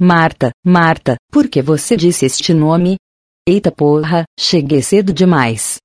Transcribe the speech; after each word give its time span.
Marta, 0.00 0.50
Marta, 0.66 1.14
por 1.30 1.48
que 1.48 1.62
você 1.62 1.96
disse 1.96 2.26
este 2.26 2.52
nome? 2.52 2.96
Eita 3.48 3.70
porra, 3.70 4.24
cheguei 4.36 4.82
cedo 4.82 5.12
demais. 5.12 5.76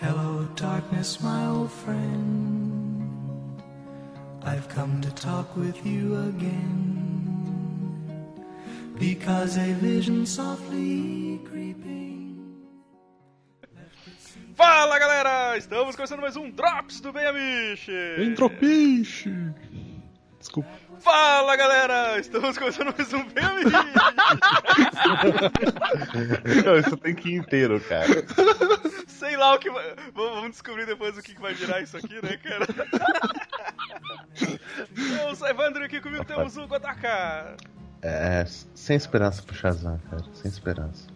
Hello, 0.00 0.48
darkness, 0.56 1.20
my 1.22 1.46
old 1.46 1.70
friend. 1.70 3.62
I've 4.42 4.68
come 4.68 5.00
to 5.00 5.12
talk 5.12 5.54
with 5.56 5.86
you 5.86 6.16
again. 6.28 7.03
Because 8.98 9.56
a 9.58 9.72
vision 9.74 10.24
softly 10.24 11.40
creeping. 11.50 12.38
Fala 14.54 14.98
galera! 15.00 15.58
Estamos 15.58 15.96
começando 15.96 16.20
mais 16.20 16.36
um 16.36 16.48
Drops 16.48 17.00
do 17.00 17.12
Bem 17.12 17.26
Amish! 17.26 17.88
Entropiche! 18.18 19.34
Desculpa. 20.38 20.68
Fala 21.00 21.56
galera! 21.56 22.20
Estamos 22.20 22.56
começando 22.56 22.94
mais 22.96 23.12
um 23.12 23.24
Bem 23.30 23.44
Amish! 23.44 23.72
Não, 26.64 26.78
isso 26.78 26.96
tem 26.96 27.16
que 27.16 27.30
ir 27.30 27.34
inteiro, 27.34 27.80
cara. 27.80 28.06
Sei 29.08 29.36
lá 29.36 29.54
o 29.54 29.58
que 29.58 29.70
vai. 29.70 29.92
Vamos 30.14 30.52
descobrir 30.52 30.86
depois 30.86 31.18
o 31.18 31.22
que 31.22 31.34
que 31.34 31.40
vai 31.40 31.52
virar 31.52 31.80
isso 31.80 31.96
aqui, 31.96 32.14
né, 32.22 32.36
cara? 32.36 32.64
Eu 35.26 35.34
sou 35.34 35.48
Evandro 35.48 35.82
e 35.82 35.86
aqui 35.86 36.00
comigo 36.00 36.24
temos 36.24 36.56
o 36.56 36.68
Godaka! 36.68 37.56
É, 38.06 38.44
sem 38.74 38.96
esperança 38.96 39.42
pro 39.42 39.54
Shazam, 39.54 39.98
cara. 40.10 40.22
Sem 40.34 40.50
esperança. 40.50 41.08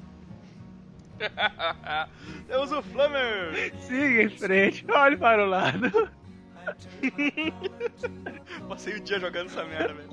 temos 2.49 2.73
o 2.73 2.83
Flammer! 2.83 3.75
Siga 3.81 4.23
em 4.23 4.31
frente, 4.31 4.87
olhe 4.91 5.19
para 5.19 5.45
o 5.45 5.51
lado. 5.51 6.09
Passei 8.69 8.95
o 8.95 9.01
dia 9.01 9.21
jogando 9.21 9.49
essa 9.49 9.65
merda, 9.65 9.93
velho. 9.93 10.09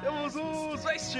temos 0.00 0.36
o 0.36 0.76
Zwest! 0.78 1.18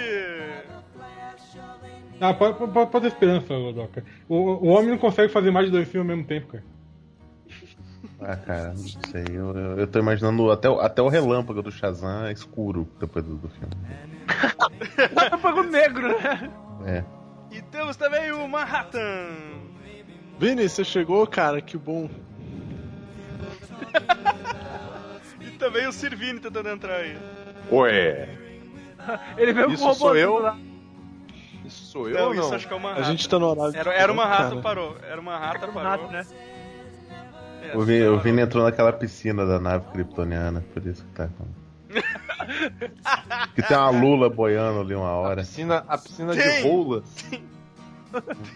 Ah, 2.22 2.33
pode, 2.33 2.56
pode, 2.56 2.91
pode 2.91 3.00
ter 3.00 3.09
esperança, 3.09 3.48
Doca. 3.48 4.03
O, 4.31 4.37
o 4.37 4.69
homem 4.69 4.91
não 4.91 4.98
consegue 4.98 5.31
fazer 5.31 5.50
mais 5.50 5.66
de 5.66 5.72
dois 5.72 5.89
filmes 5.89 6.11
ao 6.11 6.16
mesmo 6.16 6.27
tempo, 6.27 6.53
cara. 6.53 6.64
Ah, 8.25 8.37
cara, 8.37 8.69
não 8.69 8.77
sei. 8.77 9.25
Eu, 9.31 9.56
eu, 9.56 9.78
eu 9.81 9.87
tô 9.87 9.98
imaginando 9.98 10.51
até, 10.53 10.69
o- 10.69 10.81
até 10.81 11.03
o 11.03 11.09
relâmpago 11.09 11.62
do 11.62 11.70
Shazam 11.73 12.27
é 12.27 12.33
escuro 12.33 12.89
depois 13.01 13.25
do, 13.25 13.34
do 13.37 13.48
filme. 13.48 13.75
Relâmpago 14.97 15.62
negro, 15.65 16.09
né? 16.20 16.50
É. 16.87 17.05
E 17.50 17.61
temos 17.62 17.97
também 17.97 18.33
o 18.33 18.47
Manhattan! 18.48 19.28
Vini, 20.39 20.69
você 20.69 20.84
chegou, 20.84 21.27
cara, 21.27 21.61
que 21.61 21.77
bom. 21.77 22.09
E 25.41 25.50
também 25.59 25.87
o 25.87 25.93
Sirvini 25.93 26.39
tentando 26.41 26.69
entrar 26.69 26.97
aí. 26.97 27.17
Ué, 27.70 28.28
Ele 29.37 29.53
veio 29.53 29.70
Isso 29.73 29.83
com 29.83 29.91
o 29.91 29.95
sou 29.95 30.17
eu? 30.17 30.39
lá. 30.39 30.56
isso 31.65 31.84
sou 31.87 32.09
eu 32.09 32.15
Não, 32.17 32.28
ou 32.28 32.34
não? 32.34 32.43
isso 32.45 32.55
acho 32.55 32.67
que 32.69 32.73
é 32.73 32.77
o 32.77 32.81
Manhattan. 32.81 33.03
A 33.03 33.05
gente 33.11 33.28
tá 33.28 33.39
no 33.39 33.47
horário. 33.48 33.77
Era, 33.77 33.93
era 33.93 34.12
uma 34.12 34.25
rata, 34.27 34.48
cara. 34.50 34.61
parou. 34.62 34.97
Era 35.03 35.20
uma 35.20 35.37
rata, 35.39 35.69
parou. 35.69 36.09
Né? 36.11 36.25
É, 37.63 37.77
O 37.77 37.83
Vini, 37.83 38.07
o. 38.07 38.19
Vini 38.21 38.41
entrou 38.43 38.65
naquela 38.65 38.93
piscina 38.93 39.47
da 39.47 39.59
nave 39.61 39.87
kryptoniana, 39.93 40.65
por 40.75 40.85
isso 40.87 41.05
que 41.05 41.11
tá 41.13 41.29
com. 41.29 41.47
que 43.55 43.63
tem 43.63 43.77
uma 43.77 43.91
lula 43.91 44.29
boiando 44.31 44.81
ali 44.81 44.95
uma 44.95 45.09
A 45.09 45.13
hora. 45.17 45.43
piscina, 45.43 45.85
a 45.87 45.99
piscina 45.99 46.35
Tem. 46.35 46.63
de 46.63 46.69
rola. 46.69 47.03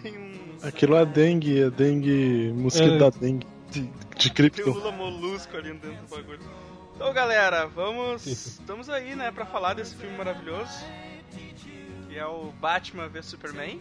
Tem 0.03 0.17
um. 0.17 0.33
Aquilo 0.67 0.95
é 0.95 1.05
dengue, 1.05 1.61
é 1.63 1.69
dengue, 1.69 2.51
mosquito 2.55 2.95
É. 2.95 2.97
da 2.97 3.09
dengue. 3.09 3.47
De, 3.71 3.81
de 3.81 3.89
Tem 4.17 4.31
um 4.31 4.33
cripto. 4.33 4.69
Lula 4.71 4.91
molusco 4.91 5.55
ali 5.55 5.73
dentro 5.73 5.91
do 6.07 6.15
bagulho. 6.15 6.39
Então, 6.95 7.13
galera, 7.13 7.67
vamos. 7.67 8.25
Estamos 8.25 8.89
aí, 8.89 9.15
né, 9.15 9.31
pra 9.31 9.45
falar 9.45 9.73
desse 9.75 9.95
filme 9.95 10.17
maravilhoso. 10.17 10.83
Que 12.09 12.17
é 12.17 12.25
o 12.25 12.51
Batman 12.59 13.07
vs 13.07 13.25
Superman. 13.25 13.79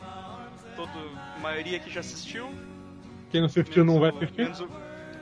Todo, 0.76 0.90
a 1.36 1.38
maioria 1.40 1.78
que 1.78 1.90
já 1.90 2.00
assistiu. 2.00 2.50
Quem 3.30 3.40
não 3.40 3.46
assistiu 3.46 3.84
não 3.84 3.98
vai 3.98 4.10
o- 4.10 4.16
assistir. 4.16 4.52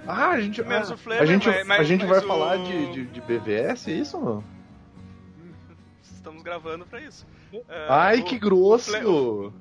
Ah, 0.06 0.30
a 0.30 0.40
gente, 0.40 0.62
Menos 0.62 0.90
ah, 0.90 0.94
o 0.94 0.96
Flavor, 0.98 1.22
a 1.22 1.26
gente, 1.26 1.46
mas- 1.48 1.66
mas- 1.66 1.80
a 1.80 1.84
gente 1.84 2.04
vai 2.04 2.18
o- 2.18 2.26
falar 2.26 2.56
de, 2.58 2.92
de, 2.92 3.06
de 3.06 3.20
BVS, 3.22 3.88
é 3.88 3.92
isso 3.92 4.20
não? 4.20 4.44
Estamos 6.02 6.42
gravando 6.42 6.84
pra 6.86 7.00
isso. 7.00 7.26
É, 7.68 7.86
Ai, 7.88 8.20
o- 8.20 8.24
que 8.24 8.38
grosso! 8.38 8.92
O, 9.08 9.52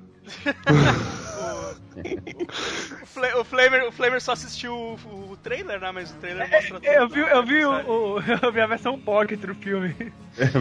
o, 3.02 3.06
Fla- 3.06 3.40
o 3.40 3.44
Flamer, 3.44 3.88
o 3.88 3.92
Flamer 3.92 4.20
só 4.20 4.32
assistiu 4.32 4.74
o, 4.74 5.30
o 5.32 5.36
trailer, 5.42 5.80
né? 5.80 5.90
Mas 5.92 6.10
o 6.10 6.14
trailer 6.14 6.50
mostra 6.50 6.74
tudo. 6.80 6.86
Eu 6.86 7.08
vi, 7.08 7.20
eu 7.20 7.42
vi, 7.44 7.64
o, 7.64 7.70
o- 7.72 8.20
eu 8.42 8.52
vi 8.52 8.60
a 8.60 8.66
versão 8.66 8.98
pocket 8.98 9.40
do 9.40 9.54
filme. 9.54 9.94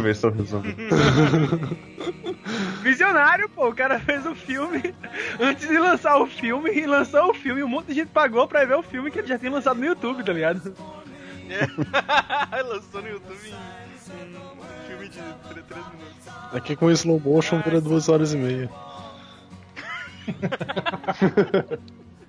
Versão 0.01 0.31
resumida. 0.31 0.75
Visionário, 2.83 3.49
pô. 3.49 3.69
O 3.69 3.75
cara 3.75 3.99
fez 3.99 4.25
o 4.25 4.35
filme 4.35 4.93
antes 5.39 5.67
de 5.67 5.77
lançar 5.77 6.17
o 6.17 6.27
filme 6.27 6.69
e 6.71 6.85
lançou 6.85 7.31
o 7.31 7.33
filme. 7.33 7.63
Um 7.63 7.67
monte 7.67 7.87
de 7.87 7.93
gente 7.95 8.09
pagou 8.09 8.47
pra 8.47 8.65
ver 8.65 8.75
o 8.75 8.83
filme 8.83 9.09
que 9.09 9.19
ele 9.19 9.27
já 9.27 9.39
tinha 9.39 9.51
lançado 9.51 9.79
no 9.79 9.85
YouTube, 9.85 10.23
tá 10.23 10.33
ligado? 10.33 10.73
Lançou 12.67 13.01
no 13.01 13.09
YouTube 13.09 13.39
em, 13.47 13.51
em 13.51 14.37
um 14.37 14.87
filme 14.87 15.09
de 15.09 15.19
3 15.19 15.85
minutos. 15.87 16.27
Aqui 16.53 16.75
com 16.75 16.91
slow 16.91 17.19
motion 17.19 17.59
vira 17.61 17.81
duas 17.81 18.09
horas 18.09 18.33
e 18.33 18.37
meia. 18.37 18.69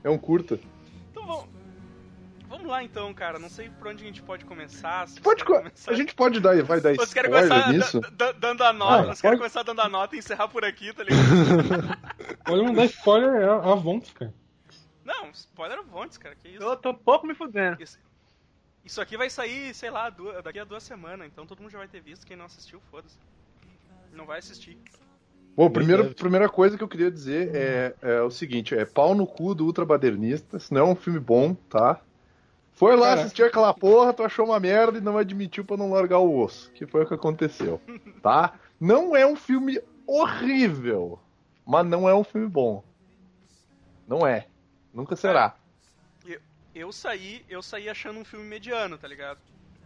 É 0.02 0.10
um 0.10 0.18
curta. 0.18 0.58
Então 1.10 1.26
vamos. 1.26 1.54
Vamos 2.46 2.66
lá 2.68 2.84
então, 2.84 3.12
cara. 3.12 3.38
Não 3.38 3.48
sei 3.48 3.68
por 3.68 3.88
onde 3.88 4.04
a 4.04 4.06
gente 4.06 4.22
pode 4.22 4.44
começar. 4.44 5.08
se 5.08 5.20
Pode 5.20 5.40
você 5.40 5.46
co- 5.46 5.52
quer 5.54 5.58
começar- 5.64 5.90
A 5.90 5.94
gente 5.94 6.14
pode 6.14 6.38
dar, 6.40 6.62
vai 6.62 6.80
dar 6.80 6.94
Vocês 6.94 7.12
querem 7.12 7.30
spoiler 7.30 7.48
começar 7.64 7.72
nisso? 7.72 8.00
da- 8.00 8.10
da- 8.10 8.32
dando 8.32 8.62
a 8.62 8.72
nota? 8.72 8.94
Ah, 8.94 9.04
vocês 9.06 9.20
querem 9.22 9.38
pode. 9.38 9.50
começar 9.52 9.62
dando 9.64 9.80
a 9.80 9.88
nota 9.88 10.14
e 10.14 10.18
encerrar 10.20 10.46
por 10.48 10.64
aqui, 10.64 10.92
tá 10.92 11.02
ligado? 11.02 11.20
Olha, 12.48 12.72
não 12.72 12.84
spoiler 12.84 13.30
é 13.42 13.48
a 13.48 13.74
Vontes, 13.74 14.12
cara. 14.12 14.32
Não, 15.04 15.30
spoiler 15.32 15.82
vontes, 15.82 16.16
cara. 16.16 16.34
Que 16.34 16.48
isso? 16.48 16.62
Eu 16.62 16.76
tô 16.76 16.94
pouco 16.94 17.26
me 17.26 17.34
fudendo. 17.34 17.82
Isso, 17.82 17.98
isso 18.84 19.00
aqui 19.02 19.16
vai 19.18 19.28
sair, 19.28 19.74
sei 19.74 19.90
lá, 19.90 20.08
duas- 20.08 20.42
daqui 20.42 20.58
a 20.58 20.64
duas 20.64 20.82
semanas, 20.82 21.26
então 21.26 21.44
todo 21.44 21.60
mundo 21.60 21.70
já 21.72 21.76
vai 21.78 21.88
ter 21.88 22.00
visto. 22.00 22.26
Quem 22.26 22.36
não 22.36 22.46
assistiu, 22.46 22.80
foda-se. 22.90 23.18
Não 24.12 24.24
vai 24.24 24.38
assistir. 24.38 24.78
Bom, 25.56 25.70
primeira, 25.70 26.02
deve. 26.02 26.14
primeira 26.14 26.48
coisa 26.48 26.76
que 26.76 26.82
eu 26.82 26.88
queria 26.88 27.10
dizer 27.10 27.50
é, 27.54 27.94
é 28.02 28.20
o 28.22 28.30
seguinte: 28.30 28.74
é 28.74 28.84
pau 28.84 29.14
no 29.14 29.26
cu 29.26 29.54
do 29.54 29.64
ultrabadernista. 29.66 30.56
Isso 30.56 30.74
não 30.74 30.80
é 30.80 30.84
um 30.84 30.96
filme 30.96 31.20
bom, 31.20 31.54
tá? 31.54 32.00
Foi 32.72 32.96
lá 32.96 33.08
Cara. 33.08 33.20
assistir 33.20 33.44
aquela 33.44 33.72
porra, 33.72 34.12
tu 34.12 34.24
achou 34.24 34.46
uma 34.46 34.58
merda 34.58 34.98
e 34.98 35.00
não 35.00 35.16
admitiu 35.16 35.64
pra 35.64 35.76
não 35.76 35.92
largar 35.92 36.18
o 36.18 36.40
osso. 36.40 36.72
Que 36.72 36.86
foi 36.86 37.04
o 37.04 37.06
que 37.06 37.14
aconteceu, 37.14 37.80
tá? 38.20 38.54
Não 38.80 39.14
é 39.14 39.24
um 39.24 39.36
filme 39.36 39.80
horrível, 40.06 41.20
mas 41.64 41.86
não 41.86 42.08
é 42.08 42.14
um 42.14 42.24
filme 42.24 42.48
bom. 42.48 42.82
Não 44.08 44.26
é. 44.26 44.48
Nunca 44.92 45.14
será. 45.14 45.56
Eu 46.74 46.90
saí, 46.90 47.44
eu 47.48 47.62
saí 47.62 47.88
achando 47.88 48.18
um 48.18 48.24
filme 48.24 48.44
mediano, 48.44 48.98
tá 48.98 49.06
ligado? 49.06 49.38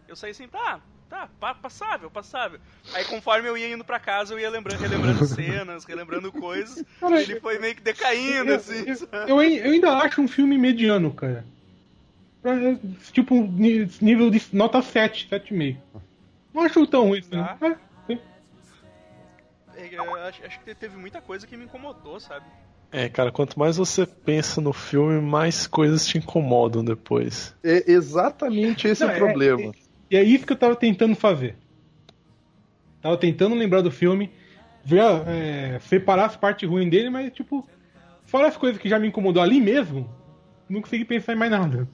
Eu 0.07 0.15
saí 0.15 0.31
assim, 0.31 0.47
tá, 0.47 0.81
tá, 1.09 1.27
pa- 1.39 1.55
passável, 1.55 2.09
passável. 2.09 2.59
Aí 2.93 3.03
conforme 3.05 3.49
eu 3.49 3.57
ia 3.57 3.73
indo 3.73 3.83
pra 3.83 3.99
casa, 3.99 4.33
eu 4.33 4.39
ia 4.39 4.49
lembrando, 4.49 4.79
relembrando 4.79 5.25
cenas, 5.27 5.83
relembrando 5.83 6.31
coisas. 6.31 6.83
Cara, 6.99 7.21
Ele 7.21 7.39
foi 7.39 7.57
meio 7.59 7.75
que 7.75 7.81
decaindo, 7.81 8.53
assim. 8.53 8.95
sabe? 8.95 9.31
Eu, 9.31 9.41
eu 9.41 9.71
ainda 9.71 9.97
acho 9.97 10.21
um 10.21 10.27
filme 10.27 10.57
mediano, 10.57 11.13
cara. 11.13 11.43
Tipo, 13.11 13.35
nível 14.01 14.29
de 14.29 14.41
nota 14.53 14.81
7, 14.81 15.27
7,5. 15.29 15.77
Não 16.53 16.63
acho 16.63 16.87
tão 16.87 17.07
ruim 17.07 17.19
assim. 17.19 17.31
Tá. 17.31 17.57
É, 17.61 17.75
sim. 18.07 18.19
É, 19.75 19.89
Eu 19.95 20.15
acho, 20.15 20.45
acho 20.45 20.59
que 20.61 20.73
teve 20.75 20.95
muita 20.95 21.21
coisa 21.21 21.45
que 21.45 21.57
me 21.57 21.65
incomodou, 21.65 22.19
sabe? 22.19 22.45
É, 22.91 23.07
cara, 23.07 23.31
quanto 23.31 23.59
mais 23.59 23.77
você 23.77 24.05
pensa 24.05 24.59
no 24.59 24.73
filme, 24.73 25.21
mais 25.21 25.67
coisas 25.67 26.07
te 26.07 26.17
incomodam 26.17 26.83
depois. 26.83 27.53
É 27.63 27.91
exatamente 27.91 28.87
esse 28.87 29.03
Não, 29.03 29.09
o 29.11 29.13
é- 29.13 29.17
problema. 29.17 29.71
E 30.09 30.17
é 30.17 30.23
isso 30.23 30.45
que 30.45 30.53
eu 30.53 30.57
tava 30.57 30.75
tentando 30.75 31.15
fazer. 31.15 31.55
Tava 33.01 33.17
tentando 33.17 33.55
lembrar 33.55 33.81
do 33.81 33.91
filme, 33.91 34.31
ver, 34.83 35.01
é, 35.27 35.79
separar 35.81 36.25
as 36.25 36.35
partes 36.35 36.67
ruins 36.67 36.89
dele, 36.89 37.09
mas, 37.09 37.31
tipo, 37.31 37.67
fora 38.25 38.47
as 38.47 38.57
coisas 38.57 38.81
que 38.81 38.89
já 38.89 38.99
me 38.99 39.07
incomodou 39.07 39.41
ali 39.41 39.61
mesmo, 39.61 40.09
não 40.67 40.81
consegui 40.81 41.05
pensar 41.05 41.33
em 41.33 41.37
mais 41.37 41.51
nada. 41.51 41.87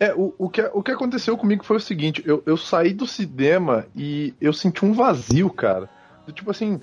É, 0.00 0.14
o, 0.14 0.32
o, 0.38 0.48
que, 0.48 0.62
o 0.72 0.82
que 0.82 0.92
aconteceu 0.92 1.36
comigo 1.36 1.64
foi 1.64 1.76
o 1.76 1.80
seguinte, 1.80 2.22
eu, 2.24 2.42
eu 2.46 2.56
saí 2.56 2.94
do 2.94 3.06
cinema 3.06 3.86
e 3.96 4.32
eu 4.40 4.52
senti 4.52 4.84
um 4.84 4.92
vazio, 4.92 5.50
cara. 5.50 5.90
Tipo 6.32 6.50
assim, 6.50 6.80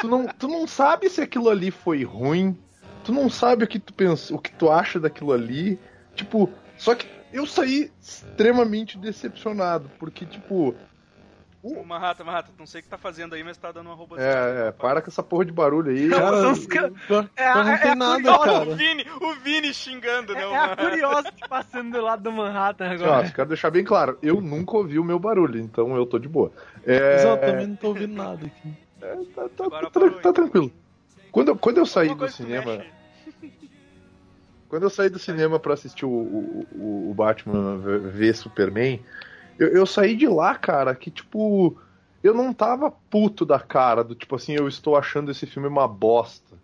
tu 0.00 0.08
não, 0.08 0.26
tu 0.26 0.48
não 0.48 0.66
sabe 0.66 1.08
se 1.08 1.20
aquilo 1.20 1.48
ali 1.48 1.70
foi 1.70 2.02
ruim, 2.02 2.58
tu 3.04 3.12
não 3.12 3.30
sabe 3.30 3.64
o 3.64 3.68
que 3.68 3.78
tu 3.78 3.94
pensa, 3.94 4.34
o 4.34 4.38
que 4.38 4.52
tu 4.52 4.70
acha 4.70 4.98
daquilo 4.98 5.32
ali. 5.32 5.78
Tipo, 6.14 6.50
só 6.76 6.94
que 6.94 7.06
eu 7.32 7.46
saí 7.46 7.90
extremamente 8.00 8.98
decepcionado, 8.98 9.90
porque, 9.98 10.24
tipo, 10.26 10.74
Ô, 11.60 11.82
Manhattan, 11.82 12.22
Manhattan, 12.22 12.52
não 12.56 12.66
sei 12.66 12.80
o 12.80 12.84
que 12.84 12.88
tá 12.88 12.96
fazendo 12.96 13.34
aí, 13.34 13.42
mas 13.42 13.56
tá 13.56 13.72
dando 13.72 13.86
uma 13.88 13.94
roupa 13.94 14.14
É, 14.16 14.68
é, 14.68 14.70
para 14.72 15.02
com 15.02 15.10
essa 15.10 15.24
porra 15.24 15.44
de 15.44 15.50
barulho 15.50 15.90
aí. 15.90 16.08
Cara, 16.08 16.22
Cara, 16.22 16.40
são 16.40 16.52
os 16.52 16.64
É, 16.64 16.66
pior 16.68 16.94
não 17.64 17.72
é, 17.72 17.78
tem 17.78 17.90
é 17.90 17.94
nada, 17.96 18.14
curioso, 18.14 18.38
cara. 18.44 18.70
O 18.70 18.76
Vini, 18.76 19.06
o 19.20 19.34
Vini 19.34 19.74
xingando, 19.74 20.34
né? 20.34 20.42
É, 20.42 20.46
o 20.46 20.54
é 20.54 20.56
a 20.56 20.76
curiosa 20.76 21.32
passando 21.48 21.90
do 21.90 22.00
lado 22.00 22.22
do 22.22 22.30
Manhattan 22.30 22.88
Ó, 22.88 22.92
agora. 22.92 23.30
quero 23.30 23.48
deixar 23.48 23.70
bem 23.70 23.82
claro, 23.82 24.16
eu 24.22 24.40
nunca 24.40 24.76
ouvi 24.76 25.00
o 25.00 25.04
meu 25.04 25.18
barulho, 25.18 25.58
então 25.58 25.96
eu 25.96 26.06
tô 26.06 26.18
de 26.18 26.28
boa. 26.28 26.52
É, 26.86 27.24
eu 27.24 27.36
também 27.40 27.66
não 27.66 27.76
tô 27.76 27.88
ouvindo 27.88 28.14
nada 28.14 28.46
aqui. 28.46 28.72
é, 29.02 29.16
tá, 29.34 29.48
tá- 29.48 29.70
tá- 29.90 29.90
tá 30.22 30.32
tranquilo. 30.32 30.72
Quando, 31.32 31.48
eu- 31.48 31.56
quando 31.56 31.78
eu 31.78 31.86
saí 31.86 32.14
do 32.14 32.24
que 32.24 32.32
cinema, 32.32 32.76
mexe. 32.76 32.97
Quando 34.68 34.84
eu 34.84 34.90
saí 34.90 35.08
do 35.08 35.18
cinema 35.18 35.58
pra 35.60 35.74
assistir 35.74 36.04
o, 36.06 36.10
o, 36.10 37.10
o- 37.10 37.14
Batman 37.14 37.78
v 37.78 37.98
v 38.10 38.32
Superman, 38.34 39.04
eu, 39.58 39.68
eu 39.68 39.86
saí 39.86 40.16
de 40.16 40.28
lá, 40.28 40.54
cara, 40.56 40.94
que 40.94 41.10
tipo, 41.10 41.80
eu 42.22 42.34
não 42.34 42.52
tava 42.54 42.90
puto 42.90 43.44
da 43.46 43.58
cara, 43.60 44.04
do 44.04 44.14
tipo 44.14 44.36
assim, 44.36 44.54
eu 44.54 44.68
estou 44.68 44.96
achando 44.96 45.30
esse 45.30 45.46
filme 45.46 45.68
uma 45.68 45.88
bosta. 45.88 46.56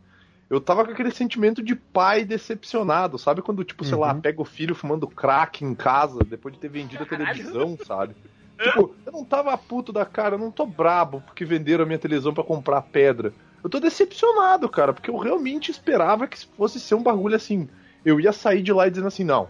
Eu 0.49 0.61
tava 0.61 0.85
com 0.85 0.93
aquele 0.93 1.11
sentimento 1.11 1.63
de 1.63 1.75
pai 1.75 2.25
decepcionado, 2.25 3.19
sabe? 3.19 3.43
Quando, 3.43 3.65
tipo, 3.65 3.85
sei 3.85 3.99
lá, 3.99 4.15
Uhum. 4.15 4.21
pega 4.21 4.43
o 4.43 4.45
filho 4.45 4.75
fumando 4.75 5.09
crack 5.09 5.65
em 5.65 5.75
casa 5.75 6.25
depois 6.25 6.55
de 6.55 6.61
ter 6.61 6.69
vendido 6.69 7.03
a 7.05 7.07
televisão, 7.07 7.79
sabe? 7.79 8.15
Tipo, 8.63 8.97
eu 9.05 9.13
não 9.13 9.25
tava 9.25 9.57
puto 9.59 9.93
da 9.93 10.07
cara, 10.07 10.35
eu 10.37 10.39
não 10.39 10.51
tô 10.53 10.67
brabo 10.67 11.21
porque 11.23 11.45
venderam 11.45 11.85
a 11.85 11.87
minha 11.87 11.99
televisão 11.99 12.33
pra 12.33 12.45
comprar 12.45 12.83
pedra. 12.83 13.35
Eu 13.63 13.71
tô 13.71 13.81
decepcionado, 13.81 14.69
cara, 14.69 14.93
porque 14.93 15.11
eu 15.11 15.17
realmente 15.19 15.71
esperava 15.71 16.29
que 16.29 16.39
fosse 16.57 16.79
ser 16.79 16.95
um 16.95 17.03
bagulho 17.03 17.35
assim. 17.37 17.69
Eu 18.05 18.21
ia 18.21 18.33
sair 18.33 18.63
de 18.63 18.73
lá 18.73 18.89
dizendo 18.89 19.09
assim, 19.09 19.25
não. 19.25 19.49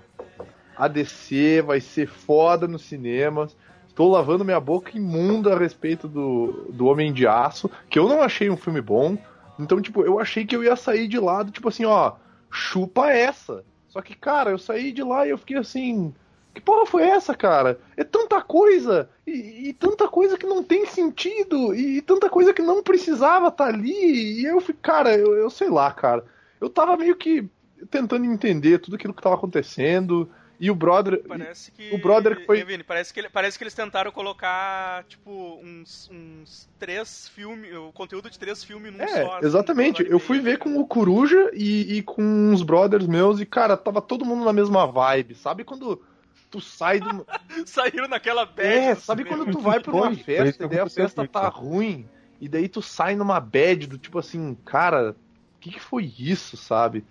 A 0.76 0.88
DC 0.88 1.62
vai 1.62 1.80
ser 1.80 2.08
foda 2.08 2.66
nos 2.66 2.82
cinemas. 2.82 3.56
Estou 3.86 4.10
lavando 4.10 4.44
minha 4.44 4.60
boca 4.60 4.96
imunda 4.96 5.54
a 5.54 5.58
respeito 5.58 6.08
do, 6.08 6.66
do 6.70 6.86
Homem 6.86 7.12
de 7.12 7.26
Aço, 7.26 7.70
que 7.88 7.98
eu 7.98 8.08
não 8.08 8.22
achei 8.22 8.50
um 8.50 8.56
filme 8.56 8.80
bom. 8.80 9.16
Então, 9.58 9.80
tipo, 9.80 10.02
eu 10.02 10.18
achei 10.18 10.44
que 10.44 10.54
eu 10.54 10.64
ia 10.64 10.74
sair 10.74 11.06
de 11.06 11.18
lá, 11.18 11.42
do 11.42 11.52
tipo 11.52 11.68
assim, 11.68 11.84
ó, 11.84 12.14
chupa 12.50 13.10
essa. 13.10 13.64
Só 13.88 14.02
que, 14.02 14.16
cara, 14.16 14.50
eu 14.50 14.58
saí 14.58 14.90
de 14.90 15.02
lá 15.02 15.26
e 15.26 15.30
eu 15.30 15.38
fiquei 15.38 15.56
assim. 15.56 16.12
Que 16.52 16.60
porra 16.60 16.86
foi 16.86 17.02
essa, 17.02 17.34
cara? 17.34 17.78
É 17.96 18.04
tanta 18.04 18.40
coisa! 18.40 19.08
E, 19.26 19.68
e 19.68 19.72
tanta 19.72 20.08
coisa 20.08 20.36
que 20.36 20.46
não 20.46 20.62
tem 20.62 20.86
sentido! 20.86 21.74
E, 21.74 22.00
tanta 22.02 22.28
coisa 22.28 22.52
que 22.52 22.62
não 22.62 22.82
precisava 22.82 23.48
estar 23.48 23.66
ali! 23.66 24.40
E 24.40 24.44
eu 24.44 24.60
fiquei, 24.60 24.80
cara, 24.82 25.16
eu, 25.16 25.34
eu 25.34 25.50
sei 25.50 25.68
lá, 25.68 25.92
cara. 25.92 26.24
Eu 26.60 26.68
tava 26.68 26.96
meio 26.96 27.16
que 27.16 27.48
tentando 27.90 28.24
entender 28.24 28.78
tudo 28.78 28.96
aquilo 28.96 29.14
que 29.14 29.22
tava 29.22 29.34
acontecendo. 29.34 30.30
E 30.58 30.70
o 30.70 30.74
brother. 30.74 31.20
Parece 31.26 31.72
que. 31.72 31.92
o 31.92 31.98
brother 31.98 32.36
que 32.36 32.46
foi- 32.46 32.64
Vini, 32.64 32.84
parece, 32.84 33.12
que, 33.12 33.18
ele- 33.20 33.28
parece 33.28 33.58
que 33.58 33.64
eles 33.64 33.74
tentaram 33.74 34.12
colocar, 34.12 35.02
tipo, 35.04 35.58
uns, 35.62 36.08
uns 36.12 36.68
três 36.78 37.28
filmes. 37.28 37.74
O 37.74 37.92
conteúdo 37.92 38.30
de 38.30 38.38
três 38.38 38.62
filmes 38.62 38.92
num 38.92 39.02
É, 39.02 39.08
só. 39.08 39.36
assim, 39.38 39.46
exatamente. 39.46 40.06
Eu 40.08 40.20
fui 40.20 40.38
ver 40.38 40.58
com 40.58 40.78
o 40.78 40.86
Coruja 40.86 41.50
e, 41.52 41.96
e 41.98 42.02
com 42.02 42.22
uns 42.22 42.62
brothers 42.62 43.06
meus 43.06 43.40
e, 43.40 43.46
cara, 43.46 43.76
tava 43.76 44.00
todo 44.00 44.24
mundo 44.24 44.44
na 44.44 44.52
mesma 44.52 44.86
vibe. 44.86 45.34
Sabe 45.34 45.64
quando 45.64 46.00
tu 46.48 46.60
sai 46.60 47.00
do. 47.00 47.26
Saíram 47.66 48.06
naquela 48.06 48.46
bad. 48.46 48.62
É, 48.68 48.94
sabe 48.94 49.24
cinema. 49.24 49.44
quando 49.44 49.52
tu 49.52 49.60
vai 49.60 49.80
pra 49.80 49.92
uma 49.92 50.14
festa 50.14 50.64
e 50.64 50.68
daí 50.68 50.78
a 50.78 50.88
festa 50.88 51.26
tá 51.26 51.42
sabe? 51.50 51.56
ruim 51.56 52.08
e 52.40 52.48
daí 52.48 52.68
tu 52.68 52.80
sai 52.80 53.16
numa 53.16 53.40
bad 53.40 53.88
do 53.88 53.98
tipo 53.98 54.20
assim, 54.20 54.56
cara, 54.64 55.16
o 55.56 55.58
que, 55.58 55.72
que 55.72 55.80
foi 55.80 56.04
isso, 56.16 56.56
sabe? 56.56 57.04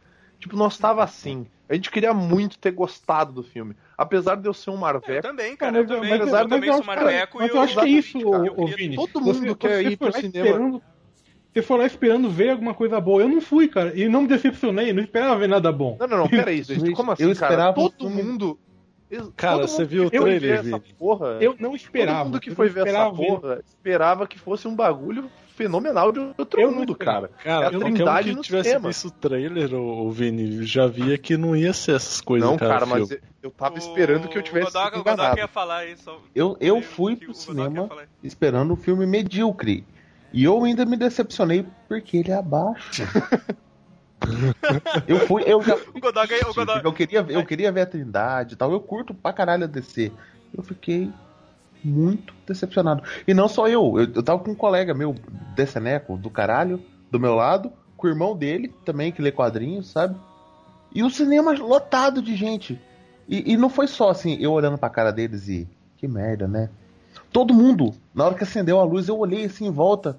Tipo, 0.44 0.58
nós 0.58 0.78
tava 0.78 1.02
assim. 1.02 1.48
A 1.70 1.74
gente 1.74 1.90
queria 1.90 2.14
muito 2.14 2.60
ter 2.60 2.72
gostado 2.72 3.32
do 3.32 3.42
filme. 3.42 3.78
Apesar 3.98 4.36
de 4.36 4.46
eu 4.46 4.54
ser 4.54 4.72
um 4.72 4.74
Eu 4.74 4.80
Marveco, 4.82 5.22
também, 5.22 5.56
cara. 5.56 5.78
Eu 5.78 5.88
também, 5.88 6.10
mas- 6.10 6.20
eu, 6.20 6.34
mas 6.34 6.48
também 6.50 6.70
eu 6.70 6.76
sou 6.76 6.84
marveco 6.84 7.38
mas 7.40 7.48
e 7.50 7.56
eu 7.56 7.62
acho 7.62 7.74
que 7.80 7.86
é 7.86 7.88
isso, 7.88 8.20
cara, 8.30 8.46
eu 8.46 8.54
ô, 8.58 8.68
Vini. 8.68 8.96
todo 8.98 9.22
mundo 9.22 9.56
quer 9.56 9.82
ir 9.86 9.96
pro 9.96 10.12
cinema. 10.12 10.46
esperando- 10.50 10.82
Você 11.54 11.62
foi 11.62 11.78
lá 11.78 11.86
esperando 11.86 12.30
ver 12.30 12.50
alguma 12.50 12.74
coisa 12.74 13.00
boa. 13.00 13.22
Eu 13.22 13.30
não 13.30 13.40
fui, 13.40 13.70
cara. 13.70 13.98
E 13.98 14.10
não 14.10 14.24
me 14.24 14.28
decepcionei, 14.28 14.92
não 14.92 15.02
esperava 15.02 15.38
ver 15.38 15.48
nada 15.48 15.72
bom. 15.72 15.96
Não, 15.98 16.08
não, 16.08 16.18
não, 16.18 16.28
pera 16.28 16.50
aí, 16.52 16.62
gente. 16.64 16.92
Como 16.92 17.12
assim, 17.14 17.24
eu 17.24 17.32
esperava 17.32 17.74
cara? 17.74 17.74
Todo 17.74 17.94
filme- 18.10 18.22
mundo. 18.22 18.60
Cara, 19.38 19.66
você 19.66 19.86
viu 19.86 20.08
o 20.08 20.10
trailer, 20.12 20.62
Vini? 20.64 20.82
porra? 21.00 21.38
Eu 21.40 21.56
não 21.58 21.74
esperava. 21.74 22.18
Todo 22.20 22.26
mundo 22.26 22.40
que 22.42 22.50
eu 22.50 22.56
foi 22.56 22.68
ver 22.68 22.88
essa 22.88 23.10
porra 23.12 23.62
esperava 23.66 24.28
que 24.28 24.38
fosse 24.38 24.68
um 24.68 24.76
bagulho 24.76 25.30
fenomenal 25.56 26.12
de 26.12 26.20
outro 26.38 26.60
Eu 26.60 26.72
mundo, 26.72 26.96
cara. 26.96 27.30
Cara, 27.44 27.66
É 27.66 27.68
a 27.68 27.80
trindade 27.80 28.30
que 28.30 28.36
no 28.36 28.42
tivesse 28.42 28.70
cinema. 28.70 28.88
visto 28.90 29.08
o 29.08 29.12
trailer, 29.12 29.74
o, 29.74 30.12
Vini, 30.12 30.66
já 30.66 30.88
via 30.88 31.18
que 31.18 31.38
não 31.38 31.56
ia 31.56 31.74
ser 31.74 31.96
essas 31.96 32.20
coisas 32.22 32.50
Não, 32.50 32.58
cara, 32.58 32.74
cara, 32.74 32.86
filme. 32.88 33.02
mas 33.02 33.12
eu- 33.12 33.20
eu 33.44 33.52
tava 33.52 33.78
esperando 33.78 34.28
que 34.28 34.38
eu 34.38 34.42
tivesse 34.42 34.70
o 34.70 34.74
Godoka, 34.74 34.90
sido 34.92 35.02
o 35.02 35.04
Godoka 35.04 35.14
enganado. 35.22 35.40
ia 35.40 35.48
falar. 35.48 35.84
Só... 35.98 36.20
Eu, 36.36 36.58
eu 36.60 36.78
o 36.78 36.82
fui 36.82 37.16
pro 37.16 37.32
o 37.32 37.34
cinema 37.34 37.90
esperando 38.24 38.74
um 38.74 38.78
filme 38.78 39.06
medíocre. 39.06 39.86
E 40.32 40.44
eu 40.44 40.64
ainda 40.64 40.86
me 40.86 40.98
decepcionei 40.98 41.66
porque 41.88 42.18
ele 42.18 42.32
é 42.32 42.36
abaixo. 42.36 43.04
eu 45.08 45.20
fui, 45.28 45.44
eu 45.46 45.62
já 45.62 45.76
O 45.76 46.00
Godoka, 46.00 46.50
o 46.50 46.54
Godoka, 46.54 46.88
eu 46.88 46.94
queria, 46.94 47.22
ver- 47.22 47.36
eu 47.36 47.46
queria 47.46 47.72
ver 47.72 47.82
a 47.82 47.86
Trindade 47.86 48.54
e 48.54 48.58
tal. 48.58 48.72
Eu 48.72 48.80
curto 48.80 49.14
pra 49.14 49.34
caralho 49.34 49.66
a 49.66 49.68
DC. 49.68 50.12
Eu 50.56 50.64
fiquei 50.64 51.12
muito 51.84 52.34
decepcionado. 52.48 53.04
E 53.28 53.34
não 53.34 53.48
só 53.48 53.68
eu, 53.68 54.00
eu, 54.00 54.08
eu 54.16 54.24
tava 54.24 54.40
com 54.44 54.52
um 54.52 54.56
colega 54.56 54.94
meu, 54.94 55.16
Deceneco, 55.56 56.18
do 56.18 56.30
caralho, 56.30 56.82
do 57.12 57.20
meu 57.20 57.36
lado, 57.36 57.72
com 57.98 58.08
o 58.08 58.10
irmão 58.10 58.36
dele 58.36 58.74
também, 58.86 59.12
que 59.12 59.22
lê 59.22 59.32
quadrinhos, 59.32 59.88
sabe? 59.88 60.16
E 60.94 61.04
o 61.04 61.10
cinema 61.10 61.52
lotado 61.54 62.22
de 62.22 62.36
gente. 62.36 62.80
E, 63.28 63.54
e 63.54 63.58
não 63.58 63.70
foi 63.70 63.88
só 63.88 64.10
assim, 64.10 64.38
eu 64.40 64.52
olhando 64.52 64.78
pra 64.78 64.90
cara 64.90 65.12
deles 65.12 65.48
e. 65.48 65.68
Que 65.98 66.08
merda, 66.08 66.48
né? 66.48 66.70
Todo 67.32 67.54
mundo, 67.54 67.94
na 68.14 68.26
hora 68.26 68.36
que 68.36 68.44
acendeu 68.44 68.80
a 68.80 68.84
luz, 68.84 69.08
eu 69.08 69.18
olhei 69.18 69.46
assim 69.46 69.68
em 69.68 69.72
volta. 69.72 70.18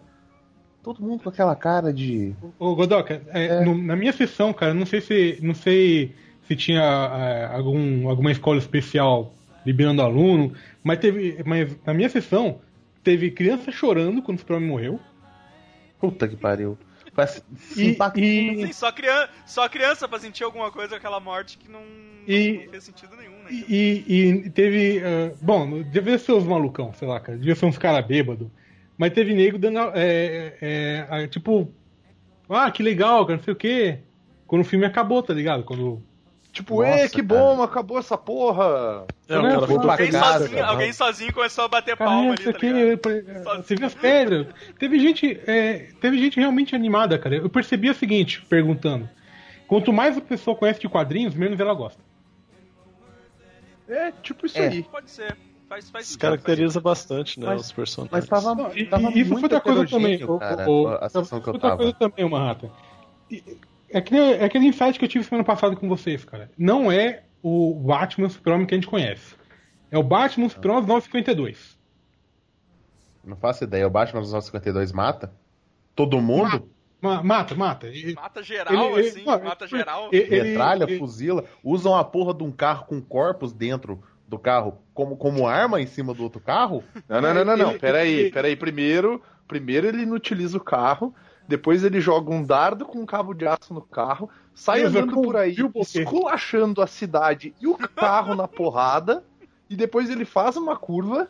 Todo 0.82 1.02
mundo 1.02 1.22
com 1.22 1.28
aquela 1.28 1.54
cara 1.54 1.92
de. 1.92 2.34
Ô, 2.58 2.74
Godoka, 2.74 3.22
é, 3.28 3.64
no- 3.64 3.76
na 3.82 3.94
minha 3.96 4.12
sessão, 4.12 4.52
cara, 4.52 4.74
não 4.74 4.84
sei 4.86 5.00
se 5.00 5.38
não 5.42 5.54
sei 5.54 6.14
se 6.46 6.54
tinha 6.56 6.82
é, 6.82 7.46
algum, 7.56 8.08
alguma 8.08 8.30
escola 8.30 8.58
especial 8.58 9.32
liberando 9.64 10.02
aluno, 10.02 10.52
mas 10.82 10.98
teve, 10.98 11.42
mas 11.44 11.76
na 11.84 11.94
minha 11.94 12.08
sessão 12.08 12.60
teve 13.02 13.30
criança 13.30 13.70
chorando 13.72 14.22
quando 14.22 14.38
o 14.38 14.40
Superman 14.40 14.68
morreu. 14.68 15.00
Puta 15.98 16.28
que 16.28 16.36
pariu. 16.36 16.76
Faz 17.12 17.44
E- 17.76 17.96
e- 18.16 18.66
Sim, 18.66 18.72
só 18.72 18.90
criança, 18.90 19.28
só 19.46 19.68
criança 19.68 20.08
pra 20.08 20.18
sentir 20.18 20.42
alguma 20.42 20.70
coisa 20.72 20.90
com 20.90 20.96
aquela 20.96 21.20
morte 21.20 21.56
que 21.58 21.70
não, 21.70 21.80
E- 22.26 22.64
não 22.64 22.70
fez 22.72 22.84
sentido 22.84 23.14
nenhum, 23.16 23.30
né? 23.44 23.50
E, 23.50 24.04
e- 24.08 24.28
e 24.46 24.50
teve. 24.50 24.98
ah, 24.98 25.32
bom, 25.40 25.82
devia 25.82 26.18
ser 26.18 26.32
os 26.32 26.44
malucão, 26.44 26.92
sei 26.94 27.06
lá, 27.06 27.20
cara. 27.20 27.38
Devia 27.38 27.54
ser 27.54 27.66
uns 27.66 27.78
caras 27.78 28.04
bêbados. 28.04 28.48
Mas 28.98 29.12
teve 29.12 29.32
nego 29.32 29.58
dando. 29.58 29.78
é, 29.94 30.56
é, 30.60 31.06
é, 31.10 31.26
tipo. 31.28 31.72
Ah, 32.48 32.70
que 32.70 32.82
legal, 32.82 33.24
cara, 33.26 33.36
não 33.38 33.44
sei 33.44 33.52
o 33.52 33.56
quê. 33.56 33.98
Quando 34.46 34.62
o 34.62 34.64
filme 34.64 34.84
acabou, 34.84 35.22
tá 35.22 35.32
ligado? 35.32 35.62
Quando. 35.62 36.02
Tipo, 36.54 36.82
Nossa, 36.84 37.00
ê, 37.00 37.08
que 37.08 37.20
cara. 37.22 37.40
bom, 37.40 37.62
acabou 37.64 37.98
essa 37.98 38.16
porra. 38.16 39.06
É, 39.28 39.34
Não, 39.34 39.42
cara 39.42 39.54
Alguém, 39.56 40.10
casa, 40.12 40.38
sozinho, 40.38 40.58
cara. 40.60 40.70
alguém 40.70 40.92
sozinho 40.92 41.32
começou 41.34 41.64
a 41.64 41.68
bater 41.68 41.96
Caramba, 41.96 42.16
palma 42.16 42.34
isso 42.38 42.48
ali, 42.48 42.58
tá 42.58 42.66
ligado? 43.10 43.48
é, 43.50 43.56
Você 43.62 43.74
viu 43.74 43.86
as 43.88 43.94
pedras? 43.94 44.46
Teve 44.78 44.98
gente. 45.00 45.40
é, 45.48 45.88
teve 46.00 46.16
gente 46.16 46.38
realmente 46.38 46.74
animada, 46.76 47.18
cara. 47.18 47.34
Eu 47.36 47.50
percebi 47.50 47.90
o 47.90 47.94
seguinte, 47.94 48.40
perguntando. 48.48 49.10
Quanto 49.66 49.92
mais 49.92 50.16
a 50.16 50.20
pessoa 50.20 50.56
conhece 50.56 50.78
de 50.80 50.88
quadrinhos, 50.88 51.34
menos 51.34 51.58
ela 51.58 51.74
gosta. 51.74 52.00
É, 53.88 54.12
tipo 54.22 54.46
isso 54.46 54.56
É. 54.58 54.68
aí. 54.68 54.82
Pode 54.84 55.10
ser. 55.10 55.36
Faz, 55.68 55.90
faz 55.90 56.06
sentido, 56.06 56.20
Caracteriza 56.20 56.80
bastante, 56.80 57.40
né, 57.40 57.46
Mas- 57.46 57.62
os 57.62 57.72
personagens. 57.72 58.12
Mas 58.12 58.28
tava, 58.28 58.54
Não, 58.54 58.76
e, 58.76 58.86
tava 58.86 59.10
e 59.10 59.20
isso 59.20 59.30
foi 59.30 59.40
muito 59.40 59.42
outra 59.44 59.60
coisa 59.60 59.86
também. 59.86 60.14
heterogêneo, 60.14 60.34
o- 60.36 60.38
cara, 60.38 60.70
o- 60.70 60.88
a 60.88 61.08
sessão 61.08 61.40
que 61.40 61.48
eu 61.48 61.52
outra 61.54 61.70
tava. 61.70 61.76
coisa 61.78 61.92
também, 61.94 62.28
Manhattan. 62.30 62.70
E- 63.30 63.42
É 63.94 63.98
aquele, 63.98 64.20
é 64.34 64.44
aquele 64.44 64.66
insight 64.66 64.98
que 64.98 65.04
eu 65.04 65.08
tive 65.08 65.24
semana 65.24 65.44
passada 65.44 65.76
com 65.76 65.88
vocês, 65.88 66.24
cara. 66.24 66.50
Não 66.58 66.90
é 66.90 67.22
o 67.40 67.74
Batman 67.74 68.28
Super-Homem 68.28 68.66
que 68.66 68.74
a 68.74 68.76
gente 68.76 68.88
conhece. 68.88 69.36
É 69.90 69.96
o 69.96 70.02
Batman 70.02 70.48
Super-Homem 70.48 70.86
952. 70.88 71.78
Não 73.24 73.36
faço 73.36 73.64
ideia. 73.64 73.86
O 73.86 73.90
Batman 73.90 74.20
dos 74.20 74.32
952 74.32 74.92
mata? 74.92 75.32
Todo 75.94 76.20
mundo? 76.20 76.68
Ma- 77.00 77.22
Mata, 77.22 77.54
mata. 77.54 77.86
E- 77.88 78.14
Mata 78.14 78.42
geral, 78.42 78.74
ele- 78.74 78.98
ele- 79.00 79.08
assim, 79.08 79.24
não, 79.24 79.42
mata 79.44 79.64
ele- 79.66 79.76
geral. 79.76 80.08
ele- 80.10 80.42
Metralha, 80.42 80.84
ele- 80.84 80.98
fuzila, 80.98 81.44
usam 81.62 81.94
a 81.94 82.02
porra 82.02 82.32
de 82.34 82.42
um 82.42 82.50
carro 82.50 82.86
com 82.86 83.00
corpos 83.00 83.52
dentro 83.52 84.02
do 84.26 84.38
carro 84.38 84.78
como, 84.94 85.14
como 85.16 85.46
arma 85.46 85.80
em 85.82 85.86
cima 85.86 86.14
do 86.14 86.22
outro 86.22 86.40
carro? 86.40 86.82
Não, 87.08 87.20
não, 87.20 87.34
não, 87.34 87.44
não, 87.44 87.56
não. 87.56 87.70
Ele- 87.70 87.78
Peraí, 87.78 88.12
ele- 88.14 88.30
peraí. 88.30 88.56
Primeiro, 88.56 89.22
primeiro 89.46 89.86
ele 89.86 90.02
inutiliza 90.02 90.56
o 90.56 90.60
carro, 90.64 91.14
depois 91.46 91.84
ele 91.84 92.00
joga 92.00 92.32
um 92.32 92.42
dardo 92.44 92.84
com 92.84 92.98
um 92.98 93.06
cabo 93.06 93.34
de 93.34 93.46
aço 93.46 93.72
no 93.74 93.82
carro, 93.82 94.30
sai 94.54 94.80
Deus, 94.80 94.94
andando 94.94 95.12
por 95.12 95.36
aí, 95.36 95.54
esculachando 95.80 96.80
a 96.80 96.86
cidade 96.86 97.54
e 97.60 97.66
o 97.66 97.76
carro 97.76 98.34
na 98.34 98.48
porrada, 98.48 99.22
e 99.68 99.76
depois 99.76 100.08
ele 100.10 100.24
faz 100.24 100.56
uma 100.56 100.76
curva, 100.76 101.28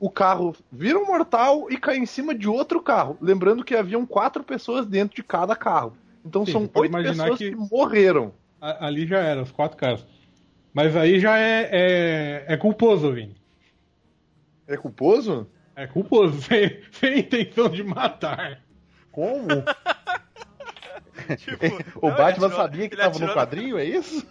o 0.00 0.10
carro 0.10 0.54
vira 0.70 0.98
um 0.98 1.06
mortal 1.06 1.66
e 1.70 1.76
cai 1.78 1.96
em 1.96 2.06
cima 2.06 2.34
de 2.34 2.48
outro 2.48 2.82
carro. 2.82 3.16
Lembrando 3.20 3.64
que 3.64 3.74
haviam 3.74 4.04
quatro 4.04 4.42
pessoas 4.42 4.86
dentro 4.86 5.14
de 5.16 5.22
cada 5.22 5.54
carro. 5.56 5.96
Então 6.24 6.44
Sim, 6.44 6.52
são 6.52 6.70
oito 6.74 6.92
pessoas 6.92 7.38
que- 7.38 7.50
que... 7.50 7.56
morreram. 7.56 8.32
ali 8.60 9.06
já 9.06 9.18
era, 9.18 9.42
os 9.42 9.50
quatro 9.50 9.76
caras. 9.76 10.04
Mas 10.72 10.96
aí 10.96 11.20
já 11.20 11.38
é, 11.38 11.68
é, 11.70 12.44
é 12.48 12.56
culposo, 12.56 13.12
Vini. 13.12 13.36
É 14.66 14.76
culposo? 14.76 15.46
É 15.76 15.86
culposo, 15.86 16.40
sem, 16.42 16.80
sem 16.90 17.20
intenção 17.20 17.68
de 17.68 17.84
matar. 17.84 18.63
Como? 19.14 19.46
Tipo, 21.38 21.64
o 22.06 22.10
não, 22.10 22.16
Batman 22.16 22.46
atirou- 22.48 22.50
sabia 22.62 22.88
que 22.88 22.96
tava 22.96 23.18
no 23.18 23.32
quadrinho, 23.32 23.78
é 23.78 23.84
isso? 23.84 24.26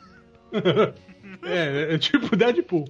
É, 1.42 1.96
é 1.96 1.98
tipo 1.98 2.36
Deadpool. 2.36 2.86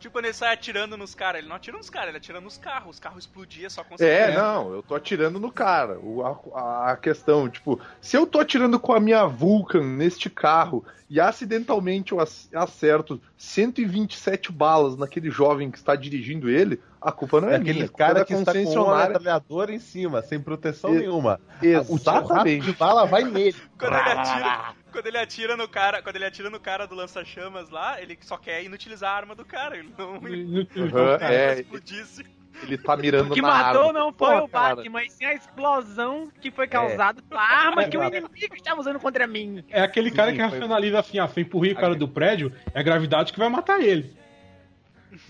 Tipo, 0.00 0.12
quando 0.12 0.24
ele 0.26 0.34
sai 0.34 0.52
atirando 0.54 0.96
nos 0.96 1.14
caras, 1.14 1.40
ele 1.40 1.48
não 1.48 1.56
atira 1.56 1.76
nos 1.76 1.88
caras, 1.88 2.08
ele 2.08 2.18
atira 2.18 2.40
nos 2.40 2.58
carros. 2.58 2.94
Os 2.96 3.00
carros 3.00 3.20
explodiam 3.24 3.70
só 3.70 3.84
com 3.84 3.94
É, 4.00 4.34
não, 4.34 4.72
eu 4.72 4.82
tô 4.82 4.94
atirando 4.94 5.38
no 5.38 5.50
cara. 5.52 5.98
O- 6.00 6.22
a, 6.54 6.90
a 6.92 6.96
questão, 6.96 7.48
tipo, 7.48 7.80
se 8.00 8.16
eu 8.16 8.26
tô 8.26 8.40
atirando 8.40 8.78
com 8.80 8.92
a 8.92 9.00
minha 9.00 9.26
Vulcan 9.26 9.82
neste 9.84 10.28
carro 10.28 10.84
e 11.08 11.20
acidentalmente 11.20 12.12
eu 12.12 12.20
ac- 12.20 12.48
acerto 12.54 13.20
127 13.36 14.50
balas 14.52 14.96
naquele 14.96 15.30
jovem 15.30 15.70
que 15.70 15.78
está 15.78 15.94
dirigindo 15.94 16.50
ele, 16.50 16.80
a 17.08 17.12
culpa 17.12 17.40
não 17.40 17.48
é, 17.48 17.54
É 17.54 17.58
minha. 17.58 17.70
aquele 17.72 17.88
cara 17.88 18.20
é 18.20 18.24
que 18.24 18.32
está 18.34 18.52
com 18.52 18.60
uma 18.84 19.06
metralhadora 19.06 19.72
em 19.72 19.78
cima, 19.78 20.22
sem 20.22 20.40
proteção 20.40 20.94
E- 20.94 20.98
nenhuma. 21.00 21.40
O 21.56 21.60
tiro 21.60 21.94
Exatamente. 21.94 22.66
de 22.66 22.72
bala 22.72 23.04
vai 23.06 23.24
nele. 23.24 23.56
Quando 23.78 23.94
ele 23.94 24.10
atira, 24.10 24.74
quando 24.92 25.06
ele 25.06 25.18
atira 25.18 25.56
no 25.56 25.68
cara, 25.68 26.02
quando 26.02 26.16
ele 26.16 26.24
atira 26.24 26.50
no 26.50 26.58
cara 26.60 26.86
do 26.86 26.94
lança-chamas 26.94 27.70
lá, 27.70 28.00
ele 28.00 28.18
só 28.22 28.36
quer 28.36 28.62
inutilizar 28.64 29.10
a 29.12 29.16
arma 29.16 29.34
do 29.34 29.44
cara, 29.44 29.76
ele 29.76 29.92
não 29.96 30.14
Aham, 30.16 31.18
cara, 31.18 31.34
é, 31.34 31.60
explodisse. 31.60 32.24
ele 32.62 32.76
tá 32.78 32.96
mirando 32.96 33.30
O 33.30 33.34
que 33.34 33.40
na 33.42 33.48
matou 33.48 33.88
arma. 33.88 33.92
não 33.92 34.12
foi 34.12 34.36
Pô, 34.38 34.44
o 34.44 34.48
cara. 34.48 34.76
Batman, 34.76 34.92
mas 34.92 35.12
sim 35.12 35.24
a 35.24 35.34
explosão 35.34 36.28
que 36.40 36.50
foi 36.50 36.66
causada 36.66 37.22
pela 37.22 37.40
arma 37.42 37.84
que 37.84 37.96
o 37.96 38.02
inimigo 38.02 38.54
estava 38.54 38.80
usando 38.80 38.98
contra 38.98 39.26
mim. 39.26 39.62
É 39.70 39.80
aquele 39.82 40.10
cara 40.10 40.30
Sim, 40.30 40.36
que 40.38 40.42
foi- 40.42 40.50
racionaliza 40.58 40.98
assim, 40.98 41.18
ah, 41.18 41.28
se 41.28 41.38
eu 41.38 41.42
empurrei 41.42 41.72
o 41.72 41.76
cara 41.76 41.94
do 41.94 42.08
prédio, 42.08 42.52
é 42.74 42.80
a 42.80 42.82
gravidade 42.82 43.32
que 43.32 43.38
vai 43.38 43.48
matar 43.48 43.80
ele. 43.80 44.16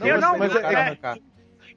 Eu 0.01 0.21
não, 0.21 0.39
mas 0.39 0.53
mas 0.53 0.65
é- 0.65 0.73
é- 0.73 0.77
arrancar. 0.77 1.19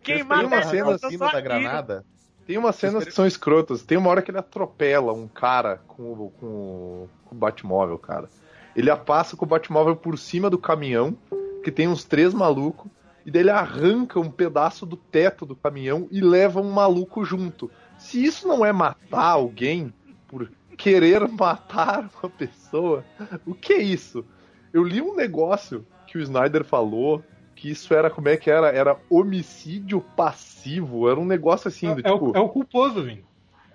Quem 0.04 0.24
mata 0.24 0.42
uma 0.46 0.50
queriam 0.50 0.60
é 0.60 0.64
cena 0.64 0.82
arrancar 0.84 0.92
eu 0.92 0.96
em 0.96 1.00
só 1.00 1.10
cima 1.10 1.32
da 1.32 1.42
granada. 1.42 2.06
Tem 2.48 2.58
umas 2.58 2.76
cenas 2.76 3.06
que 3.06 3.12
são 3.12 3.26
escrotas. 3.26 3.84
Tem 3.84 3.98
uma 3.98 4.10
hora 4.10 4.22
que 4.22 4.32
ele 4.32 4.40
atropela 4.40 5.14
um 5.14 5.28
cara 5.28 5.78
com, 5.88 6.04
o- 6.04 6.34
com, 6.40 7.08
com 7.26 7.36
o 7.36 7.38
Batmóvel, 7.38 7.98
cara. 7.98 8.30
Ele 8.76 8.94
passa 8.96 9.38
com 9.38 9.46
o 9.46 9.48
Batmóvel 9.48 9.96
por 9.96 10.18
cima 10.18 10.50
do 10.50 10.58
caminhão, 10.58 11.16
que 11.64 11.72
tem 11.72 11.88
uns 11.88 12.04
três 12.04 12.34
malucos, 12.34 12.90
e 13.26 13.30
daí 13.32 13.42
ele 13.44 13.52
arranca 13.52 14.20
um 14.20 14.30
pedaço 14.32 14.86
do 14.86 14.98
teto 14.98 15.46
do 15.46 15.56
caminhão 15.56 16.08
e 16.12 16.20
leva 16.20 16.60
um 16.60 16.72
maluco 16.72 17.24
junto. 17.24 17.70
Se 17.98 18.24
isso 18.24 18.48
não 18.48 18.66
é 18.66 18.72
matar 18.72 19.28
alguém 19.32 19.94
por 20.28 20.50
querer 20.78 21.28
matar 21.30 22.10
uma 22.22 22.30
pessoa, 22.30 23.06
o 23.46 23.54
que 23.54 23.74
é 23.74 23.82
isso? 23.82 24.26
Eu 24.74 24.84
li 24.84 25.02
um 25.02 25.16
negócio 25.16 25.86
que 26.08 26.18
o 26.18 26.22
Snyder 26.22 26.64
falou 26.64 27.24
que 27.62 27.70
isso 27.70 27.94
era, 27.94 28.10
como 28.10 28.28
é 28.28 28.36
que 28.38 28.50
era? 28.50 28.70
Era 28.70 28.98
homicídio 29.10 30.02
passivo. 30.18 31.08
Era 31.10 31.20
um 31.20 31.26
negócio 31.26 31.68
assim, 31.68 31.94
do 31.94 32.00
É, 32.00 32.12
tipo. 32.12 32.32
o, 32.32 32.36
é 32.36 32.40
o 32.40 32.50
culposo, 32.50 33.04
Vini. 33.04 33.24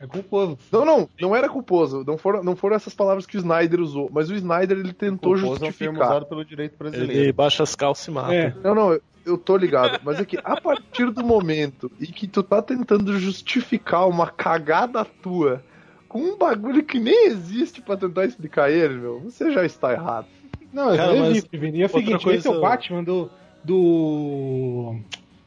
É 0.00 0.07
culposo. 0.07 0.59
Não, 0.71 0.85
não, 0.85 1.09
não 1.21 1.35
era 1.37 1.49
culposo. 1.49 2.05
Não 2.07 2.19
foram, 2.19 2.43
não 2.43 2.55
foram 2.57 2.76
essas 2.76 2.95
palavras 2.95 3.25
que 3.25 3.37
o 3.37 3.38
Snyder 3.38 3.81
usou, 3.81 4.11
mas 4.12 4.28
o 4.28 4.35
Snyder 4.35 4.76
ele 4.78 4.93
tentou 4.93 5.33
Culposo 5.35 5.64
é 5.64 5.69
um 5.69 5.73
termo 5.73 5.73
justificar. 5.73 6.09
usado 6.11 6.26
pelo 6.26 6.45
direito 6.45 6.76
brasileiro. 6.76 7.12
Ele 7.12 7.33
baixa 7.33 7.62
as 7.62 7.75
calças 7.75 8.07
e 8.07 8.11
mata. 8.11 8.35
É. 8.35 8.52
Não, 8.62 8.75
não, 8.75 8.93
eu- 8.93 9.02
eu 9.25 9.38
tô 9.38 9.57
ligado, 9.57 10.00
mas 10.05 10.21
é 10.21 10.25
que 10.25 10.37
a 10.45 10.61
partir 10.61 11.11
do 11.11 11.25
momento 11.25 11.90
em 12.00 12.07
que 12.07 12.26
tu 12.28 12.43
tá 12.43 12.61
tentando 12.61 13.19
justificar 13.19 14.07
uma 14.09 14.28
cagada 14.28 15.05
tua 15.05 15.64
com 16.09 16.19
um 16.21 16.37
bagulho 16.37 16.85
que 16.85 16.99
nem 17.00 17.26
existe 17.28 17.81
pra 17.81 17.97
tentar 17.97 18.25
explicar 18.26 18.71
ele, 18.71 18.95
meu, 18.99 19.21
você 19.21 19.50
já 19.52 19.64
está 19.64 19.93
errado. 19.93 20.26
Não, 20.73 20.95
Cara, 20.95 21.16
é 21.16 21.21
mas 21.21 21.37
isso, 21.38 21.49
Vini. 21.52 21.78
E 21.78 21.83
é 21.83 21.87
o 21.87 21.88
outra 21.88 22.00
seguinte, 22.00 22.28
esse 22.28 22.47
é 22.47 22.50
coisa- 22.50 22.59
o 22.59 22.61
Batman 22.61 23.02
do. 23.02 23.31
Do. 23.66 24.96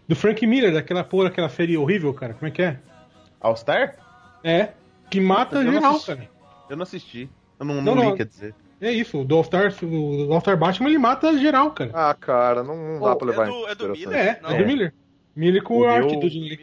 do 0.07 0.15
Frank 0.15 0.45
Miller, 0.45 0.73
daquela 0.73 1.03
porra, 1.03 1.27
aquela 1.29 1.49
série 1.49 1.77
horrível, 1.77 2.13
cara. 2.13 2.33
Como 2.33 2.47
é 2.47 2.51
que 2.51 2.61
é? 2.61 2.79
All 3.39 3.55
Star? 3.55 3.95
É. 4.43 4.69
Que 5.09 5.19
mata 5.19 5.63
geral, 5.63 5.99
cara. 6.01 6.29
Eu 6.69 6.77
não 6.77 6.83
assisti. 6.83 7.29
Eu 7.59 7.65
não, 7.65 7.75
Não, 7.75 7.95
não, 7.95 8.03
não. 8.03 8.11
li, 8.11 8.17
quer 8.17 8.25
dizer. 8.25 8.53
É 8.81 8.91
isso, 8.93 9.19
o 9.19 9.25
do 9.25 9.35
All-Star 9.35 9.73
o 9.83 10.31
All-Star 10.33 10.55
Batman 10.57 10.87
ele 10.87 10.97
mata 10.97 11.37
geral, 11.37 11.71
cara. 11.71 11.91
Ah, 11.93 12.13
cara, 12.13 12.63
não, 12.63 12.77
não 12.77 12.99
dá 13.01 13.11
Oh, 13.11 13.15
pra 13.17 13.27
levar 13.27 13.47
é 13.47 13.49
em 13.49 13.51
do- 13.51 13.67
é 13.67 13.75
do. 13.75 13.89
Miller? 13.89 14.17
É, 14.17 14.39
Não. 14.41 14.49
é 14.51 14.57
do 14.57 14.65
Miller. 14.65 14.93
Miller 15.35 15.63
com 15.63 15.73
O 15.73 15.79
o 15.81 15.85
arte 15.85 16.11
meu- 16.11 16.19
do 16.21 16.29
Jim. 16.29 16.57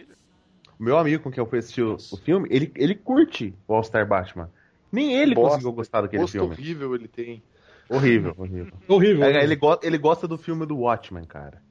O 0.79 0.83
meu 0.83 0.97
amigo 0.97 1.23
com 1.25 1.31
quem 1.31 1.43
eu 1.43 1.47
fui 1.47 1.59
assistir 1.59 1.83
o, 1.83 1.97
o 1.97 2.17
filme, 2.17 2.49
ele, 2.51 2.73
ele 2.75 2.95
curte 2.95 3.53
o 3.69 3.75
All 3.75 3.83
Star 3.85 4.07
Batman. 4.09 4.49
Nem 4.91 5.13
ele 5.15 5.35
Bosta. 5.35 5.51
conseguiu 5.57 5.73
gostar 5.73 6.01
daquele 6.01 6.23
Gosto 6.23 6.33
filme. 6.33 6.55
horrível 6.55 6.95
ele 6.95 7.09
tem. 7.09 7.43
Horrível, 7.89 8.35
horrível. 8.37 8.73
Horrível. 8.89 9.25
É, 9.25 9.43
ele, 9.43 9.57
go- 9.57 9.79
ele 9.83 9.99
gosta 9.99 10.27
do 10.27 10.37
filme 10.37 10.67
do 10.67 10.77
Watchmen, 10.79 11.25
cara. 11.25 11.63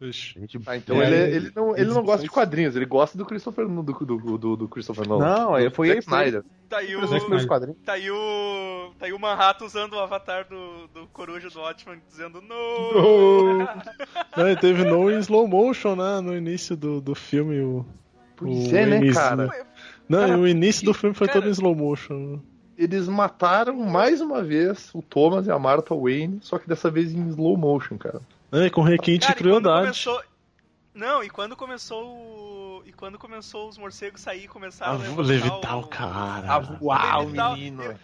Gente- 0.00 0.58
Ah, 0.66 0.76
então 0.76 1.00
É, 1.00 1.06
ele, 1.06 1.14
ele- 1.16 1.36
ele 1.36 1.52
não, 1.54 1.76
ele 1.76 1.84
não 1.90 2.02
gosta 2.02 2.24
de 2.24 2.28
quadrinhos, 2.28 2.74
ele 2.74 2.86
gosta 2.86 3.16
do 3.16 3.24
Christopher 3.24 3.68
do, 3.68 3.82
do, 3.84 4.36
do, 4.36 4.56
do 4.56 4.68
Christopher 4.68 5.06
Nolan. 5.06 5.24
Não, 5.24 5.56
ele 5.58 5.70
foi 5.70 5.86
Zack 5.88 5.98
ele 5.98 6.04
Snyder. 6.06 6.44
Tá 6.68 6.78
aí 6.78 6.96
o. 6.96 7.00
Tá 7.84 7.92
aí 7.92 8.10
o. 8.10 8.90
Tá 8.98 9.06
aí 9.06 9.12
o 9.12 9.18
Manhattan 9.20 9.64
usando 9.64 9.92
o 9.92 10.00
avatar 10.00 10.48
do, 10.48 10.88
do 10.88 11.06
Coruja 11.12 11.48
do 11.50 11.60
Watchman 11.60 12.00
dizendo 12.08 12.40
no. 12.40 13.58
Não, 14.36 14.48
e 14.50 14.56
teve 14.56 14.82
no 14.84 15.08
em 15.08 15.18
slow 15.20 15.46
motion, 15.46 15.94
né? 15.94 16.20
No 16.20 16.36
início 16.36 16.76
do, 16.76 17.00
do 17.00 17.14
filme. 17.14 17.60
O, 17.60 17.84
Pois 18.34 18.72
o 18.72 18.76
é, 18.76 18.86
né, 18.86 18.96
início- 18.96 19.14
cara? 19.22 19.48
Não, 20.08 20.18
Cara, 20.18 20.38
o 20.38 20.48
início 20.48 20.84
do 20.84 20.92
filme 20.92 21.14
foi 21.14 21.28
cara- 21.28 21.40
todo 21.40 21.48
em 21.48 21.52
slow 21.52 21.76
motion. 21.76 22.40
Eles 22.76 23.06
mataram 23.08 23.76
mais 23.76 24.20
uma 24.20 24.42
vez 24.42 24.90
o 24.94 25.02
Thomas 25.02 25.46
e 25.46 25.50
a 25.50 25.58
Martha 25.58 25.94
Wayne, 25.94 26.38
só 26.42 26.58
que 26.58 26.68
dessa 26.68 26.90
vez 26.90 27.12
em 27.12 27.28
slow 27.28 27.56
motion, 27.56 27.98
cara. 27.98 28.20
É, 28.50 28.68
com 28.70 28.82
requinte 28.82 29.26
Cara, 29.26 29.32
e 29.32 29.42
crueldade. 29.42 29.80
começou. 29.82 30.22
Não, 30.94 31.22
e 31.24 31.30
quando 31.30 31.56
começou 31.56 32.04
o. 32.04 32.82
E 32.84 32.92
quando 32.92 33.18
começou 33.18 33.68
os 33.68 33.78
morcegos 33.78 34.20
sair 34.20 34.44
e 34.44 34.48
começaram 34.48 35.00
A 35.00 35.06
a 35.06 35.22
levitar 35.22 35.78
o 35.78 35.86
cara. 35.86 36.76
Uau, 36.82 37.20
Levitar- 37.24 37.54
menino! 37.56 37.94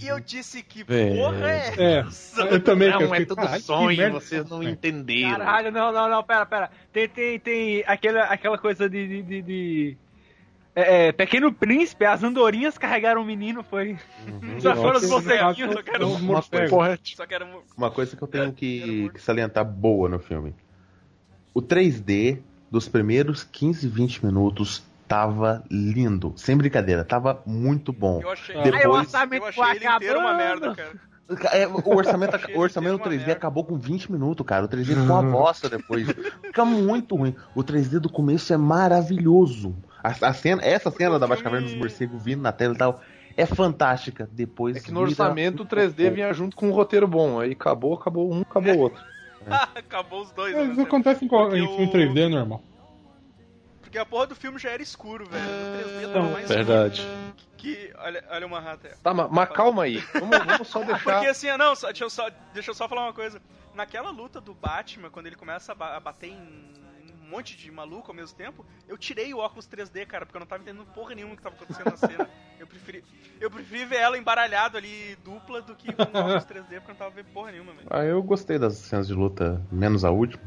E 0.00 0.06
eu 0.06 0.20
disse 0.20 0.62
que 0.62 0.84
Velho. 0.84 1.16
porra 1.16 1.50
é 1.50 1.74
É, 1.78 1.98
essa? 2.00 2.42
eu 2.42 2.62
também. 2.62 2.90
Não, 2.90 3.12
é 3.14 3.24
tudo 3.24 3.40
sonho, 3.60 4.12
vocês 4.12 4.48
não 4.48 4.62
entenderam. 4.62 5.30
Caralho, 5.38 5.72
não, 5.72 5.90
não, 5.90 6.08
não, 6.10 6.22
pera, 6.22 6.44
pera. 6.46 6.70
Tem, 6.92 7.08
tem, 7.08 7.40
tem 7.40 7.82
aquela, 7.86 8.24
aquela 8.24 8.58
coisa 8.58 8.88
de. 8.88 9.08
de, 9.08 9.22
de- 9.22 9.42
de- 9.42 9.96
É, 10.80 11.08
é, 11.08 11.12
Pequeno 11.12 11.52
Príncipe, 11.52 12.04
as 12.04 12.22
andorinhas 12.22 12.78
carregaram 12.78 13.22
o 13.22 13.24
menino, 13.24 13.62
foi. 13.64 13.96
Só 14.60 14.76
foram 14.76 14.98
os 14.98 15.08
morceguinhos. 15.08 15.72
só 15.74 15.82
quero- 15.82 16.08
Uma 16.08 16.18
morcegos. 16.20 16.70
coisa, 16.70 16.98
Só 17.16 17.26
que 17.26 17.34
era. 17.34 17.44
um- 17.44 17.60
uma 17.76 17.90
coisa 17.90 18.16
que 18.16 18.22
eu 18.22 18.28
tenho 18.28 18.52
que, 18.52 19.10
que 19.12 19.20
salientar 19.20 19.64
boa 19.64 20.08
no 20.08 20.18
filme. 20.18 20.54
O 21.52 21.60
3D 21.60 22.38
dos 22.70 22.88
primeiros 22.88 23.42
15, 23.42 23.88
20 23.88 24.24
minutos 24.24 24.82
tava 25.08 25.64
lindo. 25.70 26.32
Sem 26.36 26.56
brincadeira, 26.56 27.04
tava 27.04 27.42
muito 27.46 27.92
bom. 27.92 28.20
Eu 28.22 28.30
achei, 28.30 28.54
Depois- 28.54 28.74
Aí 28.74 28.80
o 28.82 28.84
eu 28.84 28.90
orçamento 28.92 29.44
achei 29.46 29.64
ele 29.70 29.86
inteiro 29.88 30.20
uma 30.20 30.34
merda, 30.34 30.74
cara. 30.74 31.08
É, 31.52 31.66
o 31.66 31.94
orçamento, 31.96 32.32
o 32.56 32.60
orçamento 32.60 32.92
do 32.92 32.96
ele 32.96 33.02
uma 33.02 33.04
3D 33.04 33.16
merda. 33.18 33.32
acabou 33.32 33.64
com 33.64 33.76
20 33.76 34.10
minutos, 34.12 34.46
cara. 34.46 34.64
O 34.64 34.68
3D 34.68 34.94
ficou 34.94 35.16
uma 35.16 35.22
bosta 35.30 35.68
depois. 35.68 36.06
Fica 36.42 36.64
muito 36.64 37.16
ruim. 37.16 37.34
O 37.54 37.62
3D 37.64 37.98
do 37.98 38.08
começo 38.08 38.52
é 38.52 38.56
maravilhoso. 38.56 39.74
A, 40.02 40.08
a 40.28 40.32
cena, 40.32 40.62
essa 40.64 40.90
cena 40.90 41.18
da 41.18 41.26
filme- 41.26 41.36
Batcaverna 41.42 41.66
dos 41.66 41.76
Morcegos 41.76 42.22
vindo 42.22 42.42
na 42.42 42.52
tela 42.52 42.74
e 42.74 42.78
tal 42.78 43.00
é 43.36 43.46
fantástica. 43.46 44.28
Depois 44.32 44.76
É 44.76 44.80
que 44.80 44.90
no 44.90 45.00
orçamento 45.00 45.60
o 45.60 45.62
um 45.64 45.66
3D 45.68 45.96
cocô. 46.04 46.14
vinha 46.14 46.32
junto 46.32 46.56
com 46.56 46.68
um 46.68 46.72
roteiro 46.72 47.06
bom. 47.06 47.38
Aí 47.40 47.52
acabou, 47.52 47.94
acabou 47.94 48.32
um, 48.32 48.40
acabou 48.42 48.74
o 48.74 48.78
outro. 48.78 49.02
Acabou 49.74 50.22
os 50.22 50.32
dois, 50.32 50.54
É, 50.54 50.64
né? 50.64 50.72
Isso 50.72 50.80
acontece 50.82 51.24
em, 51.24 51.28
qual- 51.28 51.44
Porque 51.48 51.58
em 51.60 51.66
filme 51.68 51.86
o- 51.86 51.90
3D, 51.92 52.18
é 52.26 52.28
normal. 52.28 52.62
Porque 53.80 53.96
a 53.96 54.04
porra 54.04 54.26
do 54.26 54.34
filme 54.36 54.58
já 54.58 54.70
era 54.70 54.82
escuro, 54.82 55.24
velho. 55.24 55.42
O 55.42 55.98
3D 55.98 56.12
tava 56.12 56.24
Não, 56.24 56.32
mais 56.32 56.48
Verdade. 56.48 57.00
escuro 57.00 57.34
Que, 57.56 57.92
olha, 57.98 58.24
olha 58.30 58.46
o 58.46 58.50
Manhattan. 58.50 58.88
Tá, 59.02 59.14
mas, 59.14 59.30
mas 59.30 59.48
calma 59.50 59.84
aí. 59.84 59.98
Vamos, 60.14 60.38
vamos 60.44 60.68
só 60.68 60.80
deixar. 60.84 61.12
Porque 61.14 61.26
assim, 61.28 61.56
não, 61.56 61.74
só- 61.74 61.86
deixa, 61.86 62.04
eu 62.04 62.10
só, 62.10 62.28
deixa 62.52 62.70
eu 62.70 62.74
só 62.74 62.88
falar 62.88 63.04
uma 63.04 63.12
coisa. 63.14 63.40
Naquela 63.74 64.10
luta 64.10 64.40
do 64.40 64.52
Batman, 64.52 65.08
quando 65.10 65.26
ele 65.28 65.36
começa 65.36 65.72
a, 65.72 65.74
ba- 65.74 65.96
a 65.96 66.00
bater 66.00 66.28
em 66.30 66.38
monte 67.28 67.56
de 67.56 67.70
maluco 67.70 68.10
ao 68.10 68.14
mesmo 68.14 68.36
tempo, 68.36 68.64
eu 68.88 68.96
tirei 68.96 69.32
o 69.34 69.38
óculos 69.38 69.68
3D, 69.68 70.06
cara, 70.06 70.24
porque 70.24 70.36
eu 70.36 70.40
não 70.40 70.46
tava 70.46 70.62
entendendo 70.62 70.86
porra 70.86 71.14
nenhuma 71.14 71.36
que 71.36 71.42
tava 71.42 71.54
acontecendo 71.54 71.90
na 71.90 71.96
cena. 71.96 72.30
Eu 72.58 72.66
preferi, 72.66 73.04
eu 73.40 73.50
preferi 73.50 73.84
ver 73.84 73.96
ela 73.96 74.18
embaralhado 74.18 74.76
ali, 74.76 75.16
dupla, 75.24 75.62
do 75.62 75.74
que 75.76 75.92
com 75.92 76.02
o 76.02 76.20
óculos 76.20 76.44
3D, 76.44 76.64
porque 76.64 76.74
eu 76.74 76.88
não 76.88 76.94
tava 76.96 77.10
vendo 77.10 77.26
porra 77.32 77.52
nenhuma, 77.52 77.72
velho. 77.72 77.86
Ah, 77.90 78.04
eu 78.04 78.22
gostei 78.22 78.58
das 78.58 78.74
cenas 78.74 79.06
de 79.06 79.14
luta, 79.14 79.64
menos 79.70 80.04
a 80.04 80.10
última. 80.10 80.42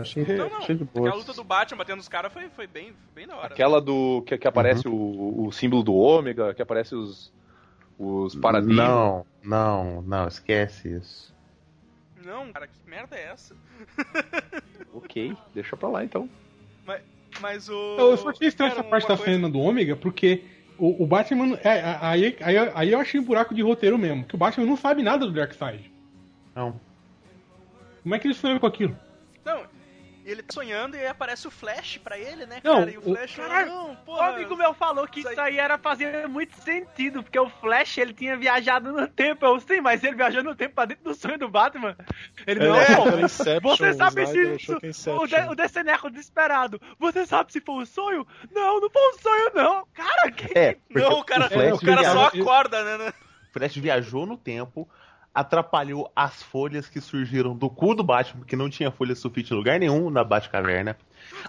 Achei, 0.00 0.24
Não, 0.24 0.48
não, 0.48 0.58
achei 0.58 0.74
de 0.74 0.82
aquela 0.82 1.08
boa. 1.10 1.14
luta 1.16 1.32
do 1.32 1.44
Batman 1.44 1.78
batendo 1.78 1.98
nos 1.98 2.08
caras 2.08 2.32
foi, 2.32 2.48
foi 2.50 2.66
bem, 2.66 2.94
bem 3.14 3.26
da 3.26 3.36
hora. 3.36 3.46
Aquela 3.46 3.80
do. 3.80 4.22
que, 4.26 4.36
que 4.36 4.48
aparece 4.48 4.88
o, 4.88 5.46
o 5.46 5.52
símbolo 5.52 5.84
do 5.84 5.94
ômega, 5.94 6.52
que 6.52 6.60
aparece 6.60 6.94
os. 6.96 7.32
os 7.96 8.34
paradigmas. 8.34 8.76
Não, 8.76 9.26
não, 9.42 10.02
não, 10.02 10.26
esquece 10.26 10.96
isso. 10.96 11.32
Não, 12.24 12.52
cara, 12.52 12.66
que 12.66 12.78
merda 12.88 13.16
é 13.16 13.24
essa? 13.26 13.54
Ok, 14.94 15.36
deixa 15.52 15.76
pra 15.76 15.88
lá 15.88 16.04
então. 16.04 16.28
Mas 17.40 17.68
o. 17.68 17.96
Eu 17.98 18.16
só 18.16 18.28
achei 18.30 18.46
estranho 18.48 18.72
essa 18.72 18.84
parte 18.84 19.08
da 19.08 19.16
coisa- 19.16 19.24
cena 19.32 19.50
do 19.50 19.58
Ômega, 19.58 19.96
porque 19.96 20.44
o, 20.78 21.02
o 21.02 21.06
Batman. 21.06 21.58
É, 21.64 21.98
aí, 22.00 22.36
aí, 22.40 22.56
aí 22.72 22.92
eu 22.92 23.00
achei 23.00 23.18
um 23.18 23.24
buraco 23.24 23.52
de 23.54 23.60
roteiro 23.60 23.98
mesmo, 23.98 24.24
que 24.24 24.36
o 24.36 24.38
Batman 24.38 24.66
não 24.66 24.76
sabe 24.76 25.02
nada 25.02 25.26
do 25.26 25.32
Darkseid. 25.32 25.90
Não. 26.54 26.78
Como 28.04 28.14
é 28.14 28.18
que 28.20 28.28
ele 28.28 28.34
sonhou 28.34 28.60
com 28.60 28.66
aquilo? 28.66 28.96
Não, 30.24 30.28
E 30.28 30.32
ele 30.32 30.42
tá 30.42 30.54
sonhando 30.54 30.96
e 30.96 31.00
aí 31.00 31.06
aparece 31.06 31.46
o 31.46 31.50
Flash 31.50 31.98
pra 31.98 32.18
ele, 32.18 32.46
né, 32.46 32.60
Não, 32.64 32.78
cara? 32.80 32.90
E 32.90 32.96
o 32.96 33.00
o- 33.00 33.14
Flash, 33.14 33.36
Caralho, 33.36 33.66
não, 33.68 33.98
O 34.06 34.20
amigo 34.20 34.56
meu 34.56 34.72
falou 34.74 35.06
que 35.06 35.20
isso 35.20 35.30
isso 35.30 35.40
aí 35.40 35.58
era 35.58 35.76
fazer 35.78 36.26
muito 36.28 36.56
sentido, 36.62 37.22
porque 37.22 37.38
o 37.38 37.48
Flash 37.48 37.98
ele 37.98 38.14
tinha 38.14 38.36
viajado 38.36 38.92
no 38.92 39.06
tempo. 39.06 39.44
Eu 39.44 39.60
sim, 39.60 39.80
mas 39.80 40.02
ele 40.02 40.16
viajou 40.16 40.42
no 40.42 40.54
tempo 40.54 40.74
pra 40.74 40.86
dentro 40.86 41.04
do 41.04 41.14
sonho 41.14 41.38
do 41.38 41.48
Batman. 41.48 41.96
Ele 42.46 42.60
Ele 42.64 42.68
não, 42.68 42.76
pô, 43.10 43.18
Inception, 43.18 43.76
Você 43.76 43.90
o 43.90 43.94
sabe 43.94 44.26
se 44.26 44.38
é 44.38 44.54
isso, 44.54 44.78
o, 45.10 45.26
de, 45.26 45.36
o 45.50 45.54
Deceneco 45.54 46.10
desesperado. 46.10 46.80
Você 46.98 47.26
sabe 47.26 47.52
se 47.52 47.60
foi 47.60 47.74
um 47.82 47.86
sonho? 47.86 48.26
Não, 48.52 48.80
não 48.80 48.90
foi 48.90 49.02
um 49.14 49.18
sonho, 49.18 49.50
não. 49.54 49.86
Cara, 49.92 50.30
que. 50.30 50.58
É, 50.58 50.76
Não, 50.90 51.18
o 51.20 51.24
cara, 51.24 51.48
Flash 51.50 51.82
o 51.82 51.86
cara 51.86 52.04
só 52.10 52.24
acorda, 52.26 52.82
né? 52.84 53.04
né? 53.04 53.12
o 53.50 53.52
Flash 53.52 53.76
viajou 53.76 54.24
no 54.26 54.36
tempo, 54.36 54.88
atrapalhou 55.34 56.10
as 56.14 56.40
folhas 56.42 56.88
que 56.88 57.00
surgiram 57.00 57.56
do 57.56 57.68
cu 57.68 57.94
do 57.94 58.04
Batman, 58.04 58.40
porque 58.40 58.54
não 58.54 58.70
tinha 58.70 58.90
folha 58.92 59.14
sulfite 59.16 59.52
em 59.52 59.56
lugar 59.56 59.80
nenhum 59.80 60.08
na 60.08 60.22
Batcaverna. 60.22 60.96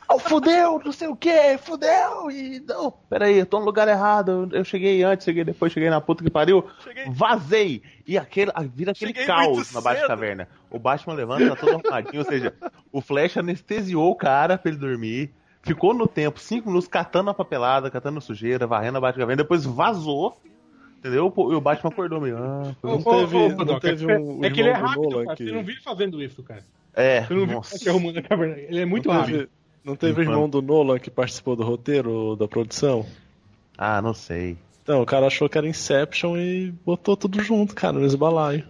Oh, 0.09 0.17
fudeu, 0.17 0.81
não 0.83 0.91
sei 0.91 1.07
o 1.07 1.15
que, 1.15 1.57
fudeu, 1.59 2.31
e 2.31 2.59
não, 2.61 2.91
peraí, 3.09 3.37
eu 3.37 3.45
tô 3.45 3.59
no 3.59 3.65
lugar 3.65 3.87
errado, 3.87 4.49
eu 4.53 4.63
cheguei 4.63 5.03
antes, 5.03 5.25
cheguei 5.25 5.43
depois, 5.43 5.71
cheguei 5.71 5.89
na 5.89 6.01
puta 6.01 6.23
que 6.23 6.29
pariu, 6.31 6.65
Cheguei. 6.83 7.05
vazei, 7.09 7.83
e 8.07 8.17
aquele, 8.17 8.51
vira 8.73 8.91
aquele 8.91 9.11
Cheguei 9.11 9.25
caos 9.27 9.71
na. 9.71 9.81
Batcaverna. 9.81 10.47
O 10.71 10.79
Batman 10.79 11.13
levanta, 11.13 11.49
tá 11.49 11.55
todo 11.55 11.69
arrumadinho, 11.85 12.23
ou 12.23 12.25
seja, 12.25 12.55
o 12.91 13.01
Flash 13.01 13.37
anestesiou 13.37 14.09
o 14.09 14.15
cara 14.15 14.57
pra 14.57 14.71
ele 14.71 14.79
dormir, 14.79 15.31
ficou 15.61 15.93
no 15.93 16.07
tempo, 16.07 16.39
cinco 16.39 16.69
minutos, 16.69 16.87
catando 16.87 17.29
a 17.29 17.33
papelada, 17.33 17.91
catando 17.91 18.19
sujeira, 18.21 18.65
varrendo 18.65 18.97
a 18.97 19.01
Batcaverna, 19.01 19.43
depois 19.43 19.65
vazou, 19.65 20.35
entendeu? 21.05 21.33
E 21.37 21.55
o 21.55 21.61
Batman 21.61 21.89
acordou 21.91 22.19
meio, 22.21 22.37
ah, 22.37 22.75
foi 22.81 22.89
Não 22.89 23.01
teve, 23.01 23.35
ô, 23.37 23.49
não 23.49 23.55
Godoka, 23.57 23.79
teve 23.81 24.11
é- 24.11 24.17
um 24.19 24.43
é 24.43 24.49
que 24.49 24.59
ele 24.59 24.69
é 24.69 24.73
rápido, 24.73 25.23
cara. 25.23 25.35
que... 25.35 25.45
Você 25.45 25.51
não 25.51 25.63
viu 25.63 25.73
ele 25.75 25.81
fazendo 25.83 26.21
isso, 26.23 26.43
cara. 26.43 26.63
É, 26.93 27.21
Você 27.23 27.33
não 27.33 27.45
viu 27.45 27.55
nossa. 27.55 27.75
ele 27.77 27.89
arrumando 27.89 28.17
a 28.17 28.21
caverna. 28.21 28.55
Ele 28.57 28.79
é 28.79 28.85
muito 28.85 29.07
não 29.09 29.15
rápido. 29.15 29.37
teve, 29.37 29.49
não 29.83 29.95
teve 29.95 30.21
o 30.21 30.23
irmão 30.23 30.49
do 30.49 30.61
Nolan 30.61 30.97
que 30.99 31.11
participou 31.11 31.55
do 31.55 31.63
roteiro, 31.63 32.35
da 32.35 32.47
produção? 32.47 33.05
Ah, 33.77 34.01
não 34.01 34.13
sei. 34.13 34.57
Então, 34.81 35.01
o 35.01 35.05
cara 35.05 35.27
achou 35.27 35.49
que 35.49 35.57
era 35.57 35.67
Inception 35.67 36.37
e 36.37 36.71
botou 36.85 37.17
tudo 37.17 37.41
junto, 37.41 37.73
cara, 37.75 37.93
no 37.93 38.05
esbalaio. 38.05 38.63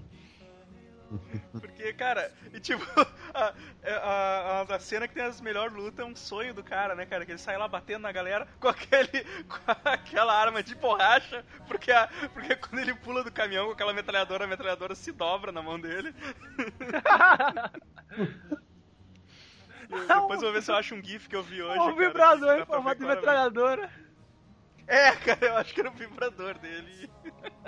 Porque, 1.51 1.93
cara, 1.93 2.31
e 2.53 2.59
tipo, 2.59 2.83
a, 3.33 3.53
a, 3.83 4.61
a, 4.75 4.79
cena 4.79 5.07
que 5.07 5.13
tem 5.13 5.23
as 5.23 5.39
melhores 5.41 5.73
lutas 5.73 6.05
é 6.05 6.09
um 6.09 6.15
sonho 6.15 6.53
do 6.53 6.63
cara, 6.63 6.95
né, 6.95 7.05
cara? 7.05 7.25
Que 7.25 7.31
ele 7.31 7.39
sai 7.39 7.57
lá 7.57 7.67
batendo 7.67 8.01
na 8.01 8.11
galera 8.11 8.47
com 8.59 8.67
aquele. 8.67 9.23
com 9.47 9.57
aquela 9.83 10.33
arma 10.33 10.63
de 10.63 10.75
borracha, 10.75 11.45
porque, 11.67 11.91
a, 11.91 12.09
porque 12.33 12.55
quando 12.55 12.79
ele 12.79 12.93
pula 12.95 13.23
do 13.23 13.31
caminhão 13.31 13.67
com 13.67 13.73
aquela 13.73 13.93
metralhadora, 13.93 14.45
a 14.45 14.47
metralhadora 14.47 14.95
se 14.95 15.11
dobra 15.11 15.51
na 15.51 15.61
mão 15.61 15.79
dele. 15.79 16.13
Depois 19.87 20.41
eu 20.41 20.47
vou 20.47 20.53
ver 20.53 20.63
se 20.63 20.71
eu 20.71 20.75
acho 20.75 20.95
um 20.95 21.03
GIF 21.03 21.29
que 21.29 21.35
eu 21.35 21.43
vi 21.43 21.61
hoje. 21.61 21.79
um 21.79 21.95
vibrador 21.95 22.57
em 22.57 22.65
formato 22.65 22.99
de 22.99 23.05
metralhadora. 23.05 23.89
É, 24.87 25.11
cara, 25.11 25.45
eu 25.45 25.57
acho 25.57 25.73
que 25.73 25.79
era 25.79 25.89
o 25.89 25.93
vibrador 25.93 26.57
dele. 26.57 27.09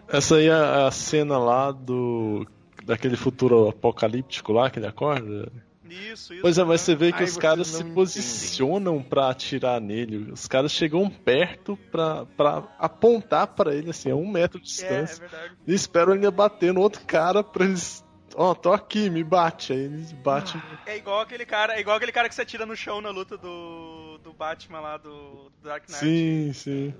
Essa 0.07 0.35
aí 0.35 0.47
é 0.47 0.53
a 0.53 0.91
cena 0.91 1.37
lá 1.37 1.71
do. 1.71 2.47
Daquele 2.87 3.15
futuro 3.15 3.67
apocalíptico 3.69 4.51
lá 4.53 4.69
que 4.69 4.79
ele 4.79 4.87
acorda. 4.87 5.51
Isso, 5.89 6.33
isso. 6.33 6.41
Pois 6.41 6.57
é, 6.57 6.63
mas 6.63 6.81
né? 6.81 6.85
você 6.85 6.95
vê 6.95 7.11
que 7.11 7.19
Ai, 7.19 7.23
os 7.25 7.37
caras 7.37 7.67
se 7.67 7.83
posicionam 7.83 9.01
pra 9.01 9.29
atirar 9.29 9.79
nele. 9.79 10.31
Os 10.31 10.45
caras 10.47 10.71
chegam 10.71 11.09
perto 11.09 11.77
pra, 11.91 12.25
pra 12.25 12.63
apontar 12.77 13.47
pra 13.47 13.73
ele, 13.73 13.89
assim, 13.91 14.11
a 14.11 14.15
um 14.15 14.27
metro 14.29 14.59
de 14.59 14.65
É, 14.65 14.85
é 14.85 15.03
distância. 15.03 15.27
verdade. 15.27 15.53
e 15.65 15.73
esperam 15.73 16.13
ele 16.15 16.29
bater 16.31 16.73
no 16.73 16.81
outro 16.81 17.01
cara 17.05 17.43
pra 17.43 17.63
eles. 17.65 18.03
Ó, 18.35 18.53
tô 18.53 18.73
aqui, 18.73 19.09
me 19.09 19.23
bate. 19.23 19.71
Aí 19.73 19.79
eles 19.79 20.11
batem. 20.11 20.61
É 20.85 20.97
igual 20.97 21.21
aquele 21.21 21.45
cara, 21.45 21.75
é 21.75 21.79
igual 21.79 21.95
aquele 21.95 22.11
cara 22.11 22.27
que 22.27 22.35
se 22.35 22.41
atira 22.41 22.65
no 22.65 22.75
chão 22.75 22.99
na 23.01 23.09
luta 23.09 23.37
do, 23.37 24.17
do 24.21 24.33
Batman 24.33 24.79
lá 24.81 24.97
do, 24.97 25.09
do 25.09 25.51
Dark 25.63 25.87
Knight. 25.87 25.99
Sim, 25.99 26.51
sim. 26.53 26.93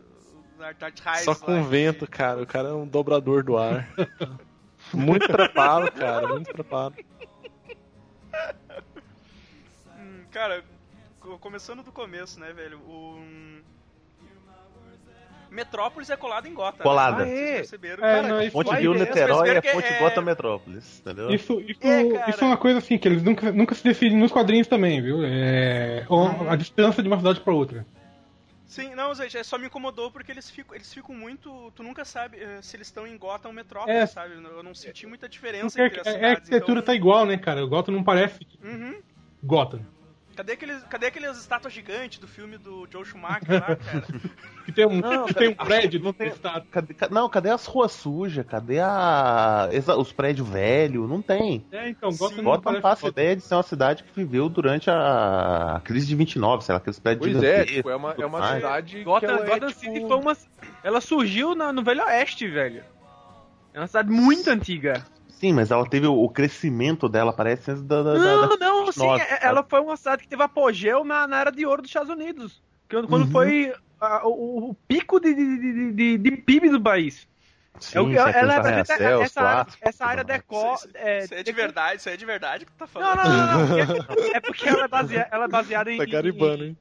do 0.55 0.59
Dark 0.59 0.81
Knight 0.81 1.23
Só 1.25 1.31
lá, 1.31 1.35
com 1.37 1.61
que- 1.63 1.69
vento, 1.69 2.07
cara. 2.09 2.41
O 2.41 2.47
cara 2.47 2.69
é 2.69 2.73
um 2.73 2.87
dobrador 2.87 3.43
do 3.43 3.57
ar. 3.57 3.87
muito 4.93 5.27
preparo, 5.27 5.91
cara. 5.91 6.27
Muito 6.27 6.51
preparo. 6.51 6.93
Hum, 9.97 10.23
cara, 10.31 10.63
co- 11.19 11.37
começando 11.39 11.83
do 11.83 11.91
começo, 11.91 12.39
né, 12.39 12.51
velho? 12.53 12.79
O 12.79 13.15
hum, 13.17 13.61
Metrópolis 15.49 16.09
é 16.09 16.17
colado 16.17 16.47
em 16.47 16.53
Gotham. 16.53 16.83
Colada. 16.83 17.25
Né? 17.25 17.31
Ah, 17.31 17.35
é? 17.35 17.35
Vocês 17.45 17.55
perceberam? 17.57 18.05
É, 18.05 18.15
cara, 18.15 18.27
não, 18.27 18.41
isso- 18.41 18.51
Ponte 18.51 18.67
vai 18.69 18.81
Rio 18.81 18.93
Niterói 18.93 19.49
é 19.49 19.61
Ponte 19.61 19.87
é- 19.87 19.99
Gota 19.99 20.21
Metrópolis, 20.21 20.99
entendeu? 20.99 21.29
Isso, 21.31 21.59
isso, 21.61 21.79
É, 21.87 22.29
isso 22.29 22.43
é 22.43 22.47
uma 22.47 22.57
coisa 22.57 22.79
assim 22.79 22.97
que 22.97 23.07
eles 23.07 23.23
nunca, 23.23 23.51
nunca 23.51 23.73
se 23.73 23.83
decidem 23.83 24.17
nos 24.17 24.31
quadrinhos 24.31 24.67
também, 24.67 25.01
viu? 25.01 25.19
É 25.23 26.05
o- 26.09 26.49
a 26.49 26.55
distância 26.55 27.01
de 27.01 27.07
uma 27.07 27.17
cidade 27.17 27.39
pra 27.39 27.53
outra. 27.53 27.85
Sim, 28.67 28.93
não, 28.95 29.15
gente, 29.15 29.37
é 29.37 29.43
só 29.43 29.57
me 29.57 29.67
incomodou 29.67 30.11
porque 30.11 30.29
eles 30.29 30.49
ficam, 30.51 30.75
eles 30.75 30.93
ficam 30.93 31.15
muito. 31.15 31.71
Tu 31.71 31.81
nunca 31.83 32.03
sabe 32.03 32.37
eh, 32.37 32.61
se 32.61 32.75
eles 32.75 32.87
estão 32.87 33.07
em 33.07 33.17
Gotham 33.17 33.47
ou 33.49 33.53
Metrópolis, 33.53 33.95
É. 33.95 34.05
sabe? 34.05 34.33
Eu 34.35 34.61
não 34.61 34.75
senti 34.75 35.07
muita 35.07 35.29
diferença 35.29 35.77
Porque 35.79 35.97
entre 35.97 36.01
as 36.01 36.07
a, 36.07 36.09
a 36.09 36.13
cidades. 36.13 36.35
arquitetura 36.37 36.79
então... 36.79 36.85
tá 36.85 36.93
igual, 36.93 37.25
né, 37.25 37.37
cara? 37.37 37.63
O 37.63 37.67
Gotham 37.69 37.93
não 37.93 38.03
parece 38.03 38.45
Uhum. 38.61 39.01
Gotham. 39.41 39.85
Cadê, 40.37 40.53
aqueles, 40.53 40.83
cadê 40.83 41.07
aquelas 41.07 41.37
estátuas 41.39 41.73
gigantes 41.73 42.19
do 42.19 42.27
filme 42.27 42.57
do 42.59 42.87
Joe 42.91 43.03
Schumacher 43.03 43.49
lá, 43.59 43.61
cara? 43.75 43.79
Que 44.65 44.71
tem 44.71 44.85
um, 44.85 44.99
Não, 45.01 45.25
que 45.25 45.33
tem 45.33 45.49
um 45.49 45.55
prédio 45.55 45.99
não 45.99 46.13
tem- 46.13 46.27
estado. 46.27 46.67
Cadê- 46.69 46.93
ca- 46.93 47.09
não, 47.09 47.27
cadê 47.27 47.49
as 47.49 47.65
ruas 47.65 47.91
sujas? 47.91 48.45
Cadê 48.45 48.79
a, 48.79 49.67
exa- 49.71 49.97
os 49.97 50.13
prédios 50.13 50.47
velhos? 50.47 51.09
Não 51.09 51.23
tem. 51.23 51.65
É, 51.71 51.89
então, 51.89 52.11
Gotham 52.11 52.37
não 52.37 52.43
Gotham 52.43 52.61
parece 52.63 52.81
passa 52.83 53.07
a 53.07 53.09
ideia 53.09 53.35
de 53.35 53.41
ser 53.41 53.55
uma 53.55 53.63
cidade 53.63 54.03
que 54.03 54.11
viveu 54.15 54.47
durante 54.47 54.91
a, 54.91 55.77
a 55.77 55.79
crise 55.79 56.05
de 56.05 56.15
29, 56.15 56.63
sei 56.63 56.73
lá, 56.73 56.77
aqueles 56.77 56.99
prédios 56.99 57.31
Pois 57.33 57.43
é, 57.43 57.65
tipo, 57.65 57.89
é 57.89 57.95
uma, 57.95 58.11
é 58.15 58.25
uma 58.25 58.39
mais. 58.39 58.55
cidade 58.57 58.97
que 58.97 59.03
Gotham, 59.03 59.29
ela 59.29 59.41
é, 59.43 59.49
Gotham 59.49 59.67
tipo, 59.69 59.79
City 59.79 59.99
foi 60.07 60.17
uma. 60.17 60.37
Ela 60.83 61.01
surgiu 61.01 61.55
na- 61.55 61.73
no 61.73 61.83
Velho 61.83 62.03
Oeste, 62.03 62.47
velho. 62.47 62.83
É 63.73 63.79
uma 63.79 63.87
cidade 63.87 64.11
muito 64.11 64.47
antiga. 64.51 65.03
Sim, 65.39 65.53
mas 65.53 65.69
ela 65.69 65.87
teve 65.87 66.07
o, 66.07 66.27
crescimento 66.29 67.07
dela, 67.07 67.31
parece, 67.31 67.69
antes 67.71 67.83
da, 67.83 68.01
da, 68.01 68.13
Não, 68.15 68.49
da- 68.49 68.57
não, 68.57 68.91
sim. 68.91 69.05
Nossa, 69.05 69.23
é- 69.23 69.39
ela 69.43 69.63
foi 69.63 69.79
uma 69.79 69.95
cidade 69.95 70.23
que 70.23 70.27
teve 70.27 70.41
apogeu 70.41 71.03
na, 71.03 71.27
na 71.27 71.39
era 71.39 71.51
de 71.51 71.63
ouro 71.65 71.81
dos 71.83 71.89
Estados 71.91 72.09
Unidos. 72.09 72.61
Quando, 72.89 73.07
quando 73.07 73.25
Uhum. 73.25 73.31
foi 73.31 73.73
a- 74.01 74.27
o, 74.27 74.69
o 74.71 74.73
pico 74.87 75.19
de, 75.19 75.33
de, 75.35 75.57
de, 75.59 75.91
de- 75.93 76.17
de 76.17 76.31
PIB 76.37 76.69
do 76.69 76.81
país. 76.81 77.27
Sim, 77.79 77.97
É 77.99 78.01
o 78.01 78.05
que- 78.07 78.13
você 78.13 78.19
ela 78.19 78.53
representa 78.55 78.67
arranha-céus, 78.69 79.21
essa, 79.25 79.41
área, 79.41 79.67
essa 79.81 80.05
área 80.07 80.23
decor. 80.23 80.75
Isso, 80.75 80.89
É, 80.95 81.23
isso 81.25 81.33
é 81.35 81.43
de 81.43 81.51
verdade, 81.51 81.99
isso 81.99 82.09
é 82.09 82.17
de 82.17 82.25
verdade 82.25 82.65
que 82.65 82.71
tu 82.71 82.77
tá 82.77 82.87
Não, 82.99 83.15
falando. 83.15 83.29
não, 83.29 83.67
não, 83.67 83.77
não. 83.77 84.03
porque- 84.05 84.31
É 84.37 84.39
porque 84.39 84.67
ela 84.69 84.85
é 84.85 84.87
baseada, 84.87 85.29
ela 85.31 85.45
é 85.45 85.47
baseada 85.47 85.91
em. 85.91 85.97
Tá 85.99 86.05
garibando, 86.05 86.63
hein? 86.63 86.77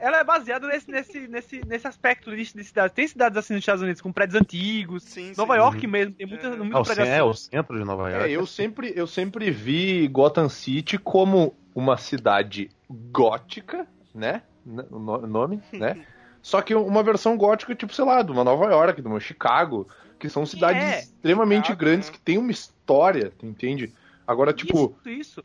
Ela 0.00 0.18
é 0.20 0.24
baseada 0.24 0.66
nesse, 0.66 0.90
nesse, 0.90 1.28
nesse, 1.28 1.64
nesse 1.66 1.86
aspecto 1.86 2.30
de, 2.34 2.42
de 2.54 2.64
cidade. 2.64 2.94
Tem 2.94 3.06
cidades 3.06 3.36
assim 3.36 3.52
nos 3.54 3.62
Estados 3.62 3.82
Unidos 3.82 4.00
com 4.00 4.10
prédios 4.12 4.40
antigos. 4.40 5.02
Sim, 5.04 5.32
Nova 5.36 5.54
sim. 5.54 5.60
York 5.60 5.86
mesmo, 5.86 6.14
tem 6.14 6.26
muita, 6.26 6.46
É. 6.46 6.56
muita 6.56 6.76
Ah, 6.78 6.80
o, 6.80 6.84
prédio 6.84 7.04
cen- 7.04 7.12
é, 7.12 7.22
o 7.22 7.34
centro 7.34 7.78
de 7.78 7.84
Nova 7.84 8.10
York. 8.10 8.24
É, 8.26 8.30
eu 8.30 8.46
sempre, 8.46 8.92
eu 8.96 9.06
sempre 9.06 9.50
vi 9.50 10.08
Gotham 10.08 10.48
City 10.48 10.96
como 10.98 11.54
uma 11.74 11.96
cidade 11.98 12.70
gótica, 13.12 13.86
né? 14.14 14.42
O 14.66 14.98
no- 14.98 15.26
nome, 15.26 15.62
né? 15.72 15.96
Só 16.42 16.62
que 16.62 16.74
uma 16.74 17.02
versão 17.02 17.36
gótica, 17.36 17.74
tipo, 17.74 17.92
sei 17.94 18.04
lá, 18.04 18.22
de 18.22 18.32
uma 18.32 18.42
Nova 18.42 18.64
York, 18.70 19.02
de 19.02 19.06
uma 19.06 19.20
Chicago, 19.20 19.86
que 20.18 20.28
são 20.30 20.46
cidades 20.46 20.82
É, 20.82 20.98
extremamente 21.00 21.66
Chicago, 21.66 21.80
grandes, 21.80 22.08
né? 22.08 22.14
que 22.14 22.20
tem 22.20 22.38
uma 22.38 22.50
história, 22.50 23.30
tu 23.38 23.44
entende? 23.44 23.92
Agora, 24.26 24.52
tipo, 24.52 24.96
Isso, 25.04 25.10
isso. 25.10 25.44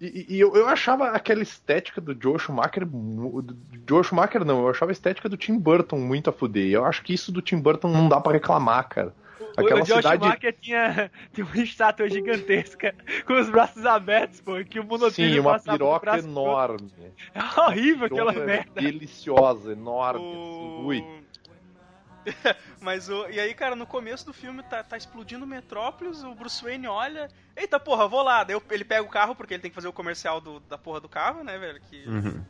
E, 0.00 0.26
e 0.28 0.40
eu, 0.40 0.54
eu 0.54 0.68
achava 0.68 1.08
aquela 1.10 1.42
estética 1.42 2.00
do 2.00 2.16
Joe 2.20 2.38
Schumacher. 2.38 2.84
Do 2.84 3.56
Joe 3.88 4.04
Schumacher 4.04 4.44
não, 4.44 4.60
eu 4.62 4.68
achava 4.68 4.90
a 4.90 4.92
estética 4.92 5.28
do 5.28 5.36
Tim 5.36 5.58
Burton 5.58 5.98
muito 5.98 6.28
a 6.28 6.32
fuder. 6.32 6.70
Eu 6.70 6.84
acho 6.84 7.02
que 7.02 7.14
isso 7.14 7.32
do 7.32 7.40
Tim 7.40 7.58
Burton 7.58 7.88
não 7.88 8.08
dá 8.08 8.20
pra 8.20 8.32
reclamar, 8.32 8.88
cara. 8.88 9.14
Aquela 9.56 9.80
o 9.80 9.84
Josh 9.84 9.96
cidade. 9.96 10.22
Schumacher 10.22 10.56
tinha, 10.60 11.10
tinha 11.32 11.46
uma 11.46 11.62
estátua 11.62 12.10
gigantesca 12.10 12.94
com 13.26 13.40
os 13.40 13.48
braços 13.48 13.86
abertos, 13.86 14.40
pô, 14.42 14.62
que 14.64 14.78
o 14.78 14.84
monotrilho 14.84 15.34
Sim, 15.34 15.40
uma 15.40 15.58
piroca 15.58 16.18
enorme. 16.18 16.90
É 17.34 17.60
horrível 17.60 18.06
aquela 18.06 18.32
merda. 18.32 18.80
Deliciosa, 18.80 19.72
enorme. 19.72 20.20
O... 20.24 20.86
Ui. 20.86 21.04
Mas 22.80 23.08
o. 23.08 23.28
E 23.28 23.38
aí, 23.40 23.54
cara, 23.54 23.74
no 23.76 23.86
começo 23.86 24.26
do 24.26 24.32
filme 24.32 24.62
tá, 24.64 24.82
tá 24.82 24.96
explodindo 24.96 25.46
Metrópolis, 25.46 26.22
o 26.22 26.34
Bruce 26.34 26.62
Wayne 26.62 26.86
olha. 26.86 27.28
Eita 27.56 27.78
porra, 27.80 28.06
vou 28.08 28.22
lá. 28.22 28.44
Daí 28.44 28.56
ele 28.70 28.84
pega 28.84 29.02
o 29.02 29.08
carro, 29.08 29.34
porque 29.34 29.54
ele 29.54 29.62
tem 29.62 29.70
que 29.70 29.74
fazer 29.74 29.88
o 29.88 29.92
comercial 29.92 30.40
do, 30.40 30.60
da 30.60 30.76
porra 30.76 31.00
do 31.00 31.08
carro, 31.08 31.42
né, 31.44 31.58
velho? 31.58 31.80
Que, 31.80 32.04
Uhum. 32.08 32.44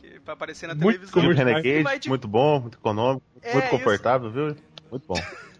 que 0.00 0.20
pra 0.20 0.34
aparecer 0.34 0.66
na 0.66 0.74
Muito 0.74 0.98
televisão. 0.98 1.22
Ele 1.22 1.34
vai 1.34 1.44
Renegade, 1.62 1.98
de- 2.00 2.08
muito 2.08 2.28
bom, 2.28 2.60
muito 2.60 2.78
econômico, 2.78 3.26
É, 3.42 3.52
muito 3.52 3.64
isso. 3.66 3.70
confortável, 3.76 4.30
viu? 4.30 4.56
Muito 4.90 5.06
bom. 5.06 5.14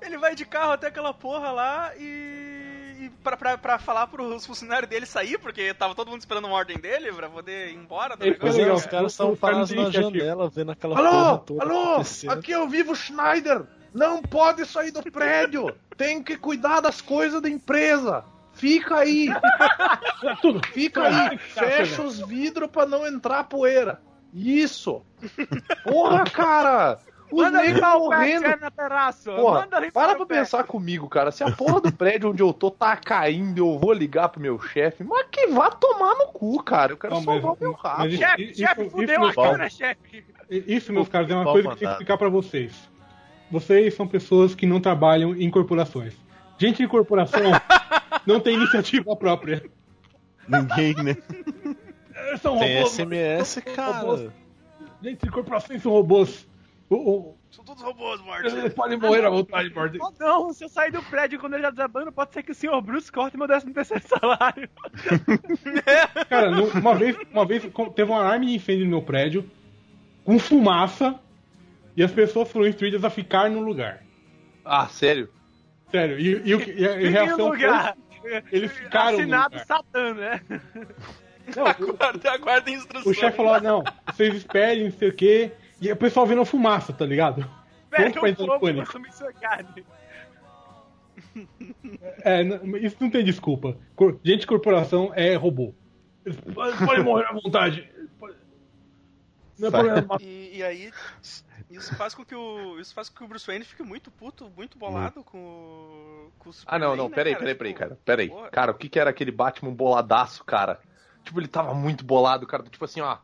Ele 0.00 0.18
vai 0.18 0.34
de 0.36 0.44
carro 0.44 0.72
até 0.72 0.86
aquela 0.86 1.12
porra 1.12 1.50
lá 1.50 1.92
e. 1.96 2.45
e 2.98 3.10
pra, 3.22 3.36
pra, 3.36 3.58
pra 3.58 3.78
falar 3.78 4.06
pros 4.06 4.46
funcionários 4.46 4.88
dele 4.88 5.06
sair, 5.06 5.38
porque 5.38 5.72
tava 5.74 5.94
todo 5.94 6.10
mundo 6.10 6.20
esperando 6.20 6.46
uma 6.46 6.56
ordem 6.56 6.78
dele 6.78 7.12
pra 7.12 7.28
poder 7.28 7.68
ir 7.70 7.74
embora 7.74 8.16
do 8.16 8.24
Ele 8.24 8.34
Pois 8.34 8.58
é, 8.58 8.72
os 8.72 8.82
cara. 8.82 8.90
caras 8.96 9.12
estavam 9.12 9.36
parados 9.36 9.70
na 9.70 9.90
janela, 9.90 10.48
vendo 10.48 10.72
aquela 10.72 10.96
porra 10.96 11.38
toda 11.38 11.64
acontecendo. 11.64 12.30
aqui 12.32 12.52
é 12.52 12.58
o 12.58 12.68
Vivo 12.68 12.94
Schneider. 12.94 13.64
Não 13.94 14.20
pode 14.20 14.66
sair 14.66 14.90
do 14.90 15.02
prédio. 15.02 15.74
Tem 15.96 16.22
que 16.22 16.36
cuidar 16.36 16.80
das 16.80 17.00
coisas 17.00 17.40
da 17.40 17.48
empresa. 17.48 18.24
Fica 18.52 18.96
aí! 18.98 19.28
Tudo. 20.42 20.60
Fica 20.68 21.02
aí! 21.02 21.38
Fecha 21.38 22.02
os 22.02 22.20
vidros 22.20 22.70
pra 22.70 22.84
não 22.86 23.06
entrar 23.06 23.44
poeira. 23.44 24.00
Isso! 24.34 25.02
Porra, 25.84 26.24
cara! 26.24 26.98
Manda 27.32 27.58
negros 27.58 27.74
limpar 27.74 27.96
o 27.96 28.04
morrendo. 28.04 28.42
pé 28.42 28.56
na 28.56 28.70
terraça. 28.70 29.32
Porra, 29.34 29.66
para 29.92 30.14
pra 30.14 30.26
pé. 30.26 30.38
pensar 30.38 30.64
comigo, 30.64 31.08
cara. 31.08 31.30
Se 31.32 31.42
a 31.42 31.50
porra 31.50 31.80
do 31.80 31.92
prédio 31.92 32.30
onde 32.30 32.42
eu 32.42 32.52
tô 32.52 32.70
tá 32.70 32.96
caindo, 32.96 33.58
eu 33.58 33.78
vou 33.78 33.92
ligar 33.92 34.28
pro 34.28 34.40
meu 34.40 34.60
chefe. 34.60 35.02
Mas 35.04 35.26
que 35.30 35.46
vá 35.48 35.70
tomar 35.70 36.14
no 36.14 36.26
cu, 36.28 36.62
cara. 36.62 36.92
Eu 36.92 36.96
quero 36.96 37.14
Não, 37.14 37.22
salvar 37.22 37.52
o 37.52 37.56
meu 37.60 37.72
rabo. 37.72 38.10
Chefe, 38.10 38.42
Isso- 38.44 38.60
chefe, 38.60 38.90
fudeu 38.90 39.28
isso- 39.28 39.40
a 39.40 39.44
câmera, 39.44 39.68
chefe. 39.70 40.24
Isso, 40.48 40.92
meus 40.92 41.08
caros, 41.08 41.30
é 41.30 41.34
uma 41.34 41.44
coisa 41.44 41.68
que 41.68 41.74
eu 41.74 41.76
tenho 41.78 41.88
que 41.90 41.94
explicar 41.94 42.16
pra 42.18 42.28
vocês. 42.28 42.72
Vocês 43.50 43.94
são 43.94 44.06
pessoas 44.06 44.54
que 44.54 44.66
não 44.66 44.80
trabalham 44.80 45.34
em 45.34 45.50
corporações. 45.50 46.14
Gente 46.58 46.78
de 46.82 46.88
corporação 46.88 47.40
não 48.26 48.40
tem 48.40 48.54
iniciativa 48.54 49.14
própria. 49.16 49.62
Ninguém, 50.48 50.94
né? 51.02 51.16
São 52.40 52.58
Tem 52.58 52.76
robôs. 52.76 52.92
SMS, 52.92 53.60
cara. 53.74 54.32
Gente 55.02 55.22
de 55.24 55.30
corporações 55.30 55.82
são 55.82 55.92
robôs. 55.92 56.46
O- 56.88 56.94
o- 57.30 57.38
São 57.50 57.64
todos 57.64 57.82
robôs, 57.82 58.20
Morty. 58.20 58.46
eles 58.46 58.72
podem 58.74 58.96
morrer 58.98 59.24
à 59.24 59.30
vontade, 59.30 59.74
Morty. 59.74 59.98
Oh, 60.00 60.12
não, 60.20 60.52
se 60.52 60.62
eu 60.64 60.68
sair 60.68 60.92
do 60.92 61.02
prédio 61.02 61.38
quando 61.40 61.54
ele 61.54 61.62
já 61.62 61.70
desabando, 61.70 62.12
pode 62.12 62.32
ser 62.32 62.42
que 62.44 62.52
o 62.52 62.54
senhor 62.54 62.80
Bruce 62.80 63.10
corte 63.10 63.36
meu 63.36 63.48
décimo 63.48 63.72
terceiro 63.74 64.04
salário. 64.06 64.68
Cara, 66.28 66.50
uma 66.50 66.94
vez, 66.94 67.16
uma 67.32 67.44
vez 67.44 67.62
teve 67.94 68.10
um 68.10 68.14
alarme 68.14 68.46
de 68.46 68.54
incêndio 68.54 68.84
no 68.84 68.90
meu 68.90 69.02
prédio, 69.02 69.48
com 70.24 70.38
fumaça, 70.38 71.18
e 71.96 72.02
as 72.02 72.12
pessoas 72.12 72.50
foram 72.50 72.66
instruídas 72.68 73.04
a 73.04 73.10
ficar 73.10 73.50
no 73.50 73.60
lugar. 73.60 74.02
Ah, 74.64 74.86
sério? 74.88 75.28
Sério, 75.90 76.18
e, 76.18 76.48
e, 76.48 76.54
o 76.54 76.60
que- 76.60 76.72
e 76.72 76.86
a, 76.86 77.00
e 77.00 77.06
a 77.06 77.10
reação 77.10 77.48
lugar. 77.48 77.96
foi, 78.20 78.42
eles 78.52 78.72
ficaram 78.72 79.12
no 79.12 79.18
Assinado 79.18 79.54
lugar. 79.54 79.66
Satã, 79.66 80.14
né? 80.14 80.40
Não, 81.56 81.66
Aguarda, 81.66 82.30
aguarda 82.32 82.70
a 82.70 82.74
instrução. 82.74 83.10
o 83.10 83.14
chefe 83.14 83.36
falou, 83.36 83.60
não, 83.60 83.84
vocês 84.12 84.34
esperem, 84.34 84.84
não 84.84 84.90
sei 84.92 85.08
o 85.08 85.14
quê, 85.14 85.52
e 85.80 85.90
o 85.92 85.96
pessoal 85.96 86.26
vendo 86.26 86.40
a 86.42 86.46
fumaça, 86.46 86.92
tá 86.92 87.04
ligado? 87.06 87.48
Pega 87.90 88.10
Pronto 88.10 88.14
pra 88.14 88.22
o 88.22 88.28
entrar 88.28 88.44
no 88.46 88.52
fogo 88.52 88.60
pânico. 88.66 88.86
consumir 88.86 89.12
sua 89.12 89.32
carne. 89.32 89.84
É, 92.24 92.42
isso 92.84 92.96
não 93.00 93.10
tem 93.10 93.24
desculpa. 93.24 93.76
Gente 94.24 94.40
de 94.40 94.46
corporação 94.46 95.12
é 95.14 95.34
robô. 95.34 95.74
Eles 96.24 96.38
podem 96.84 97.02
morrer 97.02 97.26
à 97.26 97.32
vontade. 97.32 97.88
Não 99.58 99.68
é 99.68 99.70
problema. 99.70 100.16
E, 100.20 100.58
e 100.58 100.62
aí, 100.62 100.92
isso 101.70 101.94
faz 101.96 102.14
com 102.14 102.24
que 102.24 102.34
o. 102.34 102.78
Isso 102.78 102.92
faz 102.92 103.08
com 103.08 103.16
que 103.16 103.24
o 103.24 103.28
Bruce 103.28 103.46
Wayne 103.46 103.64
fique 103.64 103.82
muito 103.82 104.10
puto, 104.10 104.50
muito 104.54 104.76
bolado 104.76 105.22
com 105.24 105.38
o. 105.38 106.32
Com 106.38 106.50
o 106.50 106.52
Ah, 106.66 106.78
não, 106.78 106.90
Superman, 106.90 106.96
não, 106.96 107.08
né, 107.08 107.14
peraí, 107.14 107.32
cara? 107.34 107.40
peraí, 107.44 107.54
peraí, 107.54 107.72
Tipo, 107.72 107.78
cara. 107.88 107.98
Peraí. 108.04 108.28
porra. 108.28 108.50
Cara, 108.50 108.72
o 108.72 108.74
que 108.74 108.88
que 108.88 108.98
era 109.00 109.10
aquele 109.10 109.30
Batman 109.30 109.72
boladaço, 109.72 110.44
cara? 110.44 110.80
Tipo, 111.24 111.40
ele 111.40 111.48
tava 111.48 111.72
muito 111.74 112.04
bolado, 112.04 112.46
cara. 112.46 112.64
Tipo 112.64 112.84
assim, 112.84 113.00
ó. 113.00 113.18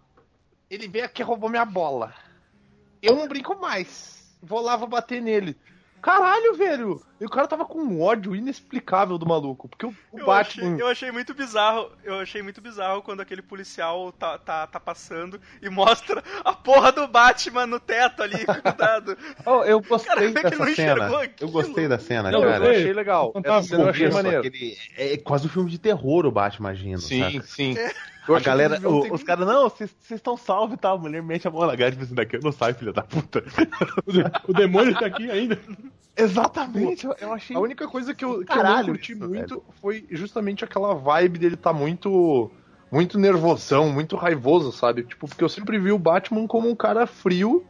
Ele 0.70 0.88
veio 0.88 1.04
aqui 1.04 1.20
e 1.20 1.24
roubou 1.24 1.50
minha 1.50 1.64
bola. 1.66 2.14
Eu 3.02 3.16
não 3.16 3.26
brinco 3.28 3.58
mais. 3.60 4.22
Vou 4.42 4.60
lá, 4.60 4.76
vou 4.76 4.88
bater 4.88 5.20
nele. 5.20 5.56
Caralho, 6.00 6.54
velho! 6.56 7.00
E 7.20 7.24
o 7.24 7.28
cara 7.30 7.46
tava 7.46 7.64
com 7.64 7.78
um 7.78 8.02
ódio 8.02 8.34
inexplicável 8.34 9.16
do 9.16 9.24
maluco. 9.24 9.68
Porque 9.68 9.86
o, 9.86 9.94
o 10.10 10.18
Eu 10.18 10.26
Batman. 10.26 10.72
achei, 10.72 10.82
eu 10.82 10.88
achei 10.88 11.12
muito 11.12 11.32
bizarro. 11.32 11.92
Eu 12.02 12.18
achei 12.18 12.42
muito 12.42 12.60
bizarro 12.60 13.02
quando 13.02 13.20
aquele 13.20 13.40
policial 13.40 14.10
tá, 14.10 14.36
tá, 14.36 14.66
tá 14.66 14.80
passando 14.80 15.40
e 15.62 15.70
mostra 15.70 16.20
a 16.44 16.52
porra 16.54 16.90
do 16.90 17.06
Batman 17.06 17.68
no 17.68 17.78
teto 17.78 18.20
ali, 18.20 18.34
grudado. 18.64 19.16
Oh, 19.46 19.62
eu 19.62 19.80
gostei 19.80 20.12
Cara, 20.12 20.24
é 20.26 20.30
dessa 20.32 20.74
cena. 20.74 21.08
Eu 21.40 21.48
gostei 21.50 21.86
da 21.86 22.00
cena, 22.00 22.32
Não, 22.32 22.42
eu 22.42 22.50
cara. 22.50 22.70
achei 22.72 22.92
legal. 22.92 23.32
Essa 23.36 23.62
cena 23.68 23.82
eu 23.84 23.90
achei 23.90 24.10
maneiro. 24.10 24.38
aquele- 24.40 24.76
é 24.96 25.16
quase 25.18 25.46
um 25.46 25.50
filme 25.50 25.70
de 25.70 25.78
terror 25.78 26.26
o 26.26 26.32
Batman 26.32 26.70
agindo, 26.70 27.00
Sim, 27.00 27.20
saca? 27.34 27.46
sim. 27.46 27.74
Eu 28.28 28.36
A 28.36 28.40
galera, 28.40 28.76
o- 28.88 29.02
ter- 29.02 29.12
os 29.12 29.22
caras, 29.22 29.46
não, 29.46 29.68
vocês 29.68 29.92
estão 30.10 30.36
salvos 30.36 30.74
e 30.74 30.78
tal. 30.78 30.96
A 30.96 31.00
mulher 31.00 31.22
mete 31.22 31.48
a 31.48 31.50
mão 31.50 31.66
na 31.66 31.74
gás 31.74 31.96
e 31.96 32.00
assim, 32.00 32.14
daqui 32.14 32.36
eu 32.36 32.40
não 32.40 32.52
saio, 32.52 32.74
filha 32.74 32.92
da 32.92 33.02
puta. 33.02 33.42
O, 34.06 34.12
de- 34.12 34.24
o 34.48 34.52
demônio 34.52 34.94
tá 34.98 35.06
aqui 35.06 35.30
ainda. 35.30 35.58
Exatamente, 36.16 37.06
eu, 37.06 37.14
eu 37.20 37.32
achei. 37.32 37.56
A 37.56 37.60
única 37.60 37.88
coisa 37.88 38.14
que 38.14 38.24
eu, 38.24 38.44
que 38.44 38.52
eu 38.52 38.62
não 38.62 38.84
curti 38.84 39.12
isso, 39.12 39.28
muito 39.28 39.64
foi 39.80 40.06
justamente 40.10 40.64
aquela 40.64 40.94
vibe 40.94 41.38
dele 41.38 41.56
tá 41.56 41.72
muito 41.72 42.50
muito 42.90 43.18
nervosão, 43.18 43.88
muito 43.90 44.16
raivoso, 44.16 44.70
sabe? 44.70 45.02
Tipo, 45.04 45.26
porque 45.26 45.42
eu 45.42 45.48
sempre 45.48 45.78
vi 45.78 45.90
o 45.90 45.98
Batman 45.98 46.46
como 46.46 46.68
um 46.68 46.76
cara 46.76 47.06
frio 47.06 47.64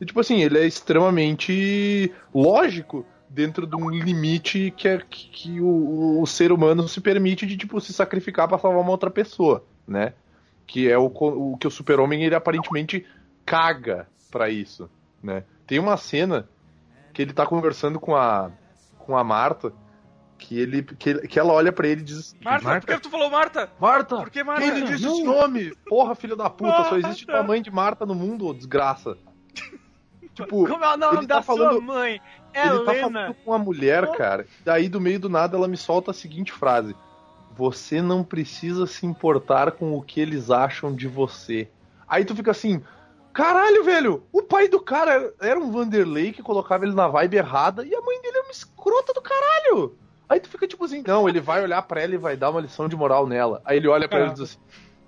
e 0.00 0.06
tipo 0.06 0.20
assim, 0.20 0.40
ele 0.40 0.56
é 0.58 0.64
extremamente 0.66 2.12
lógico 2.32 3.04
dentro 3.28 3.66
de 3.66 3.74
um 3.76 3.90
limite 3.90 4.72
que 4.76 4.86
é 4.88 4.98
que, 4.98 5.28
que 5.30 5.60
o, 5.60 6.20
o 6.22 6.26
ser 6.26 6.52
humano 6.52 6.86
se 6.88 7.00
permite 7.00 7.44
de 7.44 7.56
tipo 7.56 7.80
se 7.80 7.92
sacrificar 7.92 8.46
pra 8.48 8.58
salvar 8.58 8.80
uma 8.80 8.90
outra 8.92 9.10
pessoa, 9.10 9.64
né? 9.88 10.12
Que 10.66 10.90
é 10.90 10.98
o, 10.98 11.06
o 11.06 11.56
que 11.56 11.66
o 11.66 11.70
Super-Homem 11.70 12.22
ele 12.22 12.34
aparentemente 12.34 13.06
caga 13.46 14.06
pra 14.30 14.50
isso, 14.50 14.88
né? 15.22 15.44
Tem 15.66 15.78
uma 15.78 15.96
cena 15.96 16.48
que 17.12 17.22
ele 17.22 17.32
tá 17.32 17.46
conversando 17.46 17.98
com 17.98 18.14
a 18.14 18.50
com 18.98 19.16
a 19.16 19.24
Marta, 19.24 19.72
que 20.36 20.58
ele 20.60 20.82
que, 20.82 21.08
ele- 21.10 21.26
que 21.26 21.38
ela 21.40 21.52
olha 21.54 21.72
pra 21.72 21.88
ele 21.88 22.02
e 22.02 22.04
diz 22.04 22.36
Marta, 22.44 22.80
por 22.80 22.86
que 22.86 23.00
tu 23.00 23.08
falou 23.10 23.30
Marta? 23.30 23.70
Marta, 23.80 24.16
Por 24.16 24.28
que 24.30 24.44
Marta? 24.44 24.60
quem 24.62 24.70
lhe 24.74 24.82
disse 24.82 25.06
esse 25.06 25.22
nome? 25.24 25.74
Porra, 25.88 26.14
filho 26.14 26.36
da 26.36 26.50
puta, 26.50 26.84
só 26.84 26.96
existe 26.98 27.26
Marta. 27.26 27.32
tua 27.40 27.42
mãe 27.42 27.62
de 27.62 27.70
Marta 27.70 28.04
no 28.04 28.14
mundo, 28.14 28.46
ô 28.46 28.52
desgraça. 28.54 29.16
Tipo, 30.34 30.68
Como 30.68 30.84
é 30.84 30.94
o 30.94 30.96
nome 30.96 31.18
ele 31.18 31.26
da 31.26 31.36
tá 31.36 31.42
sua 31.42 31.56
falando- 31.56 31.82
mãe? 31.82 32.20
ele 32.54 32.84
tá 32.84 32.94
Helena. 32.94 33.10
falando 33.24 33.34
com 33.34 33.50
uma 33.50 33.58
mulher, 33.58 34.06
cara. 34.12 34.46
Daí 34.64 34.88
do 34.88 35.00
meio 35.00 35.18
do 35.18 35.28
nada 35.28 35.56
ela 35.56 35.66
me 35.66 35.76
solta 35.76 36.12
a 36.12 36.14
seguinte 36.14 36.52
frase: 36.52 36.94
Você 37.58 38.00
não 38.00 38.22
precisa 38.22 38.86
se 38.86 39.04
importar 39.04 39.72
com 39.72 39.92
o 39.94 40.00
que 40.00 40.20
eles 40.20 40.48
acham 40.48 40.94
de 40.94 41.08
você. 41.08 41.68
Aí 42.06 42.24
tu 42.24 42.34
fica 42.36 42.52
assim, 42.52 42.80
caralho, 43.32 43.82
velho, 43.82 44.22
o 44.32 44.42
pai 44.44 44.68
do 44.68 44.80
cara 44.80 45.34
era 45.40 45.58
um 45.58 45.72
Vanderlei 45.72 46.30
que 46.32 46.40
colocava 46.40 46.84
ele 46.84 46.94
na 46.94 47.08
vibe 47.08 47.36
errada 47.36 47.84
e 47.84 47.92
a 47.92 48.00
mãe 48.00 48.22
dele 48.22 48.38
é 48.38 48.42
uma 48.42 48.52
escrota 48.52 49.12
do 49.12 49.20
caralho. 49.20 49.96
Aí 50.28 50.38
tu 50.38 50.48
fica 50.48 50.68
tipo 50.68 50.84
assim, 50.84 51.02
não, 51.04 51.28
ele 51.28 51.40
vai 51.40 51.60
olhar 51.60 51.82
pra 51.82 52.00
ela 52.00 52.14
e 52.14 52.18
vai 52.18 52.36
dar 52.36 52.50
uma 52.50 52.60
lição 52.60 52.88
de 52.88 52.94
moral 52.94 53.26
nela. 53.26 53.60
Aí 53.64 53.78
ele 53.78 53.88
olha 53.88 54.08
pra 54.08 54.18
ela 54.20 54.28
e 54.28 54.32
diz 54.34 54.42
assim: 54.42 54.58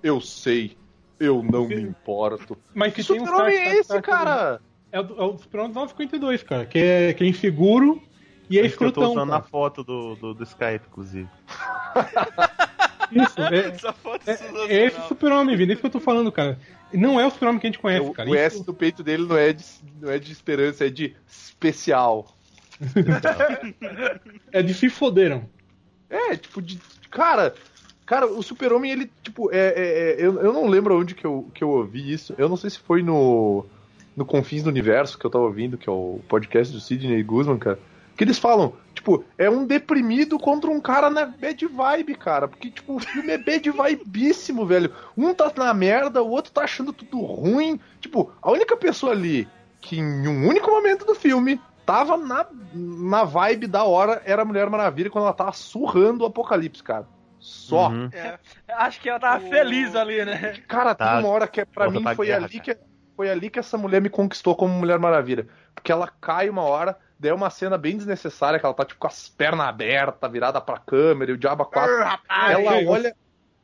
Eu 0.03 0.19
sei, 0.19 0.75
eu 1.19 1.41
não 1.41 1.67
me 1.69 1.79
importo. 1.81 2.57
Mas 2.73 2.93
Que 2.93 3.01
um 3.01 3.03
super-homem 3.05 3.53
Stark- 3.53 3.55
é 3.55 3.71
esse, 3.71 3.81
Stark- 3.81 4.05
cara? 4.09 4.59
É 4.91 4.99
o, 4.99 5.03
é 5.03 5.23
o 5.23 5.37
Super-Homem 5.37 5.71
952, 5.73 6.43
cara. 6.43 6.65
Que 6.65 6.79
é, 6.79 7.13
que 7.13 7.23
é 7.23 7.27
inseguro 7.27 8.01
e 8.51 8.59
é 8.59 8.65
Isso 8.65 8.77
que 8.77 8.83
eu 8.83 8.91
tô 8.91 9.01
escrotão. 9.01 9.11
usando 9.13 9.29
cara. 9.29 9.41
na 9.41 9.47
foto 9.47 9.83
do, 9.83 10.15
do, 10.15 10.33
do 10.33 10.43
Skype, 10.43 10.85
inclusive. 10.89 11.29
Isso, 13.11 13.41
é, 13.41 13.59
Essa 13.69 13.91
foto 13.93 14.21
é, 14.29 14.35
sensacional. 14.37 14.67
é 14.69 14.85
esse 14.85 15.07
Super-Homem, 15.07 15.55
Vini. 15.57 15.71
É 15.71 15.73
isso 15.73 15.81
que 15.81 15.87
eu 15.87 15.91
tô 15.91 15.99
falando, 15.99 16.31
cara. 16.31 16.57
Não 16.93 17.19
é 17.19 17.25
o 17.25 17.31
Super-Homem 17.31 17.59
que 17.59 17.67
a 17.67 17.69
gente 17.69 17.79
conhece, 17.79 18.05
O, 18.07 18.13
cara. 18.13 18.29
o 18.29 18.33
Isso- 18.35 18.43
S 18.57 18.63
do 18.63 18.73
peito 18.73 19.03
dele 19.03 19.25
não 19.25 19.37
é, 19.37 19.51
de, 19.51 19.65
não 20.01 20.09
é 20.09 20.17
de 20.17 20.31
esperança, 20.31 20.85
é 20.85 20.89
de 20.89 21.13
especial. 21.27 22.33
É 24.51 24.61
de 24.61 24.73
se 24.73 24.89
foderam. 24.89 25.43
É, 26.09 26.35
tipo, 26.35 26.61
de. 26.61 26.79
Cara, 27.09 27.53
cara, 28.05 28.25
o 28.27 28.41
Super-Homem, 28.41 28.91
ele, 28.91 29.11
tipo, 29.23 29.51
é. 29.51 29.57
é- 29.57 30.11
é- 30.11 30.15
eu, 30.19 30.39
eu 30.41 30.53
não 30.53 30.67
lembro 30.67 30.97
onde 30.99 31.13
que 31.15 31.25
eu, 31.25 31.49
que 31.53 31.63
eu 31.63 31.69
ouvi 31.69 32.11
isso. 32.13 32.33
Eu 32.37 32.47
não 32.49 32.57
sei 32.57 32.69
se 32.69 32.79
foi 32.79 33.01
no. 33.03 33.65
No 34.15 34.25
Confins 34.25 34.61
do 34.63 34.69
Universo 34.69 35.17
que 35.17 35.25
eu 35.25 35.29
tava 35.29 35.45
ouvindo, 35.45 35.77
que 35.77 35.87
é 35.87 35.91
o 35.91 36.19
podcast 36.27 36.73
do 36.73 36.81
Sidney 36.81 37.23
Guzman, 37.23 37.57
cara. 37.57 37.79
Que 38.21 38.25
eles 38.25 38.37
falam, 38.37 38.73
tipo, 38.93 39.25
é 39.35 39.49
um 39.49 39.65
deprimido 39.65 40.37
contra 40.37 40.69
um 40.69 40.79
cara 40.79 41.09
na 41.09 41.25
bad 41.25 41.65
vibe, 41.65 42.13
cara. 42.13 42.47
Porque, 42.47 42.69
tipo, 42.69 42.97
o 42.97 42.99
filme 42.99 43.31
é 43.31 43.37
bad 43.39 43.67
vibíssimo, 43.71 44.63
velho. 44.63 44.93
Um 45.17 45.33
tá 45.33 45.51
na 45.57 45.73
merda, 45.73 46.21
o 46.21 46.29
outro 46.29 46.51
tá 46.51 46.61
achando 46.61 46.93
tudo 46.93 47.19
ruim. 47.19 47.79
Tipo, 47.99 48.31
a 48.39 48.51
única 48.51 48.77
pessoa 48.77 49.11
ali 49.11 49.47
que 49.79 49.97
em 49.97 50.27
um 50.27 50.47
único 50.47 50.69
momento 50.69 51.03
do 51.03 51.15
filme 51.15 51.59
tava 51.83 52.15
na, 52.15 52.45
na 52.75 53.23
vibe 53.23 53.65
da 53.65 53.83
hora 53.85 54.21
era 54.23 54.43
a 54.43 54.45
Mulher 54.45 54.69
Maravilha 54.69 55.09
quando 55.09 55.23
ela 55.25 55.33
tava 55.33 55.51
surrando 55.53 56.21
o 56.21 56.27
apocalipse, 56.27 56.83
cara. 56.83 57.07
Só. 57.39 57.89
Uhum. 57.89 58.07
É. 58.13 58.37
Acho 58.69 59.01
que 59.01 59.09
ela 59.09 59.19
tava 59.19 59.43
O- 59.43 59.49
feliz 59.49 59.95
ali, 59.95 60.23
né? 60.23 60.59
Cara, 60.67 60.93
Tá. 60.93 61.13
tem 61.15 61.23
uma 61.25 61.33
hora 61.33 61.47
que 61.47 61.61
é- 61.61 61.65
pra 61.65 61.85
Volta 61.85 61.97
mim 61.97 62.03
pra 62.03 62.15
foi 62.15 62.27
guerra, 62.27 62.45
ali 62.45 62.59
cara. 62.59 62.75
que 62.75 62.81
foi 63.17 63.31
ali 63.31 63.49
que 63.49 63.57
essa 63.57 63.79
mulher 63.79 63.99
me 63.99 64.11
conquistou 64.11 64.55
como 64.55 64.71
Mulher 64.75 64.99
Maravilha. 64.99 65.47
Porque 65.73 65.91
ela 65.91 66.07
cai 66.21 66.47
uma 66.51 66.61
hora, 66.61 66.95
daí 67.21 67.31
é 67.31 67.33
uma 67.33 67.49
cena 67.49 67.77
bem 67.77 67.95
desnecessária, 67.95 68.59
que 68.59 68.65
ela 68.65 68.73
tá 68.73 68.83
tipo 68.83 68.99
com 68.99 69.07
as 69.07 69.29
pernas 69.29 69.67
abertas, 69.67 70.31
virada 70.31 70.59
pra 70.59 70.77
câmera, 70.79 71.31
e 71.31 71.33
o 71.35 71.37
Diabo 71.37 71.63
4. 71.65 71.91
ela 72.49 72.77
que- 72.79 72.85
olha, 72.87 73.15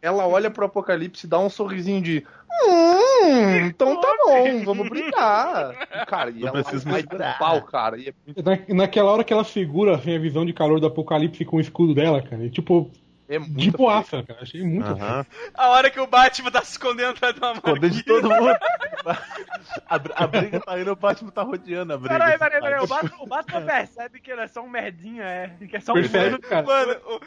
ela 0.01 0.27
olha 0.27 0.51
pro 0.51 0.65
Apocalipse 0.65 1.25
e 1.25 1.29
dá 1.29 1.39
um 1.39 1.49
sorrisinho 1.49 2.01
de. 2.01 2.25
Hum, 2.63 3.65
então 3.65 3.99
tá 3.99 4.15
bom, 4.25 4.63
vamos 4.63 4.87
brincar. 4.89 5.73
Cara, 6.07 6.29
e 6.29 6.39
Não 6.41 6.49
ela 6.49 6.63
vai 6.63 7.03
pau, 7.39 7.61
cara. 7.63 7.97
E 7.97 8.09
é 8.09 8.13
muito, 8.25 8.43
Na, 8.43 8.75
naquela 8.83 9.11
hora 9.11 9.23
que 9.23 9.33
ela 9.33 9.43
segura 9.43 9.95
assim, 9.95 10.15
a 10.15 10.19
visão 10.19 10.45
de 10.45 10.53
calor 10.53 10.79
do 10.79 10.87
apocalipse 10.87 11.43
com 11.45 11.57
o 11.57 11.61
escudo 11.61 11.93
dela, 11.93 12.21
cara. 12.21 12.43
E, 12.45 12.49
tipo, 12.49 12.89
é 13.29 13.39
muito 13.39 13.55
de 13.57 13.71
boaça, 13.71 14.23
cara. 14.23 14.41
Achei 14.41 14.63
muito. 14.63 14.87
Aham. 14.87 15.25
A 15.53 15.69
hora 15.69 15.89
que 15.89 15.99
o 15.99 16.07
Batman 16.07 16.51
tá 16.51 16.63
se 16.63 16.71
escondendo 16.71 17.09
atrás 17.11 17.33
de 17.35 17.39
uma 17.41 17.53
Esconder 17.53 17.89
de 17.89 18.03
todo 18.03 18.29
mundo. 18.29 18.57
A, 19.87 19.95
a 20.23 20.27
briga 20.27 20.59
tá 20.59 20.79
indo, 20.79 20.91
o 20.91 20.95
Batman 20.95 21.31
tá 21.31 21.43
rodeando 21.43 21.93
a 21.93 21.97
briga. 21.97 22.13
Peraí, 22.17 22.37
peraí, 22.37 22.61
peraí. 22.61 22.83
O 22.83 22.87
Batman, 22.87 23.17
o 23.19 23.27
Batman 23.27 23.61
percebe 23.65 24.19
que 24.19 24.31
ele 24.31 24.41
é 24.41 24.47
só 24.47 24.61
um 24.61 24.69
merdinha, 24.69 25.23
é. 25.23 25.47
Que 25.67 25.77
é 25.77 25.79
só 25.79 25.93
um 25.93 25.99
humano. 25.99 26.39
cara? 26.39 26.65
Mano, 26.65 26.93
o- 27.05 27.21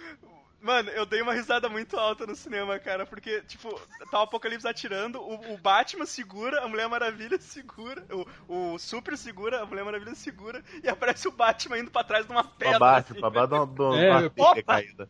Mano, 0.63 0.91
eu 0.91 1.07
dei 1.07 1.23
uma 1.23 1.33
risada 1.33 1.71
muito 1.71 1.97
alta 1.99 2.27
no 2.27 2.37
cinema, 2.37 2.79
cara, 2.79 3.07
porque, 3.07 3.41
tipo, 3.49 3.81
tá 4.11 4.19
o 4.21 4.25
Apocalipse 4.25 4.69
atirando, 4.69 5.19
o, 5.19 5.55
o 5.55 5.57
Batman 5.57 6.05
segura, 6.05 6.61
a 6.63 6.69
Mulher 6.69 6.87
Maravilha 6.87 7.39
segura, 7.41 8.05
o, 8.47 8.75
o 8.75 8.79
Super 8.79 9.17
segura, 9.17 9.63
a 9.63 9.65
Mulher 9.65 9.87
Maravilha 9.87 10.15
segura, 10.15 10.63
e 10.85 10.89
aparece 10.91 11.27
o 11.27 11.33
Batman 11.33 11.79
indo 11.79 11.91
pra 11.91 12.05
trás 12.05 12.27
de 12.27 12.33
uma 12.33 12.45
pedra. 12.45 12.79
Pra 12.79 12.79
baixo, 12.79 13.13
assim. 13.13 13.21
pra 13.21 13.31
baixo 13.31 13.49
de 13.49 13.55
uma, 13.55 13.67
de 13.67 13.81
uma 13.83 13.99
É, 13.99 14.29
pica 14.29 14.43
opa! 14.51 14.63
caída. 14.65 15.09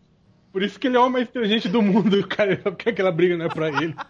Por 0.52 0.62
isso 0.62 0.78
que 0.80 0.86
ele 0.88 0.96
é 0.96 0.98
o 0.98 1.02
homem 1.02 1.12
mais 1.12 1.28
inteligente 1.28 1.68
do 1.68 1.80
mundo, 1.80 2.26
cara. 2.28 2.56
Porque 2.56 2.90
aquela 2.90 3.12
briga 3.12 3.36
não 3.36 3.46
é 3.46 3.48
pra 3.48 3.68
ele. 3.68 3.94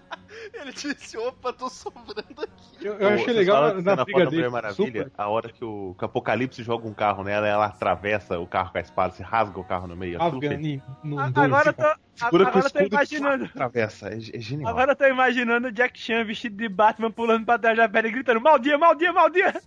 Ele 0.54 0.72
disse, 0.72 1.18
opa, 1.18 1.52
tô 1.52 1.68
sobrando 1.68 2.40
aqui. 2.40 2.86
Eu, 2.86 2.94
eu 2.94 2.98
Pô, 3.08 3.14
achei 3.14 3.34
legal 3.34 3.62
na, 3.62 3.74
na 3.74 3.82
cena 3.82 4.04
briga 4.04 4.26
dele. 4.26 4.48
Maravilha, 4.48 4.86
Super, 4.86 5.12
a 5.18 5.28
hora 5.28 5.48
que 5.52 5.62
o, 5.64 5.94
que 5.98 6.04
o 6.04 6.06
Apocalipse 6.06 6.62
joga 6.62 6.88
um 6.88 6.94
carro 6.94 7.24
nela, 7.24 7.46
ela 7.46 7.66
atravessa 7.66 8.38
o 8.38 8.46
carro 8.46 8.70
com 8.72 8.78
a 8.78 8.80
espada, 8.80 9.12
se 9.12 9.22
rasga 9.22 9.58
o 9.60 9.64
carro 9.64 9.86
no 9.86 9.96
meio. 9.96 10.16
aquilo 10.22 10.40
fez- 10.40 10.52
Afgani, 10.52 10.82
no 11.04 11.18
A- 11.18 11.26
Agora 11.26 11.68
eu 11.68 11.72
tô, 11.74 11.94
Segura 12.14 12.48
agora 12.48 12.66
eu 12.66 12.70
tô 12.70 12.80
imaginando. 12.80 13.44
atravessa. 13.44 14.08
É, 14.08 14.14
é 14.14 14.40
genial. 14.40 14.70
Agora 14.70 14.92
eu 14.92 14.96
tô 14.96 15.06
imaginando 15.06 15.68
o 15.68 15.72
Jack 15.72 15.98
Chan 15.98 16.24
vestido 16.24 16.56
de 16.56 16.68
Batman 16.68 17.10
pulando 17.10 17.44
pra 17.44 17.58
trás 17.58 17.76
da 17.76 17.88
pedra 17.88 18.08
e 18.08 18.12
gritando: 18.12 18.40
Mal 18.40 18.58
dia, 18.58 18.78
mal 18.78 18.94
dia, 18.94 19.12
mal 19.12 19.28
dia! 19.28 19.60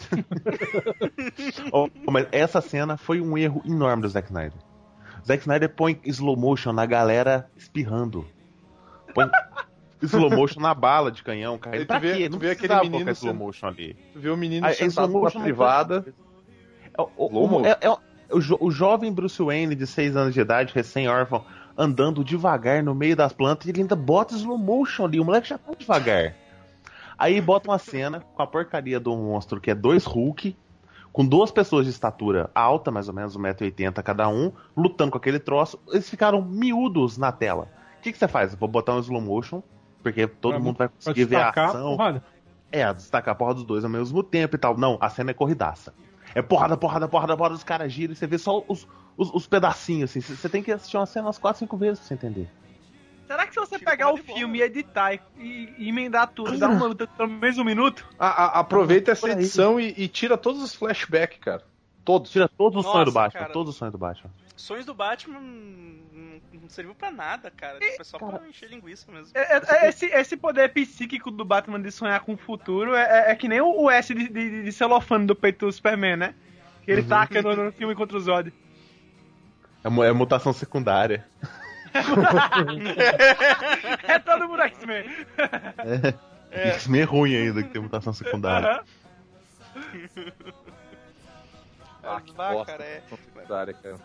Oh, 1.72 1.88
mas 2.10 2.26
essa 2.32 2.60
cena 2.60 2.96
foi 2.96 3.20
um 3.20 3.36
erro 3.36 3.62
enorme 3.66 4.02
do 4.02 4.08
Zack 4.08 4.28
Snyder. 4.28 4.58
Zack 5.30 5.42
Snyder 5.42 5.68
põe 5.68 6.00
slow 6.04 6.36
motion 6.36 6.72
na 6.72 6.84
galera 6.86 7.48
espirrando. 7.56 8.26
Põe 9.14 9.30
slow 10.02 10.30
motion 10.30 10.60
na 10.60 10.74
bala 10.74 11.10
de 11.12 11.22
canhão, 11.22 11.56
cara. 11.56 11.76
E 11.76 11.80
tu 11.80 11.86
Pra 11.86 11.98
vê- 12.00 12.16
quê? 12.16 12.28
tu 12.28 12.32
Não 12.32 12.38
vê 12.40 12.50
aquele 12.50 12.74
menino 12.80 13.10
slow 13.12 13.34
motion 13.34 13.68
ali. 13.68 13.94
Tu 14.12 14.18
vê 14.18 14.28
o 14.30 14.36
menino 14.36 14.66
Ah, 14.66 14.72
sentado 14.72 15.06
slow 15.08 15.08
na 15.08 15.18
motion 15.20 15.40
privada. 15.42 16.04
É, 16.98 17.00
o- 17.16 17.64
é- 17.64 17.78
é 17.82 17.90
o- 17.90 17.98
o, 18.32 18.40
jo- 18.40 18.58
o 18.60 18.70
jovem 18.72 19.12
Bruce 19.12 19.40
Wayne 19.40 19.74
de 19.76 19.86
6 19.86 20.16
anos 20.16 20.34
de 20.34 20.40
idade, 20.40 20.72
recém-órfão, 20.74 21.44
andando 21.78 22.24
devagar 22.24 22.82
no 22.82 22.94
meio 22.94 23.14
das 23.14 23.32
plantas 23.32 23.66
e 23.66 23.70
ele 23.70 23.82
ainda 23.82 23.94
bota 23.94 24.34
slow 24.34 24.58
motion 24.58 25.04
ali. 25.04 25.20
O 25.20 25.24
moleque 25.24 25.48
já 25.48 25.58
tá 25.58 25.72
devagar. 25.78 26.34
Aí 27.16 27.40
bota 27.40 27.70
uma 27.70 27.78
cena 27.78 28.20
com 28.34 28.42
a 28.42 28.46
porcaria 28.46 28.98
do 28.98 29.14
monstro 29.16 29.60
que 29.60 29.70
é 29.70 29.74
dois 29.74 30.04
Hulk, 30.04 30.56
com 31.12 31.26
duas 31.26 31.50
pessoas 31.50 31.84
de 31.86 31.90
estatura 31.90 32.50
alta, 32.54 32.90
mais 32.90 33.08
ou 33.08 33.14
menos 33.14 33.36
1,80m 33.36 34.02
cada 34.02 34.28
um, 34.28 34.52
lutando 34.76 35.10
com 35.10 35.18
aquele 35.18 35.38
troço. 35.40 35.78
Eles 35.88 36.08
ficaram 36.08 36.40
miúdos 36.42 37.18
na 37.18 37.32
tela. 37.32 37.68
O 37.98 38.02
que, 38.02 38.12
que 38.12 38.18
você 38.18 38.28
faz? 38.28 38.52
Eu 38.52 38.58
Vou 38.58 38.68
botar 38.68 38.94
um 38.94 39.00
slow 39.00 39.20
motion, 39.20 39.62
porque 40.02 40.26
todo 40.26 40.52
Pra- 40.54 40.60
mundo 40.60 40.76
vai 40.78 40.88
conseguir 40.88 41.24
ver 41.24 41.36
a 41.36 41.50
ação. 41.50 41.96
porrada. 41.96 42.22
É, 42.72 42.92
destacar 42.94 43.32
a 43.32 43.34
porra 43.34 43.54
dos 43.54 43.64
dois 43.64 43.82
ao 43.84 43.90
mesmo 43.90 44.22
tempo 44.22 44.54
e 44.54 44.58
tal. 44.58 44.76
Não, 44.76 44.96
a 45.00 45.10
cena 45.10 45.32
é 45.32 45.34
corridaça. 45.34 45.92
É 46.34 46.40
porrada, 46.40 46.76
porrada, 46.76 47.08
porrada, 47.08 47.36
porrada, 47.36 47.54
os 47.56 47.64
caras 47.64 47.92
giram 47.92 48.12
e 48.12 48.16
você 48.16 48.26
vê 48.28 48.38
só 48.38 48.62
os, 48.68 48.86
os, 49.16 49.34
os 49.34 49.46
pedacinhos, 49.48 50.10
assim. 50.10 50.20
Você 50.20 50.48
tem 50.48 50.62
que 50.62 50.70
assistir 50.70 50.96
uma 50.96 51.04
cena 51.06 51.26
umas 51.26 51.38
4, 51.38 51.58
5 51.58 51.76
vezes 51.76 51.98
pra 51.98 52.06
você 52.08 52.14
entender. 52.14 52.48
Será 53.30 53.46
que 53.46 53.54
se 53.54 53.60
você 53.60 53.78
pegar 53.78 54.08
o 54.12 54.16
bom, 54.16 54.34
filme 54.34 54.58
e 54.58 54.62
editar 54.62 55.14
e, 55.14 55.20
e- 55.38 55.74
e 55.78 55.88
emendar 55.88 56.26
tudo, 56.26 56.58
dar 56.58 56.68
uma 56.68 56.86
luta 56.86 57.06
de 57.06 57.12
pelo 57.12 57.28
menos 57.28 57.58
um 57.58 57.62
minuto? 57.64 58.04
A- 58.18 58.26
a- 58.46 58.58
aproveita 58.58 59.12
essa 59.12 59.30
edição 59.30 59.78
e, 59.78 59.94
e 59.96 60.08
tira 60.08 60.36
todos 60.36 60.60
os 60.60 60.74
flashbacks, 60.74 61.38
cara. 61.38 61.62
Todos. 62.04 62.28
Tira 62.32 62.48
todos 62.48 62.84
os 62.84 62.90
sonhos 62.90 63.04
do 63.04 63.12
Batman, 63.12 63.40
cara. 63.40 63.52
todos 63.52 63.70
os 63.70 63.76
sonhos 63.78 63.92
do 63.92 63.98
Batman. 63.98 64.30
Sonhos 64.56 64.84
do 64.84 64.92
Batman 64.94 65.38
não 65.38 66.68
serviu 66.68 66.92
pra 66.92 67.12
nada, 67.12 67.52
cara. 67.52 67.78
Tipo, 67.78 68.02
é 68.02 68.04
só 68.04 68.18
pra 68.18 68.40
encher 68.48 68.68
linguiça 68.68 69.12
mesmo. 69.12 69.28
É- 69.32 69.58
é- 69.58 69.62
é 69.84 69.88
esse, 69.90 70.06
esse 70.06 70.36
poder 70.36 70.68
psíquico 70.72 71.30
do 71.30 71.44
Batman 71.44 71.80
de 71.80 71.92
sonhar 71.92 72.18
com 72.22 72.32
o 72.34 72.36
futuro 72.36 72.96
é, 72.96 73.28
é- 73.28 73.30
é 73.30 73.36
que 73.36 73.46
nem 73.46 73.60
o, 73.60 73.88
S 73.88 74.12
de, 74.12 74.28
de, 74.28 74.64
de 74.64 74.72
celofane 74.72 75.24
do 75.24 75.36
peito 75.36 75.66
do 75.66 75.72
Superman, 75.72 76.16
né? 76.16 76.34
Que 76.84 76.90
ele 76.90 77.04
taca 77.04 77.40
no, 77.42 77.54
no 77.66 77.70
filme 77.70 77.94
contra 77.94 78.16
o 78.16 78.20
Zod. 78.20 78.52
É, 79.84 79.88
é 80.08 80.12
mutação 80.12 80.52
secundária. 80.52 81.24
É 84.08 84.18
todo 84.18 84.48
mundo 84.48 84.62
X-Men. 84.62 85.04
É. 86.50 86.68
X-Men 86.70 87.00
é 87.00 87.04
ruim 87.04 87.36
ainda 87.36 87.62
que 87.62 87.68
tem 87.70 87.80
mutação 87.82 88.12
secundária. 88.12 88.82
Ah, 92.02 92.20
que 92.20 92.32
cara, 92.32 92.84
é. 92.84 93.02
Secundária, 93.08 93.74
cara. 93.74 93.98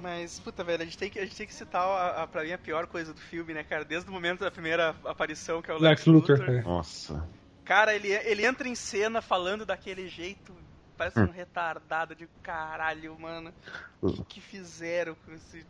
Mas, 0.00 0.38
puta, 0.38 0.62
velho, 0.62 0.82
a 0.82 0.84
gente 0.84 0.96
tem 0.96 1.10
que, 1.10 1.18
a 1.18 1.24
gente 1.24 1.36
tem 1.36 1.46
que 1.46 1.52
citar, 1.54 1.82
a, 1.82 2.22
a, 2.22 2.26
pra 2.26 2.44
mim, 2.44 2.52
a 2.52 2.58
pior 2.58 2.86
coisa 2.86 3.12
do 3.12 3.20
filme, 3.20 3.52
né, 3.52 3.64
cara? 3.64 3.84
Desde 3.84 4.08
o 4.08 4.12
momento 4.12 4.40
da 4.40 4.50
primeira 4.50 4.94
aparição, 5.04 5.60
que 5.60 5.70
é 5.70 5.74
o 5.74 5.78
Lex 5.80 6.06
Luthor. 6.06 6.40
é. 6.48 6.62
Nossa. 6.62 7.26
Cara, 7.64 7.94
ele, 7.94 8.08
ele 8.08 8.46
entra 8.46 8.68
em 8.68 8.76
cena 8.76 9.20
falando 9.20 9.66
daquele 9.66 10.08
jeito, 10.08 10.54
parece 10.96 11.18
Hum. 11.18 11.24
um 11.24 11.30
retardado 11.32 12.14
de 12.14 12.28
caralho, 12.42 13.18
mano. 13.18 13.52
O 14.00 14.12
que, 14.12 14.22
que 14.24 14.40
fizeram 14.40 15.16
com 15.26 15.32
esse. 15.34 15.66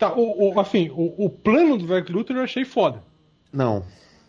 Tá, 0.00 0.12
o, 0.14 0.52
o- 0.54 0.58
assim, 0.60 0.90
o, 0.90 1.26
o 1.26 1.30
plano 1.30 1.76
do 1.78 1.86
Lex 1.86 2.08
Luthor 2.10 2.36
eu 2.36 2.42
achei 2.42 2.64
foda. 2.64 3.02
Não. 3.52 3.84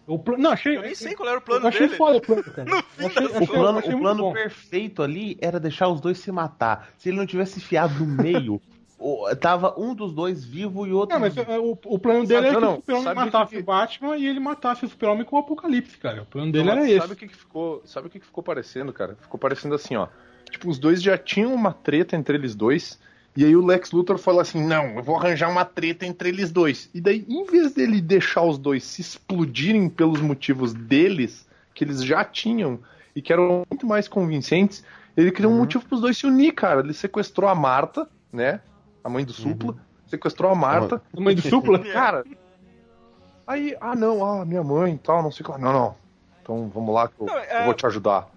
O 0.05 0.19
pla- 0.19 0.37
Não, 0.37 0.51
achei. 0.51 0.75
Eu 0.77 0.81
nem 0.81 0.93
sei 0.93 1.15
qual 1.15 1.29
era 1.29 1.37
o 1.37 1.41
plano 1.41 1.63
eu 1.65 1.69
achei 1.69 1.87
dele. 1.87 1.97
foda 1.97 2.17
o 2.17 2.21
plano, 2.21 2.43
cara. 2.51 2.69
Achei- 2.69 3.05
achei- 3.07 3.25
O 3.43 3.47
plano, 3.47 3.79
achei 3.79 3.93
o 3.93 3.99
plano 3.99 4.33
perfeito 4.33 5.01
ali 5.01 5.37
era 5.41 5.59
deixar 5.59 5.87
os 5.87 6.01
dois 6.01 6.17
se 6.19 6.31
matar. 6.31 6.89
Se 6.97 7.09
ele 7.09 7.17
não 7.17 7.25
tivesse 7.25 7.59
enfiado 7.59 7.93
no 8.05 8.05
meio, 8.21 8.61
tava 9.39 9.73
um 9.79 9.95
dos 9.95 10.13
dois 10.13 10.43
vivo 10.43 10.85
e 10.85 10.91
o 10.91 10.97
outro. 10.97 11.13
Não, 11.13 11.21
mas 11.21 11.37
é, 11.37 11.57
o, 11.57 11.77
o 11.85 11.97
plano 11.99 12.25
dele 12.25 12.47
é 12.47 12.51
Sabe- 12.51 12.55
que 12.55 12.61
não, 12.65 12.73
o 12.73 12.75
Super-Homem 12.77 13.03
sabe 13.03 13.15
que 13.19 13.25
matasse 13.25 13.51
que- 13.55 13.61
o 13.61 13.63
Batman 13.63 14.17
e 14.17 14.27
ele 14.27 14.39
matasse 14.39 14.85
o 14.85 14.89
Super-Homem 14.89 15.23
com 15.23 15.35
o 15.35 15.39
Apocalipse, 15.39 15.97
cara. 15.97 16.23
O 16.23 16.25
plano 16.25 16.51
dele 16.51 16.65
Não, 16.65 16.71
era 16.73 16.81
mas 16.81 16.89
esse. 16.89 16.99
Sabe 16.99 17.13
o 17.13 17.15
que, 17.15 17.27
que 17.27 17.35
ficou? 17.37 17.81
Sabe 17.85 18.07
o 18.07 18.09
que, 18.09 18.19
que 18.19 18.25
ficou 18.25 18.43
parecendo, 18.43 18.91
cara? 18.91 19.15
Ficou 19.21 19.39
parecendo 19.39 19.75
assim, 19.75 19.95
ó. 19.95 20.07
Tipo, 20.49 20.69
os 20.69 20.77
dois 20.77 21.01
já 21.01 21.17
tinham 21.17 21.53
uma 21.53 21.71
treta 21.71 22.17
entre 22.17 22.35
eles 22.35 22.53
dois. 22.55 22.99
E 23.35 23.45
aí 23.45 23.55
o 23.55 23.65
Lex 23.65 23.91
Luthor 23.91 24.17
falou 24.17 24.41
assim: 24.41 24.61
não, 24.65 24.95
eu 24.95 25.03
vou 25.03 25.15
arranjar 25.15 25.49
uma 25.49 25.63
treta 25.63 26.05
entre 26.05 26.29
eles 26.29 26.51
dois. 26.51 26.89
E 26.93 26.99
daí, 26.99 27.25
em 27.29 27.45
vez 27.45 27.71
dele 27.73 28.01
deixar 28.01 28.43
os 28.43 28.57
dois 28.57 28.83
se 28.83 29.01
explodirem 29.01 29.87
pelos 29.89 30.19
motivos 30.21 30.73
deles, 30.73 31.47
que 31.73 31.83
eles 31.83 32.03
já 32.03 32.23
tinham 32.25 32.79
e 33.15 33.21
que 33.21 33.31
eram 33.31 33.63
muito 33.69 33.85
mais 33.87 34.07
convincentes, 34.07 34.83
ele 35.15 35.31
criou 35.31 35.51
um 35.53 35.57
motivo 35.59 35.85
pros 35.85 36.01
dois 36.01 36.17
se 36.17 36.25
unir, 36.27 36.53
cara. 36.53 36.81
Ele 36.81 36.93
sequestrou 36.93 37.49
a 37.49 37.55
Marta, 37.55 38.07
né? 38.31 38.61
A 39.03 39.09
mãe 39.09 39.23
do 39.25 39.33
Supla. 39.33 39.75
Sequestrou 40.07 40.51
a 40.51 40.55
Marta. 40.55 41.01
A 41.15 41.21
mãe 41.21 41.33
do 41.33 41.41
Supla? 41.41 41.79
Cara, 41.91 42.25
aí, 43.47 43.75
ah 43.79 43.95
não, 43.95 44.23
ah, 44.25 44.45
minha 44.45 44.63
mãe 44.63 44.93
e 44.93 44.97
tal, 44.97 45.23
não 45.23 45.31
sei 45.31 45.41
o 45.41 45.45
que 45.45 45.51
lá. 45.51 45.57
Não, 45.57 45.71
não. 45.73 45.95
Então 46.41 46.69
vamos 46.73 46.93
lá 46.93 47.07
que 47.07 47.13
eu, 47.19 47.25
Não, 47.27 47.37
é- 47.37 47.61
eu 47.61 47.65
vou 47.65 47.73
te 47.73 47.85
ajudar. 47.85 48.27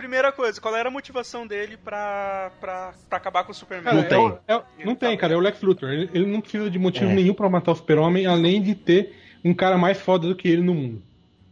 Pri- 0.00 0.10
Primeira 0.10 0.32
coisa, 0.32 0.60
qual 0.60 0.74
era 0.74 0.88
a 0.88 0.92
motivação 0.92 1.46
dele 1.46 1.76
pra, 1.76 2.50
pra, 2.60 2.92
pra 3.08 3.18
acabar 3.18 3.44
com 3.44 3.52
o 3.52 3.54
Superman? 3.54 3.84
Cara, 3.84 3.96
Não 3.96 4.04
é 4.04 4.08
tem. 4.08 4.38
é 4.48 4.56
o- 4.56 4.62
não 4.86 4.94
tem, 4.94 5.16
cara. 5.16 5.34
É 5.34 5.36
o 5.36 5.40
Lex 5.40 5.60
Luthor. 5.62 5.90
Ele, 5.90 6.10
ele 6.14 6.26
não 6.26 6.40
precisa 6.40 6.70
de 6.70 6.78
motivo 6.78 7.10
É. 7.10 7.14
nenhum 7.14 7.34
pra 7.34 7.48
matar 7.48 7.72
o 7.72 7.74
Super-Homem, 7.76 8.26
além 8.26 8.62
de 8.62 8.74
ter 8.74 9.14
um 9.44 9.52
cara 9.54 9.76
mais 9.78 9.98
foda 10.00 10.26
do 10.26 10.34
que 10.34 10.48
ele 10.48 10.62
no 10.62 10.74
mundo. 10.74 11.02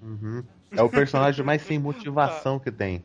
Uhum. 0.03 0.43
É 0.73 0.83
o 0.83 0.89
personagem 0.89 1.45
mais 1.45 1.63
sem 1.63 1.79
motivação 1.79 2.59
que 2.59 2.71
tem. 2.71 3.03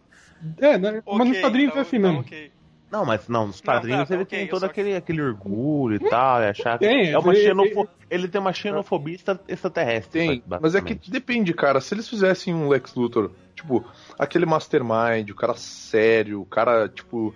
É, 0.60 0.78
né? 0.78 0.92
mas 0.94 1.02
Ok, 1.06 1.26
nos 1.30 1.40
quadrinhos 1.40 1.74
tá- 1.74 1.80
é 1.80 1.82
assim 1.82 2.02
tá 2.02 2.08
mesmo. 2.08 2.20
ok. 2.22 2.52
Não, 2.94 3.04
mas 3.04 3.28
não, 3.28 3.48
nos 3.48 3.60
Não, 3.60 3.74
quadrinhos 3.74 4.02
tá, 4.02 4.06
tá, 4.06 4.14
ele 4.14 4.24
ok, 4.24 4.38
tem 4.40 4.48
todo 4.48 4.64
aquele, 4.66 4.96
aquele 4.96 5.20
orgulho 5.24 5.96
e 5.96 6.10
tal, 6.10 6.42
e 6.44 6.46
achar 6.50 6.78
que 6.78 6.86
tem, 6.88 7.10
é 7.12 7.18
uma 7.18 7.34
ele- 7.34 7.42
xenofo... 7.44 7.90
ele- 8.08 8.28
tem 8.28 8.40
uma 8.40 8.54
xenofobia 8.54 9.16
extra- 9.16 9.40
extraterrestre. 9.48 10.20
Tem, 10.28 10.44
mas 10.62 10.76
é 10.76 10.82
que 10.82 10.94
depende, 11.10 11.56
cara. 11.56 11.82
Se 11.82 11.96
eles 11.96 12.08
fizessem 12.08 12.54
um 12.54 12.70
Lex 12.70 12.94
Luthor, 12.94 13.32
tipo, 13.56 13.84
aquele 14.20 14.46
mastermind, 14.46 15.28
o 15.32 15.36
cara 15.36 15.56
sério, 15.56 16.42
o 16.42 16.46
cara, 16.46 16.88
tipo, 16.88 17.34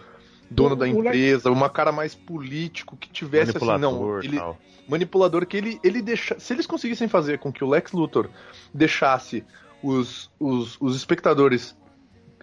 dono 0.47 0.73
O- 0.73 0.77
da 0.77 0.85
o 0.85 0.89
Lex- 0.89 0.97
empresa, 1.07 1.49
uma 1.51 1.69
cara 1.71 1.91
mais 1.91 2.13
político, 2.13 2.95
que 2.95 3.09
tivesse 3.09 3.57
assim, 3.57 3.65
não, 3.65 3.93
manipulador 3.93 4.23
ele, 4.23 4.39
manipulador 4.87 5.45
que 5.47 5.57
ele, 5.57 5.79
ele 5.83 6.03
deixa. 6.03 6.39
Se 6.39 6.53
eles 6.53 6.67
conseguissem 6.67 7.07
fazer 7.07 7.39
com 7.39 7.51
que 7.51 7.63
o 7.63 7.67
Lex 7.67 7.91
Luthor 7.93 8.29
deixasse 8.71 9.43
os, 9.81 10.29
os, 10.39 10.77
os 10.79 10.95
espectadores 10.95 11.75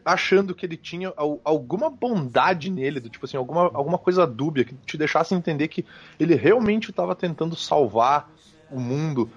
achando 0.04 0.54
que 0.54 0.66
ele 0.66 0.76
tinha 0.76 1.12
al- 1.16 1.40
alguma 1.44 1.88
bondade 1.88 2.70
nele, 2.70 3.00
do 3.00 3.08
tipo 3.08 3.24
assim, 3.24 3.36
alguma, 3.36 3.62
alguma 3.72 3.98
coisa 3.98 4.26
dúbia, 4.26 4.64
que 4.64 4.74
te 4.74 4.96
deixasse 4.98 5.34
entender 5.34 5.68
que 5.68 5.84
ele 6.18 6.34
realmente 6.34 6.90
estava 6.90 7.14
tentando 7.14 7.56
salvar 7.56 8.30
o 8.68 8.78
mundo 8.78 9.30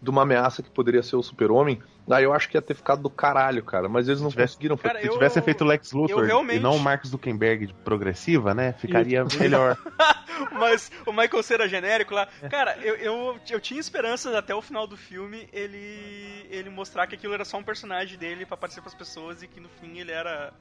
de 0.00 0.10
uma 0.10 0.22
ameaça 0.22 0.62
que 0.62 0.70
poderia 0.70 1.02
ser 1.02 1.16
o 1.16 1.22
super-homem, 1.22 1.80
aí 2.10 2.24
eu 2.24 2.32
acho 2.32 2.48
que 2.48 2.56
ia 2.56 2.62
ter 2.62 2.74
ficado 2.74 3.02
do 3.02 3.10
caralho, 3.10 3.62
cara. 3.62 3.88
Mas 3.88 4.08
eles 4.08 4.20
não 4.20 4.30
tivesse- 4.30 4.54
conseguiram. 4.54 4.76
Cara, 4.76 5.00
Se 5.00 5.06
eu- 5.06 5.12
tivesse 5.14 5.40
feito 5.42 5.62
o 5.62 5.66
Lex 5.66 5.92
Luthor 5.92 6.24
realmente- 6.24 6.58
e 6.58 6.60
não 6.62 6.76
o 6.76 6.80
Mark 6.80 7.04
Zuckerberg 7.06 7.66
de 7.68 7.74
progressiva, 7.74 8.54
né? 8.54 8.72
Ficaria 8.74 9.24
melhor. 9.38 9.76
Mas 10.52 10.90
o 11.06 11.12
Michael 11.12 11.42
Cera 11.42 11.68
genérico 11.68 12.14
lá. 12.14 12.26
Cara, 12.50 12.76
eu, 12.82 12.96
eu, 12.96 13.36
eu 13.50 13.60
tinha 13.60 13.78
esperanças 13.80 14.34
até 14.34 14.54
o 14.54 14.60
final 14.60 14.86
do 14.86 14.96
filme 14.96 15.48
ele, 15.52 16.46
ele 16.50 16.70
mostrar 16.70 17.06
que 17.06 17.14
aquilo 17.14 17.34
era 17.34 17.44
só 17.44 17.56
um 17.56 17.62
personagem 17.62 18.18
dele 18.18 18.44
pra 18.44 18.54
aparecer 18.54 18.80
pras 18.80 18.94
pessoas 18.94 19.42
e 19.42 19.46
que 19.48 19.60
no 19.60 19.68
fim 19.68 19.98
ele 19.98 20.10
era 20.12 20.52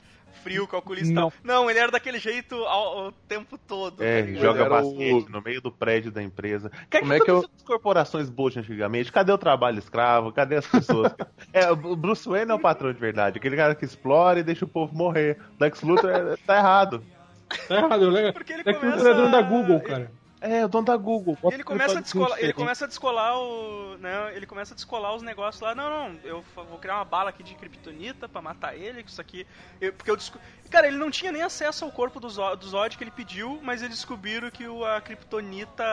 frio, 0.43 0.67
calculista 0.67 1.11
e 1.11 1.13
Não. 1.15 1.29
tal. 1.29 1.33
Não, 1.43 1.69
ele 1.69 1.77
era 1.79 1.91
daquele 1.91 2.17
jeito 2.19 2.55
ao, 2.55 2.99
ao 3.05 3.11
tempo 3.11 3.57
todo. 3.57 4.03
É, 4.03 4.21
tá 4.21 4.25
ligado? 4.27 4.41
joga 4.43 4.69
basquete 4.69 5.25
o- 5.27 5.29
no 5.29 5.41
meio 5.41 5.61
do 5.61 5.71
prédio 5.71 6.11
da 6.11 6.23
empresa. 6.23 6.71
Que 6.89 6.99
Como 6.99 7.13
é 7.13 7.17
é 7.17 7.19
que 7.19 7.25
que 7.25 7.31
eu- 7.31 7.39
as 7.55 7.61
corporações 7.63 8.29
boas 8.29 8.55
antigamente? 8.57 9.11
Cadê 9.11 9.31
o 9.31 9.37
trabalho 9.37 9.77
escravo? 9.79 10.31
Cadê 10.31 10.55
as 10.55 10.65
pessoas? 10.67 11.13
É, 11.51 11.71
o 11.71 11.95
Bruce 11.95 12.27
Wayne 12.27 12.51
é 12.51 12.53
o 12.53 12.59
patrão 12.59 12.91
de 12.93 12.99
verdade. 12.99 13.37
Aquele 13.37 13.55
cara 13.55 13.75
que 13.75 13.85
explora 13.85 14.39
e 14.39 14.43
deixa 14.43 14.65
o 14.65 14.67
povo 14.67 14.95
morrer. 14.95 15.39
Lex 15.59 15.81
Luthor 15.81 16.09
é- 16.09 16.37
tá 16.45 16.57
errado. 16.57 17.03
Tá 17.67 17.75
errado, 17.75 18.01
o 18.03 18.09
Lex 18.09 18.31
Porque 18.33 18.53
ele 18.53 18.63
Lex 18.65 18.79
começa 18.79 18.97
Luthor 18.97 19.11
é 19.11 19.15
dono 19.15 19.31
da 19.31 19.41
Google, 19.41 19.79
cara. 19.81 20.11
É, 20.41 20.65
o 20.65 20.67
dono 20.67 20.85
da 20.85 20.97
Google. 20.97 21.35
E 21.39 21.41
Bota 21.41 21.55
ele 21.55 21.63
começa, 21.63 21.97
a 21.99 22.01
descolar, 22.01 22.37
ele 22.37 22.51
começa 22.51 22.83
a 22.83 22.87
descolar 22.87 23.37
o. 23.39 23.95
Né, 23.97 24.35
ele 24.35 24.45
começa 24.45 24.73
a 24.73 24.75
descolar 24.75 25.15
os 25.15 25.21
negócios 25.21 25.61
lá. 25.61 25.73
Não, 25.73 25.89
não, 25.89 26.19
eu 26.23 26.43
vou 26.53 26.77
criar 26.79 26.95
uma 26.95 27.05
bala 27.05 27.29
aqui 27.29 27.41
de 27.43 27.55
kryptonita 27.55 28.27
pra 28.27 28.41
matar 28.41 28.75
ele, 28.75 29.05
isso 29.07 29.21
aqui. 29.21 29.47
eu- 29.79 29.93
porque 29.93 30.11
eu 30.11 30.17
desco... 30.17 30.37
Cara, 30.69 30.87
ele 30.87 30.97
não 30.97 31.09
tinha 31.09 31.31
nem 31.31 31.43
acesso 31.43 31.85
ao 31.85 31.91
corpo 31.91 32.19
do 32.19 32.27
Zod, 32.29 32.57
do 32.59 32.67
Zod 32.67 32.97
que 32.97 33.03
ele 33.05 33.11
pediu, 33.11 33.57
mas 33.63 33.81
eles 33.81 33.95
descobriram 33.95 34.49
que 34.51 34.67
o, 34.67 34.83
a 34.83 34.99
kryptonita 34.99 35.85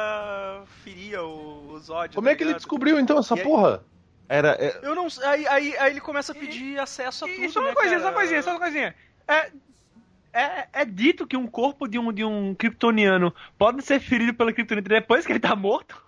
feria 0.82 1.22
o, 1.22 1.72
o 1.72 1.78
Zod. 1.78 2.14
Como 2.14 2.26
tá 2.26 2.32
é 2.32 2.34
que 2.36 2.42
ele 2.42 2.54
descobriu 2.54 2.98
então 2.98 3.18
essa 3.18 3.36
E 3.36 3.40
aí- 3.40 3.44
porra? 3.44 3.82
Era. 4.30 4.50
é, 4.60 4.78
Eu 4.82 4.94
não 4.94 5.08
aí, 5.24 5.44
aí, 5.48 5.76
aí 5.76 5.90
ele 5.90 6.00
começa 6.00 6.30
a 6.30 6.34
pedir 6.36 6.78
acesso 6.78 7.24
a 7.24 7.28
tudo. 7.28 7.42
E 7.44 7.48
só 7.48 7.58
uma 7.58 7.70
né, 7.70 7.74
coisinha, 7.74 7.98
cara? 7.98 8.02
só 8.02 8.08
uma 8.10 8.14
coisinha, 8.20 8.42
só 8.44 8.50
uma 8.52 8.60
coisinha. 8.60 8.94
É, 9.26 9.50
é, 10.32 10.68
é 10.72 10.84
dito 10.84 11.26
que 11.26 11.36
um 11.36 11.48
corpo 11.48 11.88
de 11.88 11.98
um, 11.98 12.12
de 12.12 12.24
um 12.24 12.54
kryptoniano 12.54 13.34
pode 13.58 13.82
ser 13.82 13.98
ferido 13.98 14.32
pela 14.32 14.52
kryptonita 14.52 14.88
depois 14.88 15.26
que 15.26 15.32
ele 15.32 15.40
tá 15.40 15.56
morto? 15.56 16.00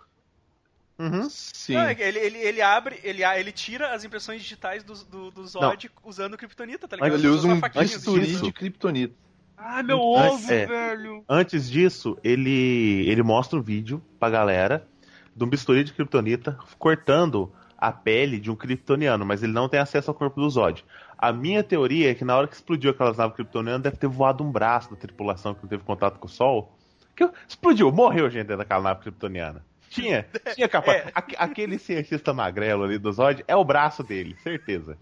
uhum. 1.01 1.29
Sim. 1.29 1.75
Não, 1.75 1.81
é 1.83 1.97
ele, 1.99 2.19
ele, 2.21 2.39
ele 2.39 2.63
abre, 2.63 3.01
ele, 3.03 3.25
ele 3.25 3.51
tira 3.51 3.93
as 3.93 4.05
impressões 4.05 4.41
digitais 4.41 4.85
do, 4.85 4.95
do, 5.05 5.31
do 5.33 5.45
Zod 5.45 5.91
usando 6.05 6.37
kryptonita, 6.37 6.87
tá 6.87 6.95
ligado? 6.95 7.11
Mas 7.11 7.21
ele 7.21 7.29
usa 7.29 7.49
um 7.49 7.61
bisturi 7.61 8.37
de 8.37 8.53
kryptonita. 8.53 9.15
Ai, 9.57 9.83
meu 9.83 9.99
Antes- 10.17 10.45
ovo, 10.45 10.53
é. 10.53 10.67
velho. 10.67 11.25
Antes 11.29 11.69
disso, 11.69 12.17
ele, 12.23 13.05
ele 13.09 13.23
mostra 13.25 13.59
um 13.59 13.63
vídeo 13.63 14.01
pra 14.21 14.31
galera 14.31 14.87
de 15.35 15.43
um 15.43 15.49
bisturi 15.49 15.83
de 15.83 15.93
kryptonita 15.93 16.57
cortando 16.79 17.53
a 17.83 17.91
pele 17.93 18.39
de 18.39 18.49
um 18.51 18.55
kryptoniano, 18.55 19.27
mas 19.27 19.43
ele 19.43 19.53
não 19.53 19.69
tem 19.69 19.81
acesso 19.81 20.11
ao 20.11 20.15
corpo 20.15 20.41
do 20.41 20.49
Zod. 20.49 20.85
A 21.19 21.33
minha 21.33 21.65
teoria 21.65 22.13
é 22.13 22.15
que 22.15 22.25
na 22.25 22.37
hora 22.37 22.47
que 22.47 22.55
explodiu 22.55 22.93
aquelas 22.93 23.17
naves 23.17 23.35
kryptonianas, 23.35 23.83
deve 23.83 23.97
ter 23.97 24.07
voado 24.07 24.45
um 24.45 24.53
braço 24.53 24.91
da 24.91 24.97
tripulação 24.97 25.53
que 25.55 25.63
não 25.63 25.69
teve 25.69 25.83
contato 25.83 26.19
com 26.19 26.27
o 26.27 26.31
Sol. 26.31 26.77
Que 27.17 27.29
explodiu, 27.49 27.91
morreu 27.91 28.31
gente 28.31 28.45
dentro 28.45 28.59
daquela 28.59 28.83
nave 28.83 29.01
kryptoniana. 29.01 29.65
Tinha, 29.91 30.25
tinha 30.55 30.69
capaz. 30.69 30.99
É. 31.07 31.11
Aque- 31.15 31.37
Aquele 31.37 31.77
cientista 31.79 32.33
magrelo 32.33 32.85
ali 32.85 32.99
do 32.99 33.13
Zod 33.13 33.45
é 33.49 33.55
o 33.57 33.65
braço 33.65 34.03
dele, 34.03 34.37
certeza. 34.43 34.97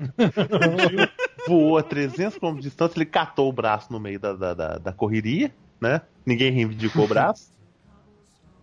Voou 1.47 1.79
a 1.79 1.83
300 1.83 2.39
km 2.39 2.55
de 2.57 2.63
distância, 2.63 2.99
ele 2.99 3.07
catou 3.07 3.49
o 3.49 3.53
braço 3.53 3.93
no 3.93 4.01
meio 4.01 4.19
da, 4.19 4.33
da, 4.33 4.55
da, 4.55 4.79
da 4.79 4.93
correria, 4.93 5.53
né? 5.81 6.01
Ninguém 6.27 6.51
reivindicou 6.53 7.05
o 7.05 7.09
braço. 7.09 7.51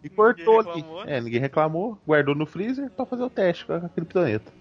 E 0.08 0.10
cortou 0.16 0.60
ali. 0.60 0.84
É, 1.06 1.22
ninguém 1.22 1.40
reclamou, 1.40 1.98
guardou 2.06 2.34
no 2.36 2.46
freezer 2.46 2.90
pra 2.92 3.06
fazer 3.06 3.24
o 3.24 3.30
teste 3.30 3.66
com 3.66 3.74
aquele 3.74 4.06
planeta. 4.06 4.52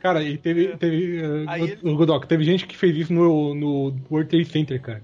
Cara, 0.00 0.22
e 0.22 0.38
teve. 0.38 0.76
teve 0.76 1.20
uh, 1.22 1.50
ele- 1.56 1.78
o 1.82 1.96
Godok, 1.96 2.26
teve 2.26 2.44
gente 2.44 2.66
que 2.66 2.76
fez 2.76 2.96
isso 2.96 3.12
no, 3.12 3.54
no 3.54 3.96
World 4.10 4.30
Trade 4.30 4.44
Center, 4.46 4.80
cara. 4.80 5.02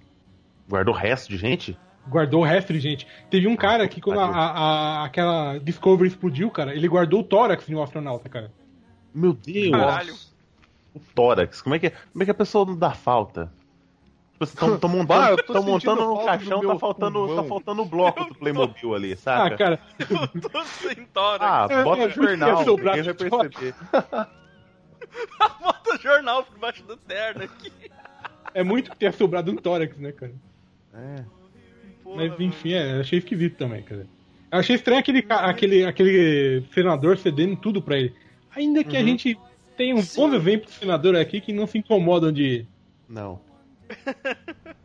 Guardou 0.69 0.95
o 0.95 0.97
resto 0.97 1.29
de 1.29 1.37
gente? 1.37 1.77
Guardou 2.09 2.43
o 2.43 2.45
resto 2.45 2.73
de 2.73 2.79
gente. 2.81 3.07
Teve 3.31 3.49
um 3.49 3.57
cara 3.57 3.89
que, 3.89 4.01
quando 4.01 4.21
a, 4.21 4.27
a- 4.27 4.51
a- 5.01 5.05
aquela 5.05 5.59
Discovery 5.59 6.09
explodiu, 6.09 6.51
cara, 6.51 6.75
ele 6.75 6.87
guardou 6.87 7.21
o 7.21 7.25
tórax 7.25 7.67
de 7.67 7.75
um 7.75 7.83
astronauta, 7.83 8.29
cara. 8.29 8.53
Meu 9.15 9.33
Deus! 9.33 9.71
Caralho. 9.71 10.15
O 10.95 11.01
tórax. 11.15 11.61
Como 11.61 11.75
é 11.75 11.79
que, 11.81 11.91
como 11.91 12.23
é 12.23 12.25
que 12.25 12.31
a 12.31 12.35
pessoa 12.35 12.65
não 12.65 12.79
dá 12.79 12.91
falta? 12.93 13.51
Tipo, 14.47 14.75
estão 14.75 14.91
Bah, 15.05 15.31
montando, 15.37 15.37
sentindo 15.37 15.63
montando 15.63 16.05
no 16.07 16.25
caixão, 16.25 16.61
tá 16.61 16.79
faltando, 16.79 17.19
pulmão. 17.21 17.37
tá 17.37 17.45
faltando 17.49 17.83
o 17.83 17.85
bloco 17.85 18.25
do 18.25 18.35
Playmobil 18.35 18.95
ali, 18.95 19.13
Ah, 19.13 19.17
saca? 19.17 19.57
cara, 19.57 19.81
Eu 20.35 20.41
tô 20.51 20.65
sem 20.65 21.05
tórax. 21.07 21.43
Ah, 21.43 21.67
É, 21.71 21.85
bota 21.85 22.03
é, 22.03 22.07
o 22.07 22.11
jornal, 22.11 22.59
ninguém 22.65 23.03
vai 23.03 23.15
perceber. 23.15 23.75
Bota 25.63 25.95
o 25.95 25.99
jornal 25.99 26.43
por 26.45 26.59
baixo 26.59 26.83
do 26.85 26.97
terno 26.97 27.45
aqui. 27.45 27.71
é 28.53 28.63
muito 28.65 28.91
que 28.91 28.97
tenha 28.97 29.13
sobrado 29.13 29.51
um 29.53 29.57
tórax, 29.57 29.97
né, 29.99 30.13
cara? 30.13 30.33
É. 30.95 31.25
Porra, 32.03 32.17
Mas 32.29 32.41
enfim, 32.41 32.73
é, 32.73 33.01
achei 33.01 33.19
esquisito 33.19 33.57
também, 33.57 33.83
cara. 33.83 34.07
Eu 34.51 34.59
achei 34.59 34.77
estranho 34.77 35.01
aquele, 35.01 35.25
aquele, 35.29 35.85
aquele 35.85 36.65
senador 36.73 37.17
cedendo 37.19 37.57
tudo 37.57 37.83
pra 37.83 37.97
ele. 37.99 38.15
Ainda 38.57 38.83
que 38.85 38.97
a 38.97 39.03
gente 39.03 39.39
tem 39.77 39.93
uns 39.95 40.15
bons 40.15 40.33
exemplos 40.33 40.73
de 40.73 40.79
senador 40.79 41.17
aqui 41.17 41.41
que 41.41 41.53
não 41.53 41.67
se 41.67 41.79
incomodam 41.79 42.31
de. 42.33 42.67
Não. 43.09 43.41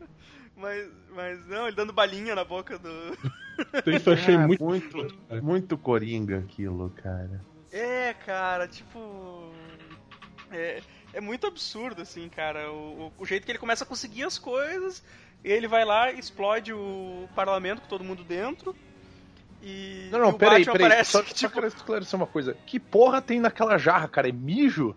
Mas, 0.56 0.86
mas 1.14 1.46
não, 1.46 1.66
ele 1.66 1.74
dando 1.76 1.90
balinha 1.90 2.34
na 2.34 2.44
boca 2.44 2.78
do. 2.78 2.88
Isso 3.96 4.10
eu 4.10 4.12
achei 4.12 4.34
Ah, 4.34 4.46
muito. 4.46 4.62
muito, 4.62 4.96
muito 5.42 5.78
coringa 5.78 6.38
aquilo, 6.40 6.90
cara. 6.90 7.42
É, 7.72 8.12
cara, 8.12 8.68
tipo. 8.68 9.50
É, 10.52 10.82
é 11.14 11.20
muito 11.20 11.46
absurdo, 11.46 12.02
assim, 12.02 12.28
cara. 12.28 12.70
O, 12.70 13.10
o- 13.18 13.24
jeito 13.24 13.46
que 13.46 13.52
ele 13.52 13.58
começa 13.58 13.84
a 13.84 13.86
conseguir 13.86 14.24
as 14.24 14.38
coisas, 14.38 15.02
e 15.42 15.50
ele 15.50 15.66
vai 15.66 15.82
lá, 15.86 16.12
explode 16.12 16.74
o 16.74 17.26
parlamento 17.34 17.80
com 17.80 17.88
todo 17.88 18.04
mundo 18.04 18.22
dentro. 18.22 18.76
E. 19.62 20.10
Não, 20.12 20.18
não, 20.18 20.28
o 20.30 20.38
peraí, 20.38 20.64
Batman 20.64 20.88
peraí. 20.88 21.04
Só, 21.06 21.22
que, 21.22 21.30
só 21.32 21.34
tipo, 21.34 21.54
quero 21.54 21.66
esclarecer 21.68 22.20
uma 22.20 22.26
coisa. 22.26 22.54
Que 22.66 22.78
porra 22.78 23.22
tem 23.22 23.40
naquela 23.40 23.78
jarra, 23.78 24.08
cara? 24.08 24.28
É 24.28 24.32
mijo? 24.32 24.94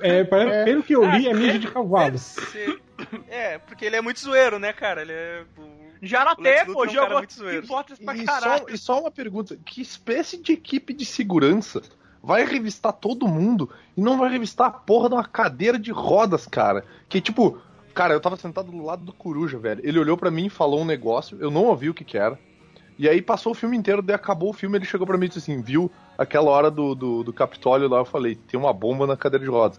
É, 0.00 0.24
parece- 0.24 0.64
Pelo 0.64 0.82
que 0.82 0.94
eu 0.94 1.04
li, 1.04 1.28
é 1.28 1.32
Ah, 1.32 1.34
mijo 1.34 1.58
de 1.58 1.66
cavalo. 1.70 2.16
É, 3.28 3.58
porque 3.58 3.84
ele 3.84 3.96
é 3.96 4.00
muito 4.00 4.20
zoeiro, 4.20 4.58
né, 4.58 4.72
cara? 4.72 5.02
Ele 5.02 5.12
é. 5.12 5.44
Lex 6.38 6.72
pô, 6.72 6.84
é 6.84 6.88
um 6.88 6.90
jogou 6.90 7.18
muito 7.18 7.34
zoeiro. 7.34 7.64
hipótese 7.64 8.04
pra 8.04 8.16
E 8.16 8.24
caralho. 8.24 8.58
só, 8.68 8.74
e 8.74 8.78
só 8.78 9.00
uma 9.00 9.10
pergunta: 9.10 9.58
que 9.64 9.80
espécie 9.80 10.36
de 10.40 10.52
equipe 10.52 10.92
de 10.94 11.04
segurança 11.04 11.82
vai 12.22 12.44
revistar 12.44 12.92
todo 12.92 13.26
mundo 13.26 13.70
e 13.96 14.00
não 14.00 14.18
vai 14.18 14.30
revistar 14.30 14.68
a 14.68 14.70
porra 14.70 15.08
de 15.08 15.14
uma 15.16 15.24
cadeira 15.24 15.78
de 15.78 15.90
rodas, 15.90 16.46
cara? 16.46 16.84
Que 17.08 17.20
tipo, 17.20 17.60
cara, 17.94 18.14
eu 18.14 18.20
tava 18.20 18.36
sentado 18.36 18.70
do 18.70 18.84
lado 18.84 19.04
do 19.04 19.12
coruja, 19.12 19.58
velho. 19.58 19.80
Ele 19.84 19.98
olhou 19.98 20.16
pra 20.16 20.30
mim 20.30 20.46
e 20.46 20.50
falou 20.50 20.80
um 20.80 20.84
negócio, 20.84 21.36
eu 21.40 21.50
não 21.50 21.64
ouvi 21.64 21.88
o 21.90 21.94
que 21.94 22.04
que 22.04 22.16
era. 22.18 22.38
E 22.96 23.08
aí 23.08 23.22
passou 23.22 23.52
o 23.52 23.54
filme 23.54 23.76
inteiro, 23.76 24.02
daí 24.02 24.16
acabou 24.16 24.50
o 24.50 24.52
filme, 24.52 24.76
ele 24.76 24.84
chegou 24.84 25.06
pra 25.06 25.16
mim 25.16 25.26
e 25.26 25.28
disse 25.28 25.38
assim, 25.38 25.62
viu 25.62 25.88
aquela 26.16 26.50
hora 26.50 26.68
do, 26.68 26.96
do, 26.96 27.22
do 27.22 27.32
Capitólio 27.32 27.88
lá, 27.88 27.98
eu 27.98 28.04
falei, 28.04 28.34
tem 28.34 28.58
uma 28.58 28.72
bomba 28.72 29.06
na 29.06 29.16
cadeira 29.16 29.44
de 29.44 29.50
rodas. 29.50 29.78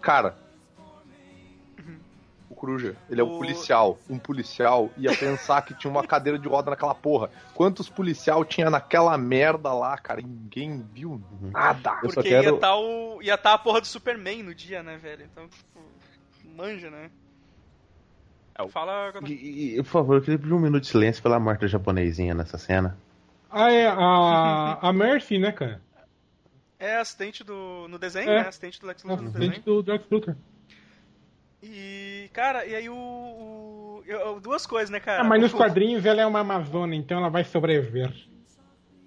Cara, 0.00 0.36
o 2.50 2.54
Coruja, 2.54 2.96
ele 3.10 3.20
é 3.20 3.24
um 3.24 3.34
O- 3.34 3.38
policial. 3.38 3.98
Um 4.08 4.18
policial 4.18 4.90
ia 4.96 5.14
pensar 5.16 5.62
que 5.62 5.74
tinha 5.74 5.90
uma 5.90 6.04
cadeira 6.06 6.38
de 6.38 6.48
roda 6.48 6.70
naquela 6.70 6.94
porra. 6.94 7.30
Quantos 7.54 7.88
policial 7.88 8.44
tinha 8.44 8.70
naquela 8.70 9.16
merda 9.18 9.72
lá, 9.72 9.96
cara? 9.98 10.20
Ninguém 10.22 10.84
viu 10.92 11.20
nada. 11.52 11.98
Eu 12.02 12.08
só 12.10 12.14
Porque 12.16 12.28
quero- 12.30 12.54
ia 12.54 12.60
tá 12.60 12.76
o. 12.76 13.20
ia 13.22 13.36
tá 13.38 13.54
a 13.54 13.58
porra 13.58 13.80
do 13.80 13.86
Superman 13.86 14.42
no 14.42 14.54
dia, 14.54 14.82
né, 14.82 14.96
velho? 14.96 15.24
Então, 15.24 15.46
tipo, 15.48 15.80
manja, 16.56 16.90
né? 16.90 17.10
É, 18.58 18.66
Fala. 18.68 19.12
E, 19.24 19.76
e, 19.78 19.82
por 19.82 19.90
favor, 19.90 20.16
eu 20.16 20.20
queria 20.22 20.38
pedir 20.38 20.52
um 20.52 20.58
minuto 20.58 20.82
de 20.82 20.88
silêncio 20.88 21.22
pela 21.22 21.38
morte 21.38 21.60
da 21.60 21.66
japonesinha 21.68 22.34
nessa 22.34 22.58
cena. 22.58 22.98
Ah, 23.50 23.70
é, 23.72 23.86
a, 23.86 24.78
a 24.82 24.92
Mercy, 24.92 25.38
né, 25.38 25.52
cara? 25.52 25.80
É 26.78 26.96
assistente 26.96 27.42
do. 27.42 27.86
no 27.88 27.98
desenho, 27.98 28.30
É. 28.30 28.42
né? 28.42 28.48
Assistente 28.48 28.80
do 28.80 28.86
Lex 28.86 29.02
Luthor 29.02 29.22
no 29.22 29.28
Assistente 29.30 29.60
desenho. 29.60 29.82
do 29.82 29.90
Lex 29.92 30.04
Luthor. 30.10 30.36
E, 31.62 32.30
cara, 32.32 32.64
e 32.66 32.74
aí 32.74 32.88
o. 32.88 32.94
o- 32.94 34.02
eu- 34.06 34.38
duas 34.40 34.64
coisas, 34.66 34.90
né, 34.90 35.00
cara? 35.00 35.22
Ah, 35.22 35.24
mas 35.24 35.38
O- 35.40 35.42
nos 35.42 35.52
quadrinhos 35.52 36.04
ela 36.06 36.20
é 36.22 36.26
uma 36.26 36.40
Amazona, 36.40 36.94
então 36.94 37.18
ela 37.18 37.28
vai 37.28 37.42
sobreviver. 37.44 38.14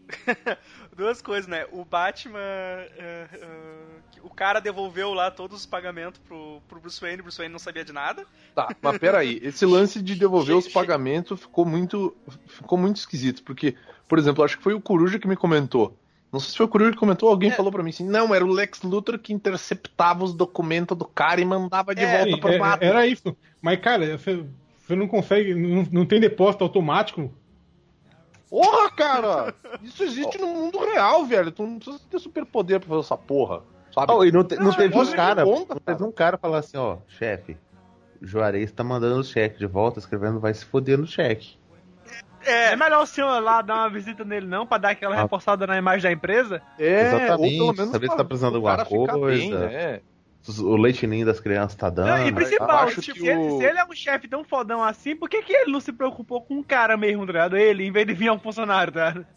Duas 0.95 1.21
coisas, 1.21 1.47
né? 1.47 1.65
O 1.71 1.85
Batman. 1.85 2.37
eh, 2.39 3.27
eh, 3.31 3.87
o 4.21 4.29
cara 4.29 4.59
devolveu 4.59 5.13
lá 5.13 5.31
todos 5.31 5.61
os 5.61 5.65
pagamentos 5.65 6.19
pro, 6.27 6.61
pro 6.67 6.79
Bruce 6.81 6.99
Wayne, 6.99 7.21
o 7.21 7.23
Bruce 7.23 7.37
Wayne 7.37 7.51
não 7.53 7.57
sabia 7.59 7.85
de 7.85 7.93
nada. 7.93 8.25
Tá, 8.53 8.75
mas 8.81 8.97
peraí, 8.97 9.39
esse 9.41 9.65
lance 9.65 10.01
de 10.01 10.13
devolver 10.15 10.55
os 10.55 10.67
pagamentos 10.69 11.39
ficou 11.39 11.65
muito, 11.65 12.15
ficou 12.45 12.77
muito 12.77 12.97
esquisito, 12.97 13.41
porque, 13.43 13.75
por 14.07 14.19
exemplo, 14.19 14.43
acho 14.43 14.57
que 14.57 14.63
foi 14.63 14.73
o 14.73 14.81
Coruja 14.81 15.17
que 15.17 15.27
me 15.27 15.37
comentou. 15.37 15.97
Não 16.31 16.39
sei 16.39 16.51
se 16.51 16.57
foi 16.57 16.65
o 16.65 16.69
Coruja 16.69 16.91
que 16.91 16.97
comentou, 16.97 17.27
alguém 17.29 17.49
É. 17.51 17.53
falou 17.53 17.71
pra 17.71 17.83
mim 17.83 17.89
assim, 17.89 18.07
não, 18.07 18.33
era 18.33 18.45
o 18.45 18.49
Lex 18.51 18.81
Luthor 18.83 19.19
que 19.19 19.33
interceptava 19.33 20.23
os 20.23 20.33
documentos 20.33 20.97
do 20.97 21.05
cara 21.05 21.41
e 21.41 21.45
mandava 21.45 21.93
de 21.93 22.01
É, 22.03 22.17
volta 22.19 22.31
Sim, 22.33 22.39
pro 22.39 22.49
é- 22.51 22.57
Batman. 22.57 22.87
era 22.87 23.05
isso. 23.07 23.35
Mas, 23.61 23.79
cara, 23.81 24.17
você, 24.17 24.45
você 24.79 24.95
não 24.95 25.07
consegue. 25.07 25.53
Não, 25.53 25.85
não 25.91 26.05
tem 26.05 26.19
depósito 26.21 26.63
automático. 26.63 27.29
Porra, 28.49 28.89
cara! 28.91 29.53
Isso 29.81 30.03
existe 30.03 30.37
no 30.37 30.47
mundo 30.47 30.77
real, 30.79 31.25
velho. 31.25 31.51
Tu 31.51 31.63
não 31.63 31.77
precisa 31.79 31.99
ter 32.09 32.19
superpoder 32.19 32.79
pra 32.79 32.89
fazer 32.89 33.01
essa 33.01 33.17
porra. 33.17 33.61
Sabe? 33.93 34.11
Oh, 34.13 34.23
e 34.25 34.31
não, 34.31 34.43
te- 34.43 34.55
não 34.55 34.71
Ah, 34.71 34.75
teve 34.75 34.97
um 34.97 35.11
cara, 35.11 35.43
conta, 35.43 35.73
não 35.73 35.81
teve 35.81 35.97
cara. 35.99 36.05
um 36.05 36.11
cara 36.11 36.37
falar 36.37 36.59
assim, 36.59 36.77
ó, 36.77 36.97
chefe, 37.07 37.57
o 38.21 38.25
Juarez 38.25 38.71
tá 38.71 38.83
mandando 38.85 39.19
o 39.19 39.23
cheque 39.23 39.59
de 39.59 39.65
volta, 39.65 39.99
escrevendo 39.99 40.39
vai 40.39 40.53
se 40.53 40.63
foder 40.65 40.97
no 40.97 41.05
cheque. 41.07 41.57
É 42.45 42.75
melhor 42.75 43.03
o 43.03 43.05
senhor 43.05 43.39
lá 43.39 43.61
dar 43.61 43.75
uma 43.75 43.89
visita 43.89 44.23
nele, 44.25 44.47
não, 44.47 44.65
pra 44.65 44.77
dar 44.77 44.89
aquela 44.91 45.15
Ah. 45.15 45.21
reforçada 45.21 45.67
na 45.67 45.77
imagem 45.77 46.03
da 46.03 46.11
empresa? 46.11 46.61
É, 46.79 47.01
Exatamente, 47.01 47.61
ou 47.61 47.67
pelo 47.67 47.77
menos 47.77 47.91
saber 47.91 48.09
se 48.09 48.17
tá 48.17 48.23
precisando 48.25 48.51
de 48.51 48.55
alguma 48.67 48.85
ficar 48.85 49.13
coisa. 49.13 49.37
bem, 49.37 49.51
né? 49.51 49.99
O 50.59 50.75
leite 50.75 51.05
ninho 51.05 51.23
das 51.25 51.39
crianças 51.39 51.75
tá 51.75 51.87
dando. 51.87 52.07
Não, 52.07 52.27
e 52.27 52.31
principal, 52.31 52.79
acho 52.87 52.99
se, 53.01 53.13
que 53.13 53.27
ele, 53.27 53.37
o- 53.37 53.57
se 53.59 53.63
ele 53.63 53.77
é 53.77 53.85
um 53.85 53.93
chefe 53.93 54.27
tão 54.27 54.43
fodão 54.43 54.83
assim, 54.83 55.15
por 55.15 55.29
que, 55.29 55.43
que 55.43 55.53
ele 55.53 55.71
não 55.71 55.79
se 55.79 55.93
preocupou 55.93 56.41
com 56.41 56.55
um 56.55 56.63
cara 56.63 56.97
mesmo, 56.97 57.27
tá 57.27 57.31
ligado? 57.31 57.57
Ele, 57.57 57.85
em 57.85 57.91
vez 57.91 58.07
de 58.07 58.13
vir 58.15 58.31
um 58.31 58.39
funcionário, 58.39 58.91
tá 58.91 59.09
ligado? 59.09 59.27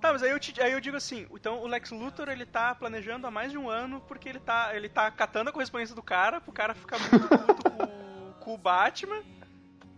Tá, 0.00 0.12
mas 0.12 0.22
aí 0.24 0.30
eu, 0.30 0.40
te- 0.40 0.60
aí 0.60 0.72
eu 0.72 0.80
digo 0.80 0.96
assim, 0.96 1.26
então 1.32 1.60
o 1.62 1.66
Lex 1.68 1.90
Luthor 1.92 2.28
ele 2.28 2.44
tá 2.46 2.74
planejando 2.74 3.26
há 3.26 3.30
mais 3.30 3.52
de 3.52 3.58
um 3.58 3.68
ano 3.70 4.02
porque 4.08 4.28
ele 4.28 4.40
tá, 4.40 4.70
ele 4.74 4.88
tá 4.88 5.08
catando 5.12 5.50
a 5.50 5.52
correspondência 5.52 5.94
do 5.94 6.02
cara 6.02 6.40
pro 6.40 6.50
cara 6.50 6.74
ficar 6.74 6.98
muito 6.98 7.28
puto 7.28 7.70
com, 7.70 8.32
com 8.40 8.54
o 8.54 8.58
Batman. 8.58 9.18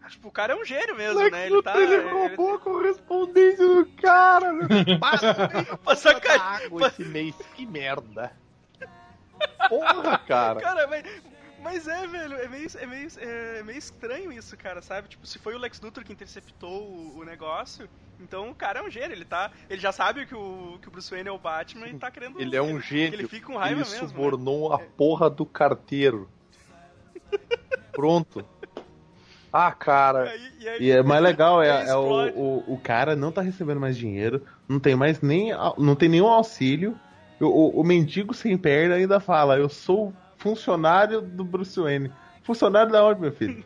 Tipo, 0.08 0.28
o 0.28 0.32
cara 0.32 0.52
é 0.52 0.56
um 0.56 0.64
gênio 0.64 0.94
mesmo, 0.96 1.30
né? 1.30 1.46
Ele 1.46 1.54
Ele, 1.54 1.62
tá. 1.62 1.80
ele 1.80 1.94
ele- 1.94 2.10
roubou 2.10 2.54
a 2.54 2.58
correspondência 2.58 3.66
do 3.66 3.86
cara. 4.00 4.52
meu. 4.52 4.68
Pra 5.84 5.96
sacar- 5.96 6.62
água 6.64 6.88
esse 6.88 7.04
mês, 7.04 7.34
que 7.54 7.64
merda. 7.66 8.32
Porra, 9.68 10.18
cara. 10.18 10.60
Cara, 10.60 10.86
mas, 10.86 11.04
mas 11.62 11.88
é, 11.88 12.06
velho, 12.06 12.34
é 12.36 12.48
meio, 12.48 12.68
é, 12.78 12.86
meio, 12.86 13.08
é 13.18 13.62
meio 13.62 13.78
estranho 13.78 14.32
isso, 14.32 14.56
cara, 14.56 14.82
sabe? 14.82 15.08
Tipo, 15.08 15.26
se 15.26 15.38
foi 15.38 15.54
o 15.54 15.58
Lex 15.58 15.80
Luthor 15.80 16.04
que 16.04 16.12
interceptou 16.12 16.82
o, 16.82 17.18
o 17.18 17.24
negócio, 17.24 17.88
então 18.20 18.50
o 18.50 18.54
cara 18.54 18.80
é 18.80 18.82
um 18.82 18.90
gênio, 18.90 19.12
ele 19.12 19.24
tá. 19.24 19.50
Ele 19.70 19.80
já 19.80 19.90
sabe 19.92 20.26
que 20.26 20.34
o, 20.34 20.78
que 20.80 20.88
o 20.88 20.90
Bruce 20.90 21.10
Wayne 21.10 21.28
é 21.28 21.32
o 21.32 21.38
Batman 21.38 21.88
e 21.88 21.98
tá 21.98 22.10
querendo. 22.10 22.40
Ele 22.40 22.54
é 22.56 22.62
um 22.62 22.80
gênio. 22.80 23.18
Ele 23.18 23.26
fica 23.28 23.46
com 23.46 23.56
raiva 23.56 23.80
Ele 23.80 23.88
mesmo. 23.90 24.02
né? 24.02 24.08
subornou 24.08 24.72
a 24.72 24.78
porra 24.78 25.28
do 25.30 25.46
carteiro. 25.46 26.28
Pronto. 27.92 28.46
Ah, 29.52 29.70
cara. 29.72 30.34
e 30.58 30.68
aí- 30.68 30.78
E 30.80 30.90
é 30.90 31.02
mais 31.02 31.22
legal, 31.22 31.62
é, 31.62 31.88
é 31.88 31.94
o, 31.94 32.28
o, 32.30 32.64
o 32.74 32.78
cara 32.78 33.14
não 33.14 33.30
tá 33.30 33.42
recebendo 33.42 33.80
mais 33.80 33.96
dinheiro, 33.96 34.42
não 34.68 34.80
tem 34.80 34.96
mais 34.96 35.20
nem. 35.20 35.50
não 35.78 35.94
tem 35.94 36.08
nenhum 36.08 36.26
auxílio. 36.28 36.98
O, 37.40 37.80
o, 37.80 37.84
mendigo 37.84 38.32
sem 38.32 38.56
perna 38.56 38.94
ainda 38.94 39.18
fala, 39.18 39.58
eu 39.58 39.68
sou 39.68 40.12
funcionário 40.38 41.20
do 41.20 41.44
Bruce 41.44 41.78
Wayne. 41.78 42.12
Funcionário 42.44 42.92
da 42.92 43.04
onde, 43.04 43.20
meu 43.20 43.32
filho? 43.32 43.64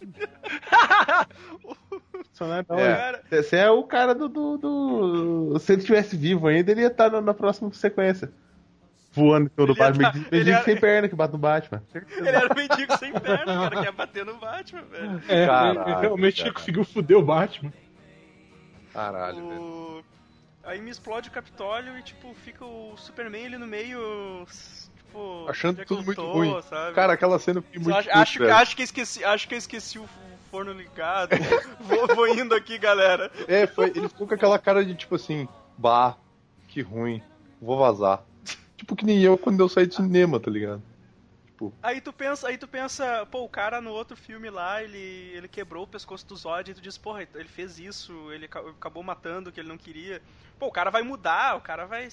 funcionário 2.30 2.66
da 2.68 2.74
onde? 2.74 2.82
É. 2.84 2.96
Cara, 2.96 3.22
Você 3.30 3.56
é 3.56 3.70
o 3.70 3.82
cara 3.82 4.14
do, 4.14 4.28
do, 4.28 4.56
do- 4.56 5.58
Se 5.58 5.72
ele 5.72 5.82
tivesse 5.82 6.16
vivo 6.16 6.46
ainda, 6.46 6.70
ele 6.70 6.82
ia 6.82 6.86
estar 6.86 7.10
na, 7.10 7.20
na 7.20 7.34
próxima 7.34 7.68
sequência. 7.72 8.30
Voando 9.12 9.48
todo 9.50 9.70
o 9.70 9.72
Ele 9.72 9.78
Batman. 9.78 10.02
tá- 10.04 10.12
Mendigo, 10.18 10.28
ele 10.36 10.50
ia- 10.50 10.62
sem 10.62 10.76
perna 10.76 11.08
que 11.08 11.16
bate 11.16 11.32
no 11.32 11.38
Batman. 11.38 11.82
ele 12.16 12.28
era 12.28 12.52
um 12.52 12.56
mendigo 12.56 12.98
sem 12.98 13.12
perna, 13.12 13.44
cara, 13.46 13.76
que 13.76 13.84
ia 13.84 13.92
bater 13.92 14.24
no 14.24 14.34
Batman, 14.36 14.82
velho. 14.82 15.22
É, 15.28 15.46
Caralho, 15.46 15.80
ele 15.90 16.00
realmente 16.00 16.42
cara. 16.42 16.54
conseguiu 16.54 16.84
foder 16.84 17.16
o 17.16 17.22
Batman. 17.22 17.72
Caralho, 18.92 19.48
velho. 19.48 19.60
O... 19.60 20.04
Aí 20.64 20.80
me 20.80 20.90
explode 20.90 21.28
o 21.28 21.32
Capitólio 21.32 21.96
e, 21.96 22.02
tipo, 22.02 22.34
fica 22.44 22.64
o 22.64 22.94
Superman 22.96 23.46
ali 23.46 23.58
no 23.58 23.66
meio. 23.66 24.46
Tipo. 24.96 25.46
Achando 25.48 25.82
tudo 25.86 26.02
muito 26.04 26.20
tô, 26.20 26.32
ruim. 26.32 26.60
Sabe? 26.62 26.94
Cara, 26.94 27.14
aquela 27.14 27.38
cena 27.38 27.64
eu 27.72 27.80
muito 27.80 27.96
acho, 27.96 28.10
acho, 28.10 28.32
que- 28.34 28.38
velho. 28.40 28.54
acho 28.54 28.76
que 28.76 28.82
eu 28.82 28.84
esqueci, 28.84 29.24
acho 29.24 29.48
que 29.48 29.54
eu 29.54 29.58
esqueci 29.58 29.98
o 29.98 30.06
forno 30.50 30.72
ligado. 30.72 31.30
vou, 31.80 32.06
vou 32.14 32.28
indo 32.28 32.54
aqui, 32.54 32.76
galera. 32.76 33.30
É, 33.46 33.66
foi, 33.66 33.86
ele 33.88 34.08
ficou 34.08 34.26
com 34.28 34.34
aquela 34.34 34.58
cara 34.58 34.84
de 34.84 34.94
tipo 34.94 35.14
assim, 35.14 35.48
bah, 35.78 36.16
que 36.68 36.82
ruim, 36.82 37.22
vou 37.62 37.78
vazar. 37.78 38.22
Tipo 38.78 38.96
que 38.96 39.04
nem 39.04 39.20
eu 39.22 39.36
quando 39.36 39.60
eu 39.60 39.68
saí 39.68 39.86
do 39.86 39.94
cinema, 39.94 40.40
tá 40.40 40.50
ligado? 40.50 40.82
Aí 41.82 42.00
tu 42.00 42.12
pensa, 42.12 42.48
aí 42.48 42.56
tu 42.56 42.68
pensa, 42.68 43.26
pô, 43.26 43.42
o 43.42 43.48
cara 43.48 43.80
no 43.80 43.90
outro 43.90 44.16
filme 44.16 44.48
lá, 44.48 44.82
ele, 44.82 44.96
ele 44.96 45.48
quebrou 45.48 45.82
o 45.84 45.86
pescoço 45.86 46.26
do 46.26 46.36
Zod 46.36 46.70
e 46.70 46.74
tu 46.74 46.80
diz, 46.80 46.96
porra, 46.96 47.26
ele 47.34 47.48
fez 47.48 47.78
isso, 47.78 48.32
ele 48.32 48.46
ca- 48.46 48.60
acabou 48.60 49.02
matando 49.02 49.50
o 49.50 49.52
que 49.52 49.60
ele 49.60 49.68
não 49.68 49.78
queria. 49.78 50.22
Pô, 50.58 50.66
o 50.66 50.72
cara 50.72 50.90
vai 50.90 51.02
mudar, 51.02 51.56
o 51.56 51.60
cara 51.60 51.84
vai. 51.84 52.08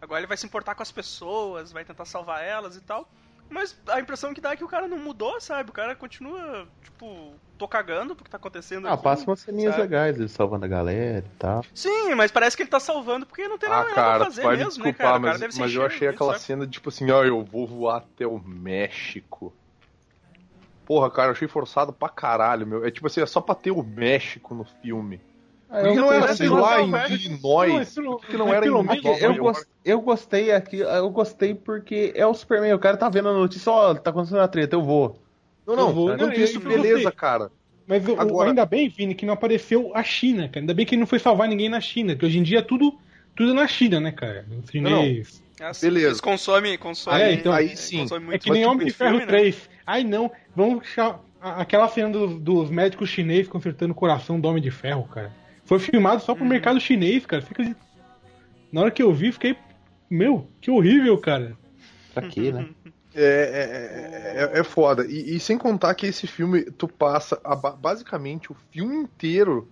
agora 0.00 0.20
ele 0.20 0.26
vai 0.26 0.36
se 0.36 0.46
importar 0.46 0.74
com 0.74 0.82
as 0.82 0.92
pessoas, 0.92 1.72
vai 1.72 1.84
tentar 1.84 2.04
salvar 2.04 2.42
elas 2.44 2.76
e 2.76 2.80
tal. 2.82 3.10
Mas 3.48 3.76
a 3.88 4.00
impressão 4.00 4.34
que 4.34 4.40
dá 4.40 4.52
é 4.52 4.56
que 4.56 4.64
o 4.64 4.68
cara 4.68 4.88
não 4.88 4.98
mudou, 4.98 5.40
sabe? 5.40 5.70
O 5.70 5.72
cara 5.72 5.94
continua, 5.94 6.66
tipo, 6.82 7.32
tô 7.56 7.68
cagando 7.68 8.14
porque 8.14 8.30
tá 8.30 8.36
acontecendo 8.36 8.88
Ah, 8.88 8.94
aqui. 8.94 9.02
passa 9.04 9.24
umas 9.30 9.40
ceninhas 9.40 9.74
sabe? 9.74 9.84
legais, 9.84 10.18
ele 10.18 10.28
salvando 10.28 10.64
a 10.64 10.68
galera 10.68 11.24
e 11.24 11.38
tal. 11.38 11.64
Sim, 11.72 12.14
mas 12.14 12.30
parece 12.32 12.56
que 12.56 12.62
ele 12.64 12.70
tá 12.70 12.80
salvando 12.80 13.24
porque 13.24 13.46
não 13.46 13.56
tem 13.56 13.68
nada, 13.68 13.82
Ah, 13.82 13.84
nada 13.84 13.94
cara, 13.94 14.16
pra 14.18 14.24
fazer 14.26 14.42
vai 14.42 14.56
me 14.56 14.64
mesmo, 14.64 14.84
né, 14.84 14.90
desculpar, 14.90 15.12
cara? 15.12 15.18
O 15.18 15.22
cara 15.22 15.32
mas, 15.32 15.40
deve 15.40 15.52
ser 15.54 15.60
mas 15.60 15.74
eu 15.74 15.86
achei 15.86 16.08
aquela 16.08 16.32
sabe? 16.32 16.44
cena 16.44 16.66
de 16.66 16.72
tipo 16.72 16.88
assim, 16.88 17.10
ó, 17.10 17.24
eu 17.24 17.44
vou 17.44 17.66
voar 17.66 17.98
até 17.98 18.26
o 18.26 18.38
México. 18.38 19.54
Porra, 20.84 21.10
cara, 21.10 21.28
eu 21.28 21.32
achei 21.32 21.48
forçado 21.48 21.92
pra 21.92 22.08
caralho, 22.08 22.66
meu. 22.66 22.84
É 22.84 22.90
tipo 22.90 23.06
assim, 23.06 23.20
é 23.20 23.26
só 23.26 23.40
pra 23.40 23.54
ter 23.54 23.70
o 23.72 23.82
México 23.82 24.54
no 24.54 24.64
filme. 24.82 25.20
Por 25.68 25.82
que 25.82 25.94
não 25.96 26.12
era, 26.12 26.36
sei 26.36 26.48
que 26.48 26.54
lá, 26.54 26.80
em. 26.80 27.12
Illinois? 27.12 27.94
Que 28.28 28.36
não 28.36 28.48
era 28.48 28.58
em 28.58 28.68
pelo 28.68 28.82
Nova 28.82 28.94
menos 29.02 29.20
Eu, 29.20 29.32
eu, 29.34 29.52
eu 29.84 30.00
gostei 30.00 30.52
aqui, 30.52 30.78
eu 30.78 31.10
gostei 31.10 31.54
porque 31.54 32.12
é 32.14 32.26
o 32.26 32.32
Superman, 32.34 32.72
o 32.74 32.78
cara 32.78 32.96
tá 32.96 33.08
vendo 33.08 33.28
a 33.28 33.32
notícia, 33.32 33.70
ó, 33.72 33.94
tá 33.94 34.10
acontecendo 34.10 34.40
a 34.40 34.48
treta, 34.48 34.76
eu 34.76 34.82
vou. 34.82 35.20
Não, 35.66 35.74
não, 35.74 35.88
Eu 35.88 35.94
vou- 35.94 36.08
não, 36.16 36.26
não, 36.28 36.32
isso, 36.32 36.58
eu- 36.58 36.62
eu 36.70 36.82
beleza, 36.82 37.10
cara. 37.10 37.50
Mas 37.86 38.08
Agora- 38.08 38.50
ainda 38.50 38.64
bem, 38.66 38.88
Vini, 38.88 39.14
que 39.14 39.26
não 39.26 39.34
apareceu 39.34 39.90
a 39.94 40.02
China, 40.02 40.48
cara. 40.48 40.60
Ainda 40.60 40.74
bem 40.74 40.84
que 40.86 40.94
ele 40.94 41.00
não 41.00 41.06
foi 41.06 41.18
salvar 41.18 41.48
ninguém 41.48 41.68
na 41.68 41.80
China, 41.80 42.14
que 42.16 42.24
hoje 42.24 42.38
em 42.38 42.42
dia 42.42 42.58
é 42.58 42.62
tudo, 42.62 42.96
tudo 43.34 43.52
na 43.54 43.66
China, 43.66 44.00
né, 44.00 44.12
cara? 44.12 44.44
Chinês. 44.70 45.42
Assim, 45.60 45.86
Beleza. 45.86 46.06
Eles 46.08 46.20
consomem, 46.20 46.76
consomem. 46.76 47.22
É, 47.22 47.32
então- 47.32 47.52
Aí 47.52 47.76
sim. 47.76 48.04
É 48.30 48.38
que 48.38 48.50
nem 48.50 48.60
tipo 48.62 48.70
Homem 48.72 48.86
de 48.86 48.92
Ferro 48.92 49.18
né? 49.18 49.26
3. 49.26 49.68
Ai 49.86 50.04
não, 50.04 50.30
vamos 50.54 50.84
aquela 51.40 51.88
cena 51.88 52.10
dos, 52.10 52.38
dos 52.40 52.70
médicos 52.70 53.08
chineses 53.08 53.48
consertando 53.48 53.92
o 53.92 53.94
coração 53.94 54.38
do 54.38 54.48
Homem 54.48 54.62
de 54.62 54.70
Ferro, 54.70 55.04
cara. 55.04 55.32
Foi 55.66 55.78
filmado 55.78 56.22
só 56.22 56.34
pro 56.34 56.44
Uhum. 56.44 56.48
mercado 56.50 56.80
chinês, 56.80 57.26
cara. 57.26 57.42
Fica 57.42 57.62
de- 57.64 57.76
Na 58.72 58.80
hora 58.82 58.90
que 58.90 59.02
eu 59.02 59.12
vi, 59.12 59.30
fiquei. 59.32 59.56
Meu, 60.08 60.48
que 60.60 60.70
horrível, 60.70 61.18
cara. 61.18 61.56
Pra 62.14 62.26
quê, 62.28 62.52
né? 62.52 62.66
É, 63.18 64.50
é, 64.52 64.56
é, 64.56 64.60
é 64.60 64.62
foda. 64.62 65.06
E, 65.06 65.36
e 65.36 65.40
sem 65.40 65.56
contar 65.56 65.94
que 65.94 66.06
esse 66.06 66.26
filme, 66.26 66.64
tu 66.64 66.86
passa 66.86 67.40
a 67.42 67.56
ba- 67.56 67.70
basicamente 67.74 68.52
o 68.52 68.56
filme 68.70 68.94
inteiro 68.94 69.70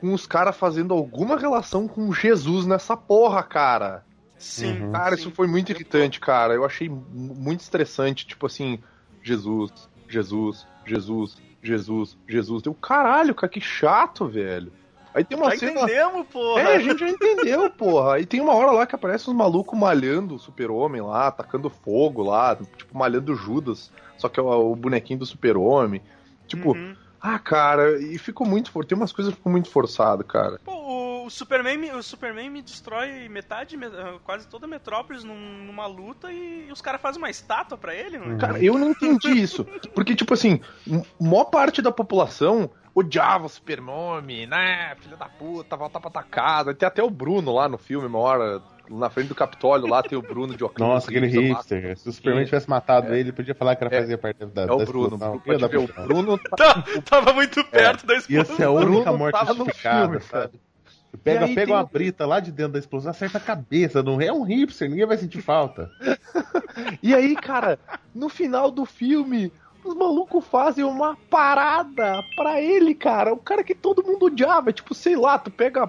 com 0.00 0.14
os 0.14 0.26
caras 0.26 0.56
fazendo 0.56 0.94
alguma 0.94 1.38
relação 1.38 1.86
com 1.86 2.10
Jesus 2.14 2.64
nessa 2.64 2.96
porra, 2.96 3.42
cara. 3.42 4.06
Sim. 4.38 4.84
Uhum. 4.84 4.92
Cara, 4.92 5.14
sim. 5.16 5.20
isso 5.20 5.30
foi 5.32 5.46
muito 5.46 5.70
irritante, 5.70 6.18
cara. 6.18 6.54
Eu 6.54 6.64
achei 6.64 6.88
mu- 6.88 7.02
muito 7.12 7.60
estressante, 7.60 8.26
tipo 8.26 8.46
assim, 8.46 8.78
Jesus, 9.22 9.70
Jesus, 10.08 10.66
Jesus, 10.86 11.36
Jesus, 11.62 12.16
Jesus. 12.26 12.62
Deu 12.62 12.72
caralho, 12.72 13.34
cara, 13.34 13.52
que 13.52 13.60
chato, 13.60 14.26
velho. 14.26 14.72
Aí 15.14 15.24
tem 15.24 15.36
uma 15.36 15.50
Já 15.50 15.58
cena. 15.58 15.72
entendemos, 15.82 16.26
porra. 16.28 16.60
É, 16.60 16.76
a 16.76 16.78
gente 16.80 16.98
já 17.00 17.08
entendeu, 17.08 17.70
porra. 17.70 18.18
E 18.20 18.26
tem 18.26 18.40
uma 18.40 18.54
hora 18.54 18.70
lá 18.72 18.86
que 18.86 18.94
aparece 18.94 19.28
uns 19.28 19.34
malucos 19.36 19.78
malhando 19.78 20.34
o 20.34 20.38
super-homem 20.38 21.02
lá, 21.02 21.26
atacando 21.26 21.68
fogo 21.68 22.22
lá, 22.22 22.56
tipo, 22.76 22.96
malhando 22.96 23.34
Judas, 23.34 23.90
só 24.16 24.28
que 24.28 24.40
é 24.40 24.42
o, 24.42 24.72
o 24.72 24.76
bonequinho 24.76 25.18
do 25.18 25.26
super-homem. 25.26 26.00
Tipo, 26.46 26.72
Uhum. 26.72 26.94
ah, 27.20 27.38
cara, 27.38 28.00
e 28.00 28.16
ficou 28.18 28.46
muito 28.46 28.70
for... 28.70 28.84
Tem 28.84 28.96
umas 28.96 29.12
coisas 29.12 29.32
que 29.32 29.38
ficou 29.38 29.52
muito 29.52 29.68
forçado, 29.70 30.24
cara. 30.24 30.58
Pô, 30.64 30.72
o 31.24 31.30
Superman, 31.30 31.76
me- 31.78 31.92
o 31.92 32.02
Superman 32.02 32.50
me 32.50 32.62
destrói 32.62 33.28
metade, 33.28 33.76
me- 33.76 33.86
quase 34.24 34.46
toda 34.48 34.66
a 34.66 34.68
Metrópolis 34.68 35.24
num- 35.24 35.64
numa 35.66 35.86
luta 35.86 36.30
e, 36.32 36.68
os 36.72 36.80
caras 36.80 37.00
fazem 37.00 37.20
uma 37.20 37.30
estátua 37.30 37.76
pra 37.78 37.94
ele, 37.94 38.18
mano. 38.18 38.38
Cara, 38.38 38.62
eu 38.62 38.78
não 38.78 38.90
entendi 38.90 39.30
isso. 39.30 39.64
Porque, 39.94 40.14
tipo 40.14 40.34
assim, 40.34 40.60
maior 41.20 41.44
parte 41.46 41.80
da 41.82 41.92
população 41.92 42.70
odiava 42.94 43.46
o 43.46 43.48
super-homem, 43.48 44.46
né? 44.46 44.94
Filha 45.00 45.16
da 45.16 45.26
puta, 45.26 45.76
volta 45.76 45.98
pra 45.98 46.10
tua 46.10 46.22
casa. 46.22 46.74
Tem 46.74 46.86
até 46.86 47.02
o 47.02 47.08
Bruno 47.10 47.52
lá 47.54 47.68
no 47.68 47.78
filme, 47.78 48.06
uma 48.06 48.18
hora, 48.18 48.60
na 48.90 49.08
frente 49.08 49.28
do 49.28 49.34
Capitólio, 49.34 49.86
lá 49.86 50.02
tem 50.02 50.18
o 50.18 50.22
Bruno 50.22 50.54
de 50.54 50.62
óculos. 50.62 50.86
Nossa, 50.86 51.08
aquele 51.10 51.26
hipster. 51.26 51.96
Se 51.96 52.08
o 52.08 52.12
Superman 52.12 52.44
tivesse 52.44 52.68
matado 52.68 53.08
ele, 53.08 53.20
ele 53.20 53.32
podia 53.32 53.54
falar 53.54 53.76
que 53.76 53.84
era 53.84 53.96
É. 53.96 54.00
fazia 54.00 54.18
parte 54.18 54.44
da, 54.44 54.62
É 54.62 54.66
da 54.66 54.74
o 54.74 54.84
Bruno. 54.84 55.06
explosão. 55.06 55.38
Pode 55.38 55.52
Ia 55.52 55.58
dar 55.58 55.68
ver, 55.68 55.78
o 55.78 55.86
Bruno 56.06 56.36
tá 56.38 56.84
tava 57.08 57.32
muito 57.32 57.64
perto 57.64 58.04
da 58.04 58.12
Ia 58.12 58.18
explosão. 58.18 58.56
ser 58.56 58.64
a 58.64 58.70
Bruno 58.72 58.96
única 58.96 59.12
morte 59.12 59.38
tá 59.38 59.44
justificada, 59.54 60.20
sabe? 60.20 60.60
Pega, 61.22 61.40
pega 61.46 61.66
tem 61.66 61.74
uma 61.74 61.82
o- 61.82 61.86
brita 61.86 62.26
lá 62.26 62.40
de 62.40 62.50
dentro 62.50 62.72
da 62.72 62.78
explosão, 62.78 63.10
acerta 63.10 63.38
a 63.38 63.40
cabeça. 63.40 64.02
Não 64.02 64.20
é 64.20 64.32
um 64.32 64.42
hipster, 64.42 64.88
ninguém 64.88 65.06
vai 65.06 65.16
sentir 65.18 65.40
falta. 65.42 65.90
E 67.02 67.14
aí, 67.14 67.34
cara, 67.36 67.78
no 68.14 68.28
final 68.28 68.70
do 68.70 68.84
filme, 68.86 69.52
os 69.84 69.94
malucos 69.94 70.44
fazem 70.46 70.84
uma 70.84 71.16
parada 71.28 72.22
pra 72.34 72.60
ele, 72.62 72.94
cara. 72.94 73.32
O 73.32 73.36
cara 73.36 73.62
que 73.62 73.74
todo 73.74 74.02
mundo 74.02 74.26
odiava. 74.26 74.72
Tipo, 74.72 74.94
sei 74.94 75.16
lá, 75.16 75.38
tu 75.38 75.50
pega. 75.50 75.88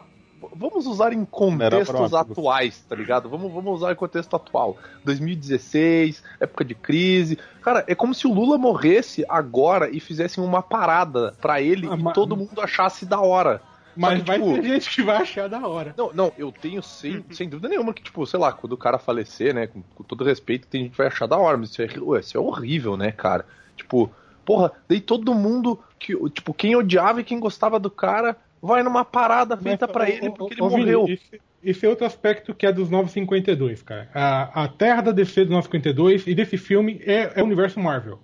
Vamos 0.55 0.85
usar 0.85 1.13
em 1.13 1.23
contextos 1.23 2.13
atuais, 2.13 2.81
tá 2.87 2.95
ligado? 2.95 3.29
Vamos, 3.29 3.49
vamos 3.53 3.75
usar 3.75 3.93
em 3.93 3.95
contexto 3.95 4.35
atual. 4.35 4.77
2016, 5.05 6.21
época 6.39 6.65
de 6.65 6.75
crise. 6.75 7.37
Cara, 7.61 7.83
é 7.87 7.95
como 7.95 8.13
se 8.13 8.27
o 8.27 8.33
Lula 8.33 8.57
morresse 8.57 9.25
agora 9.29 9.89
e 9.89 9.99
fizessem 10.01 10.43
uma 10.43 10.61
parada 10.61 11.33
pra 11.41 11.61
ele 11.61 11.87
Ah, 11.89 11.95
e 11.95 12.03
mas- 12.03 12.13
todo 12.13 12.35
mundo 12.35 12.59
achasse 12.61 13.05
da 13.05 13.21
hora. 13.21 13.61
Mas 13.95 14.19
que, 14.21 14.27
vai 14.27 14.39
tipo- 14.39 14.53
ter 14.55 14.63
gente 14.63 14.89
que 14.89 15.01
vai 15.03 15.17
achar 15.17 15.47
da 15.49 15.67
hora. 15.67 15.93
Não, 15.97 16.11
não, 16.13 16.31
eu 16.37 16.51
tenho 16.51 16.81
sem, 16.81 17.23
sem 17.31 17.47
dúvida 17.49 17.69
nenhuma 17.69 17.93
que, 17.93 18.01
tipo, 18.03 18.25
sei 18.25 18.39
lá, 18.39 18.51
quando 18.51 18.73
o 18.73 18.77
cara 18.77 18.97
falecer, 18.97 19.53
né, 19.53 19.67
com, 19.67 19.81
com 19.95 20.03
todo 20.03 20.23
respeito, 20.23 20.67
tem 20.67 20.83
gente 20.83 20.91
que 20.91 20.97
vai 20.97 21.07
achar 21.07 21.27
da 21.27 21.37
hora, 21.37 21.57
mas 21.57 21.69
isso 21.71 21.81
é, 21.81 21.87
ué, 21.99 22.19
isso 22.19 22.37
é 22.37 22.39
horrível, 22.39 22.97
né, 22.97 23.11
cara? 23.11 23.45
Tipo, 23.75 24.09
porra, 24.45 24.71
daí 24.87 24.99
todo 24.99 25.33
mundo, 25.35 25.79
que, 25.99 26.15
tipo, 26.29 26.53
quem 26.53 26.75
odiava 26.75 27.21
e 27.21 27.23
quem 27.23 27.39
gostava 27.39 27.79
do 27.79 27.89
cara 27.91 28.35
vai 28.61 28.81
numa 28.83 29.03
parada 29.03 29.57
feita 29.57 29.87
pra 29.87 30.09
ele 30.09 30.29
porque 30.31 30.53
ele 30.53 30.61
Vini, 30.69 30.79
morreu. 30.79 31.05
Esse, 31.07 31.41
esse 31.63 31.85
é 31.85 31.89
outro 31.89 32.05
aspecto 32.05 32.53
que 32.53 32.65
é 32.65 32.71
dos 32.71 32.89
952, 32.89 33.81
cara. 33.81 34.09
A, 34.13 34.63
a 34.63 34.67
terra 34.67 35.01
da 35.01 35.11
DC 35.11 35.41
dos 35.41 35.51
952 35.51 36.27
e 36.27 36.33
desse 36.35 36.57
filme 36.57 37.01
é, 37.05 37.33
é 37.35 37.41
o 37.41 37.45
universo 37.45 37.79
Marvel. 37.79 38.19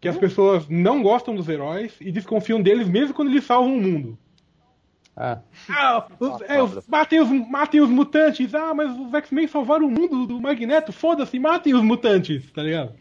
Que 0.00 0.08
Hum? 0.08 0.12
as 0.12 0.18
pessoas 0.18 0.68
não 0.68 1.02
gostam 1.02 1.34
dos 1.34 1.48
heróis 1.48 1.94
e 2.00 2.12
desconfiam 2.12 2.60
deles 2.60 2.88
mesmo 2.88 3.14
quando 3.14 3.28
eles 3.30 3.44
salvam 3.44 3.76
o 3.76 3.80
mundo. 3.80 4.18
Ah, 5.16 5.38
Ah, 5.70 6.06
os, 6.20 6.42
é, 6.42 6.62
os- 6.62 6.86
matem, 6.86 7.20
os, 7.20 7.30
matem 7.48 7.80
os 7.80 7.88
mutantes. 7.88 8.54
Ah, 8.54 8.74
mas 8.74 8.90
os 8.98 9.12
X-Men 9.14 9.48
salvaram 9.48 9.86
o 9.86 9.90
mundo 9.90 10.26
do 10.26 10.40
Magneto. 10.40 10.92
Foda-se, 10.92 11.38
matem 11.38 11.74
os 11.74 11.82
mutantes, 11.82 12.50
tá 12.52 12.62
ligado? 12.62 12.92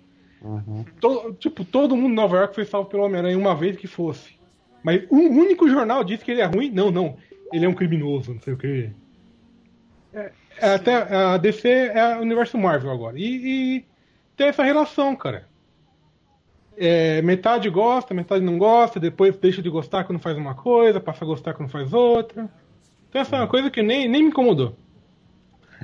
Uhum. 0.41 0.85
To- 1.01 1.33
tipo, 1.39 1.65
todo 1.65 1.95
mundo 1.97 2.11
em 2.11 2.15
Nova 2.15 2.37
York 2.37 2.55
foi 2.55 2.65
salvo 2.65 2.89
pelo 2.89 3.03
Homem-Aranha 3.03 3.37
uma 3.37 3.53
vez 3.55 3.75
que 3.75 3.87
fosse. 3.87 4.33
Mas 4.83 5.03
um 5.11 5.27
único 5.39 5.67
jornal 5.67 6.03
disse 6.03 6.23
que 6.23 6.31
ele 6.31 6.41
é 6.41 6.45
ruim. 6.45 6.69
Não, 6.69 6.89
não. 6.91 7.17
Ele 7.51 7.65
é 7.65 7.69
um 7.69 7.73
criminoso, 7.73 8.33
não 8.33 8.41
sei 8.41 8.53
o 8.53 8.57
quê. 8.57 8.91
É, 10.13 10.31
é 10.59 10.73
até 10.75 10.95
a 11.13 11.37
DC 11.37 11.67
é 11.67 12.15
o 12.17 12.21
universo 12.21 12.57
Marvel 12.57 12.91
agora. 12.91 13.19
E, 13.19 13.23
e 13.77 13.85
tem 14.37 14.47
essa 14.47 14.63
relação, 14.63 15.15
cara. 15.15 15.47
É, 16.77 17.21
metade 17.21 17.69
gosta, 17.69 18.13
metade 18.13 18.43
não 18.43 18.57
gosta, 18.57 18.99
depois 18.99 19.37
deixa 19.37 19.61
de 19.61 19.69
gostar 19.69 20.03
quando 20.03 20.19
faz 20.19 20.37
uma 20.37 20.55
coisa, 20.55 20.99
passa 20.99 21.23
a 21.23 21.27
gostar 21.27 21.53
quando 21.53 21.69
faz 21.69 21.93
outra. 21.93 22.49
Então 23.09 23.21
essa 23.21 23.35
é 23.35 23.39
uma 23.39 23.47
coisa 23.47 23.69
que 23.69 23.81
nem, 23.81 24.09
nem 24.09 24.23
me 24.23 24.29
incomodou. 24.29 24.75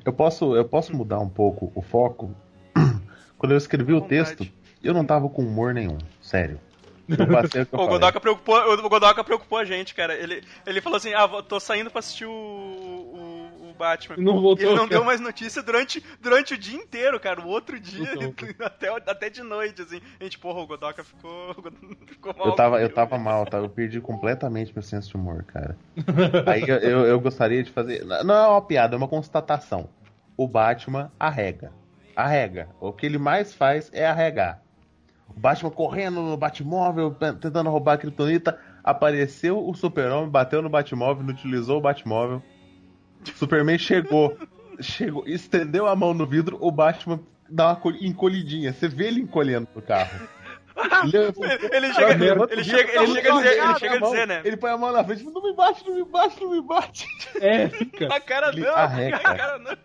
Eu 0.04 0.12
posso, 0.12 0.56
eu 0.56 0.66
posso 0.66 0.96
mudar 0.96 1.20
um 1.20 1.30
pouco 1.30 1.72
o 1.76 1.82
foco? 1.82 2.36
Quando 3.38 3.52
eu 3.52 3.58
escrevi 3.58 3.94
o 3.94 4.02
texto, 4.02 4.48
eu 4.84 4.94
não 4.94 5.06
tava 5.06 5.30
com 5.30 5.44
humor 5.44 5.74
nenhum, 5.74 5.98
sério. 6.22 6.60
O. 7.72 7.88
Godoka 7.88 8.20
preocupou, 8.22 8.56
o 8.56 8.90
Godoka 8.90 9.24
preocupou 9.24 9.58
a 9.58 9.66
gente, 9.66 9.94
cara. 9.94 10.14
Ele, 10.16 10.44
ele 10.66 10.80
falou 10.80 10.96
assim: 10.96 11.14
ah, 11.14 11.28
tô 11.42 11.60
saindo 11.60 11.90
pra 11.90 12.00
assistir 12.00 12.26
o, 12.26 12.32
o 12.32 13.61
Batman. 13.82 14.16
Não 14.18 14.40
voltou, 14.40 14.64
ele 14.64 14.76
não 14.76 14.88
cara. 14.88 15.00
deu 15.00 15.04
mais 15.04 15.20
notícia 15.20 15.64
durante, 15.64 16.04
durante 16.22 16.54
o 16.54 16.58
dia 16.58 16.78
inteiro, 16.78 17.20
cara. 17.20 17.42
O 17.42 17.48
outro 17.48 17.80
dia, 17.80 18.14
Não, 18.16 18.34
até, 18.64 18.90
até 18.90 19.30
de 19.30 19.42
noite, 19.42 19.82
assim. 19.82 20.00
A 20.20 20.24
gente, 20.24 20.38
porra, 20.38 20.60
o 20.60 20.68
Godoka 20.68 21.04
ficou, 21.04 21.56
ficou 22.06 22.36
mal. 22.38 22.48
Eu 22.48 22.56
tava, 22.56 22.82
eu 22.82 22.90
tava 22.94 23.18
mal, 23.18 23.46
tá? 23.46 23.58
Eu 23.58 23.70
perdi 23.70 24.00
completamente 24.00 24.72
meu 24.72 24.84
senso 24.84 25.10
de 25.10 25.16
humor, 25.16 25.44
cara. 25.44 25.76
Aí 26.46 26.62
eu, 26.62 26.78
eu, 26.78 27.06
eu 27.06 27.20
gostaria 27.20 27.64
de 27.64 27.72
fazer. 27.72 28.06
Não 28.06 28.36
é 28.36 28.48
uma 28.48 28.62
piada, 28.62 28.96
é 28.96 28.98
uma 28.98 29.08
constatação. 29.08 29.90
O 30.38 30.48
Batman 30.48 31.12
arrega. 31.20 31.72
Arrega. 32.16 32.70
O 32.80 32.94
que 32.94 33.08
ele 33.08 33.18
mais 33.18 33.54
faz 33.54 33.90
é 33.94 34.06
arregar. 34.06 34.62
O 35.28 35.40
Batman 35.40 35.72
correndo 35.72 36.22
no 36.22 36.38
Batmóvel, 36.38 37.16
tentando 37.16 37.70
roubar 37.70 37.94
a 37.94 37.98
Kryptonita. 37.98 38.60
Apareceu 38.84 39.68
o 39.68 39.74
Super-Homem, 39.74 40.30
bateu 40.30 40.62
no 40.62 40.70
Batmóvel, 40.70 41.24
não 41.24 41.34
utilizou 41.34 41.78
o 41.78 41.82
Batmóvel. 41.82 42.44
Superman 43.36 43.78
chegou, 43.78 44.38
chegou, 44.80 45.24
estendeu 45.28 45.88
a 45.88 45.96
mão 45.96 46.14
no 46.14 46.26
vidro, 46.26 46.58
o 46.62 46.72
Batman 46.72 47.20
dá 47.50 47.68
uma 47.70 47.76
col- 47.76 47.94
encolhidinha. 48.02 48.74
Você 48.74 48.88
vê 48.88 49.08
ele 49.08 49.22
encolhendo 49.22 49.68
no 49.76 49.82
carro. 49.82 50.28
Ele 51.04 51.12
chega, 51.94 52.18
merda. 52.18 52.48
ele 52.52 52.64
chega, 52.64 52.92
ele 53.04 53.08
chega 53.14 53.34
a 53.34 53.38
dizer, 53.38 53.52
ele 53.52 53.62
Põe 53.62 53.80
chega 53.80 53.96
a 53.96 54.00
mão, 54.00 54.12
dizer, 54.12 54.28
né? 54.28 54.42
Ele 54.46 54.58
põe 54.58 54.72
a 54.72 54.78
mão 54.78 54.92
na 54.92 55.04
frente, 55.04 55.24
não 55.24 55.42
me 55.44 55.54
bate, 55.54 55.86
não 55.88 55.96
me 55.96 56.06
bate, 56.06 56.42
não 56.42 56.52
me 56.52 56.62
bate. 56.62 57.08
É, 57.40 57.70
fica. 57.70 58.08
Na 58.08 58.20
cara 58.20 58.50
Ele 58.50 58.62
não, 58.62 58.76
arrega. 58.76 59.18
na 59.18 59.36
cara 59.36 59.58
não. 59.60 59.78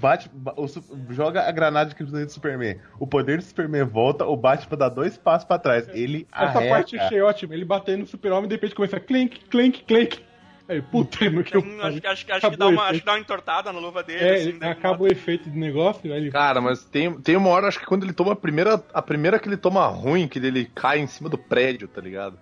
Bate, 0.00 0.30
ba- 0.32 0.54
o 0.56 0.66
joga 1.12 1.42
a 1.48 1.50
granada 1.50 1.90
de 1.90 1.96
kryptonita 1.96 2.26
do 2.26 2.32
Superman. 2.32 2.78
O 3.00 3.06
poder 3.06 3.38
do 3.38 3.42
Superman 3.42 3.84
volta, 3.84 4.24
o 4.26 4.36
Batman 4.36 4.76
dá 4.78 4.88
dois 4.88 5.16
passos 5.16 5.44
pra 5.46 5.58
trás. 5.58 5.88
Ele 5.88 6.26
Essa 6.32 6.58
arrega. 6.58 6.74
parte 6.74 6.94
eu 6.96 7.02
achei 7.02 7.20
ótima. 7.20 7.54
Ele 7.54 7.64
batendo 7.64 8.00
no 8.00 8.06
super-homem 8.06 8.44
e 8.44 8.48
de 8.48 8.54
repente 8.54 8.74
começa 8.76 9.00
clink, 9.00 9.40
clink, 9.46 9.82
clink. 9.84 10.24
Aí, 10.68 10.82
puta, 10.82 11.30
no 11.30 11.42
que 11.42 11.56
eu 11.56 11.60
Acho, 11.82 12.00
que- 12.00 12.06
acho, 12.06 12.26
acho 12.32 12.50
que 12.50 12.56
dá 12.56 12.66
o 12.66 12.70
uma, 12.70 12.82
acho 12.82 12.88
efeito. 12.90 13.00
que 13.00 13.06
dá 13.06 13.12
uma 13.12 13.18
entortada 13.20 13.72
na 13.72 13.78
luva 13.78 14.02
dele. 14.02 14.22
É, 14.22 14.34
assim, 14.34 14.58
daí 14.58 14.70
acaba 14.70 15.02
o 15.02 15.06
efeito 15.06 15.48
de 15.48 15.58
negócio, 15.58 16.12
aí 16.12 16.18
ele. 16.20 16.30
Cara, 16.30 16.60
mas 16.60 16.84
tem, 16.84 17.10
tem 17.20 17.36
uma 17.36 17.48
hora, 17.48 17.68
acho 17.68 17.80
que 17.80 17.86
quando 17.86 18.04
ele 18.04 18.12
toma 18.12 18.32
a 18.32 18.36
primeira. 18.36 18.82
A 18.92 19.00
primeira 19.00 19.38
que 19.38 19.48
ele 19.48 19.56
toma 19.56 19.86
ruim, 19.86 20.28
que 20.28 20.38
ele 20.38 20.66
cai 20.74 20.98
em 20.98 21.06
cima 21.06 21.30
do 21.30 21.38
prédio, 21.38 21.88
tá 21.88 22.00
ligado? 22.02 22.38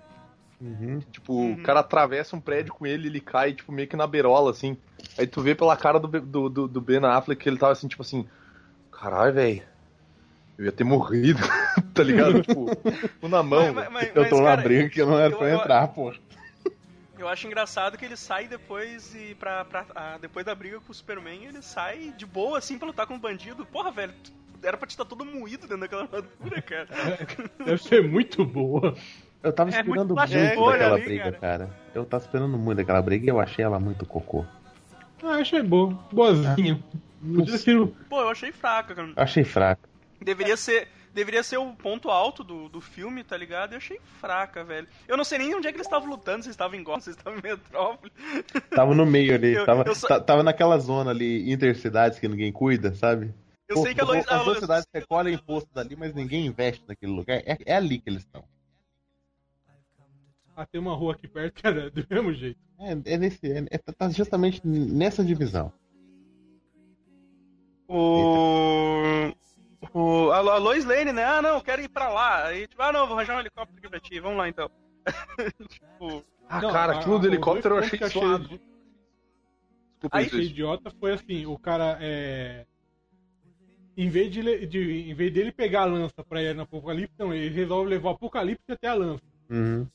Uhum. 0.61 1.01
Tipo, 1.13 1.53
o 1.53 1.63
cara 1.63 1.81
atravessa 1.81 2.35
um 2.35 2.41
prédio 2.41 2.73
com 2.73 2.87
ele 2.87 3.09
ele 3.09 3.21
cai, 3.21 3.53
tipo, 3.53 3.71
meio 3.71 3.87
que 3.87 3.95
na 3.97 4.07
beirola, 4.07 4.51
assim. 4.51 4.77
Aí 5.17 5.27
tu 5.27 5.41
vê 5.41 5.55
pela 5.55 5.77
cara 5.77 6.01
do, 6.01 6.09
do, 6.09 6.49
do, 6.49 6.67
do 6.67 6.81
Ben 6.81 7.05
Affleck 7.05 7.41
que 7.43 7.49
ele 7.49 7.59
tava 7.59 7.73
assim, 7.73 7.87
tipo 7.87 8.03
assim. 8.03 8.27
Caralho, 8.91 9.35
velho. 9.35 9.63
Eu 10.59 10.65
ia 10.65 10.73
ter 10.73 10.85
morrido, 10.85 11.39
tá 11.95 12.03
ligado? 12.03 12.41
tipo, 12.43 12.67
na 13.29 13.43
mão. 13.43 13.73
Mas- 13.75 13.93
mas- 13.93 14.09
Eu 14.17 14.23
mas, 14.23 14.31
tô 14.31 14.39
na 14.39 14.45
cara, 14.57 14.63
briga 14.63 14.89
que 14.89 15.05
não 15.05 15.19
era 15.19 15.33
eu- 15.33 15.39
pra 15.39 15.49
eu- 15.51 15.59
entrar, 15.59 15.89
pô. 15.89 16.13
Eu 17.19 17.29
acho 17.29 17.47
engraçado 17.47 17.97
que 17.97 18.05
ele 18.05 18.17
sai 18.17 18.47
depois 18.47 19.15
e 19.15 19.35
pra, 19.37 19.65
pra- 19.65 19.87
ah, 19.95 20.19
depois 20.21 20.45
da 20.45 20.55
briga 20.55 20.79
com 20.81 20.93
o 20.93 20.95
Superman, 20.95 21.45
ele 21.45 21.63
sai 21.63 22.13
de 22.17 22.27
boa, 22.27 22.59
assim, 22.59 22.79
pra 22.79 22.87
lutar 22.89 23.07
com 23.07 23.15
o 23.15 23.19
bandido. 23.19 23.65
Porra, 23.67 23.91
velho, 23.91 24.13
tu- 24.23 24.33
era 24.63 24.77
pra 24.77 24.87
te 24.87 24.91
estar 24.91 25.05
todo 25.05 25.25
moído 25.25 25.63
dentro 25.63 25.79
daquela 25.81 26.03
armadura, 26.03 26.61
cara. 26.63 26.89
Deve 27.65 27.83
ser 27.83 28.03
muito 28.09 28.45
boa. 28.45 28.95
Eu 29.43 29.53
tava 29.53 29.71
É 29.71 29.73
esperando 29.81 29.87
muito 29.87 29.99
muito, 30.09 30.15
plástico 30.15 30.71
daquela 30.73 30.95
ali, 30.97 31.05
briga, 31.05 31.23
cara. 31.25 31.39
cara. 31.39 31.71
Eu 31.95 32.05
tava 32.05 32.25
esperando 32.25 32.59
muito 32.59 32.79
daquela 32.79 33.01
briga 33.01 33.25
e 33.25 33.29
eu 33.29 33.41
achei 33.41 33.65
ela 33.65 33.79
muito 33.81 34.05
cocô. 34.05 34.45
Ah, 35.23 35.37
achei 35.37 35.63
boa. 35.63 35.95
Boazinha. 36.13 36.83
Podia 37.23 37.57
ser 37.59 37.79
o- 37.79 37.87
Pô, 38.11 38.21
eu 38.21 38.29
achei 38.29 38.53
fraca, 38.53 38.95
cara. 38.95 39.13
Achei 39.17 39.45
fraco. 39.45 39.89
Deveria 40.21 40.57
ser, 40.57 40.89
deveria 41.17 41.43
ser 41.43 41.57
o 41.57 41.73
ponto 41.75 42.11
alto 42.11 42.45
do, 42.45 42.69
do 42.69 42.81
filme, 42.81 43.25
tá 43.25 43.37
ligado? 43.37 43.73
Eu 43.73 43.79
achei 43.79 43.99
fraca, 44.21 44.63
velho. 44.63 44.87
Eu 45.09 45.17
não 45.17 45.25
sei 45.25 45.39
nem 45.39 45.55
onde 45.55 45.67
é 45.67 45.73
que 45.73 45.77
eles 45.79 45.87
estavam 45.87 46.09
lutando, 46.09 46.43
se 46.43 46.49
eles 46.49 46.55
estavam 46.55 46.79
em 46.79 46.85
Gotham, 46.85 47.01
se 47.01 47.09
eles 47.11 47.17
estavam 47.19 47.39
em 47.39 47.43
Metrópole. 47.43 48.13
Tava 48.71 48.95
no 48.95 49.07
meio 49.07 49.35
ali, 49.35 49.55
Eu- 49.57 49.65
tava, 49.67 49.83
eu 49.87 49.95
só- 49.95 50.07
ta- 50.07 50.21
tava 50.21 50.43
naquela 50.43 50.79
zona 50.79 51.11
ali, 51.11 51.51
intercidades 51.51 52.19
que 52.19 52.29
ninguém 52.29 52.53
cuida, 52.53 52.95
sabe? 52.95 53.35
Eu 53.67 53.77
Pô, 53.77 53.83
sei 53.83 53.95
que 53.95 54.01
a 54.01 54.05
Lois... 54.05 54.29
As 54.29 54.45
duas 54.45 54.59
cidades 54.61 54.87
recolhem 54.95 55.35
imposto 55.35 55.69
dali, 55.75 55.97
mas 55.97 56.15
ninguém 56.15 56.47
investe 56.47 56.85
naquele 56.87 57.11
lugar. 57.13 57.43
É, 57.47 57.57
é 57.65 57.75
ali 57.75 57.99
que 57.99 58.09
eles 58.11 58.23
estão. 58.23 58.45
Ah, 60.55 60.65
tem 60.67 60.81
uma 60.81 60.95
rua 60.95 61.15
aqui 61.15 61.27
perto 61.27 61.55
que 61.55 61.67
é 61.67 61.91
do 61.91 62.07
mesmo 62.09 62.33
jeito. 62.33 62.59
É, 62.79 63.15
é 63.15 63.17
nesse, 63.19 63.51
é, 63.51 63.65
é- 63.71 63.79
tá 63.79 64.09
justamente 64.11 64.61
nessa 64.65 65.25
divisão. 65.25 65.73
O... 67.89 69.33
o 69.99 70.31
a, 70.33 70.39
a 70.39 70.59
Lois 70.59 70.85
Lane, 70.85 71.13
né? 71.13 71.25
Ah, 71.25 71.41
não, 71.43 71.55
eu 71.57 71.61
quero 71.63 71.83
ir 71.83 71.89
pra 71.89 72.09
lá. 72.09 72.47
Aí, 72.47 72.67
tipo, 72.67 72.83
ah, 72.83 72.93
não, 72.93 73.07
vou 73.07 73.17
arranjar 73.17 73.37
um 73.37 73.41
helicóptero 73.41 73.79
aqui 73.79 73.89
pra 73.89 74.01
ti. 74.01 74.21
Vamos 74.21 74.39
lá, 74.39 74.49
então. 74.49 74.71
tipo... 75.69 76.25
Ah, 76.49 76.61
Não, 76.61 76.73
cara, 76.73 76.99
aquilo 76.99 77.17
a- 77.17 77.19
do 77.19 77.27
helicóptero 77.27 77.75
eu 77.75 77.79
achei 77.81 77.99
que 77.99 78.09
suado. 78.09 78.49
Desculpa, 78.49 80.17
Aí- 80.19 80.27
achei 80.27 80.41
idiota 80.43 80.91
foi 81.01 81.13
assim, 81.15 81.47
o 81.47 81.59
cara 81.59 81.97
é. 82.01 82.67
Em 83.97 84.11
vez, 84.11 84.31
de, 84.31 84.67
de- 84.67 85.11
em 85.11 85.15
vez 85.15 85.33
dele 85.33 85.51
pegar 85.51 85.83
a 85.83 85.87
lança 85.87 86.23
pra 86.29 86.43
ir 86.43 86.55
no 86.55 86.63
Apocalipse, 86.63 87.15
não, 87.19 87.33
ele 87.33 87.49
resolve 87.55 87.89
levar 87.89 88.11
o 88.11 88.13
Apocalipse 88.13 88.71
até 88.71 88.89
a 88.89 88.95
lança. 88.95 89.23
Uhum. 89.51 89.87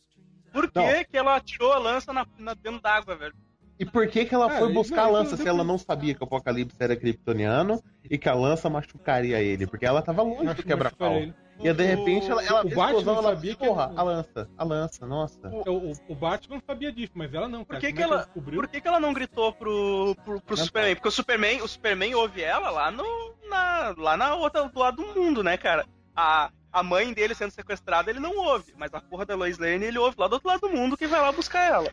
Por 0.52 0.70
que, 0.72 1.06
que 1.06 1.18
ela 1.18 1.36
atirou 1.36 1.72
a 1.72 1.78
lança 1.78 2.12
na, 2.12 2.26
na- 2.38 2.54
dentro 2.56 2.82
d'água, 2.82 3.16
velho? 3.16 3.36
E 3.82 3.86
por 3.86 4.08
que 4.08 4.26
que 4.26 4.36
ela 4.36 4.54
É, 4.54 4.60
foi 4.60 4.72
buscar 4.72 5.02
a 5.02 5.06
isso 5.06 5.14
lança 5.14 5.30
se 5.32 5.38
depois- 5.38 5.56
ela 5.56 5.64
não 5.64 5.78
sabia 5.78 6.14
que 6.14 6.22
o 6.22 6.26
Apocalipse 6.26 6.78
era 6.80 6.96
kryptoniano 6.96 7.82
e 8.10 8.18
que 8.18 8.30
a 8.30 8.34
lança 8.36 8.70
machucaria 8.70 9.42
ele? 9.42 9.66
Porque 9.66 9.86
ela 9.86 10.02
tava 10.04 10.22
longe 10.22 10.46
do 10.46 10.56
que 10.56 10.64
quebra-pau. 10.64 11.20
E 11.60 11.68
aí, 11.68 11.74
de 11.74 11.84
repente 11.84 12.30
ela, 12.30 12.44
ela 12.44 12.62
O 12.62 12.64
Batman 12.70 12.86
explosão, 12.86 13.14
ela 13.18 13.36
sabia 13.36 13.56
que- 13.56 13.66
porra, 13.66 13.92
a 13.96 14.04
lança, 14.04 14.50
a 14.58 14.64
lança, 14.64 15.06
nossa. 15.08 15.48
O, 15.50 15.92
o, 15.92 15.94
o 16.10 16.16
Batman 16.16 16.56
não 16.58 16.64
sabia 16.66 16.92
disso, 16.92 17.12
mas 17.16 17.34
ela 17.34 17.48
não, 17.50 17.60
Por 17.64 17.70
cara. 17.78 17.80
que, 17.82 17.88
Como 17.88 17.98
que 17.98 18.02
é 18.02 18.06
ela, 18.06 18.18
descobriu? 18.18 18.60
por 18.62 18.68
que, 18.70 18.82
que 18.82 18.88
ela 18.88 19.00
não 19.00 19.14
gritou 19.14 19.52
pro, 19.54 20.16
pro, 20.24 20.42
pro 20.42 20.56
Não, 20.58 20.64
Superman? 20.66 20.96
Porque 20.96 21.08
o 21.08 21.12
Superman, 21.12 21.62
o 21.64 21.68
Superman 21.68 22.16
ouve 22.16 22.42
ela 22.42 22.70
lá 22.70 22.92
no. 22.92 23.04
Na, 23.50 23.94
lá 23.98 24.16
na 24.16 24.36
outra 24.36 24.64
do 24.70 24.80
lado 24.80 25.04
do 25.04 25.20
mundo, 25.20 25.44
né, 25.44 25.58
cara? 25.58 25.86
A, 26.16 26.50
a 26.72 26.82
mãe 26.84 27.12
dele 27.14 27.36
sendo 27.36 27.52
sequestrada, 27.52 28.10
ele 28.10 28.20
não 28.20 28.38
ouve. 28.38 28.74
Mas 28.78 28.94
a 28.94 29.02
porra 29.02 29.26
da 29.26 29.36
Lois 29.36 29.58
Lane, 29.58 29.86
ele 29.86 29.98
ouve 30.00 30.16
lá 30.20 30.28
do 30.28 30.34
outro 30.34 30.48
lado 30.48 30.62
do 30.62 30.70
mundo 30.70 30.96
que 30.98 31.06
vai 31.08 31.20
lá 31.20 31.32
buscar 31.32 31.64
ela. 31.66 31.92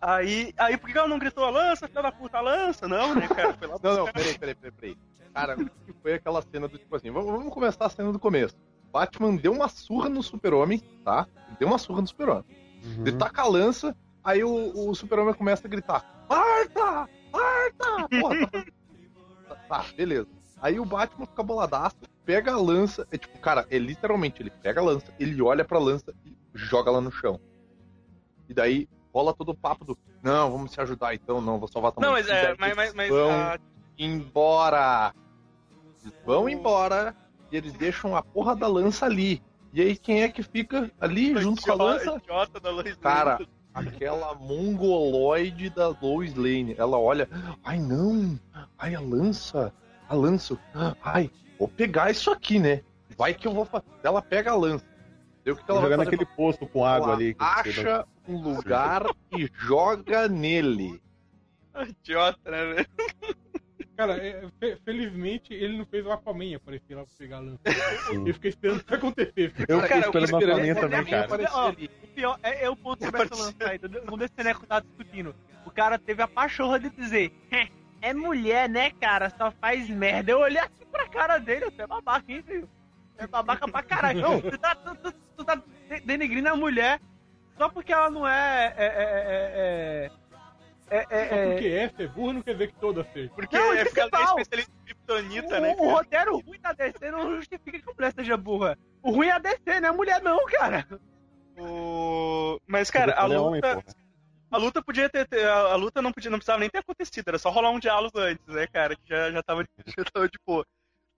Aí, 0.00 0.52
aí 0.58 0.76
por 0.76 0.86
que 0.86 0.92
que 0.92 0.98
ela 0.98 1.08
não 1.08 1.18
gritou 1.18 1.44
a 1.44 1.50
lança, 1.50 1.88
filha 1.88 2.02
da 2.02 2.12
puta, 2.12 2.38
a 2.38 2.40
lança? 2.40 2.86
Não, 2.86 3.14
né, 3.14 3.26
cara? 3.28 3.54
Foi 3.54 3.66
lá 3.66 3.78
Não, 3.82 3.96
não, 3.96 4.04
peraí, 4.12 4.38
peraí, 4.38 4.54
peraí, 4.54 4.72
peraí. 4.72 4.96
Cara, 5.32 5.56
que 5.56 5.92
foi 6.02 6.14
aquela 6.14 6.42
cena 6.42 6.68
do 6.68 6.78
tipo 6.78 6.94
assim, 6.94 7.10
vamos, 7.10 7.30
vamos 7.30 7.52
começar 7.52 7.86
a 7.86 7.90
cena 7.90 8.12
do 8.12 8.18
começo. 8.18 8.56
Batman 8.92 9.34
deu 9.34 9.52
uma 9.52 9.68
surra 9.68 10.08
no 10.08 10.22
super-homem, 10.22 10.80
tá? 11.04 11.26
Deu 11.58 11.66
uma 11.66 11.78
surra 11.78 12.00
no 12.00 12.06
super-homem. 12.06 12.44
Uhum. 12.84 13.06
Ele 13.06 13.16
taca 13.16 13.42
a 13.42 13.48
lança, 13.48 13.96
aí 14.22 14.44
o, 14.44 14.88
o 14.88 14.94
super-homem 14.94 15.34
começa 15.34 15.66
a 15.66 15.70
gritar, 15.70 16.04
Marta! 16.28 17.08
Marta! 17.32 18.08
Porra, 18.20 18.46
tá... 18.46 18.64
tá, 19.48 19.54
tá, 19.68 19.84
beleza. 19.96 20.28
Aí 20.60 20.78
o 20.78 20.84
Batman 20.84 21.26
fica 21.26 21.42
boladaço, 21.42 21.96
pega 22.24 22.52
a 22.52 22.56
lança, 22.56 23.06
é 23.10 23.18
tipo, 23.18 23.38
cara, 23.38 23.66
é 23.70 23.78
literalmente, 23.78 24.40
ele 24.40 24.50
pega 24.50 24.80
a 24.80 24.84
lança, 24.84 25.12
ele 25.18 25.40
olha 25.42 25.64
pra 25.64 25.78
lança 25.78 26.14
e 26.24 26.36
joga 26.54 26.90
ela 26.90 27.00
no 27.00 27.10
chão. 27.10 27.40
E 28.48 28.54
daí 28.54 28.88
rola 29.14 29.32
todo 29.32 29.50
o 29.50 29.54
papo 29.54 29.84
do, 29.84 29.96
não, 30.22 30.50
vamos 30.50 30.72
se 30.72 30.80
ajudar 30.80 31.14
então, 31.14 31.40
não, 31.40 31.58
vou 31.58 31.68
salvar 31.68 31.92
tua 31.92 32.02
Não, 32.02 32.12
mãe." 32.12 32.22
mas 32.22 32.30
é. 32.30 32.54
Mas, 32.58 32.74
mas, 32.74 32.94
mas, 32.94 33.08
vão 33.08 33.30
embora. 33.96 35.14
Eles 36.02 36.14
vão 36.26 36.48
embora 36.48 37.14
e 37.52 37.56
eles 37.56 37.72
deixam 37.74 38.16
a 38.16 38.22
porra 38.22 38.54
da 38.56 38.66
lança 38.66 39.06
ali. 39.06 39.42
E 39.72 39.80
aí 39.80 39.96
quem 39.96 40.22
é 40.22 40.28
que 40.28 40.42
fica 40.42 40.90
ali 41.00 41.36
junto 41.40 41.62
com 41.62 41.72
a 41.72 41.74
lança? 41.74 42.16
idiota 42.16 42.60
da 42.60 42.70
Lois 42.70 42.86
Lane. 42.86 42.96
Cara, 43.00 43.38
aquela 43.72 44.34
mongoloide 44.34 45.70
da 45.70 45.88
Lois 46.00 46.34
Lane. 46.34 46.74
Ela 46.78 46.98
olha, 46.98 47.28
ai 47.62 47.78
não, 47.78 48.38
ai 48.78 48.94
a 48.94 49.00
lança, 49.00 49.72
a 50.08 50.14
lança, 50.14 50.58
ai, 51.02 51.30
vou 51.58 51.68
pegar 51.68 52.10
isso 52.10 52.30
aqui, 52.30 52.58
né? 52.58 52.82
Vai 53.16 53.32
que 53.34 53.46
eu 53.46 53.52
vou 53.52 53.64
fazer. 53.64 53.84
Ela 54.02 54.20
pega 54.22 54.50
a 54.50 54.56
lança. 54.56 54.84
Deu 55.44 55.54
o 55.54 55.56
que 55.56 55.64
ela 55.68 55.80
vai 55.80 55.90
Jogando 55.90 56.04
fazer? 56.04 56.16
aquele 56.16 56.36
poço 56.36 56.66
com 56.66 56.84
água 56.84 57.08
Ela 57.08 57.14
ali. 57.16 57.34
que 57.34 57.42
acha 57.44 58.06
um 58.26 58.36
lugar 58.40 59.02
e 59.36 59.48
joga 59.54 60.28
nele. 60.28 61.00
Idiota, 61.88 62.50
né, 62.50 62.64
velho? 62.74 62.86
Cara, 63.96 64.16
é, 64.16 64.48
fe- 64.58 64.76
felizmente 64.84 65.54
ele 65.54 65.78
não 65.78 65.86
fez 65.86 66.04
o 66.04 66.10
Aquaman 66.10 66.56
aparecer 66.56 66.96
lá 66.96 67.04
pra 67.04 67.12
pegar 67.16 67.36
a 67.36 67.40
lança. 67.40 67.60
Eu 68.12 68.34
fiquei 68.34 68.50
esperando 68.50 68.80
isso 68.80 68.94
acontecer. 68.94 69.52
Eu 69.68 69.80
Cara, 69.80 70.02
fiquei 70.02 70.22
esperando 70.22 70.34
a 70.34 70.38
Aquaman 70.38 70.66
esperando- 70.66 70.90
também, 70.90 71.04
cara. 71.06 71.50
Ó, 71.52 71.68
ali. 71.68 71.90
O 72.02 72.06
pior 72.08 72.38
é, 72.42 72.64
é 72.64 72.70
o 72.70 72.76
ponto 72.76 73.04
que 73.04 73.10
vai 73.10 73.22
Apareceu. 73.22 73.44
lançar 73.46 73.68
aí. 73.70 73.78
Quando 73.78 74.22
esse 74.22 74.34
Neco 74.42 74.66
tá 74.66 74.80
discutindo, 74.80 75.34
o 75.64 75.70
cara 75.70 75.96
teve 75.98 76.22
a 76.22 76.28
pachorra 76.28 76.80
de 76.80 76.90
dizer: 76.90 77.32
"É, 78.02 78.12
mulher, 78.12 78.68
né, 78.68 78.90
cara? 78.90 79.30
Só 79.30 79.52
faz 79.52 79.88
merda. 79.88 80.32
Eu 80.32 80.40
olhei 80.40 80.58
assim 80.60 80.84
pra 80.90 81.08
cara 81.08 81.38
dele, 81.38 81.66
você 81.66 81.82
é 81.82 81.86
babaca, 81.86 82.24
hein, 82.32 82.42
filho? 82.44 82.68
É 83.16 83.26
babaca 83.28 83.68
pra 83.68 83.82
caralho. 83.82 84.20
Não, 84.20 84.40
tu 84.40 84.58
tá, 84.58 84.74
tu, 84.74 84.94
tu- 84.96 85.14
tu 85.36 85.44
tá 85.44 85.54
de- 85.54 86.00
denegrindo 86.00 86.48
a 86.48 86.56
mulher 86.56 87.00
só 87.56 87.68
porque 87.68 87.92
ela 87.92 88.10
não 88.10 88.26
é. 88.26 88.74
É. 88.76 88.86
É. 88.86 90.10
É. 90.90 90.96
é, 90.96 91.06
é, 91.10 91.28
Só 91.28 91.34
é- 91.34 91.52
porque 91.52 91.68
essa 91.68 92.02
é 92.02 92.08
burra 92.08 92.32
não 92.34 92.42
quer 92.42 92.52
dizer 92.52 92.68
que 92.68 92.80
toda 92.80 93.04
seja. 93.12 93.30
Porque 93.34 93.56
Não, 93.56 93.72
é 93.72 93.84
porque 93.84 94.00
ela 94.00 94.10
é 94.12 94.22
especialista 94.24 94.72
em 94.72 94.84
Kryptonita, 94.84 95.58
o, 95.58 95.60
né? 95.60 95.76
o 95.78 95.90
roteiro 95.90 96.38
ruim 96.38 96.60
da 96.60 96.72
DC 96.72 97.10
não 97.10 97.36
justifica 97.36 97.78
que 97.78 97.90
a 97.90 97.94
mulher 97.94 98.12
seja 98.14 98.36
burra. 98.36 98.78
O 99.02 99.10
ruim 99.10 99.28
é 99.28 99.32
a 99.32 99.38
DC, 99.38 99.80
não 99.80 99.88
é 99.88 99.90
a 99.90 99.92
mulher, 99.94 100.22
não, 100.22 100.44
cara. 100.46 100.86
O... 101.58 102.60
Mas, 102.66 102.90
cara, 102.90 103.14
a 103.18 103.24
é 103.24 103.38
luta. 103.38 103.84
A 104.50 104.56
luta 104.58 104.82
podia 104.82 105.08
ter. 105.08 105.26
ter- 105.26 105.46
A, 105.46 105.72
a 105.72 105.76
luta 105.76 106.00
não, 106.02 106.12
podia, 106.12 106.30
não 106.30 106.38
precisava 106.38 106.60
nem 106.60 106.70
ter 106.70 106.78
acontecido, 106.78 107.26
era 107.28 107.38
só 107.38 107.50
rolar 107.50 107.70
um 107.70 107.78
diálogo 107.80 108.18
antes, 108.18 108.46
né, 108.46 108.66
cara? 108.66 108.94
Que 108.94 109.02
já, 109.08 109.30
já, 109.32 109.42
tava, 109.42 109.64
já 109.98 110.04
tava 110.12 110.28
de 110.28 110.38
boa. 110.46 110.64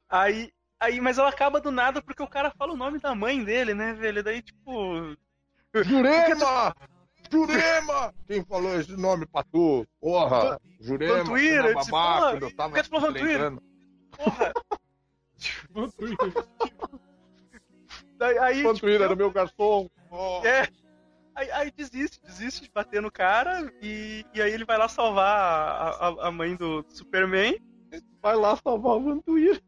Aí, 0.08 0.50
aí, 0.80 1.00
mas 1.00 1.18
ela 1.18 1.28
acaba 1.28 1.60
do 1.60 1.70
nada 1.70 2.00
porque 2.00 2.22
o 2.22 2.28
cara 2.28 2.50
fala 2.56 2.72
o 2.72 2.76
nome 2.76 2.98
da 2.98 3.14
mãe 3.14 3.42
dele, 3.44 3.74
né, 3.74 3.92
velho? 3.94 4.22
Daí, 4.22 4.40
tipo. 4.42 5.16
Jurema! 5.84 6.74
Jurema! 7.30 8.14
Quem 8.26 8.44
falou 8.44 8.78
esse 8.78 8.96
nome 8.96 9.26
pra 9.26 9.42
tu? 9.44 9.86
Porra! 10.00 10.60
Jurema! 10.80 11.18
Vantuíra, 11.18 11.68
eu 11.70 11.74
disse, 11.76 11.90
babaca, 11.90 12.44
eu 12.44 12.56
tava 12.56 12.82
Vantuíra? 12.82 13.10
lembrando. 13.10 13.62
Porra! 14.16 14.52
Daí, 18.18 18.38
aí, 18.38 18.62
Vantuíra 18.62 19.04
era 19.04 19.16
meu 19.16 19.30
garçom. 19.30 19.88
É. 20.44 20.68
Aí, 21.34 21.50
aí 21.50 21.70
desiste, 21.70 22.18
desiste 22.22 22.62
de 22.62 22.70
bater 22.70 23.02
no 23.02 23.10
cara 23.10 23.70
e, 23.82 24.24
e 24.32 24.40
aí 24.40 24.50
ele 24.50 24.64
vai 24.64 24.78
lá 24.78 24.88
salvar 24.88 25.28
a, 25.28 26.08
a, 26.08 26.28
a 26.28 26.30
mãe 26.30 26.56
do 26.56 26.82
Superman. 26.88 27.60
Vai 28.22 28.34
lá 28.36 28.56
salvar 28.56 28.96
o 28.96 29.02
Vantuíra. 29.02 29.60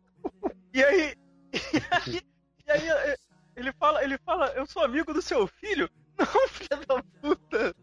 E 0.73 0.83
aí, 0.83 1.15
e 1.53 1.83
aí, 1.91 2.21
e 2.67 2.71
aí, 2.71 3.17
ele 3.59 3.73
fala, 3.73 4.03
ele 4.05 4.19
fala, 4.19 4.47
eu 4.57 4.67
sou 4.67 4.83
amigo 4.83 5.13
do 5.13 5.21
seu 5.23 5.47
filho. 5.47 5.89
Não, 6.19 6.49
filha 6.49 6.81
da 6.87 7.03
puta. 7.21 7.75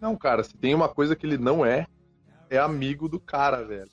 Não, 0.00 0.16
cara, 0.16 0.44
se 0.44 0.56
tem 0.56 0.74
uma 0.74 0.88
coisa 0.88 1.16
que 1.16 1.26
ele 1.26 1.36
não 1.38 1.66
é, 1.66 1.86
é 2.48 2.56
amigo 2.58 3.08
do 3.08 3.18
cara, 3.18 3.64
velho. 3.64 3.90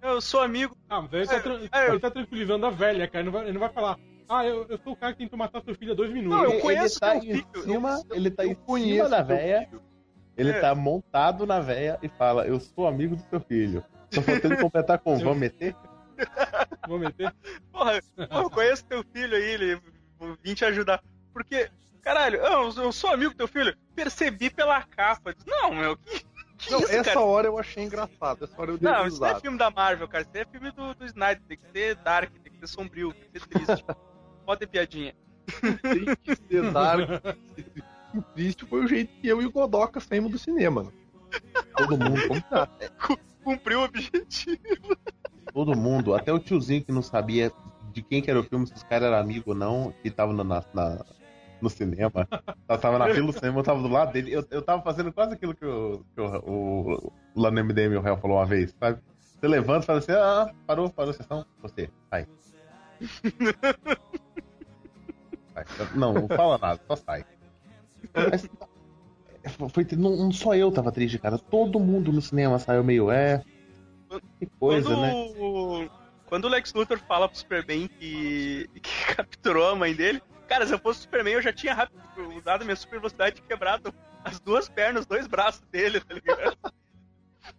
Eu 0.00 0.20
sou 0.20 0.40
amigo. 0.40 0.74
Ah, 0.88 1.02
mas 1.02 1.12
aí 1.12 1.20
ele 1.44 1.68
tá, 1.68 1.78
É, 1.78 1.84
é, 1.84 1.88
eu- 1.88 1.92
ele 1.92 2.00
tá 2.00 2.10
tranquilizando 2.10 2.64
a 2.64 2.70
velha, 2.70 3.06
cara. 3.06 3.18
Ele 3.22 3.26
não 3.30 3.32
vai, 3.32 3.42
ele 3.44 3.52
não 3.52 3.60
vai 3.60 3.68
falar, 3.72 3.98
ah, 4.30 4.46
eu, 4.46 4.66
eu 4.68 4.78
sou 4.78 4.94
o 4.94 4.96
cara 4.96 5.12
que 5.12 5.18
tentou 5.18 5.38
matar 5.38 5.62
seu 5.62 5.74
filho 5.74 5.92
há 5.92 5.94
dois 5.94 6.10
minutos. 6.10 6.38
Não, 6.38 6.44
eu 6.44 6.52
Ele- 6.52 6.62
conheço 6.62 6.94
ele 6.94 7.00
tá 7.00 7.10
teu 7.12 7.18
em 7.18 7.34
filho, 7.34 7.62
cima, 7.62 8.00
eu- 8.08 8.16
ele 8.16 8.30
tá 8.30 8.44
eu 8.46 8.50
em 8.52 8.82
cima 8.92 9.08
da 9.10 9.22
véia, 9.22 9.66
filho. 9.68 9.82
ele 10.36 10.50
É. 10.52 10.60
tá 10.60 10.74
montado 10.74 11.44
na 11.46 11.60
véia 11.60 11.98
e 12.02 12.08
fala, 12.08 12.46
eu 12.46 12.58
sou 12.58 12.86
amigo 12.86 13.14
do 13.16 13.22
seu 13.28 13.40
filho. 13.40 13.84
Só 14.10 14.22
faltando 14.22 14.54
ele 14.54 14.62
completar 14.62 14.98
com 15.00 15.16
vamos 15.18 15.38
meter? 15.38 15.76
Vou 16.88 16.98
meter. 16.98 17.30
Porra, 17.70 18.00
porra, 18.16 18.42
eu 18.42 18.50
conheço 18.50 18.86
teu 18.86 19.04
filho 19.12 19.36
aí, 19.36 19.42
ele 19.50 19.80
vim 20.42 20.54
te 20.54 20.64
ajudar. 20.64 21.02
Porque, 21.32 21.70
caralho, 22.02 22.38
eu, 22.38 22.72
eu 22.82 22.92
sou 22.92 23.10
amigo 23.10 23.32
do 23.32 23.36
teu 23.36 23.48
filho. 23.48 23.76
Percebi 23.94 24.50
pela 24.50 24.82
capa. 24.82 25.34
Não, 25.46 25.74
meu, 25.74 25.96
que, 25.96 26.24
que 26.58 26.70
Não, 26.70 26.80
isso, 26.80 26.92
essa 26.92 27.04
cara? 27.04 27.20
hora 27.20 27.46
eu 27.48 27.58
achei 27.58 27.84
engraçado. 27.84 28.44
Essa 28.44 28.60
hora 28.60 28.70
eu 28.72 28.78
dei 28.78 28.90
Não, 28.90 29.06
isso 29.06 29.20
não 29.20 29.28
é 29.28 29.40
filme 29.40 29.58
da 29.58 29.70
Marvel, 29.70 30.08
cara. 30.08 30.22
Isso 30.24 30.30
é 30.34 30.44
filme 30.44 30.70
do, 30.70 30.94
do 30.94 31.04
Snyder. 31.06 31.42
Tem 31.46 31.58
que 31.58 31.70
ser 31.72 31.96
dark, 31.96 32.32
tem 32.42 32.52
que 32.52 32.58
ser 32.60 32.66
sombrio, 32.66 33.12
tem 33.12 33.30
que 33.32 33.40
ser 33.40 33.48
triste. 33.48 33.84
Pode 34.46 34.60
ter 34.60 34.66
piadinha. 34.66 35.14
Tem 35.82 36.16
que 36.16 36.36
ser 36.36 36.72
dark. 36.72 37.08
O 38.14 38.22
triste 38.22 38.64
foi 38.64 38.84
o 38.84 38.88
jeito 38.88 39.12
que 39.20 39.28
eu 39.28 39.42
e 39.42 39.46
o 39.46 39.52
Godoka 39.52 40.00
saímos 40.00 40.30
do 40.30 40.38
cinema. 40.38 40.84
né? 40.84 40.90
Todo 41.76 41.98
mundo, 41.98 42.28
como 42.28 42.40
tá? 42.42 42.68
Cumpriu 43.44 43.80
o 43.80 43.84
objetivo. 43.84 44.96
Todo 45.52 45.76
mundo, 45.76 46.14
até 46.14 46.32
o 46.32 46.38
tiozinho 46.38 46.84
que 46.84 46.92
não 46.92 47.02
sabia 47.02 47.52
de 47.96 48.02
quem 48.02 48.20
que 48.20 48.30
era 48.30 48.38
o 48.38 48.42
filme, 48.44 48.66
se 48.66 48.74
os 48.74 48.82
caras 48.82 49.08
eram 49.08 49.16
amigos 49.16 49.46
ou 49.48 49.54
não, 49.54 49.90
que 50.02 50.10
tava 50.10 50.30
na, 50.34 50.44
na- 50.44 51.04
no 51.62 51.70
cinema. 51.70 52.28
Eu 52.68 52.78
tava 52.78 52.98
na 52.98 53.08
fila 53.08 53.28
do 53.28 53.32
cinema, 53.32 53.58
eu 53.60 53.64
tava 53.64 53.80
do 53.80 53.88
lado 53.88 54.12
dele. 54.12 54.32
Eu, 54.32 54.44
eu 54.50 54.60
tava 54.60 54.82
fazendo 54.82 55.10
quase 55.10 55.32
aquilo 55.32 55.54
que, 55.54 55.64
o, 55.64 56.04
que 56.14 56.20
o, 56.20 56.36
o- 56.46 57.12
lá 57.34 57.50
no 57.50 57.58
MDM 57.60 57.96
o 57.96 58.02
réu 58.02 58.18
falou 58.18 58.36
uma 58.36 58.44
vez, 58.44 58.74
sabe? 58.78 59.00
Você 59.40 59.48
levanta 59.48 59.84
e 59.84 59.86
fala 59.86 59.98
assim, 60.00 60.12
ah, 60.12 60.52
parou, 60.66 60.90
parou 60.90 61.10
a 61.10 61.14
sessão, 61.14 61.46
você, 61.62 61.88
sai. 62.10 62.26
Sai. 65.54 65.64
Não, 65.94 66.12
não 66.12 66.28
fala 66.28 66.58
nada, 66.58 66.78
só 66.86 66.96
sai. 66.96 67.24
Mas, 68.14 68.46
foi, 69.72 69.86
não, 69.96 70.16
não 70.16 70.32
só 70.32 70.54
eu 70.54 70.70
tava 70.70 70.92
triste, 70.92 71.18
cara. 71.18 71.38
Todo 71.38 71.80
mundo 71.80 72.12
no 72.12 72.20
cinema 72.20 72.58
saiu 72.58 72.84
meio, 72.84 73.10
é. 73.10 73.42
Que 74.38 74.46
coisa, 74.60 74.90
quando, 74.90 75.00
né? 75.00 75.88
Quando 76.26 76.44
o 76.44 76.48
Lex 76.48 76.72
Luthor 76.74 76.98
fala 76.98 77.28
pro 77.28 77.38
Superman 77.38 77.88
que, 77.88 78.68
que 78.82 79.14
capturou 79.14 79.70
a 79.70 79.74
mãe 79.76 79.94
dele, 79.94 80.22
cara, 80.48 80.66
se 80.66 80.72
eu 80.74 80.78
fosse 80.78 81.00
o 81.00 81.02
Superman, 81.02 81.34
eu 81.34 81.42
já 81.42 81.52
tinha 81.52 81.74
rápido 81.74 82.00
usado 82.36 82.64
minha 82.64 82.76
super 82.76 82.98
velocidade 82.98 83.38
e 83.40 83.42
quebrado 83.48 83.94
as 84.24 84.40
duas 84.40 84.68
pernas, 84.68 85.00
os 85.02 85.06
dois 85.06 85.26
braços 85.26 85.62
dele, 85.70 86.00
tá 86.00 86.14
ligado? 86.14 86.56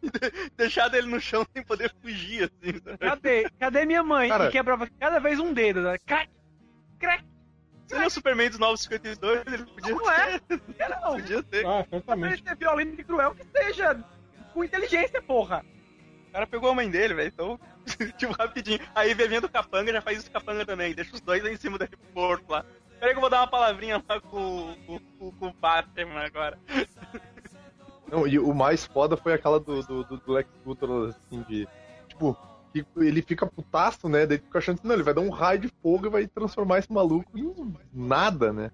E 0.03 0.09
de- 0.09 0.51
Deixado 0.57 0.95
ele 0.95 1.07
no 1.07 1.17
chão 1.17 1.45
sem 1.53 1.63
poder 1.63 1.93
fugir, 2.01 2.43
assim. 2.43 2.77
sabe? 2.83 2.97
Cadê? 2.97 3.49
Cadê 3.57 3.85
minha 3.85 4.03
mãe? 4.03 4.27
Cara- 4.27 4.47
que 4.47 4.51
quebrava 4.51 4.85
cada 4.99 5.17
vez 5.17 5.39
um 5.39 5.53
dedo. 5.53 5.81
Né? 5.81 5.97
Crack, 6.05 6.29
crack. 6.99 7.23
Se 7.87 7.95
ele 7.95 8.03
é 8.03 8.07
o 8.07 8.09
Superman 8.09 8.49
dos 8.49 8.59
952, 8.59 9.43
ele 9.47 9.65
podia 9.65 9.95
Não 9.95 10.11
é? 10.11 10.31
ser. 10.39 10.61
Não. 10.89 11.11
Podia 11.13 11.41
ser. 11.49 11.65
Ah, 11.65 11.83
Pra 11.85 11.95
ele 11.95 12.03
certamente. 12.05 12.43
ser 12.43 12.57
violento 12.57 12.99
e 12.99 13.03
cruel, 13.05 13.33
que 13.33 13.45
seja 13.45 14.03
com 14.53 14.61
inteligência, 14.61 15.21
porra. 15.21 15.63
O 16.37 16.39
cara 16.39 16.47
pegou 16.47 16.69
a 16.69 16.75
mãe 16.75 16.87
dele, 16.87 17.15
velho, 17.15 17.31
então, 17.33 17.59
tipo, 18.15 18.31
rapidinho. 18.31 18.79
Aí 18.93 19.11
vendo 19.15 19.45
o 19.45 19.49
capanga, 19.49 19.91
já 19.91 20.01
faz 20.03 20.19
isso 20.19 20.29
com 20.29 20.37
o 20.37 20.39
capanga 20.39 20.63
também. 20.63 20.93
Deixa 20.93 21.15
os 21.15 21.21
dois 21.21 21.43
aí 21.43 21.55
em 21.55 21.57
cima 21.57 21.79
do 21.79 21.81
aeroporto 21.81 22.51
lá. 22.51 22.63
Peraí 22.99 23.13
que 23.13 23.17
eu 23.17 23.21
vou 23.21 23.29
dar 23.29 23.41
uma 23.41 23.47
palavrinha 23.47 24.03
lá 24.07 24.21
com, 24.21 24.75
com, 24.85 24.99
com, 24.99 25.31
com 25.31 25.47
o 25.47 25.53
Batman 25.53 26.23
agora. 26.23 26.59
Não, 28.11 28.27
e 28.27 28.37
o 28.37 28.53
mais 28.53 28.85
foda 28.85 29.17
foi 29.17 29.33
aquela 29.33 29.59
do, 29.59 29.81
do, 29.81 30.03
do, 30.03 30.31
Lex 30.31 30.47
Luthor, 30.63 31.09
assim, 31.09 31.43
de. 31.49 31.67
Tipo, 32.07 32.37
que 32.71 32.85
ele 32.97 33.23
fica 33.23 33.47
putaço, 33.47 34.07
né? 34.07 34.27
Daí 34.27 34.37
fica 34.37 34.59
achando 34.59 34.77
assim, 34.77 34.87
não, 34.87 34.93
ele 34.93 35.03
vai 35.03 35.15
dar 35.15 35.21
um 35.21 35.31
raio 35.31 35.61
de 35.61 35.71
fogo 35.81 36.05
e 36.05 36.09
vai 36.11 36.27
transformar 36.27 36.77
esse 36.77 36.93
maluco 36.93 37.35
em 37.35 37.73
nada, 37.91 38.53
né? 38.53 38.69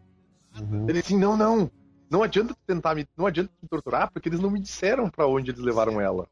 Uhum. 0.60 0.90
Ele 0.90 1.00
assim, 1.00 1.18
não, 1.18 1.38
não. 1.38 1.72
Não 2.10 2.24
adianta 2.24 2.54
tentar 2.68 2.94
me. 2.94 3.08
Não 3.16 3.26
adianta 3.26 3.52
me 3.62 3.70
torturar, 3.70 4.12
porque 4.12 4.28
eles 4.28 4.42
não 4.42 4.52
me 4.52 4.60
disseram 4.60 5.10
pra 5.10 5.26
onde 5.26 5.50
eles 5.50 5.62
levaram 5.62 6.02
ela. 6.02 6.28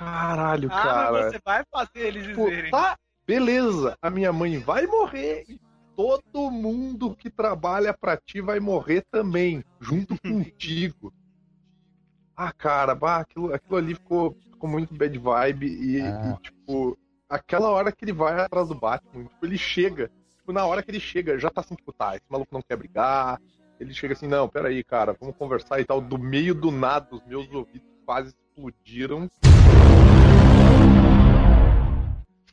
Caralho, 0.00 0.70
Ah, 0.72 0.82
cara. 0.82 1.12
mas 1.12 1.32
você 1.32 1.40
vai 1.44 1.62
fazer 1.70 2.06
eles 2.06 2.26
Tipo, 2.26 2.48
dizerem. 2.48 2.70
tá, 2.70 2.96
beleza, 3.26 3.94
a 4.00 4.08
minha 4.08 4.32
mãe 4.32 4.56
vai 4.58 4.86
morrer 4.86 5.44
e 5.46 5.60
todo 5.94 6.50
mundo 6.50 7.14
que 7.14 7.28
trabalha 7.28 7.92
pra 7.92 8.16
ti 8.16 8.40
vai 8.40 8.58
morrer 8.60 9.04
também, 9.10 9.62
junto 9.78 10.14
contigo. 10.22 11.12
Ah, 12.34 12.50
cara, 12.50 12.94
bah, 12.94 13.18
aquilo, 13.18 13.52
aquilo 13.52 13.76
ali 13.76 13.94
ficou, 13.94 14.34
ficou 14.50 14.70
muito 14.70 14.94
bad 14.94 15.18
vibe 15.18 15.66
e, 15.66 16.00
Ah. 16.00 16.38
e, 16.38 16.42
tipo, 16.42 16.96
aquela 17.28 17.68
hora 17.68 17.92
que 17.92 18.02
ele 18.02 18.12
vai 18.14 18.40
atrás 18.40 18.68
do 18.68 18.74
Batman, 18.74 19.24
tipo, 19.24 19.44
ele 19.46 19.58
chega, 19.58 20.10
tipo, 20.38 20.50
na 20.50 20.64
hora 20.64 20.82
que 20.82 20.90
ele 20.90 21.00
chega, 21.00 21.38
já 21.38 21.50
tá 21.50 21.60
assim, 21.60 21.74
tipo, 21.74 21.92
tá, 21.92 22.16
esse 22.16 22.24
maluco 22.30 22.54
não 22.54 22.62
quer 22.62 22.76
brigar, 22.76 23.38
ele 23.78 23.92
chega 23.92 24.14
assim, 24.14 24.26
não, 24.26 24.48
peraí, 24.48 24.82
cara, 24.82 25.14
vamos 25.20 25.36
conversar 25.36 25.78
e 25.78 25.84
tal, 25.84 26.00
do 26.00 26.16
meio 26.18 26.54
do 26.54 26.70
nada, 26.70 27.06
os 27.14 27.22
meus 27.26 27.46
ouvidos 27.52 27.86
quase 28.06 28.34
explodiram. 28.68 29.28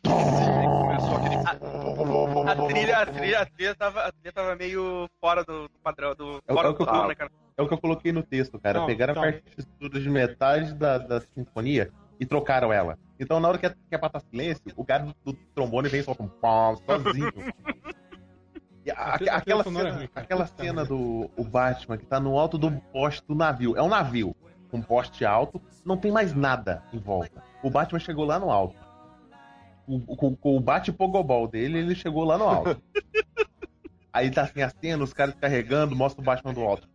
Começou 0.04 1.16
aquele. 1.18 1.36
A, 1.36 2.52
a 2.52 2.56
trilha, 2.68 2.98
a 3.00 3.06
trilha, 3.06 3.40
a 3.42 3.46
trilha 3.46 3.76
tava, 3.76 4.02
a 4.02 4.12
trilha 4.12 4.32
tava 4.34 4.56
meio 4.56 5.10
fora 5.20 5.44
do, 5.44 5.64
do 5.68 5.80
padrão, 5.84 6.16
do. 6.16 6.42
É 6.48 6.54
o- 6.54 6.56
Fora 6.56 6.70
é 6.70 6.72
do 6.72 6.78
padrão, 6.86 7.08
né, 7.08 7.16
cara? 7.16 7.32
É 7.58 7.62
o 7.62 7.68
que 7.68 7.74
eu 7.74 7.78
coloquei 7.78 8.12
no 8.12 8.24
texto, 8.24 8.60
cara. 8.60 8.80
Não, 8.80 8.86
Pegaram 8.88 9.14
tá. 9.16 9.22
a 9.22 9.24
partitura 9.34 10.00
de 10.00 10.10
metade 10.10 10.74
da, 10.76 10.98
da 10.98 11.22
sinfonia 11.22 11.92
e 12.20 12.26
trocaram 12.26 12.72
ela. 12.72 12.98
Então, 13.20 13.40
na 13.40 13.48
hora 13.50 13.58
que 13.58 13.66
é, 13.66 13.70
que 13.70 13.76
é 13.92 13.98
pra 13.98 14.08
estar 14.08 14.20
silêncio, 14.22 14.64
o 14.76 14.86
cara 14.86 15.06
do, 15.06 15.16
do 15.34 15.34
trombone 15.56 15.90
vem 15.90 16.02
e 16.02 16.04
solta 16.04 16.24
um 16.24 16.28
pão 16.28 16.76
sozinho. 16.78 17.32
E 18.86 18.90
a- 18.92 18.96
A 18.96 19.16
aquela 19.36 19.60
é 19.60 19.64
cena, 19.66 20.10
aquela 20.16 20.48
cena 20.48 20.86
do 20.86 21.30
o 21.36 21.44
Batman 21.44 21.98
que 21.98 22.06
tá 22.06 22.22
no 22.22 22.40
alto 22.40 22.58
do 22.58 22.72
poste 22.94 23.22
do 23.28 23.36
navio. 23.36 23.76
É 23.76 23.82
um 23.84 23.90
navio 23.90 24.34
com 24.70 24.82
poste 24.82 25.26
alto, 25.26 25.62
não 25.86 25.98
tem 25.98 26.12
mais 26.12 26.34
nada 26.34 26.84
em 26.94 27.00
volta. 27.00 27.44
O 27.64 27.70
Batman 27.70 28.00
chegou 28.00 28.26
lá 28.26 28.38
no 28.40 28.52
alto. 28.52 28.76
O- 29.88 30.00
Com, 30.16 30.36
com 30.36 30.58
o 30.58 30.60
bate-pogobol 30.60 31.48
dele, 31.48 31.80
ele 31.80 31.96
chegou 31.96 32.24
lá 32.24 32.38
no 32.38 32.46
alto. 32.48 32.82
Aí 34.12 34.32
tá 34.32 34.42
assim 34.44 34.62
a 34.62 34.70
cena, 34.70 35.04
os 35.04 35.14
caras 35.14 35.36
carregando, 35.36 35.96
mostra 35.96 36.22
o 36.22 36.26
Batman 36.26 36.54
do 36.54 36.62
alto. 36.64 36.88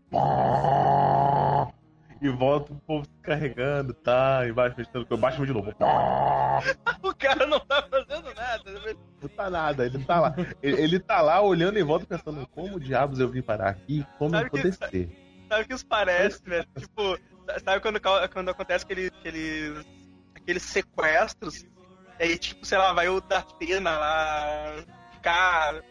e 2.21 2.29
volta 2.29 2.73
o 2.73 2.77
povo 2.77 3.05
se 3.05 3.11
carregando, 3.23 3.93
tá? 3.95 4.47
Embaixo 4.49 4.77
fechando 4.77 5.07
o 5.11 5.17
Batman 5.17 5.47
de 5.47 5.53
novo. 5.53 5.73
O 7.03 7.15
cara 7.15 7.47
não 7.47 7.59
tá 7.61 7.83
fazendo 7.89 8.35
nada. 8.35 8.97
Não 9.21 9.29
tá 9.29 9.51
nada, 9.51 9.87
ele 9.87 10.05
tá 10.05 10.21
lá. 10.21 10.35
Ele, 10.63 10.81
ele 10.83 10.99
tá 11.01 11.21
lá 11.21 11.41
olhando 11.41 11.79
em 11.79 11.83
volta 11.83 12.05
pensando 12.07 12.47
como 12.49 12.79
diabos 12.81 13.19
eu 13.21 13.29
vim 13.29 13.43
parar 13.43 13.71
aqui, 13.71 14.05
como 14.19 14.31
Sabe 14.31 14.47
eu 14.47 14.51
vou 14.51 14.61
que- 14.61 14.71
descer. 14.71 15.09
Sabe 15.49 15.63
o 15.65 15.69
que 15.69 15.75
isso 15.75 15.87
parece, 15.87 16.43
velho? 16.45 16.67
Tipo, 16.79 17.19
sabe 17.61 17.81
quando, 17.81 18.01
quando 18.33 18.49
acontece 18.49 18.85
aquele, 18.85 19.07
aqueles, 19.09 19.85
aqueles 20.35 20.63
sequestros? 20.63 21.65
Aí, 22.19 22.39
tipo, 22.39 22.65
sei 22.65 22.79
lá, 22.79 22.93
vai 22.93 23.09
o 23.09 23.21
Darth 23.21 23.53
Pena 23.59 23.99
lá 23.99 24.85
ficar 25.13 25.83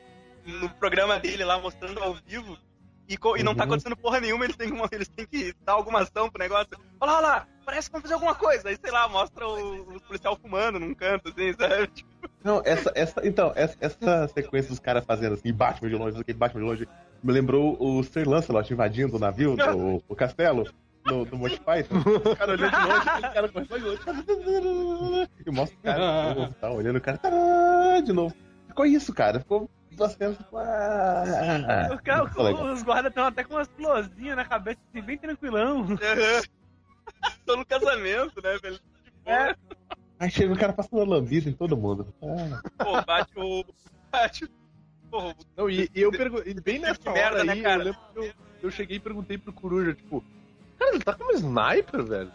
no 0.46 0.70
programa 0.76 1.20
dele 1.20 1.44
lá 1.44 1.60
mostrando 1.60 2.02
ao 2.02 2.16
vivo. 2.26 2.58
E, 3.10 3.18
e 3.38 3.44
não 3.44 3.54
tá 3.54 3.64
Uhum. 3.64 3.70
acontecendo 3.72 3.98
porra 3.98 4.22
nenhuma, 4.22 4.46
eles 4.46 4.56
têm, 4.56 4.72
eles 4.92 5.10
têm 5.10 5.26
que 5.26 5.54
dar 5.66 5.74
alguma 5.74 6.00
ação 6.02 6.30
pro 6.30 6.42
negócio. 6.42 6.70
Olha 7.00 7.12
lá, 7.12 7.18
olha 7.18 7.28
lá, 7.28 7.48
parece 7.66 7.90
que 7.90 7.92
vão 7.94 8.02
fazer 8.02 8.14
alguma 8.14 8.34
coisa. 8.36 8.70
Aí, 8.70 8.78
sei 8.82 8.92
lá, 8.92 9.08
mostra 9.10 9.46
o, 9.46 9.96
o 9.98 10.02
policial 10.02 10.38
fumando 10.42 10.80
num 10.80 10.94
canto, 10.94 11.28
assim, 11.30 11.52
sabe? 11.54 11.88
Tipo, 11.94 12.10
Não, 12.44 12.62
essa, 12.64 12.92
essa, 12.96 13.28
então, 13.28 13.52
essa, 13.56 13.76
essa 13.82 14.28
sequência 14.30 14.70
dos 14.70 14.80
caras 14.80 15.04
fazendo 15.06 15.34
assim, 15.34 15.52
Batman 15.52 15.90
de 15.90 15.96
longe, 15.96 16.22
aquele 16.22 16.38
Batman 16.38 16.62
de 16.62 16.68
longe, 16.68 16.88
me 17.22 17.34
lembrou 17.34 17.76
o 17.80 18.02
Sir 18.04 18.28
Lancelot 18.28 18.72
invadindo 18.72 19.18
o 19.18 19.20
navio, 19.20 19.56
o, 19.76 20.02
o 20.08 20.16
castelo, 20.16 20.66
no, 21.06 21.26
do 21.26 21.38
Monty 21.38 21.60
Python. 21.60 21.96
Os 21.98 22.38
caras 22.38 22.60
olhando 22.60 22.72
de 22.72 22.88
longe, 22.88 22.98
os 23.00 23.34
caras 23.34 23.52
correndo 23.52 24.62
de 24.62 24.68
longe. 24.68 25.30
E 25.46 25.52
mostra 25.52 25.78
o 25.78 25.82
cara 25.82 26.34
de 26.34 26.40
novo, 26.40 26.54
tá 26.56 26.72
olhando 26.72 26.96
o 26.98 27.02
cara 27.02 27.18
tará, 27.18 28.00
de 28.02 28.14
novo. 28.14 28.36
Ficou 28.68 28.86
isso, 28.86 29.14
cara. 29.14 29.40
Ficou 29.40 29.70
duas 29.92 30.14
cenas, 30.14 30.38
tipo, 30.38 30.58
ah, 30.58 31.90
O 31.94 32.02
cara- 32.02 32.24
os 32.74 32.84
guardas 32.84 33.12
estão 33.12 33.26
até 33.26 33.44
com 33.44 33.56
umas 33.56 33.68
florzinhas 33.76 34.36
na 34.36 34.46
cabeça, 34.46 34.80
assim, 34.90 35.02
bem 35.02 35.18
tranquilão. 35.18 35.86
Tô 37.46 37.56
no 37.58 37.66
casamento, 37.66 38.42
né, 38.42 38.58
velho? 38.62 38.80
É. 39.26 39.56
Aí 40.20 40.30
chega 40.30 40.54
o 40.54 40.58
cara 40.58 40.72
passando 40.72 41.04
lambida 41.04 41.50
em 41.50 41.54
todo 41.54 41.76
mundo. 41.76 42.14
Ah, 42.22 42.62
Pô, 42.84 43.02
bate 43.02 43.32
o. 43.38 43.66
Bate. 44.12 44.48
Pô, 45.10 45.34
Não, 45.58 45.70
e, 45.70 45.90
e 45.94 46.02
eu 46.02 46.12
perguntei, 46.12 46.54
bem 46.54 46.80
nessa 46.80 47.00
Que 47.00 47.10
hora 47.10 47.20
merda, 47.20 47.44
né, 47.44 47.54
aí, 47.54 47.62
cara? 47.62 47.84
eu 48.16 48.24
eu, 48.24 48.34
eu 48.64 48.72
cheguei 48.72 48.98
e 48.98 49.00
perguntei 49.00 49.38
pro 49.38 49.52
Coruja, 49.52 49.94
tipo, 49.94 50.24
cara, 50.92 50.96
ele 50.96 51.04
tá 51.04 51.14
com 51.14 51.24
uma 51.24 51.34
sniper, 51.34 52.04
velho? 52.04 52.32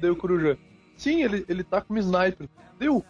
Daí 0.00 0.10
o 0.10 0.16
Coruja, 0.16 0.58
sim, 0.96 1.22
ele, 1.22 1.44
ele 1.48 1.62
tá 1.64 1.80
com 1.80 1.92
uma 1.94 2.00
sniper. 2.00 2.48
Deu, 2.78 3.04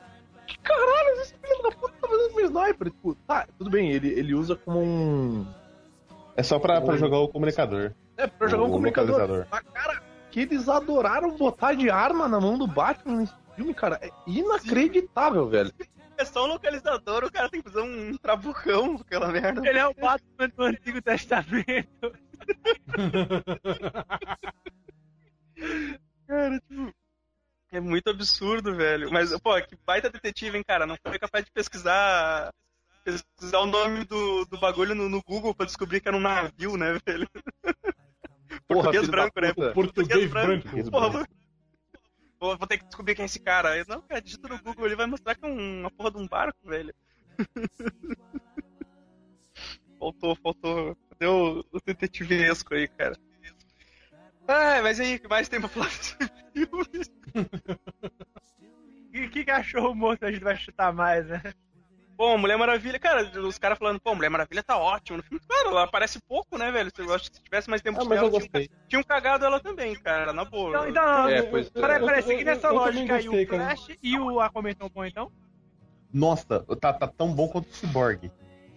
que 0.47 0.59
caralho, 0.59 1.09
esse 1.21 1.35
filho 1.35 1.63
da 1.63 1.71
puta 1.71 1.95
tá 2.01 2.09
fazendo 2.09 2.31
com 2.33 2.39
uma 2.41 2.43
sniper? 2.43 2.91
Tipo, 2.91 3.15
tá, 3.27 3.47
tudo 3.59 3.71
bem, 3.71 3.91
ele, 3.91 4.09
ele 4.09 4.35
usa 4.35 4.57
como 4.57 4.81
um... 4.81 5.47
É 6.37 6.43
só 6.43 6.59
pra, 6.59 6.81
pra 6.81 6.97
jogar 6.97 7.19
o 7.19 7.29
comunicador. 7.29 7.93
É, 8.17 8.27
pra 8.27 8.49
jogar 8.49 8.65
um 8.65 8.69
O 8.69 8.73
comunicador. 8.73 9.13
localizador. 9.13 9.47
Mas, 9.51 9.63
cara, 9.73 10.03
que 10.31 10.41
eles 10.41 10.69
adoraram 10.69 11.37
botar 11.37 11.75
de 11.75 11.91
arma 11.91 12.27
na 12.29 12.41
mão 12.41 12.57
do 12.59 12.67
Batman 12.67 13.17
nesse 13.19 13.35
filme, 13.55 13.75
cara, 13.75 13.99
é 14.03 14.11
inacreditável, 14.27 15.47
velho. 15.49 15.71
é 16.17 16.25
só 16.25 16.45
um 16.45 16.49
localizador, 16.49 17.25
o 17.25 17.33
cara 17.33 17.49
tem 17.51 17.61
que 17.61 17.71
fazer 17.71 17.85
um 17.85 18.17
trabucão 18.17 18.97
com 18.97 19.03
aquela 19.03 19.29
merda. 19.29 19.67
Ele 19.67 19.79
é 19.79 19.87
o 19.87 19.95
Batman 19.95 20.49
do 20.57 20.63
Antigo 20.65 21.03
Testamento. 21.03 22.13
Cara, 26.27 26.61
tipo. 26.61 26.93
É 27.73 27.81
muito 27.81 28.11
absurdo, 28.11 28.77
velho. 28.77 29.11
Mas, 29.11 29.39
pô, 29.41 29.61
que 29.63 29.77
baita 29.87 30.11
detetive, 30.11 30.59
hein, 30.59 30.65
cara? 30.67 30.87
Não 30.87 30.97
foi 31.07 31.19
capaz 31.19 31.45
de 31.45 31.51
pesquisar. 31.51 32.51
Pesquisar 33.05 33.59
o 33.61 33.67
nome 33.67 34.05
do, 34.05 34.45
do 34.45 34.61
bagulho 34.61 34.95
no, 34.95 35.09
no 35.09 35.23
Google 35.23 35.55
pra 35.55 35.67
descobrir 35.67 36.01
que 36.01 36.07
era 36.09 36.17
um 36.17 36.21
navio, 36.21 36.77
né, 36.77 36.99
velho? 37.07 37.29
Porra, 38.69 38.93
Português 38.93 39.09
branco, 39.09 39.41
né? 39.41 39.55
puta. 39.55 39.73
Português 39.73 40.31
branco. 40.31 40.91
Porra, 40.91 41.09
vou... 41.09 41.27
Vou 42.39 42.67
ter 42.67 42.79
que 42.79 42.85
descobrir 42.85 43.15
quem 43.15 43.23
é 43.23 43.27
esse 43.27 43.39
cara. 43.41 43.71
Aí, 43.71 43.85
Não, 43.89 44.03
cara, 44.03 44.21
digita 44.21 44.49
no 44.49 44.61
Google, 44.63 44.87
ele 44.87 44.97
vai 44.97 45.07
mostrar 45.07 45.35
que 45.37 45.45
é 45.45 45.49
um- 45.49 45.81
uma 45.81 45.91
porra 45.91 46.11
de 46.11 46.19
um 46.19 46.27
barco, 46.29 46.59
velho. 46.65 46.93
faltou, 49.99 50.35
faltou. 50.37 50.97
Cadê 51.11 51.27
o, 51.27 51.65
o 51.73 51.81
detetivesco 51.87 52.75
aí, 52.75 52.89
cara? 52.89 53.17
Ah, 54.49 54.81
mas 54.83 54.99
aí, 55.01 55.17
o 55.17 55.21
que 55.21 55.29
mais 55.29 55.49
tem 55.49 55.61
pra 55.61 55.69
falar 55.69 55.89
filme? 55.89 56.31
Que, 59.13 59.29
que 59.31 59.45
cachorro 59.45 59.95
morto 59.95 60.25
a 60.25 60.33
gente 60.33 60.43
vai 60.43 60.57
chutar 60.57 60.93
mais, 60.93 61.27
né? 61.29 61.41
Bom, 62.17 62.37
Mulher 62.39 62.57
Maravilha, 62.57 62.99
cara, 63.01 63.23
os 63.41 63.59
caras 63.59 63.79
falando, 63.79 64.01
pô, 64.01 64.15
Mulher 64.15 64.29
Maravilha 64.29 64.63
tá 64.63 64.77
ótimo 64.77 65.17
no 65.17 65.23
filme. 65.25 65.41
Claro, 65.49 65.71
ela 65.71 65.85
aparece 65.85 66.21
pouco, 66.29 66.57
né, 66.59 66.71
velho? 66.71 66.91
Eu 66.99 67.15
acho 67.15 67.31
que 67.31 67.37
se 67.37 67.43
tivesse 67.43 67.69
mais 67.71 67.83
tempo 67.83 67.99
Ah, 67.99 68.03
de 68.03 68.09
mas 68.09 68.19
tela, 68.19 68.29
eu 68.29 68.31
tinham, 68.31 68.41
gostei. 68.43 68.71
tinham 68.89 69.03
cagado 69.03 69.45
ela 69.45 69.59
também, 69.59 69.95
cara, 69.97 70.33
na 70.33 70.45
boa. 70.45 70.71
Então, 70.71 70.89
então 70.89 71.29
É, 71.29 71.43
pois 71.43 71.67
é. 71.67 71.71
peraí, 71.71 72.01
peraí, 72.01 72.19
Eu- 72.21 72.23
seguindo 72.27 72.47
eu- 72.49 72.53
essa 72.53 72.67
eu 72.69 72.81
também 72.81 73.09
lógica 73.09 73.15
aí, 73.17 73.29
o 73.29 73.47
cara. 73.49 73.77
Flash 73.77 73.97
e 74.03 74.19
o 74.19 74.41
Aquaman 74.41 74.75
tão 74.75 74.89
bom, 74.89 75.05
então? 75.05 75.33
Nossa, 76.13 76.61
tá, 76.81 76.93
tá 76.93 77.09
tão 77.09 77.35
bom 77.35 77.49
quanto 77.49 77.69
o 77.71 77.75
Cyborg. 77.75 78.31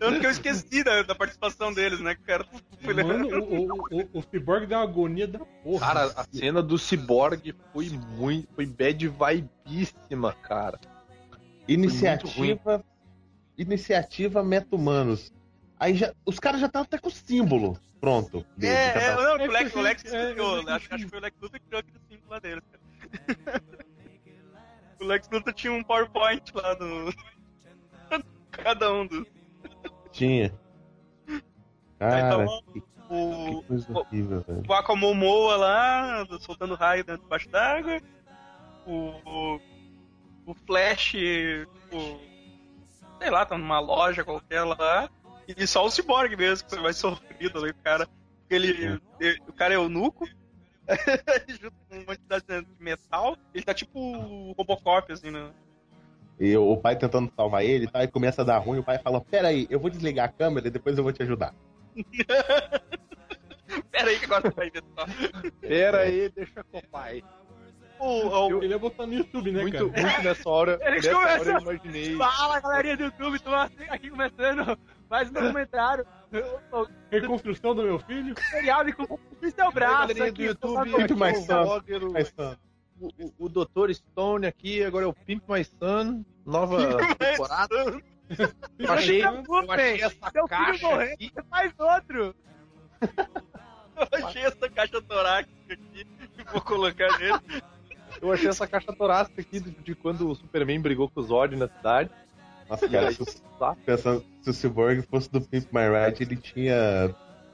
Tanto 0.06 0.20
que 0.20 0.26
eu 0.26 0.32
esqueci 0.32 0.84
da, 0.84 1.02
da 1.04 1.16
participação 1.16 1.74
deles, 1.74 2.00
né, 2.00 2.16
cara? 2.16 2.46
Mano, 2.82 3.28
o, 3.28 3.66
o, 3.66 3.84
o, 3.92 4.20
o 4.20 4.22
Cyborg 4.22 4.66
deu 4.66 4.78
uma 4.78 4.84
agonia 4.84 5.28
da 5.28 5.40
porra. 5.40 5.88
Cara, 5.88 6.14
a 6.16 6.26
cena 6.32 6.62
do 6.62 6.78
Cyborg 6.78 7.56
foi 7.74 7.90
muito. 7.90 8.48
Foi 8.54 8.66
bad 8.66 9.08
vibíssima, 9.08 10.34
cara. 10.34 10.80
Iniciativa. 11.68 12.84
Iniciativa 13.58 14.44
Meta-Humanos. 14.44 15.34
Aí 15.80 15.96
já, 15.96 16.14
os 16.26 16.40
caras 16.40 16.62
já 16.62 16.68
estavam 16.68 16.86
até 16.86 16.98
com 16.98 17.10
o 17.10 17.12
símbolo 17.12 17.80
pronto. 18.06 18.46
É, 18.58 18.60
dele, 18.60 18.76
é, 18.76 19.16
não, 19.16 19.38
É 19.38 19.48
o 19.48 19.52
Lex, 19.52 19.76
o 19.76 19.82
Lex 19.82 20.06
é, 20.06 20.32
criou, 20.32 20.58
é, 20.60 20.72
acho, 20.74 20.94
acho 20.94 21.04
que 21.06 21.10
foi 21.10 21.20
o 21.20 21.22
Lex 21.22 21.38
Luthor 21.42 21.60
que 21.60 21.66
criou 21.66 21.80
aquele 21.80 22.00
símbolo 22.08 22.30
lá 22.30 22.40
deles, 22.40 22.64
cara. 22.72 23.64
O 24.98 25.04
Lex 25.04 25.30
Luthor 25.30 25.54
tinha 25.54 25.74
um 25.74 25.84
PowerPoint 25.84 26.52
lá 26.54 26.74
do. 26.74 27.14
Cada 28.52 28.94
um 28.94 29.06
dos. 29.06 29.28
Tinha. 30.16 30.58
Aí 31.28 31.40
Cara, 32.00 32.30
tava 32.30 32.46
que, 32.72 32.84
o, 33.10 33.62
que 33.62 33.68
coisa 33.68 33.88
horrível, 33.94 34.42
velho. 34.48 34.64
o 34.68 34.74
Aquamomoa 34.74 35.58
lá, 35.58 36.26
soltando 36.40 36.74
raio 36.76 37.04
dentro 37.04 37.24
debaixo 37.24 37.50
d'água. 37.50 38.00
O, 38.86 39.10
o, 39.26 39.60
o 40.46 40.54
Flash, 40.66 41.12
tipo, 41.12 42.20
sei 43.20 43.30
lá, 43.30 43.46
tá 43.46 43.58
numa 43.58 43.80
loja 43.80 44.24
qualquer 44.24 44.64
lá. 44.64 45.10
E 45.48 45.68
só 45.68 45.86
o 45.86 45.92
Cyborg 45.92 46.36
mesmo, 46.38 46.68
que 46.68 46.76
mais 46.78 46.96
sofrido 46.96 47.60
ali, 47.60 47.72
o 47.72 47.76
cara. 47.84 48.08
Ele, 48.50 49.00
ele- 49.20 49.42
o 49.48 49.54
cara 49.54 49.74
é 49.74 49.78
eunuco. 49.78 50.26
junto 51.50 51.76
com 51.90 51.96
uma 51.98 52.06
quantidade 52.06 52.46
de 52.48 52.68
metal, 52.84 53.36
ele 53.54 53.66
tá 53.66 53.74
tipo 53.74 54.00
o 54.00 54.54
Robocop, 54.54 55.12
assim, 55.12 55.32
né? 55.32 55.52
E 56.40 56.56
o 56.58 56.76
pai 56.78 56.96
tentando 56.98 57.32
salvar 57.36 57.64
ele, 57.64 57.88
tá? 57.88 58.04
E 58.04 58.08
começa 58.08 58.42
a 58.42 58.46
dar 58.46 58.58
ruim, 58.58 58.80
o 58.80 58.84
pai 58.84 58.98
fala, 59.00 59.22
pera 59.22 59.48
aí, 59.50 59.66
eu 59.70 59.80
vou 59.80 59.90
desligar 59.90 60.26
a 60.26 60.32
câmera 60.32 60.68
e 60.68 60.72
depois 60.72 60.98
eu 60.98 61.04
vou 61.04 61.14
te 61.14 61.24
ajudar. 61.24 61.54
Pera 63.92 64.10
aí 64.10 64.20
que 64.20 64.26
agora 64.26 64.42
você 64.42 64.56
vai 64.56 64.70
ver 64.70 64.84
só. 64.96 65.06
Pera 65.62 65.98
aí, 66.02 66.30
deixa 66.30 66.64
com 66.66 66.78
o 66.78 66.88
pai. 66.90 67.24
O, 68.00 68.28
o, 68.28 68.64
Ele 68.64 68.74
ia 68.74 68.78
botar 68.80 69.08
no 69.08 69.14
YouTube, 69.14 69.52
né, 69.52 69.62
Muito, 69.62 69.90
cara? 69.90 70.06
muito 70.08 70.24
nessa 70.24 70.50
hora. 70.50 70.78
Eles 70.82 71.06
nessa 71.06 71.18
hora 71.18 71.40
começam- 71.40 71.54
eu 71.56 71.62
imaginei. 71.62 72.16
Fala, 72.18 72.60
galerinha 72.60 72.98
do 72.98 73.04
YouTube, 73.06 73.40
tô 73.40 73.54
aqui 73.54 74.10
começando 74.10 74.78
mais 75.10 75.30
um 75.30 75.34
documentário. 75.34 76.06
O 76.72 76.82
o 76.82 76.88
Reconstrução 77.10 77.74
do 77.74 77.84
meu 77.84 78.00
filho. 78.00 78.36
tutorial 78.36 78.84
de 78.84 78.92
como 78.92 79.08
construir 79.08 79.52
seu 79.52 79.72
braço 79.72 79.94
galerinha 80.00 80.32
do 80.34 80.44
YouTube, 80.44 80.90
Muito 80.90 81.18
mais 81.18 81.44
o 81.44 81.48
blogger, 81.48 82.02
o, 83.00 83.34
o, 83.46 83.50
Dr. 83.50 83.94
Stone 83.94 84.46
aqui, 84.48 84.84
agora 84.84 85.06
é 85.06 85.08
o 85.08 85.14
Pimp 85.14 85.44
My 85.50 85.64
Son, 85.64 86.24
nova 86.46 86.98
temporada. 87.18 88.02
Eu 88.80 88.92
achei, 88.92 89.24
eu 89.24 89.72
achei 89.72 90.02
essa 90.02 90.16
Seu 90.32 90.48
filho 90.48 90.48
caixa 90.48 90.88
morrer, 90.88 91.14
aqui. 91.14 91.32
você 91.34 91.44
faz 91.50 91.74
outro. 91.80 92.36
eu 94.12 94.28
achei 94.28 94.42
essa 94.44 94.70
caixa 94.70 95.02
torácica 95.02 95.52
aqui 95.74 96.08
e 96.40 96.44
vou 96.52 96.62
colocar 96.62 97.20
nele. 97.20 97.64
Eu 98.22 98.32
achei 98.32 98.48
essa 98.50 98.66
caixa 98.68 98.92
torácica 98.94 99.42
aqui 99.42 99.60
de, 99.60 99.72
de 99.72 99.94
quando 99.96 100.30
o 100.30 100.36
Superman 100.36 100.80
brigou 100.80 101.10
com 101.10 101.20
o 101.20 101.24
Zod 101.24 101.56
na 101.56 101.68
cidade. 101.68 102.10
Nossa, 102.70 102.90
cara, 102.90 103.12
se, 103.12 103.22
o- 103.22 103.76
pensando, 103.86 104.26
se 104.42 104.50
o 104.50 104.54
Cyborg 104.54 105.02
fosse 105.04 105.30
do 105.32 105.40
Pimp 105.42 105.68
My 105.72 105.82
Ride, 106.08 106.24
ele 106.24 106.36
tinha 106.38 107.14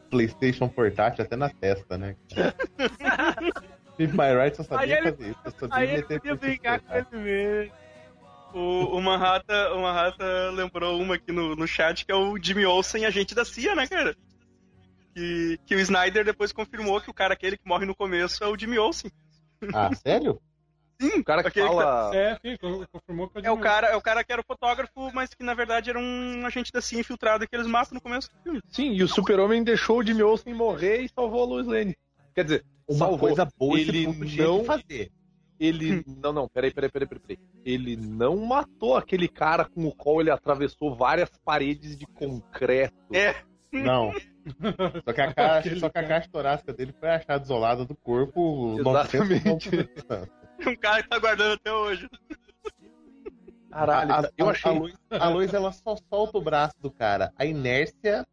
Playstation 0.10 0.70
portátil 0.70 1.24
até 1.26 1.36
na 1.36 1.50
testa, 1.50 1.98
né? 1.98 2.16
Pimp 3.98 4.14
My 4.14 4.34
Ride 4.44 4.58
só 4.58 4.64
sabia 4.64 4.96
Aí 4.96 5.02
ele- 5.02 5.12
fazer 5.12 5.30
isso. 5.30 5.40
Só 5.44 5.68
sabia 5.68 5.76
Aí 5.78 5.90
ele 5.94 6.04
podia 6.04 6.36
brincar 6.36 6.80
com 6.80 6.94
ele 6.96 7.08
mesmo. 7.14 7.74
O, 8.54 8.98
o 8.98 9.02
Manhattan, 9.02 9.74
o 9.76 9.82
Manhattan 9.82 10.52
lembrou 10.52 11.00
uma 11.02 11.16
aqui 11.16 11.32
no, 11.32 11.56
no 11.56 11.66
chat 11.68 12.06
que 12.06 12.12
é 12.12 12.16
o 12.16 12.38
Jimmy 12.38 12.66
Olsen, 12.66 13.06
agente 13.06 13.34
da 13.34 13.46
CIA, 13.46 13.76
né, 13.76 13.88
cara? 13.88 14.14
Que, 15.16 15.58
que 15.66 15.76
o 15.76 15.80
Snyder 15.80 16.26
depois 16.26 16.52
confirmou 16.52 17.00
que 17.00 17.10
o 17.10 17.14
cara 17.14 17.34
aquele 17.34 17.58
que 17.58 17.68
morre 17.68 17.86
no 17.86 17.96
começo 17.96 18.44
é 18.44 18.48
o 18.48 18.58
Jimmy 18.58 18.78
Olsen. 18.78 19.12
Ah, 19.74 19.94
sério? 19.96 20.42
Sim, 21.00 21.20
O 21.20 21.24
cara 21.24 21.42
que 21.42 21.48
aquele 21.48 21.68
fala. 21.68 22.16
É, 22.16 22.36
sim, 22.42 22.58
con- 22.58 22.86
confirmou 22.92 23.28
que 23.30 23.40
eu 23.40 23.44
É 23.44 23.52
o 23.52 23.58
cara, 23.58 23.88
é 23.88 23.96
o 23.96 24.02
cara 24.02 24.24
que 24.24 24.32
era 24.32 24.42
o 24.42 24.46
fotógrafo, 24.46 25.12
mas 25.14 25.34
que 25.34 25.44
na 25.44 25.54
verdade 25.54 25.90
era 25.90 25.98
um 26.00 26.46
agente 26.46 26.72
da 26.72 26.82
CIA 26.82 27.00
infiltrado 27.00 27.48
que 27.48 27.56
eles 27.56 27.68
matam 27.68 27.96
no 27.96 28.02
começo 28.02 28.30
do 28.30 28.44
filme. 28.44 28.62
Sim, 28.70 28.92
e 28.94 29.02
o 29.04 29.08
Super-Homem 29.08 29.64
deixou 29.64 30.00
o 30.00 30.04
Jimmy 30.06 30.24
Olsen 30.24 30.54
morrer 30.54 31.02
e 31.02 31.10
salvou 31.10 31.44
a 31.44 31.46
Lois 31.48 31.68
Lane. 31.68 31.96
Quer 32.34 32.44
dizer, 32.46 32.66
Uma 32.88 32.98
salvou. 33.00 33.20
coisa 33.20 33.48
boa 33.58 33.80
esse 33.80 33.90
ele 33.90 34.08
não 34.08 34.60
que 34.60 34.66
fazer. 34.66 35.12
Ele. 35.60 36.04
Não, 36.08 36.34
não, 36.34 36.48
peraí, 36.48 36.72
peraí, 36.74 36.90
peraí, 36.90 37.08
peraí, 37.08 37.22
peraí. 37.22 37.40
Ele 37.64 37.96
não 37.96 38.38
matou 38.38 38.96
aquele 38.98 39.28
cara 39.28 39.64
com 39.66 39.86
o 39.86 39.94
qual 39.96 40.20
ele 40.20 40.32
atravessou 40.32 40.96
várias 40.96 41.30
paredes 41.46 41.96
de 41.98 42.06
concreto. 42.08 42.96
É, 43.14 43.36
Não. 43.72 44.12
Só 45.06 45.14
que 45.14 45.22
a 45.22 45.32
caixa, 45.34 45.80
só 45.80 45.88
que 45.88 46.00
a 46.00 46.08
caixa 46.08 46.28
torácica 46.32 46.74
dele 46.74 46.92
foi 47.00 47.10
achada 47.10 47.44
isolada 47.44 47.86
do 47.86 47.96
corpo 47.96 48.76
Exatamente. 48.80 49.46
900 49.46 49.64
quilômetros 49.64 49.72
de 49.88 49.94
distância. 49.94 50.32
um 50.68 50.76
cara 50.78 51.04
que 51.04 51.10
tá 51.10 51.20
guardando 51.20 51.54
até 51.54 51.72
hoje. 51.72 52.10
Caralho, 53.70 54.12
a, 54.14 54.32
eu 54.38 54.50
achei. 54.50 54.72
a 54.72 54.74
luz, 54.74 54.94
a 55.12 55.30
luz, 55.30 55.54
ela 55.54 55.72
só 55.72 55.96
solta 56.10 56.38
o 56.38 56.42
braço 56.42 56.76
do 56.82 56.92
cara. 56.92 57.32
A 57.38 57.46
inércia, 57.46 58.26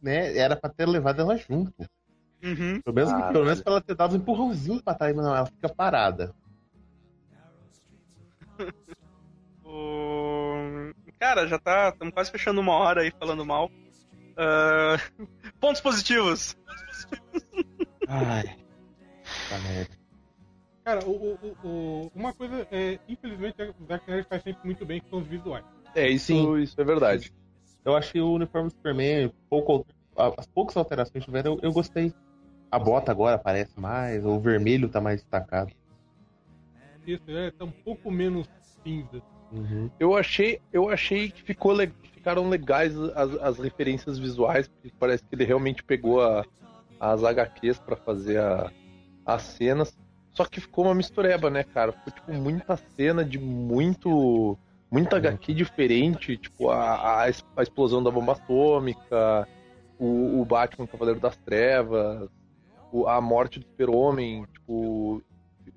né, 0.00 0.36
era 0.36 0.54
pra 0.54 0.70
ter 0.70 0.86
levado 0.86 1.20
ela 1.22 1.36
junto. 1.36 1.72
Uhum. 2.42 2.80
Pelo 2.82 2.94
menos, 2.94 3.12
pelo 3.32 3.44
menos 3.44 3.60
pra 3.62 3.72
ela 3.72 3.80
ter 3.80 3.94
dado 3.96 4.14
um 4.14 4.18
empurrãozinho 4.18 4.82
pra 4.82 4.94
trás, 4.94 5.14
mas 5.14 5.24
não, 5.24 5.34
ela 5.34 5.46
fica 5.46 5.68
parada. 5.68 6.34
O... 9.64 10.92
Cara, 11.20 11.46
já 11.46 11.58
tá. 11.58 11.90
Estamos 11.90 12.14
quase 12.14 12.30
fechando 12.30 12.60
uma 12.60 12.72
hora 12.74 13.02
aí 13.02 13.12
falando 13.18 13.44
mal. 13.44 13.70
Ah, 14.36 14.96
Pontos 15.60 15.80
positivos. 15.80 16.56
Ai. 18.08 18.56
Tá 19.48 19.58
merda. 19.58 19.98
Cara, 20.84 21.04
o, 21.06 21.10
o- 21.34 21.56
o- 21.68 22.12
uma 22.14 22.32
coisa, 22.32 22.66
é, 22.70 22.98
infelizmente, 23.06 23.60
o 23.78 23.86
Zack 23.86 24.04
Snyder 24.04 24.26
faz 24.26 24.42
sempre 24.42 24.64
muito 24.64 24.86
bem, 24.86 25.00
que 25.02 25.10
são 25.10 25.18
os 25.18 25.26
visuais. 25.26 25.64
É, 25.94 26.08
isso, 26.08 26.26
Sim. 26.26 26.56
isso 26.60 26.80
é 26.80 26.84
verdade. 26.84 27.30
Eu 27.84 27.94
achei 27.94 28.20
o 28.22 28.32
uniforme 28.32 28.68
do 28.70 28.74
Superman, 28.74 29.30
pouco, 29.50 29.84
as 30.16 30.46
poucas 30.46 30.76
alterações 30.78 31.12
que 31.22 31.26
tiveram, 31.30 31.54
eu, 31.56 31.60
eu 31.64 31.72
gostei. 31.72 32.14
A 32.70 32.78
bota 32.78 33.10
agora 33.12 33.36
aparece 33.36 33.78
mais, 33.78 34.24
o 34.24 34.38
vermelho 34.38 34.88
tá 34.88 35.00
mais 35.00 35.20
destacado. 35.20 35.72
Isso, 37.06 37.22
é, 37.28 37.50
tá 37.50 37.64
um 37.64 37.70
pouco 37.70 38.10
menos 38.10 38.46
cinza. 38.84 39.22
Uhum. 39.50 39.90
Eu 39.98 40.14
achei, 40.14 40.60
eu 40.70 40.90
achei 40.90 41.30
que 41.30 41.42
ficou 41.42 41.72
le- 41.72 41.90
ficaram 42.12 42.48
legais 42.50 42.94
as, 43.14 43.34
as 43.40 43.58
referências 43.58 44.18
visuais, 44.18 44.68
porque 44.68 44.92
parece 44.98 45.22
que 45.24 45.34
ele 45.34 45.44
realmente 45.44 45.82
pegou 45.82 46.20
a- 46.22 46.44
as 47.00 47.24
HQs 47.24 47.78
pra 47.78 47.96
fazer 47.96 48.38
a- 48.38 48.70
as 49.24 49.42
cenas. 49.42 49.96
Só 50.32 50.44
que 50.44 50.60
ficou 50.60 50.84
uma 50.84 50.94
mistureba, 50.94 51.48
né, 51.48 51.64
cara? 51.64 51.92
Ficou 51.92 52.12
tipo 52.12 52.32
muita 52.34 52.76
cena 52.76 53.24
de 53.24 53.38
muito. 53.38 54.58
Muita 54.90 55.16
HQ 55.18 55.52
diferente, 55.52 56.36
tipo 56.38 56.70
a, 56.70 56.94
a, 56.94 57.22
a 57.24 57.62
explosão 57.62 58.02
da 58.02 58.10
bomba 58.10 58.32
atômica, 58.32 59.46
o, 59.98 60.40
o 60.40 60.44
Batman 60.46 60.86
Cavaleiro 60.86 61.20
das 61.20 61.36
Trevas, 61.36 62.30
a 63.06 63.20
morte 63.20 63.58
do 63.58 63.66
Super-Homem, 63.66 64.46
tipo. 64.52 65.22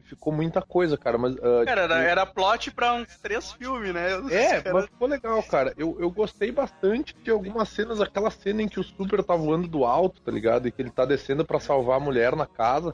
Ficou 0.04 0.34
muita 0.34 0.62
coisa, 0.62 0.98
cara. 0.98 1.18
Mas, 1.18 1.36
ah, 1.38 1.64
Cara, 1.66 1.84
tipo, 1.84 1.94
era, 1.94 2.04
era 2.04 2.26
plot 2.26 2.72
pra 2.72 2.94
uns 2.94 3.18
três 3.20 3.54
filmes, 3.54 3.94
né? 3.94 4.10
É, 4.30 4.72
mas 4.72 4.86
ficou 4.86 5.08
legal, 5.08 5.42
cara. 5.44 5.74
Eu, 5.78 5.96
eu 6.00 6.12
gostei 6.12 6.52
bastante 6.52 7.16
de 7.24 7.32
algumas 7.32 7.70
cenas, 7.70 8.02
aquela 8.02 8.30
cena 8.30 8.62
em 8.62 8.68
que 8.68 8.80
o 8.80 8.84
Super 8.84 9.24
tá 9.24 9.36
voando 9.36 9.70
do 9.70 9.86
alto, 9.86 10.22
tá 10.22 10.32
ligado? 10.32 10.68
E 10.68 10.72
que 10.72 10.82
ele 10.82 10.90
tá 10.90 11.06
descendo 11.06 11.46
pra 11.46 11.62
salvar 11.62 11.96
a 11.96 12.04
mulher 12.04 12.36
na 12.36 12.46
casa. 12.46 12.94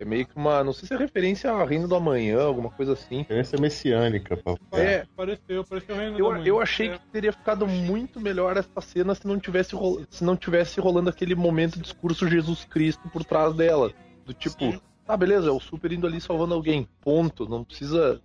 É 0.00 0.04
meio 0.04 0.26
que 0.26 0.34
uma. 0.34 0.64
Não 0.64 0.72
sei 0.72 0.88
se 0.88 0.94
é 0.94 0.96
referência 0.96 1.52
a 1.52 1.62
Reino 1.62 1.86
do 1.86 1.94
Amanhã, 1.94 2.40
alguma 2.42 2.70
coisa 2.70 2.94
assim. 2.94 3.26
É 3.28 3.60
messiânica, 3.60 4.34
pô. 4.34 4.58
É. 4.72 5.04
Pareceu, 5.14 5.62
pareceu 5.62 5.94
o 5.94 5.98
Reino 5.98 6.18
Eu, 6.18 6.28
da 6.28 6.32
Manhã. 6.38 6.46
eu 6.46 6.58
achei 6.60 6.88
que 6.88 7.06
teria 7.12 7.32
ficado 7.32 7.66
muito 7.66 8.18
melhor 8.18 8.56
essa 8.56 8.80
cena 8.80 9.14
se 9.14 9.26
não 9.26 9.38
tivesse, 9.38 9.74
ro- 9.76 10.06
se 10.08 10.24
não 10.24 10.36
tivesse 10.36 10.80
rolando 10.80 11.10
aquele 11.10 11.34
momento 11.34 11.78
discurso 11.78 12.26
Jesus 12.26 12.64
Cristo 12.64 13.08
por 13.10 13.22
trás 13.24 13.54
dela. 13.54 13.92
Do 14.24 14.32
tipo, 14.32 14.72
Sim. 14.72 14.80
tá, 15.04 15.14
beleza, 15.18 15.48
é 15.48 15.52
o 15.52 15.60
Super 15.60 15.92
indo 15.92 16.06
ali 16.06 16.18
salvando 16.18 16.54
alguém. 16.54 16.88
Ponto. 17.02 17.46
Não 17.46 17.62
precisa 17.62 18.22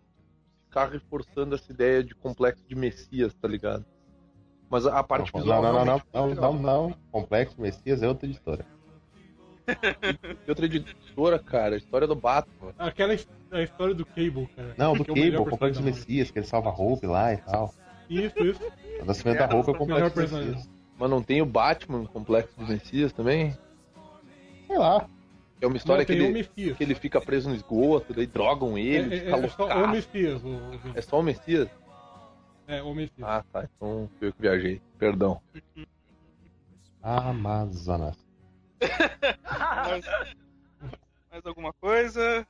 ficar 0.67 0.86
reforçando 0.89 1.55
essa 1.55 1.69
ideia 1.73 2.01
de 2.01 2.15
complexo 2.15 2.63
de 2.67 2.73
Messias, 2.76 3.34
tá 3.34 3.49
ligado? 3.49 3.84
Mas 4.69 4.86
a 4.86 5.03
parte 5.03 5.30
Não, 5.34 5.41
visual. 5.41 5.61
não, 5.61 5.73
não, 5.73 5.86
não, 5.86 5.95
não, 5.95 6.01
não, 6.13 6.28
legal. 6.30 6.53
não. 6.53 6.95
Complexo 7.11 7.59
Messias 7.59 8.01
é 8.01 8.07
outra 8.07 8.28
editora. 8.28 8.65
E 10.45 10.49
outra 10.49 10.66
editora, 10.66 11.39
cara, 11.39 11.76
a 11.76 11.78
história 11.78 12.07
do 12.07 12.16
Batman. 12.16 12.74
Aquela 12.78 13.13
a 13.51 13.61
história 13.61 13.93
do 13.95 14.05
Cable, 14.05 14.47
cara. 14.55 14.74
Não, 14.78 14.93
do 14.93 15.03
que 15.05 15.11
é 15.11 15.13
o 15.13 15.16
Cable, 15.16 15.38
o 15.38 15.45
Complexo 15.45 15.82
Messias, 15.84 16.30
que 16.32 16.39
ele 16.39 16.45
salva 16.45 16.70
a 16.70 16.74
Hope 16.74 17.07
lá 17.07 17.34
e 17.34 17.38
tal. 17.38 17.74
Isso, 18.09 18.38
isso. 18.43 18.61
O 19.01 19.05
nascimento 19.05 19.38
da 19.39 19.45
Hope 19.55 19.72
é 19.72 19.74
o 19.78 19.86
Melhor 19.86 20.09
Complexo. 20.09 20.36
Messias. 20.38 20.70
Mas 20.97 21.09
não 21.09 21.22
tem 21.22 21.41
o 21.41 21.45
Batman 21.45 21.99
no 21.99 22.07
Complexo 22.07 22.57
do 22.59 22.66
Messias 22.68 23.11
também? 23.11 23.57
Sei 24.68 24.78
lá. 24.78 25.07
É 25.61 25.68
uma 25.68 25.78
história 25.78 26.01
Não, 26.01 26.05
que, 26.05 26.13
o 26.13 26.16
ele, 26.26 26.34
Messias. 26.34 26.78
que 26.78 26.84
ele 26.84 26.95
fica 26.95 27.20
preso 27.22 27.49
no 27.49 27.55
esgoto, 27.55 28.13
daí 28.13 28.28
drogam 28.28 28.78
É, 28.78 28.82
ele, 28.82 29.16
é, 29.16 29.20
fica 29.22 29.38
é 29.38 29.49
só 29.49 29.66
o. 29.84 29.88
Messias. 29.88 30.43
O, 30.43 30.47
o- 30.49 30.80
É 30.93 31.01
só 31.01 31.20
o 31.20 31.24
Messias? 31.24 31.70
é, 32.68 32.82
o 32.84 32.93
Messias. 32.93 33.24
Ah, 33.28 33.43
tá. 33.51 33.68
Então 33.76 34.09
fui 34.20 34.28
eu 34.28 34.34
que 34.34 34.41
viajei. 34.41 34.82
Perdão. 34.99 35.41
Amazonas. 37.01 38.18
Mais, 39.86 40.05
mais 41.31 41.45
alguma 41.45 41.73
coisa? 41.73 42.45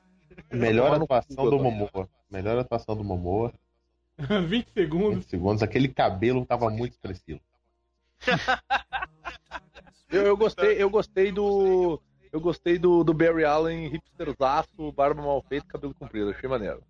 Melhor 0.52 0.94
atuação 1.02 1.50
do. 1.50 1.58
Momoa. 1.58 2.08
Melhor 2.30 2.58
atuação 2.58 2.96
do 2.96 3.04
Momoa. 3.04 3.52
20 4.18 4.46
20 4.48 4.66
segundos. 4.72 5.26
segundos. 5.26 5.62
Aquele 5.62 5.88
cabelo 5.88 6.44
tava 6.46 6.68
muito 6.70 6.92
expressivo. 6.92 7.40
Eu, 10.08 10.22
eu 10.22 10.36
gostei, 10.36 10.80
eu 10.80 10.88
gostei 10.88 11.32
do. 11.32 12.00
Eu 12.32 12.40
gostei 12.40 12.78
do, 12.78 13.02
do 13.02 13.12
Barry 13.12 13.44
Allen, 13.44 13.88
hipsterzaço, 13.88 14.92
barba 14.92 15.20
mal 15.20 15.42
feita, 15.48 15.66
cabelo 15.66 15.92
comprido. 15.94 16.30
Achei 16.30 16.48
maneiro. 16.48 16.80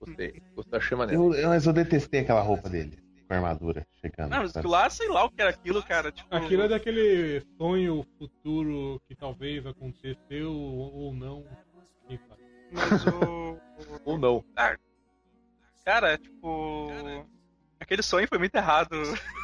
Gostei. 0.00 0.42
Gostei, 0.54 0.78
achei 0.78 0.96
maneiro. 0.96 1.32
Eu, 1.32 1.34
eu- 1.34 1.48
mas 1.50 1.64
eu 1.64 1.72
detestei 1.72 2.20
aquela 2.20 2.40
roupa 2.40 2.68
dele. 2.68 2.98
Com 3.40 3.46
a 3.46 3.48
armadura 3.50 3.86
chegando. 4.00 4.30
Não, 4.30 4.42
mas 4.42 4.54
lá, 4.64 4.90
sei 4.90 5.08
lá 5.08 5.24
o 5.24 5.30
que 5.30 5.40
era 5.40 5.50
aquilo, 5.50 5.82
cara. 5.82 6.12
Tipo, 6.12 6.34
Aquilo 6.34 6.62
é 6.62 6.68
daquele 6.68 7.42
sonho 7.56 8.06
futuro 8.18 9.00
que 9.08 9.14
talvez 9.14 9.64
aconteceu 9.66 10.52
ou 10.52 10.92
ou 11.08 11.14
não. 11.14 11.44
Mas 12.70 13.06
o. 13.06 13.58
Ou 14.04 14.18
não. 14.18 14.44
Cara, 15.84 16.18
tipo. 16.18 16.88
Aquele 17.80 18.02
sonho 18.02 18.28
foi 18.28 18.38
muito 18.38 18.54
errado. 18.54 18.90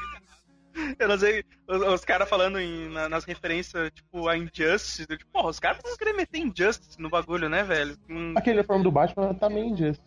Eu 0.99 1.09
não 1.09 1.19
sei, 1.19 1.43
os, 1.67 1.81
os 1.83 2.05
caras 2.05 2.29
falando 2.29 2.61
em- 2.61 2.89
na- 2.91 3.09
nas 3.09 3.25
referências, 3.25 3.91
tipo, 3.91 4.29
a 4.29 4.37
Injustice. 4.39 5.05
eu, 5.09 5.19
Tipo, 5.19 5.33
porra, 5.33 5.49
os 5.49 5.59
caras 5.59 5.81
vão 5.83 5.97
querer 5.97 6.13
meter 6.13 6.39
Injustice 6.39 7.01
no 7.01 7.11
bagulho, 7.11 7.49
né, 7.49 7.65
velho? 7.65 7.97
Hum, 8.09 8.33
Aquele 8.37 8.59
uniforme 8.59 8.85
do 8.85 8.93
Batman 8.93 9.35
tá 9.35 9.49
meio 9.51 9.67
injusto. 9.67 10.05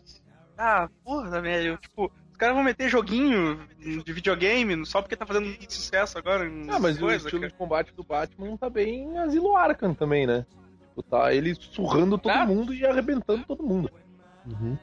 ah, 0.56 0.88
porra, 1.04 1.42
velho. 1.42 1.76
Tipo, 1.76 2.10
caras 2.42 2.56
vão 2.56 2.64
meter 2.64 2.88
joguinho 2.88 3.60
de 3.78 4.12
videogame 4.12 4.84
só 4.84 5.00
porque 5.00 5.14
tá 5.16 5.24
fazendo 5.24 5.46
sucesso 5.68 6.18
agora. 6.18 6.44
em 6.48 6.68
Ah, 6.68 6.80
mas 6.80 6.98
coisa, 6.98 7.24
o 7.24 7.26
estilo 7.28 7.42
cara. 7.42 7.52
de 7.52 7.56
combate 7.58 7.94
do 7.94 8.02
Batman 8.02 8.56
tá 8.56 8.68
bem 8.68 9.16
Asilo 9.18 9.56
Arkham 9.56 9.94
também, 9.94 10.26
né? 10.26 10.44
Tipo, 10.88 11.02
tá 11.04 11.32
ele 11.32 11.54
surrando 11.54 12.18
todo 12.18 12.32
Tá. 12.32 12.44
mundo 12.44 12.74
e 12.74 12.84
arrebentando 12.84 13.44
todo 13.46 13.62
mundo. 13.62 13.88
Uhum. 14.46 14.76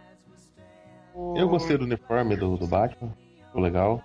O- 1.14 1.38
Eu 1.38 1.49
gostei 1.49 1.78
do 1.78 1.84
uniforme 1.84 2.38
do, 2.38 2.55
do 2.55 2.66
Batman. 2.66 3.14
Ficou 3.47 3.62
legal. 3.62 4.01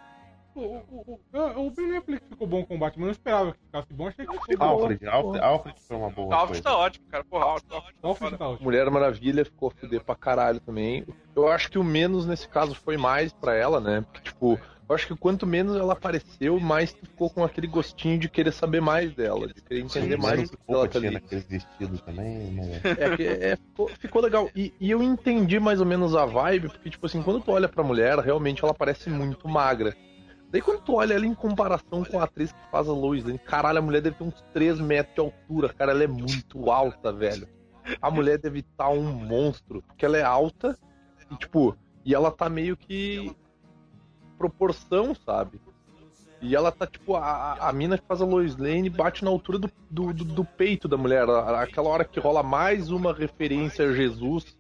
O, 0.54 0.60
o, 0.60 1.20
o, 1.32 1.66
o 1.66 1.70
Ben 1.72 1.96
Affleck 1.96 2.24
ficou 2.28 2.46
bom 2.46 2.64
com 2.64 2.76
o 2.76 2.78
Batman, 2.78 3.02
eu 3.02 3.06
não 3.06 3.12
esperava 3.12 3.52
que 3.52 3.58
ficasse 3.66 3.92
bom, 3.92 4.06
achei 4.06 4.24
que 4.24 4.32
ficou 4.32 4.56
bom. 4.56 4.64
Alfred, 4.64 5.06
Alfred, 5.08 5.44
Alfred 5.44 5.76
foi 5.88 5.96
uma 5.96 6.10
boa 6.10 6.34
Alfred 6.34 6.62
coisa. 6.62 6.62
tá 6.62 6.76
ótimo, 6.78 7.06
cara. 7.10 7.24
Porra, 7.24 7.44
Alfred, 7.44 7.74
Alfred 7.74 7.94
tá 8.00 8.08
Alfred 8.08 8.36
tá 8.38 8.48
ótimo. 8.48 8.64
Mulher 8.64 8.90
Maravilha 8.90 9.44
ficou 9.44 9.70
fuder 9.70 10.04
pra 10.04 10.14
caralho 10.14 10.60
também. 10.60 11.04
Eu 11.34 11.48
acho 11.48 11.68
que 11.70 11.78
o 11.78 11.82
menos 11.84 12.24
nesse 12.24 12.48
caso 12.48 12.74
foi 12.74 12.96
mais 12.96 13.32
pra 13.32 13.54
ela, 13.54 13.80
né? 13.80 14.02
Porque, 14.02 14.20
tipo, 14.30 14.60
eu 14.88 14.94
acho 14.94 15.08
que 15.08 15.16
quanto 15.16 15.44
menos 15.44 15.74
ela 15.76 15.94
apareceu, 15.94 16.60
mais 16.60 16.92
tu 16.92 17.04
ficou 17.04 17.28
com 17.30 17.42
aquele 17.42 17.66
gostinho 17.66 18.16
de 18.18 18.28
querer 18.28 18.52
saber 18.52 18.80
mais 18.80 19.12
dela, 19.12 19.48
de 19.48 19.60
querer 19.60 19.80
entender 19.80 20.16
mais 20.18 20.36
Menos 20.36 20.50
do 20.50 20.56
que 20.56 20.62
ela 20.68 20.86
tá 20.88 20.98
ali. 20.98 21.20
vestidos 21.48 22.00
também, 22.02 22.52
né? 22.52 22.80
É, 22.96 23.16
que- 23.16 23.26
é, 23.26 23.56
ficou, 23.56 23.88
ficou 23.88 24.22
legal. 24.22 24.48
E, 24.54 24.72
e 24.78 24.88
eu 24.88 25.02
entendi 25.02 25.58
mais 25.58 25.80
ou 25.80 25.86
menos 25.86 26.14
a 26.14 26.24
vibe, 26.24 26.68
porque, 26.68 26.90
tipo 26.90 27.06
assim, 27.06 27.22
quando 27.24 27.40
tu 27.40 27.50
olha 27.50 27.68
pra 27.68 27.82
mulher, 27.82 28.16
realmente 28.20 28.62
ela 28.62 28.72
parece 28.72 29.10
muito 29.10 29.48
magra. 29.48 29.92
Daí 30.54 30.62
quando 30.62 30.82
tu 30.82 30.94
olha 30.94 31.14
ela 31.14 31.26
em 31.26 31.34
comparação 31.34 32.04
com 32.04 32.20
a 32.20 32.22
atriz 32.22 32.52
que 32.52 32.70
faz 32.70 32.88
a 32.88 32.92
Lois 32.92 33.24
Lane, 33.24 33.40
caralho, 33.40 33.80
a 33.80 33.82
mulher 33.82 34.00
deve 34.00 34.14
ter 34.14 34.22
uns 34.22 34.40
3 34.52 34.78
metros 34.78 35.12
de 35.16 35.20
altura, 35.20 35.68
cara, 35.74 35.90
ela 35.90 36.04
é 36.04 36.06
muito 36.06 36.70
alta, 36.70 37.12
velho. 37.12 37.48
A 38.00 38.08
mulher 38.08 38.38
deve 38.38 38.60
estar 38.60 38.88
um 38.88 39.02
monstro, 39.02 39.82
porque 39.82 40.06
ela 40.06 40.16
é 40.16 40.22
alta 40.22 40.78
e, 41.28 41.34
tipo, 41.34 41.76
e 42.04 42.14
ela 42.14 42.30
tá 42.30 42.48
meio 42.48 42.76
que 42.76 43.34
proporção, 44.38 45.12
sabe? 45.26 45.60
E 46.40 46.54
ela 46.54 46.70
tá, 46.70 46.86
tipo, 46.86 47.16
a, 47.16 47.54
a 47.54 47.72
mina 47.72 47.98
que 47.98 48.06
faz 48.06 48.20
a 48.20 48.24
Lois 48.24 48.56
Lane 48.56 48.88
bate 48.88 49.24
na 49.24 49.30
altura 49.30 49.58
do, 49.58 49.68
do, 49.90 50.12
do- 50.12 50.24
do 50.24 50.44
peito 50.44 50.86
da 50.86 50.96
mulher. 50.96 51.28
Aquela 51.28 51.88
hora 51.88 52.04
que 52.04 52.20
rola 52.20 52.44
mais 52.44 52.90
uma 52.92 53.12
referência 53.12 53.88
a 53.88 53.92
Jesus, 53.92 54.56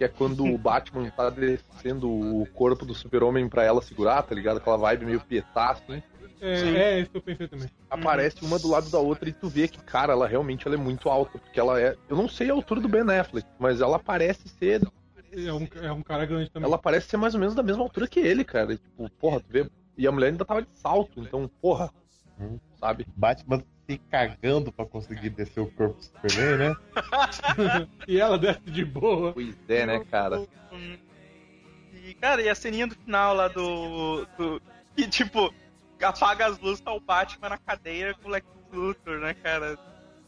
que 0.00 0.04
é 0.04 0.08
quando 0.08 0.46
o 0.46 0.56
Batman 0.56 1.10
tá 1.10 1.28
descendo 1.28 2.08
o 2.08 2.46
corpo 2.54 2.86
do 2.86 2.94
super-homem 2.94 3.46
pra 3.50 3.64
ela 3.64 3.82
segurar, 3.82 4.22
tá 4.22 4.34
ligado? 4.34 4.56
Aquela 4.56 4.78
vibe 4.78 5.04
meio 5.04 5.20
pietá, 5.20 5.72
assim. 5.72 6.02
É, 6.40 6.56
Sim. 6.56 6.74
é 6.74 7.00
isso 7.00 7.10
que 7.10 7.18
eu 7.18 7.22
pensei 7.22 7.46
também. 7.46 7.68
Aparece 7.90 8.42
uma 8.42 8.58
do 8.58 8.70
lado 8.70 8.88
da 8.88 8.98
outra 8.98 9.28
e 9.28 9.32
tu 9.34 9.46
vê 9.46 9.68
que, 9.68 9.78
cara, 9.82 10.14
ela 10.14 10.26
realmente 10.26 10.66
ela 10.66 10.74
é 10.74 10.78
muito 10.78 11.10
alta. 11.10 11.38
Porque 11.38 11.60
ela 11.60 11.78
é. 11.78 11.98
Eu 12.08 12.16
não 12.16 12.30
sei 12.30 12.48
a 12.48 12.54
altura 12.54 12.80
do 12.80 12.88
Ben 12.88 13.02
Affleck, 13.02 13.46
mas 13.58 13.82
ela 13.82 13.98
parece 13.98 14.48
ser. 14.48 14.80
É 15.32 15.52
um, 15.52 15.68
é 15.82 15.92
um 15.92 16.02
cara 16.02 16.24
grande 16.24 16.48
também. 16.48 16.66
Ela 16.66 16.78
parece 16.78 17.06
ser 17.06 17.18
mais 17.18 17.34
ou 17.34 17.40
menos 17.40 17.54
da 17.54 17.62
mesma 17.62 17.82
altura 17.82 18.08
que 18.08 18.20
ele, 18.20 18.42
cara. 18.42 18.72
E, 18.72 18.78
Tipo, 18.78 19.10
porra, 19.20 19.40
tu 19.40 19.46
vê. 19.50 19.70
E 19.98 20.06
a 20.06 20.12
mulher 20.12 20.28
ainda 20.28 20.46
tava 20.46 20.62
de 20.62 20.68
salto, 20.78 21.20
então, 21.20 21.46
porra. 21.60 21.90
Hum. 22.40 22.58
Sabe? 22.76 23.06
Batman 23.14 23.62
se 23.90 23.98
cagando 24.10 24.70
pra 24.70 24.86
conseguir 24.86 25.30
descer 25.30 25.60
o 25.60 25.66
corpo 25.72 25.96
do 25.96 26.04
Superman, 26.04 26.68
né? 26.70 26.76
e 28.06 28.20
ela 28.20 28.38
desce 28.38 28.60
de 28.70 28.84
boa. 28.84 29.32
Pois 29.32 29.56
é, 29.68 29.84
né, 29.86 30.04
cara? 30.10 30.46
E, 32.04 32.14
cara, 32.14 32.40
e 32.42 32.48
a 32.48 32.54
ceninha 32.54 32.86
do 32.86 32.94
final 32.94 33.34
lá 33.34 33.48
do. 33.48 34.26
do 34.38 34.62
que, 34.96 35.08
tipo, 35.08 35.52
apaga 36.02 36.46
as 36.46 36.58
luzes, 36.60 36.80
tá 36.80 36.92
o 36.92 37.00
Batman 37.00 37.50
na 37.50 37.58
cadeira 37.58 38.14
com 38.14 38.28
o 38.28 38.30
Lex 38.30 38.46
Luthor, 38.72 39.18
né, 39.18 39.34
cara? 39.34 39.76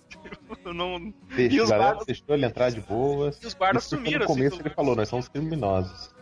Tipo, 0.09 0.73
não. 0.73 1.13
Deixa, 1.35 1.57
E 1.57 1.61
os 1.61 1.71
galera 1.71 1.91
guardas- 1.91 2.07
deixou 2.07 2.35
ele 2.35 2.45
entrar 2.47 2.71
de 2.71 2.81
boas. 2.81 3.43
E 3.43 3.47
os 3.47 3.55
guardas 3.55 3.85
Isso 3.85 3.97
sumiram, 3.97 4.19
No 4.19 4.25
assim, 4.25 4.35
começo 4.35 4.57
do- 4.57 4.63
ele 4.63 4.75
falou, 4.75 4.97
nós 4.97 5.09
somos 5.09 5.29
criminosos. 5.29 6.13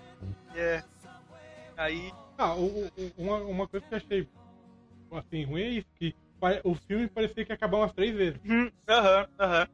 É. 0.54 0.82
Aí. 1.76 2.12
Ah, 2.38 2.54
o- 2.54 2.86
o- 2.96 3.12
uma, 3.18 3.36
uma 3.38 3.68
coisa 3.68 3.84
que 3.86 3.94
eu 3.94 3.98
achei 3.98 4.28
assim, 5.12 5.44
ruim 5.44 5.62
é 5.62 5.68
isso, 5.70 5.86
que 5.96 6.14
o 6.64 6.74
filme 6.74 7.08
parecia 7.08 7.44
que 7.44 7.52
ia 7.52 7.54
acabar 7.54 7.78
umas 7.78 7.92
três 7.92 8.14
vezes. 8.14 8.40
Hum, 8.44 8.70
Aham, 8.88 9.28
aham. 9.38 9.68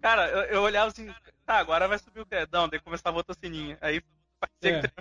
Cara, 0.00 0.28
eu, 0.28 0.42
eu 0.56 0.62
olhava 0.62 0.88
assim, 0.90 1.12
tá, 1.46 1.58
agora 1.58 1.88
vai 1.88 1.98
subir 1.98 2.20
o 2.20 2.26
quedão, 2.26 2.68
daí 2.68 2.78
começava 2.80 3.16
outra 3.16 3.34
sininha. 3.34 3.78
Aí 3.80 4.02
parecia 4.38 4.78
É. 4.78 4.82
que. 4.82 4.94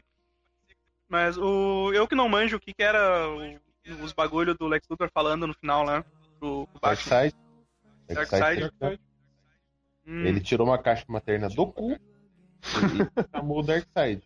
Mas 1.09 1.37
o. 1.37 1.91
Eu 1.93 2.07
que 2.07 2.15
não 2.15 2.29
manjo 2.29 2.55
o 2.57 2.59
que, 2.59 2.73
que 2.73 2.81
era 2.83 3.27
o- 3.29 3.59
os 4.03 4.13
bagulho 4.13 4.55
do 4.55 4.65
Lex 4.67 4.87
Luthor 4.89 5.09
falando 5.13 5.45
no 5.45 5.53
final, 5.53 5.85
né? 5.85 6.03
Pro, 6.39 6.67
pro 6.67 6.79
Batman. 6.79 7.09
Darkseid. 7.19 7.35
Darkseid. 8.07 8.59
Darkseid. 8.79 9.01
Hum, 10.07 10.25
Ele 10.25 10.39
tirou 10.41 10.65
uma 10.67 10.77
caixa 10.77 11.03
materna 11.07 11.49
do 11.49 11.67
cu 11.67 11.91
e 12.63 13.29
chamou 13.35 13.59
o 13.59 13.63
Darkseid. 13.63 14.23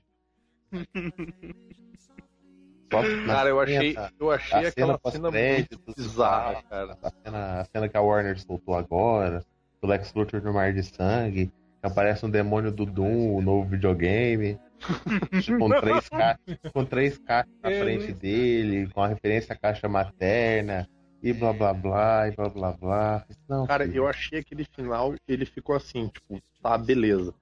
Cara, 2.89 3.49
eu 3.49 3.59
achei, 3.59 3.95
eu 4.19 4.31
achei 4.31 4.65
a 4.65 4.69
aquela 4.69 4.99
cena 5.11 5.29
muito 5.31 5.93
bizarra, 5.95 6.63
cara. 6.69 6.97
A 7.01 7.09
cena, 7.09 7.61
a 7.61 7.65
cena 7.65 7.89
que 7.89 7.97
a 7.97 8.01
Warner 8.01 8.39
soltou 8.39 8.75
agora, 8.75 9.43
do 9.81 9.87
Lex 9.87 10.13
Luthor 10.13 10.41
no 10.41 10.53
Mar 10.53 10.73
de 10.73 10.83
Sangue, 10.83 11.47
que 11.47 11.51
aparece 11.87 12.25
um 12.25 12.29
demônio 12.29 12.71
do 12.71 12.85
Doom, 12.85 13.35
o 13.35 13.41
novo 13.41 13.67
videogame, 13.69 14.57
com 15.59 15.69
três 15.81 16.09
caixas, 16.09 16.57
com 16.73 16.85
três 16.85 17.17
caixas 17.17 17.51
na 17.63 17.71
É, 17.71 17.79
frente 17.83 18.13
dele, 18.13 18.87
com 18.93 19.01
a 19.01 19.07
referência 19.07 19.53
à 19.53 19.57
caixa 19.57 19.87
materna, 19.89 20.87
e 21.21 21.33
blá 21.33 21.51
blá 21.51 21.73
blá, 21.73 22.27
e 22.27 22.31
blá 22.31 22.49
blá 22.49 22.71
blá. 22.73 23.25
Não, 23.49 23.65
Cara, 23.67 23.85
filho. 23.85 23.97
eu 23.97 24.07
achei 24.07 24.39
aquele 24.39 24.65
final, 24.65 25.13
ele 25.27 25.45
ficou 25.45 25.75
assim, 25.75 26.07
tipo, 26.07 26.39
tá, 26.61 26.77
beleza. 26.77 27.33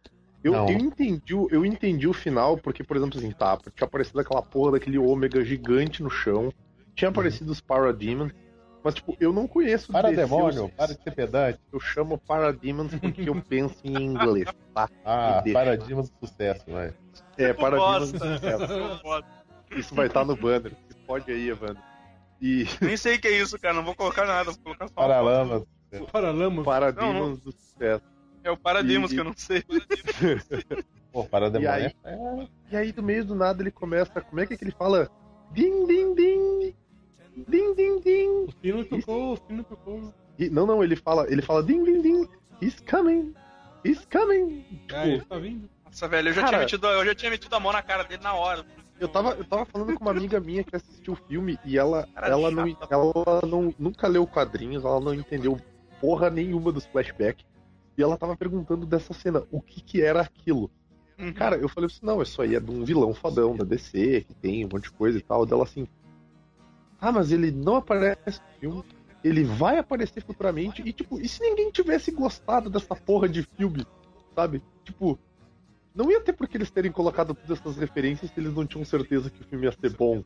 Eu, 0.46 0.54
eu, 0.54 0.78
entendi, 0.78 1.34
o- 1.34 1.48
eu 1.50 1.66
entendi 1.66 2.08
o 2.08 2.14
final, 2.14 2.56
porque, 2.56 2.84
por 2.84 2.96
exemplo, 2.96 3.18
assim, 3.18 3.32
tá, 3.32 3.58
tinha 3.76 3.88
aparecido 3.88 4.20
aquela 4.20 4.43
porra 4.43 4.74
daquele 4.74 5.00
ômega 5.00 5.43
gigante 5.43 6.04
no 6.04 6.10
chão, 6.10 6.54
tinha 6.93 7.10
aparecido 7.10 7.52
os 7.52 7.60
Parademons, 7.60 8.32
mas, 8.84 8.93
tipo, 8.93 9.18
eu 9.20 9.34
não 9.34 9.48
conheço 9.48 9.91
Para 9.91 10.10
desse, 10.10 10.22
demônio, 10.22 10.60
eu, 10.60 10.70
para 10.70 10.93
de 10.93 11.02
ser 11.02 11.12
pedante. 11.16 11.60
eu 11.74 11.80
chamo 11.80 12.20
Parademons 12.20 12.93
porque 12.93 13.28
eu 13.28 13.41
penso 13.50 13.76
em 13.84 14.04
inglês, 14.04 14.48
tá? 14.76 14.88
Ah, 15.04 15.41
do 15.43 16.10
sucesso, 16.28 16.64
vai. 16.68 16.93
É, 17.39 17.52
Parademons 17.52 18.12
bosta. 18.12 18.20
do 18.20 18.34
sucesso. 18.36 19.24
Isso 19.76 19.96
vai 19.96 20.06
estar 20.06 20.24
no 20.24 20.36
banner, 20.36 20.74
pode 21.08 21.32
aí, 21.32 21.50
Evandro. 21.50 21.82
E 22.39 22.66
Nem 22.82 22.96
sei 22.98 23.16
o 23.16 23.20
que 23.20 23.28
é 23.30 23.41
isso, 23.41 23.58
cara, 23.58 23.74
não 23.74 23.84
vou 23.84 23.96
colocar 23.96 24.28
nada, 24.28 24.52
vou 24.52 24.60
colocar 24.62 24.88
só. 24.89 24.93
Paralamas. 24.93 25.64
Paralamas. 26.12 26.64
Parademons 26.66 27.39
do 27.39 27.52
sucesso. 27.52 28.04
É 28.46 28.52
o 28.52 28.56
Paradigmas 28.56 29.12
E- 29.12 29.16
que 29.16 29.20
eu 29.20 29.24
não 29.26 29.34
sei. 29.36 29.64
Pô, 31.12 31.24
para 31.26 31.48
E 31.60 31.68
aí? 31.68 31.91
é 32.04 32.48
E 32.72 32.78
aí, 32.78 32.91
do 32.91 33.02
meio 33.02 33.26
do 33.26 33.34
nada, 33.34 33.62
ele 33.64 33.72
começa. 33.72 34.22
Como 34.22 34.39
é 34.39 34.46
que, 34.46 34.54
é 34.54 34.58
que 34.58 34.64
ele 34.64 34.72
fala? 34.72 35.10
Din, 35.52 35.88
din, 35.88 36.14
din. 36.14 36.76
Din, 37.36 37.74
din, 37.74 38.00
din. 38.02 38.30
O 38.48 38.52
sino 38.62 38.86
tocou, 38.86 39.34
o 39.34 39.38
sino 39.48 39.64
tocou. 39.64 40.14
E, 40.38 40.48
não, 40.50 40.68
não, 40.68 40.84
ele 40.84 40.96
fala, 40.96 41.26
ele 41.28 41.41
fala 41.41 41.64
din, 41.64 41.84
din, 41.84 42.02
din. 42.02 42.28
He's 42.62 42.80
coming. 42.82 43.34
He's 43.84 44.06
coming. 44.06 44.64
Ah, 44.93 45.08
ele 45.08 45.22
tá 45.22 45.38
vindo. 45.39 45.68
Nossa, 45.84 46.08
velho, 46.08 46.30
eu 46.30 46.34
já, 46.34 46.41
Cara- 46.41 46.50
tinha 46.50 46.60
metido, 46.62 46.88
eu 46.88 47.06
já 47.06 47.16
tinha 47.16 47.32
metido 47.32 47.54
a 47.56 47.60
mão 47.60 47.72
na 47.74 47.82
cara 47.82 48.04
dele 48.04 48.22
na 48.22 48.34
hora. 48.34 48.64
Eu 49.00 49.08
tava, 49.08 49.32
eu 49.32 49.43
tava 49.43 49.66
falando 49.66 49.96
com 49.96 50.04
uma 50.06 50.12
amiga 50.12 50.39
minha 50.39 50.64
que 50.64 50.76
assistiu 50.76 51.14
o 51.14 51.28
filme 51.28 51.58
e 51.66 51.78
ela, 51.78 52.08
Cara 52.14 52.28
ela, 52.30 52.52
não, 52.52 52.78
ela 52.89 53.41
não, 53.46 53.74
nunca 53.80 54.08
leu 54.08 54.26
quadrinhos, 54.28 54.86
ela 54.86 55.00
não 55.02 55.14
entendeu 55.14 55.60
porra 56.00 56.30
nenhuma 56.30 56.72
dos 56.72 56.86
flashbacks. 56.86 57.46
E 57.98 58.04
ela 58.04 58.18
tava 58.18 58.36
perguntando 58.36 58.86
dessa 58.86 59.14
cena, 59.14 59.43
o 59.52 59.62
que 59.62 59.82
que 59.82 60.02
era 60.02 60.22
aquilo? 60.22 60.70
Uhum. 61.18 61.34
Cara, 61.34 61.56
eu 61.56 61.70
falei 61.70 61.88
assim, 61.88 62.06
não, 62.06 62.22
isso 62.22 62.41
aí 62.41 62.56
é 62.56 62.60
de 62.60 62.70
um 62.70 62.84
vilão 62.84 63.14
fodão 63.14 63.56
da 63.56 63.64
DC, 63.64 64.26
que 64.28 64.34
tem 64.34 64.66
um 64.66 64.70
monte 64.72 64.84
de 64.84 64.91
coisa 64.91 65.18
e 65.18 65.22
tal. 65.22 65.46
Dela 65.46 65.64
assim, 65.64 65.88
ah, 67.00 67.12
mas 67.12 67.32
ele 67.32 67.52
não 67.52 67.76
aparece 67.78 68.39
no 68.41 68.60
filme, 68.60 68.84
ele 69.24 69.43
vai 69.43 69.78
aparecer 69.78 70.24
futuramente. 70.24 70.82
E 70.86 70.91
tipo, 70.91 71.20
e 71.20 71.28
se 71.28 71.41
ninguém 71.41 71.72
tivesse 71.72 72.12
gostado 72.12 72.70
dessa 72.70 72.96
porra 72.96 73.30
de 73.30 73.43
filme, 73.43 73.86
sabe? 74.36 74.62
Tipo, 74.84 75.18
não 75.93 76.12
ia 76.12 76.20
ter 76.20 76.34
por 76.34 76.48
que 76.48 76.58
eles 76.58 76.70
terem 76.70 76.91
colocado 76.91 77.34
todas 77.34 77.60
essas 77.60 77.78
referências 77.78 78.30
se 78.32 78.39
eles 78.39 78.54
não 78.54 78.66
tinham 78.66 78.84
certeza 78.84 79.30
que 79.30 79.41
o 79.41 79.46
filme 79.46 79.66
ia 79.66 79.72
ser 79.72 79.96
bom. 79.96 80.24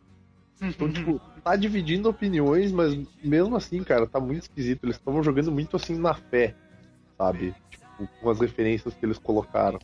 Então, 0.61 0.91
tipo, 0.91 1.21
tá 1.41 1.55
dividindo 1.55 2.09
opiniões, 2.09 2.71
mas 2.71 2.97
mesmo 3.23 3.55
assim, 3.55 3.81
cara, 3.83 4.05
tá 4.05 4.19
muito 4.19 4.43
esquisito. 4.43 4.83
Eles 4.83 4.97
estavam 4.97 5.23
jogando 5.23 5.51
muito 5.51 5.75
assim 5.77 5.97
na 5.97 6.13
fé, 6.13 6.55
sabe? 7.19 7.53
Tipo, 7.69 8.07
com 8.21 8.29
as 8.29 8.39
referências 8.39 8.93
que 8.93 9.05
eles 9.05 9.17
colocaram. 9.17 9.77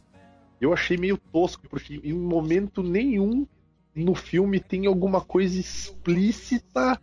Eu 0.59 0.71
achei 0.71 0.95
meio 0.95 1.17
tosco, 1.17 1.67
porque 1.69 1.99
em 2.01 2.13
momento 2.13 2.81
nenhum 2.81 3.45
no 3.93 4.15
filme 4.15 4.59
tem 4.59 4.87
alguma 4.87 5.19
coisa 5.19 5.59
explícita 5.59 6.99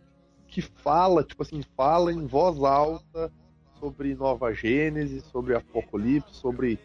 que 0.47 0.59
fala, 0.61 1.23
tipo 1.23 1.43
assim, 1.43 1.61
fala 1.77 2.11
em 2.11 2.25
voz 2.25 2.63
alta 2.63 3.31
sobre 3.79 4.15
Nova 4.15 4.51
Gênesis, 4.53 5.23
sobre 5.25 5.55
Apocalipse, 5.55 6.33
sobre 6.35 6.79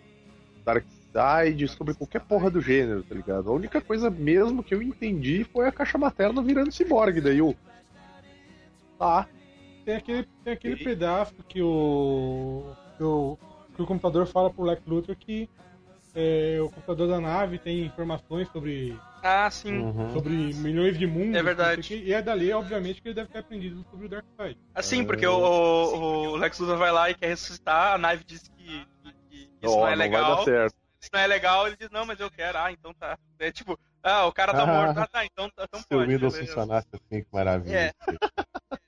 Darkseid, 0.65 1.69
sobre 1.69 1.95
qualquer 1.95 2.21
porra 2.21 2.51
do 2.51 2.61
gênero, 2.61 3.03
tá 3.03 3.15
ligado? 3.15 3.51
A 3.51 3.55
única 3.55 3.81
coisa 3.81 4.11
mesmo 4.11 4.63
que 4.63 4.75
eu 4.75 4.83
entendi 4.83 5.45
foi 5.45 5.67
a 5.67 5.73
caixa 5.73 5.97
materna 5.97 6.43
virando 6.43 6.73
ciborgue, 6.73 7.21
daí 7.21 7.39
eu. 7.39 7.55
Tá. 8.99 9.27
Tem 9.85 9.97
aquele, 9.97 10.29
tem 10.45 10.53
aquele 10.53 10.75
E- 10.75 10.85
pedaço 10.85 11.35
que 11.49 11.63
o, 11.63 12.65
que 12.99 13.03
o. 13.05 13.39
que 13.75 13.81
o 13.83 13.87
computador 13.87 14.27
fala 14.27 14.51
pro 14.51 14.65
Lex 14.65 14.83
Luthor 14.87 15.17
que 15.17 15.49
é, 16.15 16.59
o 16.61 16.69
computador 16.69 17.07
da 17.09 17.21
nave 17.21 17.59
tem 17.59 17.85
informações 17.85 18.49
sobre, 18.49 18.99
Ah, 19.23 19.49
sim. 19.51 19.79
Uhum. 19.79 20.13
sobre 20.13 20.31
milhões 20.55 20.99
de 20.99 21.07
mundos. 21.07 21.37
É 21.37 21.43
verdade. 21.43 21.77
não 21.77 21.83
quê, 21.83 22.03
E 22.05 22.13
é 22.13 22.21
dali, 22.21 22.53
obviamente, 22.53 23.01
que 23.01 23.09
ele 23.09 23.15
deve 23.15 23.29
ter 23.29 23.39
aprendido 23.39 23.85
sobre 23.91 24.07
o 24.07 24.09
Darkseid. 24.09 24.59
Assim, 24.75 25.05
porque 25.05 25.27
o, 25.27 25.33
o, 25.39 26.29
o 26.33 26.37
Lex 26.37 26.59
Luthor 26.59 26.77
vai 26.79 26.91
lá 26.91 27.09
e 27.11 27.15
quer 27.15 27.29
ressuscitar, 27.29 27.95
a 27.95 27.99
nave 27.99 28.25
diz 28.25 28.49
que, 28.49 28.87
que- 29.03 29.13
que 29.29 29.49
isso 29.63 29.75
Ó, 29.77 29.81
não 29.83 29.89
é 29.89 29.95
legal. 29.95 30.25
vai 30.25 30.37
dar 30.37 30.45
certo. 30.45 30.75
Isso 31.01 31.11
não 31.13 31.21
é 31.21 31.27
legal, 31.29 31.67
ele 31.69 31.77
diz, 31.77 31.91
não, 31.91 32.05
mas 32.05 32.19
eu 32.19 32.29
quero. 32.31 32.59
Ah, 32.59 32.73
então 32.73 32.93
tá. 32.95 33.17
É 33.39 33.53
tipo, 33.53 33.79
ah, 34.03 34.27
o 34.27 34.33
cara 34.33 34.53
tá 34.53 34.63
Ah. 34.63 34.67
morto. 34.67 34.99
Ah, 34.99 35.07
tá, 35.07 35.25
então, 35.25 35.49
então 35.53 35.79
Se 35.81 35.87
o 35.95 35.99
pode. 35.99 36.11
Windows 36.13 36.37
funcionasse 36.37 36.89
assim, 36.93 37.23
que 37.23 37.27
maravilha. 37.33 37.77
É. 37.77 37.93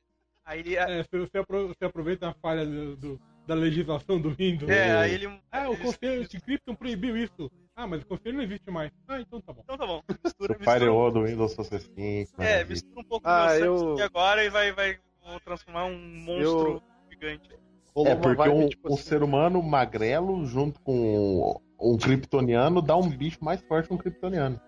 Aí. 0.45 0.75
É, 0.77 1.01
É, 1.01 1.05
você 1.05 1.85
aproveita 1.85 2.29
a 2.31 2.35
falha 2.35 2.67
do, 2.67 2.97
do- 2.97 3.21
da 3.51 3.55
legislação 3.57 4.21
do 4.21 4.31
Windows. 4.31 4.71
aí 4.71 5.13
ele. 5.15 5.41
Ah, 5.51 5.69
o 5.69 5.77
conselho 5.77 6.27
de 6.29 6.41
Krypton 6.41 6.75
proibiu 6.77 7.17
isso. 7.17 7.51
Ah, 7.75 7.85
mas 7.87 8.01
o 8.03 8.07
conselho 8.07 8.37
não 8.37 8.45
existe 8.45 8.71
mais. 8.71 8.93
Ah, 9.09 9.21
então 9.21 9.41
tá 9.41 9.53
bom. 9.53 9.63
Então 9.65 9.77
tá 9.77 9.87
bom. 9.87 10.03
Se 10.09 10.17
Mistura, 10.25 10.53
o 10.55 10.59
mistura, 10.59 10.79
firewall 10.79 11.11
do 11.11 11.25
Windows 11.25 11.55
fosse 11.55 11.75
assim, 11.75 11.89
que 11.95 12.27
é, 12.39 12.39
maravilha. 12.39 12.67
mistura 12.69 13.01
um 13.01 13.05
pouco 13.05 13.27
Ah, 13.29 13.57
eu- 13.59 13.79
sangue 13.79 14.03
agora 14.03 14.45
e 14.45 14.51
vai, 14.51 14.73
vai 14.73 14.99
vou 15.25 15.41
transformar 15.41 15.87
um 15.87 15.99
monstro 15.99 16.81
gigante. 17.11 17.51
Rolou 17.95 18.13
É, 18.13 18.15
porque 18.17 18.49
um, 18.49 18.69
tipo 18.69 18.89
um 18.89 18.95
assim, 18.95 19.03
ser 19.03 19.23
humano 19.23 19.61
magrelo 19.63 20.45
junto 20.47 20.81
com 20.83 21.61
um 21.81 21.97
kryptoniano 21.99 22.81
dá 22.81 22.97
um 22.97 23.09
bicho 23.09 23.39
mais 23.45 23.61
forte 23.63 23.89
que 23.89 23.95
um 23.95 23.99
kryptoniano. 23.99 24.61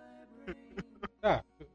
Ah, 1.22 1.40
você 1.54 1.66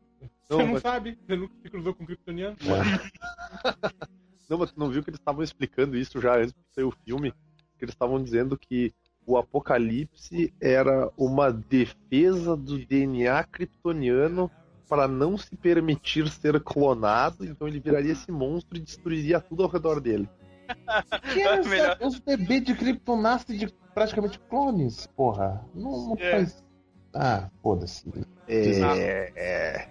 Não, 0.49 0.57
não 0.59 0.73
mas- 0.73 0.81
sabe, 0.81 1.17
você 1.25 1.35
nunca 1.37 1.53
se 1.63 1.69
cruzou 1.69 1.93
com 1.93 2.03
um 2.03 2.05
Kryptoniano. 2.05 2.57
Não, 4.49 4.57
mas 4.57 4.71
tu 4.71 4.79
não 4.79 4.89
viu 4.89 5.03
que 5.03 5.09
eles 5.09 5.19
estavam 5.19 5.43
explicando 5.43 5.97
isso 5.97 6.19
já 6.21 6.37
antes 6.37 6.53
de 6.53 6.73
sair 6.73 6.83
o 6.85 6.91
filme? 7.05 7.31
Que 7.77 7.85
eles 7.85 7.93
estavam 7.93 8.21
dizendo 8.21 8.57
que 8.57 8.93
o 9.25 9.37
Apocalipse 9.37 10.53
era 10.61 11.11
uma 11.17 11.51
defesa 11.51 12.55
do 12.55 12.77
DNA 12.85 13.43
kryptoniano 13.43 14.49
para 14.87 15.05
não 15.07 15.37
se 15.37 15.53
permitir 15.57 16.29
ser 16.29 16.61
clonado, 16.61 17.43
então 17.45 17.67
ele 17.67 17.79
viraria 17.79 18.13
esse 18.13 18.31
monstro 18.31 18.77
e 18.77 18.81
destruiria 18.81 19.41
tudo 19.41 19.63
ao 19.63 19.69
redor 19.69 19.99
dele. 19.99 20.29
Que 21.33 21.41
é 21.41 21.57
essa- 21.59 21.69
Melhor. 21.69 21.97
Os 22.01 22.19
bebês 22.19 22.63
de 22.63 22.73
Krypton 22.75 23.21
nascem 23.21 23.57
de 23.57 23.67
praticamente 23.93 24.39
clones, 24.49 25.07
porra. 25.07 25.63
Não, 25.75 26.07
não 26.09 26.15
É. 26.19 26.31
faz. 26.31 26.63
Ah, 27.13 27.49
foda-se. 27.61 28.05
É, 28.47 29.31
é. 29.35 29.89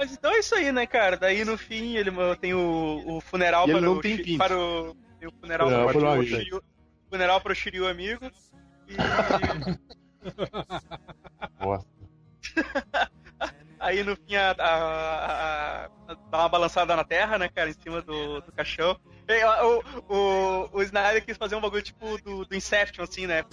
Mas 0.00 0.12
então 0.14 0.32
é 0.32 0.38
isso 0.38 0.54
aí, 0.54 0.72
né, 0.72 0.86
cara? 0.86 1.14
Daí 1.14 1.44
no 1.44 1.58
fim 1.58 1.94
ele 1.98 2.10
tem 2.40 2.54
o, 2.54 3.02
o 3.06 3.20
funeral 3.20 3.66
para, 3.68 3.82
não 3.82 3.96
o, 3.96 4.00
tem 4.00 4.16
pinto. 4.16 4.38
para 4.38 4.58
o. 4.58 4.96
Tem 5.18 5.28
o 5.28 5.32
funeral 5.38 5.66
Funeral 5.68 5.86
para, 5.90 6.00
para 6.00 6.20
o. 6.20 6.24
Shiryu. 6.24 6.62
Funeral 7.10 7.38
para 7.42 7.52
o 7.52 7.54
Shiryu 7.54 7.86
amigo. 7.86 8.30
E 8.88 8.94
Nossa. 11.60 11.86
aí 13.78 14.02
no 14.02 14.16
fim 14.16 14.36
a, 14.36 14.52
a- 14.58 15.84
a- 15.84 15.90
dá 16.30 16.38
uma 16.38 16.48
balançada 16.48 16.96
na 16.96 17.04
terra, 17.04 17.36
né, 17.38 17.50
cara, 17.50 17.68
em 17.68 17.74
cima 17.74 18.00
do, 18.00 18.40
do 18.40 18.50
caixão. 18.52 18.98
E, 19.28 19.44
O, 19.44 19.82
o, 20.08 20.70
o 20.78 20.82
Snyder 20.82 21.22
quis 21.26 21.36
fazer 21.36 21.56
um 21.56 21.60
bagulho 21.60 21.82
tipo 21.82 22.16
do, 22.22 22.46
do 22.46 22.56
Inception, 22.56 23.04
assim, 23.04 23.26
né? 23.26 23.44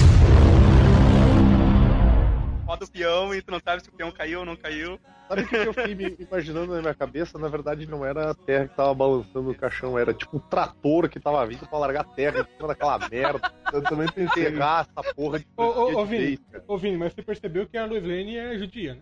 Roda 2.68 2.84
o 2.86 2.92
peão 2.92 3.34
e 3.34 3.42
tu 3.42 3.50
não 3.50 3.62
sabe 3.64 3.82
se 3.82 3.90
o 3.90 3.94
peão 3.94 4.12
caiu 4.12 4.40
ou 4.42 4.46
não 4.46 4.56
caiu. 4.58 5.00
Sabe 5.30 5.42
o 5.42 5.48
que 5.48 5.56
eu 5.56 5.74
fiquei 5.74 5.96
me 5.96 6.16
imaginando 6.20 6.74
na 6.76 6.82
minha 6.82 6.94
cabeça? 6.94 7.40
Na 7.40 7.48
verdade, 7.48 7.88
não 7.88 8.06
era 8.06 8.32
a 8.32 8.36
terra 8.36 8.68
que 8.68 8.76
tava 8.76 8.94
balançando 8.94 9.44
no 9.50 9.56
caixão, 9.56 9.98
era 9.98 10.14
tipo 10.14 10.36
um 10.38 10.40
trator 10.40 11.10
que 11.10 11.20
tava 11.20 11.46
vindo 11.46 11.66
pra 11.68 11.80
largar 11.80 12.02
a 12.02 12.04
terra 12.04 12.42
em 12.42 12.56
cima 12.56 12.68
daquela 12.68 13.00
merda. 13.10 13.52
Eu 13.72 13.82
também 13.84 14.08
pensei. 14.12 14.48
Enterrar 14.48 14.88
essa 14.90 15.14
porra 15.14 15.40
de 15.40 15.48
Ô, 15.56 15.64
ô, 15.64 16.02
ô, 16.02 16.06
de 16.06 16.10
Vini. 16.18 16.40
Ô, 16.68 16.78
Vini, 16.78 16.98
mas 16.98 17.14
você 17.14 17.22
percebeu 17.24 17.68
que 17.68 17.78
a 17.78 17.86
Lois 17.86 18.04
Lane 18.04 18.38
é 18.38 18.58
judia, 18.58 18.96
né? 18.96 19.02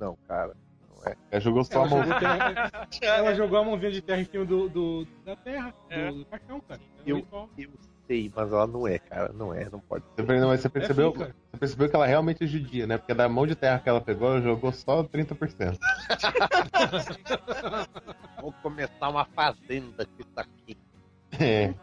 Não, 0.00 0.16
cara. 0.26 0.54
Ela 1.32 1.40
jogou 1.40 1.64
só 1.64 1.82
a 1.82 1.86
Ela 1.86 1.90
mão. 1.90 2.02
jogou, 2.04 2.18
terra- 2.20 2.72
ela 3.02 3.34
jogou 3.34 3.58
a 3.58 3.64
mãozinha 3.64 3.90
de 3.90 4.02
terra 4.02 4.20
em 4.20 4.24
cima 4.24 4.44
do, 4.44 4.68
do- 4.68 5.04
da 5.24 5.34
terra, 5.36 5.74
É. 5.90 6.10
do, 6.10 6.18
do 6.18 6.26
caixão, 6.26 6.60
cara. 6.60 6.80
Ela 7.04 7.18
Eu- 7.18 7.26
só- 7.28 7.48
Eu 7.58 7.70
sei, 8.06 8.30
mas 8.34 8.52
ela 8.52 8.66
não 8.66 8.86
é, 8.86 8.98
cara. 8.98 9.32
Não 9.32 9.54
é, 9.54 9.68
não 9.70 9.80
pode 9.80 10.04
ser. 10.16 10.22
Mas 10.24 10.60
você 10.60 10.68
percebeu, 10.68 11.12
sim, 11.12 11.18
cara. 11.18 11.34
você 11.52 11.58
percebeu 11.58 11.88
que 11.90 11.96
ela 11.96 12.06
realmente 12.06 12.44
é 12.44 12.46
judia, 12.46 12.86
né? 12.86 12.98
Porque 12.98 13.14
da 13.14 13.28
mão 13.28 13.46
de 13.46 13.54
terra 13.54 13.78
que 13.78 13.88
ela 13.88 14.00
pegou, 14.00 14.32
ela 14.32 14.40
jogou 14.42 14.72
só 14.72 15.02
30%. 15.04 15.78
Vou 18.40 18.52
começar 18.62 19.08
uma 19.08 19.24
fazenda 19.26 20.04
com 20.04 20.20
isso 20.20 20.30
aqui. 20.36 20.76
É. 21.40 21.74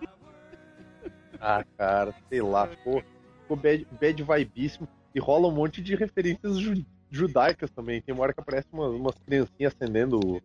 Ah, 1.40 1.64
cara, 1.78 2.14
sei 2.30 2.42
lá, 2.42 2.68
ficou, 2.68 3.02
ficou 3.42 3.58
bad, 3.58 3.88
bad 4.00 4.24
vibíssimo. 4.24 4.88
E 5.16 5.20
rola 5.20 5.48
um 5.48 5.52
monte 5.52 5.82
de 5.82 5.96
referências 5.96 6.58
ju- 6.58 6.86
judaicas 7.10 7.72
também. 7.72 8.02
Tem 8.02 8.14
uma 8.14 8.24
hora 8.24 8.34
que 8.34 8.40
aparece 8.42 8.68
umas, 8.72 8.92
umas 8.94 9.16
criancinhas 9.26 9.74
acendendo 9.74 10.42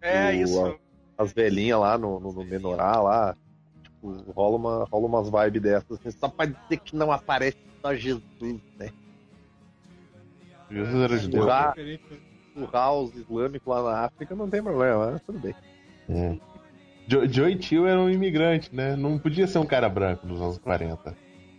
É 0.00 0.28
O- 0.28 0.32
isso. 0.32 0.78
as 1.18 1.32
velhinhas 1.32 1.80
lá 1.80 1.98
no, 1.98 2.20
no, 2.20 2.32
no 2.32 2.44
menorá 2.44 3.00
lá. 3.00 3.36
Tipo, 3.96 4.32
rola, 4.32 4.56
uma, 4.56 4.84
rola 4.84 5.06
umas 5.06 5.28
vibes 5.28 5.62
dessas, 5.62 5.98
assim, 5.98 6.10
só 6.18 6.28
pra 6.28 6.46
dizer 6.46 6.78
que 6.78 6.94
não 6.94 7.10
aparece 7.10 7.56
só 7.82 7.94
Jesus, 7.94 8.60
né? 8.78 8.90
Jesus 10.70 11.02
era 11.02 11.16
judeu. 11.18 11.42
Urra. 11.44 11.68
referência. 11.68 12.26
O 12.56 12.64
house 12.72 13.14
islâmico 13.14 13.68
lá 13.70 13.82
na 13.82 13.98
África 14.06 14.34
não 14.34 14.48
tem 14.48 14.62
problema, 14.62 15.10
mas 15.12 15.22
tudo 15.22 15.38
bem. 15.38 15.54
É. 16.08 16.36
Jo- 17.06 17.26
Joey 17.28 17.56
Tio 17.56 17.86
era 17.86 18.00
um 18.00 18.08
imigrante, 18.08 18.74
né? 18.74 18.96
Não 18.96 19.18
podia 19.18 19.46
ser 19.46 19.58
um 19.58 19.66
cara 19.66 19.88
branco 19.88 20.26
nos 20.26 20.40
anos 20.40 20.58
40. 20.58 21.14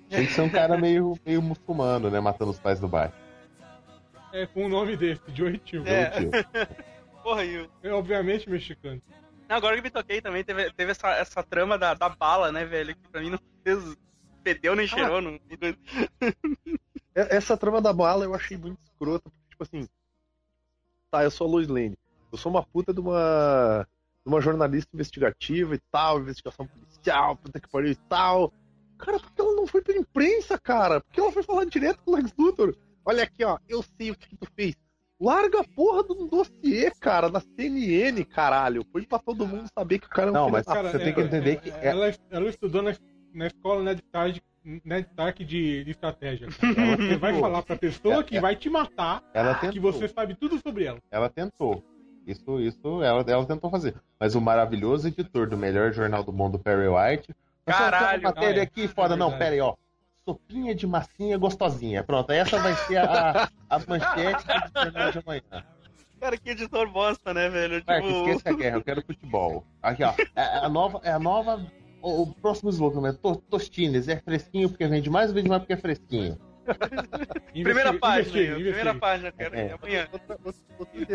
Tinha 0.09 0.25
que 0.25 0.33
ser 0.33 0.41
um 0.41 0.49
cara 0.49 0.75
meio, 0.77 1.17
meio 1.25 1.41
muçulmano, 1.41 2.09
né? 2.09 2.19
Matando 2.19 2.51
os 2.51 2.59
pais 2.59 2.79
do 2.79 2.87
bairro. 2.87 3.13
É, 4.33 4.45
com 4.47 4.65
o 4.65 4.69
nome 4.69 4.97
desse, 4.97 5.21
Joey 5.33 5.57
Tio. 5.59 5.83
É. 5.87 6.11
Joey 6.19 6.29
Tio. 6.31 6.41
Porra, 7.23 7.43
e 7.45 7.57
o- 7.61 7.69
É 7.83 7.91
obviamente 7.93 8.49
mexicano. 8.49 9.01
Agora 9.49 9.75
que 9.75 9.81
me 9.81 9.89
toquei 9.89 10.21
também, 10.21 10.43
teve, 10.43 10.71
teve 10.73 10.91
essa, 10.91 11.09
essa 11.11 11.43
trama 11.43 11.77
da, 11.77 11.93
da 11.93 12.09
bala, 12.09 12.51
né, 12.51 12.65
velho? 12.65 12.95
Que 12.95 13.09
pra 13.09 13.21
mim 13.21 13.29
não 13.29 13.39
fez. 13.63 13.97
Fedeu 14.43 14.75
nem 14.75 14.87
cheirou. 14.87 15.21
Não... 15.21 15.39
Essa 17.13 17.57
trama 17.57 17.81
da 17.81 17.91
bala 17.91 18.23
eu 18.23 18.33
achei 18.33 18.55
muito 18.55 18.79
escrota, 18.83 19.29
porque, 19.29 19.49
tipo 19.49 19.63
assim, 19.63 19.87
tá, 21.09 21.23
eu 21.23 21.31
sou 21.31 21.47
a 21.47 21.49
Lois 21.49 21.67
Lane, 21.67 21.97
eu 22.31 22.37
sou 22.37 22.51
uma 22.51 22.63
puta 22.63 22.93
de 22.93 22.99
uma, 22.99 23.87
de 24.25 24.31
uma 24.31 24.39
jornalista 24.39 24.89
investigativa 24.93 25.75
e 25.75 25.79
tal, 25.91 26.19
investigação 26.19 26.67
policial, 26.67 27.35
puta 27.35 27.59
que 27.59 27.67
pariu 27.67 27.91
e 27.91 27.95
tal. 27.95 28.53
Cara, 28.97 29.19
por 29.19 29.31
que 29.31 29.41
ela 29.41 29.53
não 29.53 29.67
foi 29.67 29.81
pra 29.81 29.97
imprensa, 29.97 30.57
cara? 30.57 31.01
Por 31.01 31.11
que 31.11 31.19
ela 31.19 31.31
foi 31.31 31.43
falar 31.43 31.65
direto 31.65 31.99
com 32.03 32.11
o 32.11 32.15
Lex 32.15 32.33
Luthor? 32.37 32.75
Olha 33.03 33.23
aqui, 33.23 33.43
ó, 33.43 33.57
eu 33.67 33.83
sei 33.97 34.11
o 34.11 34.15
que 34.15 34.35
tu 34.35 34.47
fez. 34.55 34.75
Larga 35.19 35.61
a 35.61 35.63
porra 35.63 36.03
do 36.03 36.27
dossiê, 36.27 36.91
cara, 36.99 37.29
na 37.29 37.39
CNN, 37.39 38.23
caralho. 38.23 38.85
Foi 38.91 39.05
pra 39.05 39.17
todo 39.17 39.47
mundo 39.47 39.67
saber 39.77 39.97
que 39.99 40.05
o 40.05 40.09
cara 40.09 40.27
é 40.27 40.31
um 40.31 40.33
Não, 40.33 40.43
filho 40.45 40.53
mas 40.53 40.65
Cara, 40.65 40.91
você 40.91 40.99
tem 40.99 41.13
que 41.13 41.21
entender 41.21 41.55
que 41.59 41.69
é- 41.71 41.87
Ela, 41.87 42.13
ela 42.29 42.49
estudou 42.49 42.81
na, 42.83 42.93
na 43.33 43.47
escola 43.47 43.81
Ned 43.81 43.99
Stark, 44.05 44.41
Ned 44.63 45.07
Stark 45.09 45.43
de, 45.43 45.83
de 45.83 45.91
estratégia. 45.91 46.47
cara. 46.49 46.73
Você 46.97 47.17
vai 47.17 47.39
falar 47.39 47.63
pra 47.63 47.75
pessoa 47.77 48.23
que 48.23 48.39
vai 48.39 48.55
te 48.55 48.69
matar 48.69 49.23
Ela 49.33 49.55
que 49.55 49.79
você 49.79 50.07
sabe 50.07 50.35
tudo 50.35 50.59
sobre 50.59 50.83
ela. 50.85 50.99
Ela 51.09 51.29
tentou. 51.29 51.83
Isso, 52.27 52.59
isso 52.59 53.01
ela, 53.01 53.23
ela 53.25 53.45
tentou 53.45 53.71
fazer. 53.71 53.95
Mas 54.19 54.35
o 54.35 54.41
maravilhoso 54.41 55.07
editor 55.07 55.47
do 55.47 55.57
melhor 55.57 55.93
jornal 55.93 56.21
do 56.23 56.33
mundo, 56.33 56.59
Perry 56.59 56.87
White. 56.89 57.33
"Pessoal, 57.65 57.89
tem 57.89 57.89
uma 57.89 57.91
Caralho. 58.01 58.23
matéria 58.23 58.55
Ah, 58.57 58.59
é. 58.59 58.63
aqui 58.63 58.87
foda. 58.89 59.13
É 59.13 59.17
não, 59.17 59.31
pera 59.37 59.51
aí, 59.55 59.61
ó. 59.61 59.73
Sopinha 60.27 60.75
de 60.75 60.85
massinha 60.85 61.37
gostosinha. 61.37 62.03
Pronto, 62.03 62.31
essa 62.31 62.59
vai 62.59 62.73
ser 62.75 62.97
a, 62.97 63.49
a 63.69 63.79
manchete 63.79 64.45
do 64.73 64.83
jornal 64.83 65.11
de 65.11 65.19
amanhã. 65.19 65.65
Cara, 66.19 66.35
que 66.37 66.49
editor 66.49 66.89
bosta, 66.91 67.33
né, 67.33 67.47
velho? 67.47 67.81
Mark, 67.87 68.03
Tipo, 68.03 68.17
esqueça 68.29 68.49
a 68.49 68.53
guerra, 68.53 68.77
eu 68.77 68.83
quero 68.83 69.01
futebol. 69.05 69.65
Aqui, 69.81 70.03
ó. 70.03 70.13
É 70.35 70.57
a 70.57 70.67
nova. 70.67 70.99
É 71.03 71.11
a 71.11 71.19
nova 71.19 71.65
o, 72.01 72.23
o 72.23 72.33
próximo 72.33 72.69
slogan, 72.71 73.01
né? 73.01 73.13
To- 73.21 73.37
Tostines. 73.49 74.07
É 74.09 74.17
fresquinho 74.17 74.67
porque 74.69 74.85
vende 74.87 75.09
mais, 75.09 75.31
vende 75.31 75.47
mais 75.47 75.61
porque 75.61 75.73
é 75.73 75.77
fresquinho. 75.77 76.37
primeira 77.53 77.93
página, 77.97 78.21
investigue, 78.39 78.53
aí, 78.55 78.63
primeira 78.63 78.95
página, 78.95 79.31
cara. 79.31 79.57
É. 79.57 79.71
Amanhã. 79.73 80.07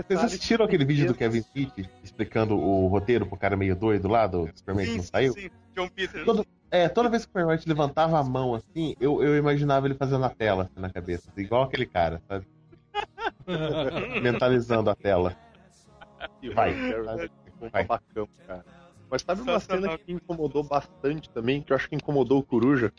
Vocês 0.07 0.25
assistiram 0.25 0.65
aquele 0.65 0.85
vídeo 0.85 1.07
do 1.09 1.15
Kevin 1.15 1.39
Smith 1.55 1.91
explicando 2.03 2.57
o 2.57 2.87
roteiro 2.87 3.27
pro 3.27 3.37
cara 3.37 3.57
meio 3.57 3.77
doido 3.77 4.09
lá 4.09 4.27
do 4.27 4.49
Superman 4.55 4.87
que 4.87 4.91
Sim, 4.93 4.97
não 4.99 5.05
sim, 5.05 5.11
saiu? 5.11 5.33
sim. 5.35 5.51
John 5.75 5.89
Peter. 5.89 6.25
Todo- 6.25 6.47
É, 6.73 6.89
toda 6.89 7.11
vez 7.11 7.27
que 7.27 7.39
o 7.39 7.49
White 7.49 7.69
levantava 7.69 8.19
a 8.19 8.25
mão 8.25 8.55
assim, 8.55 8.97
eu, 8.99 9.23
eu 9.23 9.37
imaginava 9.37 9.87
ele 9.87 9.95
fazendo 9.95 10.25
a 10.25 10.31
tela 10.31 10.63
assim, 10.65 10.81
na 10.81 10.89
cabeça, 10.91 11.29
assim, 11.31 11.43
igual 11.43 11.65
aquele 11.65 11.85
cara, 11.85 12.23
sabe? 12.27 12.47
Mentalizando 14.23 14.89
a 14.89 14.95
tela. 14.95 15.37
que 16.41 16.49
Vai. 16.49 16.73
Vai. 17.03 17.31
Um 17.61 17.69
Vai. 17.69 17.85
babacão, 17.85 18.27
cara. 18.47 18.65
Mas 19.11 19.21
sabe 19.21 19.43
uma 19.43 19.61
cena 19.61 19.99
que 19.99 20.15
me 20.15 20.15
incomodou 20.15 20.65
bastante 20.65 21.29
também, 21.29 21.61
que 21.61 21.73
eu 21.73 21.77
acho 21.77 21.91
que 21.91 21.95
incomodou 21.95 22.39
o 22.39 22.43
Coruja? 22.43 22.91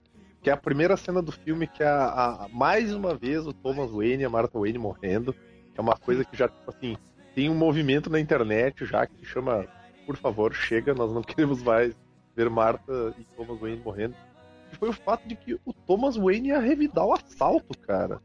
Que 0.43 0.51
é 0.51 0.53
a 0.53 0.57
primeira 0.57 0.95
cena 0.95 1.19
do 1.21 1.31
filme 1.31 1.65
que 1.65 1.81
é 1.81 1.87
a, 1.87 2.43
a- 2.43 2.47
mais 2.51 2.93
uma 2.93 3.15
vez 3.15 3.47
o 3.47 3.53
Thomas 3.53 3.89
Wayne 3.89 4.21
e 4.21 4.25
a 4.25 4.29
Martha 4.29 4.59
Wayne 4.59 4.77
morrendo. 4.77 5.33
Que 5.33 5.79
é 5.79 5.81
uma 5.81 5.97
coisa 5.97 6.23
que 6.23 6.37
já, 6.37 6.47
tipo 6.47 6.69
assim, 6.69 6.95
tem 7.33 7.49
um 7.49 7.55
movimento 7.55 8.07
na 8.09 8.19
internet 8.19 8.85
já 8.85 9.07
que 9.07 9.25
chama 9.25 9.65
Por 10.05 10.15
favor, 10.15 10.53
chega, 10.53 10.93
nós 10.93 11.11
não 11.11 11.23
queremos 11.23 11.63
mais 11.63 11.95
ver 12.35 12.49
Martha 12.49 13.13
e 13.17 13.23
Thomas 13.35 13.59
Wayne 13.59 13.81
morrendo. 13.83 14.15
Que 14.69 14.77
foi 14.77 14.89
o 14.89 14.93
fato 14.93 15.27
de 15.27 15.35
que 15.35 15.53
o 15.65 15.73
Thomas 15.73 16.15
Wayne 16.17 16.49
ia 16.49 16.59
revidar 16.59 17.05
o 17.05 17.13
assalto, 17.13 17.77
cara. 17.79 18.19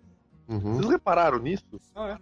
Uhum. 0.49 0.75
Vocês 0.77 0.89
repararam 0.91 1.39
nisso? 1.39 1.65
Ah, 1.95 2.19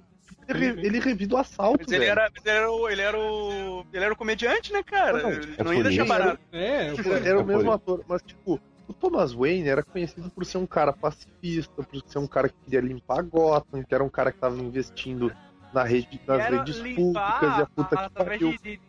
Ele, 0.49 0.73
re- 0.73 0.87
ele 0.87 0.99
revida 1.01 1.37
o 1.37 1.39
assalto, 1.39 1.85
Mas 1.85 1.93
ele 1.93 2.01
velho. 2.07 2.11
era, 2.11 2.31
mas 2.35 2.45
ele 2.45 2.57
era 2.59 2.71
o. 2.71 2.89
Ele 2.89 3.03
era 3.03 3.19
o. 3.19 3.87
Ele 3.93 4.05
era 4.05 4.13
o 4.15 4.17
comediante, 4.17 4.73
né, 4.73 4.83
cara? 4.83 5.23
Não, 5.23 5.31
Ele 5.31 5.55
é 5.59 5.63
não 5.65 5.73
ia 5.75 5.83
deixar 5.85 6.05
barato. 6.07 6.41
é, 6.53 6.91
eu- 6.91 7.15
Era 7.17 7.29
É 7.29 7.37
o 7.37 7.47
mesmo 7.47 7.71
ator, 7.71 8.05
mas 8.09 8.21
tipo, 8.23 8.61
o 8.89 8.93
Thomas 8.93 9.33
Wayne 9.33 9.69
era 9.69 9.83
conhecido 9.85 10.29
por 10.31 10.45
ser 10.45 10.59
um 10.59 10.67
cara 10.67 10.93
pacifista, 10.93 11.83
por 11.85 12.03
ser 12.07 12.19
um 12.19 12.27
cara 12.27 12.49
que 12.49 12.57
queria 12.65 12.81
limpar 12.81 13.23
Gotham, 13.23 13.83
que 13.85 13.95
era 13.95 14.03
um 14.03 14.09
cara 14.09 14.33
que 14.33 14.39
tava 14.39 14.57
investindo 14.61 15.33
na 15.73 15.85
rede, 15.85 16.21
nas 16.27 16.45
redes 16.49 16.77
limpar 16.79 17.41
públicas 17.41 17.59
e 17.59 17.63
a 17.63 17.67
puta 17.67 18.01
a- 18.01 18.09
que 18.09 18.15
pariu. 18.15 18.51
de, 18.51 18.59
de 18.59 18.81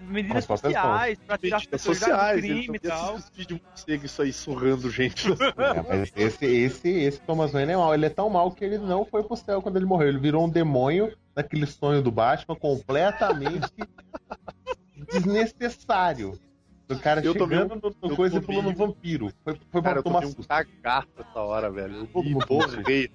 medidas 0.00 0.44
sociais, 0.44 1.18
pra 1.26 1.38
tirar 1.38 1.56
as 1.56 1.62
Medidas 1.62 1.66
pessoas 1.66 1.98
sociais, 1.98 2.36
do 2.42 2.46
crime 2.48 2.76
e 2.76 2.78
tal. 2.80 3.18
vídeos 3.34 3.60
morcego, 3.60 4.06
isso 4.06 4.22
aí 4.22 4.32
surrando 4.32 4.90
gente. 4.90 5.28
É, 5.58 5.82
mas 5.88 6.12
esse, 6.16 6.44
esse, 6.46 6.88
esse 6.88 7.20
Thomas 7.20 7.52
Wayne 7.52 7.72
é 7.72 7.76
mal. 7.76 7.94
Ele 7.94 8.06
é 8.06 8.10
tão 8.10 8.28
mal 8.30 8.50
que 8.52 8.64
ele 8.64 8.78
não 8.78 9.04
foi 9.04 9.22
pro 9.22 9.36
céu 9.36 9.60
quando 9.62 9.76
ele 9.76 9.86
morreu. 9.86 10.08
Ele 10.08 10.18
virou 10.18 10.44
um 10.44 10.48
demônio 10.48 11.16
daquele 11.34 11.66
sonho 11.66 12.00
do 12.02 12.10
Batman 12.10 12.56
completamente 12.56 13.70
desnecessário. 15.12 16.38
Do 16.86 16.98
cara 16.98 17.20
Eu 17.22 17.34
chegando 17.34 17.74
no, 17.76 17.94
no 18.02 18.10
eu 18.12 18.16
coisa 18.16 18.38
e 18.38 18.40
pulando 18.40 18.68
um 18.68 18.70
um- 18.70 18.74
vampiro. 18.74 19.30
Foi, 19.44 19.58
foi 19.70 19.82
Cara, 19.82 19.82
pra 19.82 19.98
eu 19.98 20.02
tomar 20.02 20.20
um 20.24 20.32
susto. 20.32 20.48
cagaço 20.48 21.08
essa 21.18 21.40
hora, 21.40 21.70
velho. 21.70 21.96
Eu 21.96 22.06
Todo 22.06 22.24
mundo 22.30 22.46
tomou 22.46 22.66
borrei. 22.66 23.08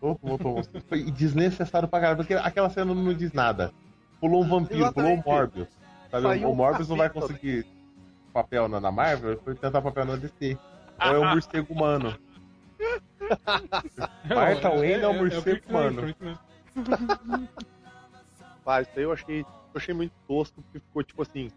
Todo 0.00 0.18
mundo 0.22 0.38
tomou 0.42 0.62
susto. 0.64 0.82
Foi 0.88 1.10
desnecessário 1.10 1.86
pra 1.86 2.00
caralho, 2.00 2.16
porque 2.16 2.32
aquela 2.34 2.70
cena 2.70 2.94
não 2.94 3.12
diz 3.12 3.32
nada. 3.32 3.72
Pulou 4.22 4.44
um 4.44 4.48
vampiro, 4.48 4.92
pulou 4.92 5.14
um. 5.14 5.22
Morbius. 5.26 5.68
Sabe? 6.08 6.22
Saiu 6.22 6.48
o 6.48 6.52
um 6.52 6.54
Morbius 6.54 6.88
não 6.88 6.96
vai 6.96 7.10
conseguir 7.10 7.66
papel 8.32 8.68
na, 8.68 8.80
na 8.80 8.92
Marvel, 8.92 9.32
ele 9.32 9.40
foi 9.40 9.56
tentar 9.56 9.82
papel 9.82 10.04
na 10.04 10.14
DC. 10.14 10.56
Ou 11.04 11.16
é 11.16 11.18
um 11.18 11.30
morcego 11.34 11.74
humano. 11.74 12.16
Martha 14.32 14.70
Wayne 14.70 15.02
é 15.02 15.08
um 15.08 15.18
morcego 15.18 15.68
humano. 15.68 16.14
Ah, 18.64 18.80
isso 18.82 18.92
aí 18.94 19.02
eu 19.02 19.10
achei, 19.12 19.40
eu 19.40 19.46
achei 19.74 19.92
muito 19.92 20.12
tosco, 20.28 20.62
porque 20.62 20.78
ficou 20.78 21.02
tipo 21.02 21.20
assim. 21.22 21.50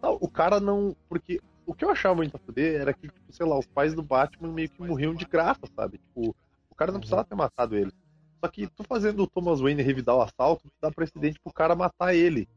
não, 0.00 0.16
o 0.20 0.28
cara 0.28 0.60
não. 0.60 0.94
Porque 1.08 1.40
o 1.66 1.74
que 1.74 1.84
eu 1.84 1.90
achava 1.90 2.14
muito 2.14 2.36
a 2.36 2.38
fuder 2.38 2.80
era 2.80 2.94
que, 2.94 3.08
tipo, 3.08 3.32
sei 3.32 3.44
lá, 3.44 3.58
os 3.58 3.66
pais 3.66 3.94
do 3.94 4.02
Batman 4.02 4.52
meio 4.52 4.68
que 4.68 4.80
morriam 4.80 5.12
de 5.12 5.24
graça, 5.24 5.66
sabe? 5.74 5.98
Tipo, 5.98 6.36
o 6.70 6.74
cara 6.76 6.92
não 6.92 7.00
precisava 7.00 7.24
ter 7.24 7.34
matado 7.34 7.76
ele. 7.76 7.92
Só 8.44 8.48
que 8.50 8.66
tu 8.66 8.82
fazendo 8.84 9.22
o 9.22 9.26
Thomas 9.26 9.60
Wayne 9.60 9.82
revidar 9.82 10.16
o 10.16 10.20
assalto, 10.22 10.64
tu 10.68 10.74
dá 10.80 10.90
precedente 10.90 11.38
pro 11.38 11.52
cara 11.52 11.76
matar 11.76 12.14
ele. 12.14 12.48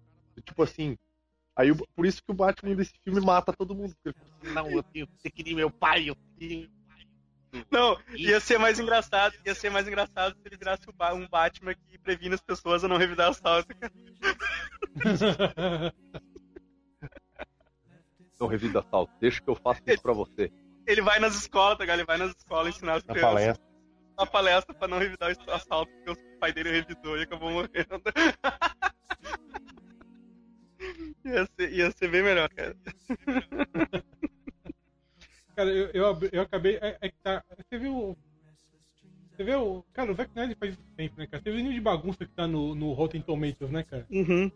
Tipo 0.44 0.64
assim. 0.64 0.98
Aí, 1.56 1.72
o- 1.72 1.88
por 1.95 2.06
isso 2.06 2.22
que 2.24 2.32
o 2.32 2.36
Batman 2.36 2.76
desse 2.76 2.94
filme 3.03 3.22
mata 3.22 3.53
todo 3.53 3.76
mundo. 3.76 3.94
Porque 4.03 4.10
ele 4.10 4.16
fala 4.18 4.32
assim, 4.41 4.53
não, 4.53 4.70
eu 4.78 4.84
tenho, 4.84 5.07
você 5.16 5.30
queria 5.30 5.56
meu 5.56 5.70
pai, 5.70 6.10
eu 6.10 6.16
tenho. 6.38 6.70
Não, 7.72 7.98
ia 8.16 8.40
ser 8.41 8.57
mais 8.57 8.80
engraçado, 8.80 9.34
ia 9.45 9.56
ser 9.56 9.70
mais 9.70 9.88
engraçado 9.88 10.34
se 10.36 10.41
ele 10.45 10.57
virasse 10.57 10.82
um 11.14 11.28
Batman 11.30 11.74
que 11.74 11.98
previne 11.99 12.36
as 12.36 12.41
pessoas 12.41 12.84
a 12.84 12.88
não 12.90 12.98
revidar 12.98 13.30
assalto, 13.30 13.74
cara. 13.78 13.94
Não 18.40 18.48
revida 18.48 18.80
assalto, 18.80 19.14
deixa 19.20 19.41
que 19.41 19.49
eu 19.49 19.56
faço 19.56 19.82
isso 19.88 20.02
pra 20.02 20.12
você. 20.12 20.52
Ele 20.86 21.02
vai 21.02 21.20
nas 21.20 21.36
escolas, 21.36 21.78
tá? 21.78 21.86
Ele 21.94 22.03
vai 22.03 22.18
nas 22.18 22.36
escolas 22.36 22.76
ensinar 22.76 22.95
as 22.95 23.03
Na 23.06 23.14
crianças. 23.14 23.34
palestra. 23.34 23.74
Uma 24.18 24.26
palestra 24.26 24.74
pra 24.74 24.88
não 24.88 24.98
revidar 24.98 25.36
o 25.48 25.52
assalto, 25.52 25.92
porque 25.92 26.12
o 26.12 26.40
pai 26.40 26.54
dele 26.54 26.72
revidou 26.72 27.18
e 27.18 27.24
acabou 27.24 27.52
morrendo. 27.52 28.02
ia, 31.26 31.46
ser, 31.46 31.74
ia 31.74 31.92
ser 31.92 32.10
bem 32.10 32.24
melhor, 32.24 32.50
cara. 32.50 32.76
Cara, 35.56 35.70
eu, 35.70 35.90
eu, 35.94 36.20
eu 36.32 36.42
acabei. 36.42 36.78
É, 36.82 36.98
é 37.02 37.10
que 37.10 37.16
tá. 37.24 37.44
Você 37.58 37.78
viu. 37.78 38.18
Você 39.32 39.44
viu. 39.44 39.86
Cara, 39.94 40.12
o 40.12 40.16
Zack 40.16 40.30
Snyder 40.32 40.58
faz 40.58 40.74
isso 40.74 40.84
sempre, 40.96 41.18
né, 41.20 41.28
cara? 41.28 41.44
Você 41.44 41.52
viu 41.52 41.60
o 41.60 41.64
nível 41.64 41.74
de 41.74 41.82
bagunça 41.82 42.26
que 42.26 42.32
tá 42.34 42.48
no, 42.48 42.74
no 42.76 42.94
Rotten 42.94 43.22
Tomatoes, 43.22 43.72
né, 43.72 43.84
cara? 43.84 44.06
Uhum. 44.10 44.52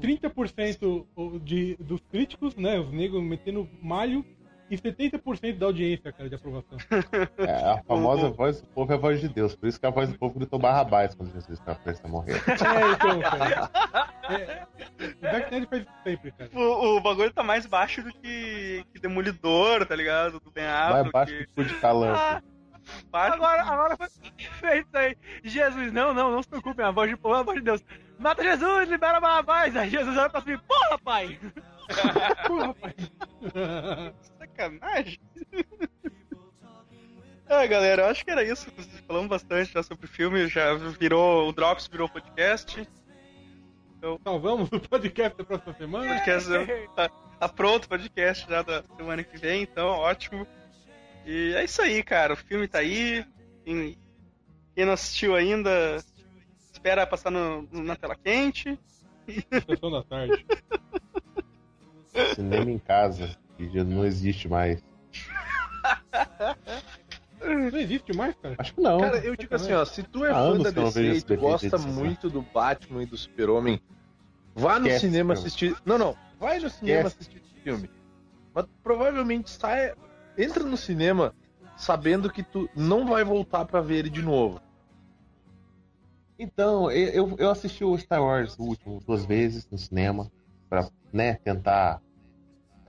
30% 0.00 1.06
o- 1.14 1.38
de, 1.38 1.76
dos 1.76 2.00
críticos, 2.10 2.56
né? 2.56 2.80
Os 2.80 2.90
negros 2.92 3.22
metendo 3.22 3.68
malho 3.80 4.24
e 4.72 4.78
70% 4.78 5.58
da 5.58 5.66
audiência, 5.66 6.10
cara, 6.10 6.30
de 6.30 6.34
aprovação. 6.34 6.78
É, 7.36 7.72
a 7.72 7.82
famosa 7.82 8.30
voz 8.30 8.62
do 8.62 8.66
povo 8.68 8.90
é 8.90 8.94
a 8.94 8.98
voz 8.98 9.20
de 9.20 9.28
Deus. 9.28 9.54
Por 9.54 9.68
isso 9.68 9.78
que 9.78 9.84
a 9.84 9.90
voz 9.90 10.08
do 10.08 10.18
povo 10.18 10.38
gritou 10.38 10.58
barrabás 10.58 11.14
quando 11.14 11.30
Jesus 11.30 11.58
estava 11.58 11.78
prestes 11.78 12.02
a 12.06 12.08
morrer. 12.08 12.36
É, 12.36 12.92
então, 12.92 13.20
cara. 13.20 13.70
É, 14.30 14.66
o 14.98 15.30
Zack 15.30 15.44
Snyder 15.44 15.68
faz 15.68 15.82
isso 15.82 15.92
sempre, 16.02 16.32
cara. 16.32 16.50
O, 16.54 16.96
o 16.96 17.00
bagulho 17.02 17.30
tá 17.30 17.42
mais 17.42 17.66
baixo 17.66 18.02
do 18.02 18.10
que, 18.14 18.82
que 18.94 18.98
Demolidor, 18.98 19.84
tá 19.84 19.94
ligado? 19.94 20.40
Do 20.40 20.50
Ben 20.50 20.64
Affleck. 20.64 21.12
baixo 21.12 21.36
que 21.36 21.46
cu 21.48 21.64
de. 21.64 21.76
Ah, 21.84 22.40
agora, 23.12 23.62
agora 23.62 23.96
foi 23.98 24.08
feito 24.38 24.86
isso 24.86 24.96
aí. 24.96 25.16
Jesus, 25.44 25.92
não, 25.92 26.14
não, 26.14 26.32
não 26.32 26.42
se 26.42 26.48
preocupem, 26.48 26.86
a 26.86 26.90
voz 26.90 27.10
de 27.10 27.16
povo, 27.18 27.34
a 27.34 27.42
voz 27.42 27.58
de 27.58 27.64
Deus. 27.64 27.84
Mata 28.18 28.42
Jesus, 28.42 28.88
libera 28.88 29.20
Barrabás. 29.20 29.76
Aí 29.76 29.90
Jesus 29.90 30.16
olha 30.16 30.30
pra 30.30 30.40
cima, 30.40 30.62
porra, 30.66 30.98
pai! 30.98 31.38
Porra, 32.46 32.66
rapaz. 32.66 32.94
Sacanagem. 34.56 35.18
Ah, 37.54 37.66
galera, 37.66 38.02
eu 38.04 38.06
acho 38.06 38.24
que 38.24 38.30
era 38.30 38.42
isso. 38.42 38.72
Falamos 39.06 39.28
bastante 39.28 39.70
já 39.74 39.82
sobre 39.82 40.06
o 40.06 40.08
filme, 40.08 40.46
já 40.48 40.72
virou. 40.98 41.46
O 41.50 41.52
Drops 41.52 41.86
virou 41.86 42.08
podcast. 42.08 42.88
Salvamos 44.24 44.70
o 44.72 44.80
podcast 44.80 45.36
da 45.36 45.44
próxima 45.44 45.74
semana. 45.74 46.14
podcast 46.14 46.48
tá, 46.96 47.10
tá 47.10 47.48
pronto 47.50 47.84
o 47.84 47.88
podcast 47.90 48.48
já 48.48 48.62
da 48.62 48.82
semana 48.96 49.22
que 49.22 49.36
vem, 49.36 49.64
então 49.64 49.86
ótimo. 49.88 50.46
E 51.26 51.52
é 51.54 51.62
isso 51.64 51.82
aí, 51.82 52.02
cara. 52.02 52.32
O 52.32 52.36
filme 52.38 52.66
tá 52.66 52.78
aí. 52.78 53.22
Quem, 53.66 53.98
quem 54.74 54.86
não 54.86 54.94
assistiu 54.94 55.34
ainda, 55.34 55.98
espera 56.72 57.06
passar 57.06 57.30
no- 57.30 57.68
na 57.70 57.96
tela 57.96 58.16
quente. 58.16 58.78
Sessão 59.68 59.90
da 59.90 60.02
tarde. 60.02 60.46
Cinema 62.34 62.70
em 62.70 62.78
casa, 62.78 63.36
que 63.68 63.70
já 63.78 63.84
não 63.84 64.04
existe 64.04 64.48
mais. 64.48 64.82
Não 67.40 67.76
existe 67.76 68.12
mais, 68.16 68.36
cara. 68.36 68.54
Acho 68.56 68.72
que 68.72 68.80
não. 68.80 69.00
Cara, 69.00 69.18
eu 69.18 69.34
digo 69.34 69.52
assim, 69.52 69.72
ó, 69.72 69.84
se 69.84 70.00
tu 70.04 70.24
é 70.24 70.30
Há 70.30 70.34
fã 70.34 70.58
da 70.58 70.70
DC 70.70 71.02
e 71.14 71.22
tu 71.22 71.36
gosta 71.36 71.76
muito 71.76 72.30
do 72.30 72.40
Batman 72.40 73.02
e 73.02 73.06
do 73.06 73.16
Super-Homem, 73.16 73.80
vá 74.54 74.78
no 74.78 74.86
Esquece, 74.86 75.06
cinema 75.08 75.34
cara. 75.34 75.44
assistir. 75.44 75.76
Não, 75.84 75.98
não, 75.98 76.16
vai 76.38 76.60
no 76.60 76.70
cinema 76.70 77.08
Esquece. 77.08 77.16
assistir 77.16 77.38
esse 77.44 77.60
filme. 77.64 77.90
Mas 78.54 78.64
provavelmente 78.84 79.50
sai. 79.50 79.92
Entra 80.38 80.62
no 80.62 80.76
cinema 80.76 81.34
sabendo 81.76 82.30
que 82.32 82.44
tu 82.44 82.70
não 82.76 83.08
vai 83.08 83.24
voltar 83.24 83.64
pra 83.64 83.80
ver 83.80 83.96
ele 83.96 84.10
de 84.10 84.22
novo. 84.22 84.60
Então, 86.38 86.90
eu, 86.92 87.08
eu- 87.28 87.36
eu 87.38 87.50
assisti 87.50 87.82
o 87.84 87.98
Star 87.98 88.22
Wars 88.22 88.56
o 88.56 88.62
último 88.62 89.00
duas 89.04 89.24
vezes 89.26 89.68
no 89.68 89.76
cinema, 89.78 90.30
pra, 90.70 90.88
né, 91.12 91.34
tentar. 91.34 92.00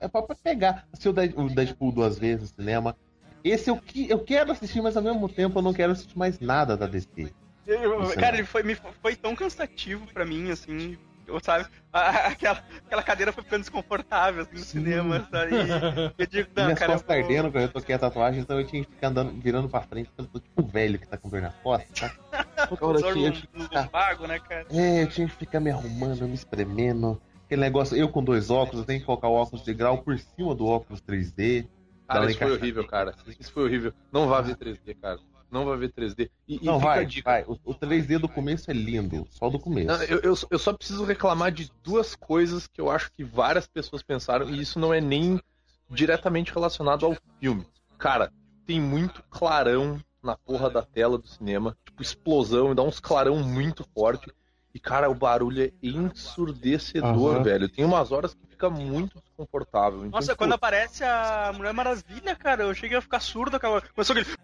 É 0.04 0.08
pra, 0.08 0.22
pegar. 0.22 0.86
Assisti 0.92 1.08
o 1.08 1.12
Dead- 1.14 1.34
o 1.34 1.48
Deadpool 1.48 1.90
duas 1.90 2.18
vezes 2.18 2.42
no 2.42 2.62
cinema. 2.62 2.94
Esse 3.42 3.70
eu, 3.70 3.76
que- 3.76 4.08
eu 4.10 4.18
quero 4.20 4.52
assistir, 4.52 4.82
mas 4.82 4.96
ao 4.96 5.02
mesmo 5.02 5.28
tempo 5.28 5.58
eu 5.58 5.62
não 5.62 5.72
quero 5.72 5.92
assistir 5.92 6.18
mais 6.18 6.38
nada 6.38 6.76
da 6.76 6.86
DC. 6.86 7.32
Eu- 7.66 8.14
cara, 8.14 8.36
é. 8.36 8.40
ele 8.40 8.46
foi, 8.46 8.62
me, 8.62 8.74
foi 9.00 9.16
tão 9.16 9.34
cansativo 9.34 10.06
pra 10.12 10.26
mim, 10.26 10.50
assim. 10.50 10.98
Eu, 11.26 11.40
sabe, 11.40 11.64
a- 11.90 12.26
aquela, 12.28 12.62
aquela 12.86 13.02
cadeira 13.02 13.32
foi 13.32 13.42
ficando 13.42 13.60
desconfortável 13.60 14.42
assim, 14.42 14.52
no 14.52 14.58
cinema, 14.58 15.26
sabe? 15.30 15.52
E 15.54 15.56
eu 16.22 16.26
digo, 16.26 16.50
não, 16.54 16.64
Minhas 16.64 16.78
cara, 16.78 16.92
eu 16.92 16.96
costas 16.98 17.16
ardendo, 17.16 17.50
quando 17.50 17.62
eu 17.62 17.68
toquei 17.72 17.94
a 17.94 17.98
tatuagem, 17.98 18.40
então 18.42 18.60
eu 18.60 18.66
tinha 18.66 18.84
que 18.84 18.90
ficar 18.90 19.08
andando, 19.08 19.40
virando 19.40 19.68
pra 19.70 19.80
frente, 19.80 20.10
porque 20.10 20.20
eu 20.20 20.26
tô 20.26 20.38
tipo 20.38 20.62
um 20.62 20.66
velho 20.66 20.98
que 20.98 21.08
tá 21.08 21.16
com 21.16 21.30
dor 21.30 21.40
na 21.40 21.50
costa, 21.50 21.88
tá? 21.98 22.14
Toda 22.68 22.86
hora 22.86 22.98
eu 23.00 23.12
tinha, 23.14 23.28
eu 23.28 23.32
que 23.32 23.62
ficar 23.62 24.28
né, 24.28 24.38
cara? 24.38 24.66
É, 24.70 25.02
eu 25.02 25.06
tinha 25.08 25.26
que 25.26 25.34
ficar 25.34 25.60
me 25.60 25.70
arrumando, 25.70 26.28
me 26.28 26.34
espremendo. 26.34 27.20
Aquele 27.44 27.60
negócio, 27.60 27.96
eu 27.96 28.08
com 28.08 28.22
dois 28.22 28.50
óculos, 28.50 28.80
eu 28.80 28.86
tenho 28.86 29.00
que 29.00 29.06
colocar 29.06 29.28
o 29.28 29.34
óculos 29.34 29.64
de 29.64 29.74
grau 29.74 29.98
por 29.98 30.18
cima 30.18 30.54
do 30.54 30.66
óculos 30.66 31.00
3D. 31.02 31.66
Cara, 32.08 32.30
isso 32.30 32.38
foi 32.38 32.52
horrível, 32.52 32.86
cara. 32.86 33.14
Isso 33.38 33.52
foi 33.52 33.64
horrível. 33.64 33.92
Não 34.12 34.28
vá 34.28 34.40
ver 34.40 34.56
3D, 34.56 34.96
cara. 35.00 35.18
Não 35.50 35.64
vá 35.64 35.76
ver 35.76 35.92
3D. 35.92 36.30
E, 36.48 36.58
e 36.60 36.64
Não, 36.64 36.74
a 36.74 36.78
vai, 36.78 37.06
vai. 37.22 37.44
O, 37.44 37.52
o 37.64 37.74
3D 37.74 38.18
do 38.18 38.28
começo 38.28 38.70
é 38.70 38.74
lindo, 38.74 39.26
só 39.30 39.48
do 39.48 39.58
começo. 39.58 39.86
Não, 39.86 40.02
eu, 40.02 40.18
eu, 40.18 40.34
eu 40.50 40.58
só 40.58 40.72
preciso 40.72 41.04
reclamar 41.04 41.52
de 41.52 41.70
duas 41.82 42.16
coisas 42.16 42.66
que 42.66 42.80
eu 42.80 42.90
acho 42.90 43.12
que 43.12 43.22
várias 43.22 43.66
pessoas 43.66 44.02
pensaram, 44.02 44.50
e 44.50 44.60
isso 44.60 44.78
não 44.78 44.92
é 44.92 45.00
nem 45.00 45.40
diretamente 45.88 46.52
relacionado 46.52 47.06
ao 47.06 47.16
filme. 47.40 47.64
Cara, 47.98 48.32
tem 48.66 48.80
muito 48.80 49.22
clarão 49.30 50.00
na 50.22 50.36
porra 50.36 50.70
da 50.70 50.82
tela 50.82 51.18
do 51.18 51.28
cinema, 51.28 51.76
tipo 51.84 52.02
explosão, 52.02 52.72
e 52.72 52.74
dá 52.74 52.82
uns 52.82 52.98
clarão 52.98 53.36
muito 53.36 53.86
forte. 53.94 54.32
E, 54.74 54.80
cara, 54.80 55.08
o 55.08 55.14
barulho 55.14 55.62
é 55.62 55.72
ensurdecedor, 55.80 57.36
Aham. 57.36 57.42
velho. 57.44 57.68
Tem 57.68 57.84
umas 57.84 58.10
horas 58.10 58.34
que 58.34 58.44
fica 58.48 58.68
muito 58.68 59.20
desconfortável. 59.20 60.00
Então, 60.00 60.10
Nossa, 60.10 60.32
tipo, 60.32 60.38
quando 60.38 60.54
aparece 60.54 61.04
a 61.04 61.52
Mulher 61.54 61.72
Maravilha, 61.72 62.34
cara, 62.34 62.64
eu 62.64 62.74
cheguei 62.74 62.98
a 62.98 63.00
ficar 63.00 63.20
surdo. 63.20 63.56
Aquela... 63.56 63.80
Começou 63.80 64.16
aquele. 64.16 64.36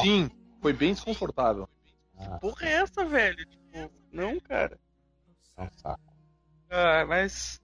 Sim, 0.00 0.30
foi 0.62 0.72
bem 0.72 0.94
desconfortável. 0.94 1.68
Ah, 2.16 2.38
Porra, 2.38 2.64
é 2.64 2.72
essa, 2.74 3.04
velho? 3.04 3.44
Tipo, 3.44 3.90
não, 4.12 4.38
cara. 4.38 4.78
é 5.56 5.62
um 5.62 5.70
saco. 5.72 6.00
Ah, 6.70 7.04
mas. 7.08 7.60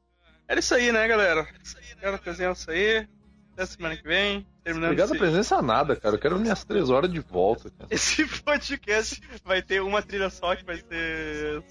Era 0.49 0.59
isso 0.59 0.75
aí, 0.75 0.91
né, 0.91 1.07
galera? 1.07 1.47
Obrigado 1.93 2.15
a 2.15 2.19
presença 2.19 2.73
aí. 2.73 3.07
Até 3.53 3.67
semana 3.67 3.97
que 3.97 4.03
vem. 4.03 4.47
Terminando 4.63 4.91
Obrigado 4.91 5.11
a 5.11 5.17
esse, 5.17 5.19
presença 5.19 5.63
nada, 5.63 5.97
cara. 5.97 6.15
Eu 6.17 6.19
quero 6.19 6.39
minhas 6.39 6.65
três 6.65 6.91
horas 6.91 7.11
de 7.13 7.21
volta, 7.21 7.71
cara. 7.71 7.89
esse 7.91 8.27
podcast. 8.43 9.21
Vai 9.45 9.63
ter 9.63 9.81
uma 9.81 10.03
trilha 10.03 10.31
só 10.31 10.55
que 10.57 10.65
vai 10.65 10.77
ser. 10.77 11.63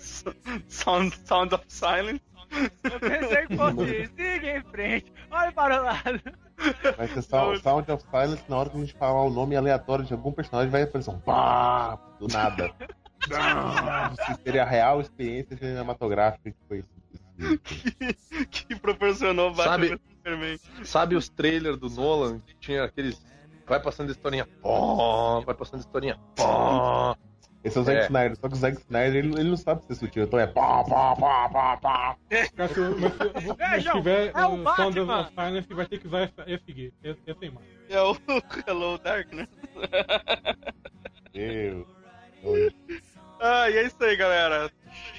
Sound, 0.68 1.18
Sound 1.26 1.56
of 1.56 1.64
Silence. 1.68 2.22
Eu 2.84 3.00
pensei 3.00 3.48
que 3.48 3.56
fosse 3.56 4.08
siga 4.08 4.58
em 4.58 4.64
frente, 4.64 5.14
olha 5.30 5.52
para 5.52 5.82
o 5.82 5.86
lado. 5.86 6.22
Vai 6.98 7.08
ser 7.08 7.22
Sound, 7.22 7.62
Sound 7.62 7.92
of 7.92 8.04
Silence 8.10 8.44
na 8.50 8.58
hora 8.58 8.70
que 8.70 8.78
a 8.78 8.80
gente 8.80 8.94
falar 8.94 9.24
o 9.24 9.30
nome 9.30 9.56
aleatório 9.56 10.04
de 10.04 10.14
algum 10.14 10.32
personagem, 10.32 10.72
vai 10.72 10.82
aparecer 10.84 11.12
um 11.12 11.20
pá 11.20 11.98
do 12.20 12.28
nada. 12.28 12.74
Seria 14.44 14.64
a 14.64 14.66
real 14.66 15.02
experiência 15.02 15.56
cinematográfica 15.58 16.52
que 16.52 16.58
foi 16.68 16.80
isso. 16.80 17.19
que 18.52 18.76
proporcionou 18.76 19.54
Batman 19.54 19.98
Sabe-. 20.24 20.62
Sabe 20.84 21.16
os 21.16 21.30
trailers 21.30 21.78
do 21.78 21.90
Nolan? 21.90 22.40
que 22.40 22.56
Tinha 22.56 22.84
aqueles. 22.84 23.24
Vai 23.66 23.80
passando 23.80 24.12
historinha. 24.12 24.48
Pó, 24.62 25.42
vai 25.42 25.56
passando 25.56 25.82
historinha. 25.82 26.20
Pó. 26.36 27.16
Esse 27.64 27.78
é 27.78 27.82
o 27.82 27.84
Zack 27.84 28.00
É. 28.00 28.06
Snyder, 28.06 28.38
só 28.38 28.48
que 28.48 28.54
o 28.54 28.58
Zack 28.58 28.78
Snyder 28.78 29.16
ele, 29.16 29.34
ele 29.40 29.50
não 29.50 29.58
sabe 29.58 29.84
ser 29.84 29.96
sutil, 29.96 30.24
então 30.24 30.40
é 30.40 30.48
pá, 30.48 30.82
pá, 30.86 31.14
pá, 31.16 31.50
pá, 31.50 31.78
pá. 31.78 32.18
Cara, 32.56 32.74
se, 32.74 32.80
mas 32.80 33.84
se, 33.84 33.92
tiver 33.92 34.32
é 34.34 34.46
o 34.46 34.76
Sound 34.76 35.00
of 35.02 35.30
Silence, 35.36 35.74
vai 35.74 35.86
ter 35.86 36.00
que 36.00 36.08
usar 36.08 36.28
FG. 36.30 36.94
Essa 37.04 37.20
essa 37.28 37.46
imagem. 37.46 37.70
É 37.90 38.02
o 38.02 38.16
Hello 38.66 38.98
Darkness. 39.00 39.50
Meu. 41.34 41.88
Ah, 43.42 43.70
e 43.70 43.78
é 43.78 43.86
isso 43.86 43.96
aí, 44.04 44.18
galera. 44.18 44.70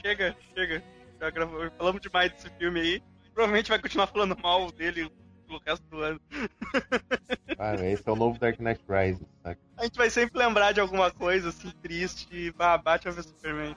Chega, 0.03 0.37
chega. 0.55 0.83
Já 1.21 1.31
gravou, 1.31 1.71
falamos 1.77 2.01
demais 2.01 2.33
desse 2.33 2.49
filme 2.59 2.81
aí. 2.81 3.03
Provavelmente 3.35 3.69
vai 3.69 3.79
continuar 3.79 4.07
falando 4.07 4.37
mal 4.43 4.71
dele 4.73 5.11
pelo 5.47 5.61
resto 5.67 5.85
do 5.89 5.99
ano. 6.03 6.21
Cara, 7.57 7.87
esse 7.87 8.09
é 8.09 8.13
o 8.13 8.17
novo 8.17 8.39
Dark 8.39 8.59
Knight 8.59 8.81
Rises, 8.89 9.27
saca? 9.43 9.61
A 9.77 9.85
gente 9.85 9.97
vai 9.97 10.09
sempre 10.11 10.39
lembrar 10.39 10.73
de 10.73 10.81
alguma 10.81 11.11
coisa 11.11 11.51
assim 11.51 11.71
triste 11.83 12.51
bah, 12.53 12.79
Batman 12.79 13.13
vs 13.13 13.27
Superman. 13.27 13.77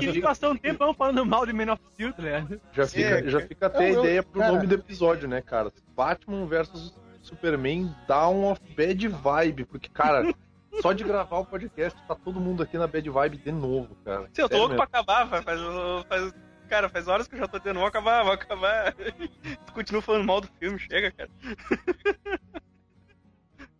Que, 0.00 0.20
passou 0.20 0.52
um 0.52 0.56
tempão 0.56 0.94
falando 0.94 1.24
mal 1.26 1.44
de 1.46 1.52
Man 1.52 1.72
of 1.72 1.82
Steel, 1.92 2.12
tá 2.12 2.22
ligado? 2.22 2.60
Já 2.72 2.86
fica, 2.86 3.08
É, 3.08 3.28
já 3.28 3.40
fica 3.40 3.66
até 3.66 3.90
eu- 3.92 4.00
a 4.00 4.04
ideia 4.04 4.22
pro 4.22 4.40
cara- 4.40 4.52
nome 4.52 4.66
do 4.66 4.74
episódio, 4.74 5.26
né, 5.28 5.40
cara? 5.40 5.72
Batman 5.96 6.46
versus 6.46 6.94
Superman 7.22 7.94
Down 8.06 8.50
of 8.52 8.60
Bad 8.76 9.08
Vibe. 9.08 9.64
Porque, 9.64 9.88
cara, 9.88 10.32
só 10.80 10.92
de 10.92 11.04
gravar 11.04 11.38
o 11.38 11.46
podcast, 11.46 11.98
tá 12.06 12.14
todo 12.14 12.40
mundo 12.40 12.62
aqui 12.62 12.78
na 12.78 12.86
Bad 12.86 13.08
Vibe 13.08 13.36
de 13.38 13.52
novo, 13.52 13.94
cara. 14.04 14.28
Sim, 14.32 14.42
eu 14.42 14.48
tô 14.48 14.56
louco 14.58 14.74
pra 14.74 14.84
acabar, 14.84 15.28
faz, 15.28 15.44
faz, 15.44 15.60
faz- 16.08 16.34
Cara, 16.68 16.88
faz 16.88 17.06
horas 17.06 17.28
que 17.28 17.34
eu 17.34 17.38
já 17.38 17.46
tô 17.46 17.58
dizendo, 17.58 17.80
vou 17.80 17.86
acabar, 17.86 18.22
vou 18.22 18.32
acabar. 18.32 18.94
tu 19.66 19.72
continua 19.74 20.00
falando 20.00 20.24
mal 20.24 20.40
do 20.40 20.48
filme, 20.58 20.78
chega, 20.78 21.10
cara. 21.12 21.30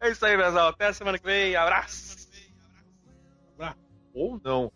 é 0.00 0.10
isso 0.10 0.26
aí, 0.26 0.36
pessoal. 0.36 0.68
Até 0.68 0.88
a 0.88 0.92
semana 0.92 1.18
que 1.18 1.24
vem. 1.24 1.56
Abraço! 1.56 2.22
Ou 4.14 4.38
não. 4.44 4.70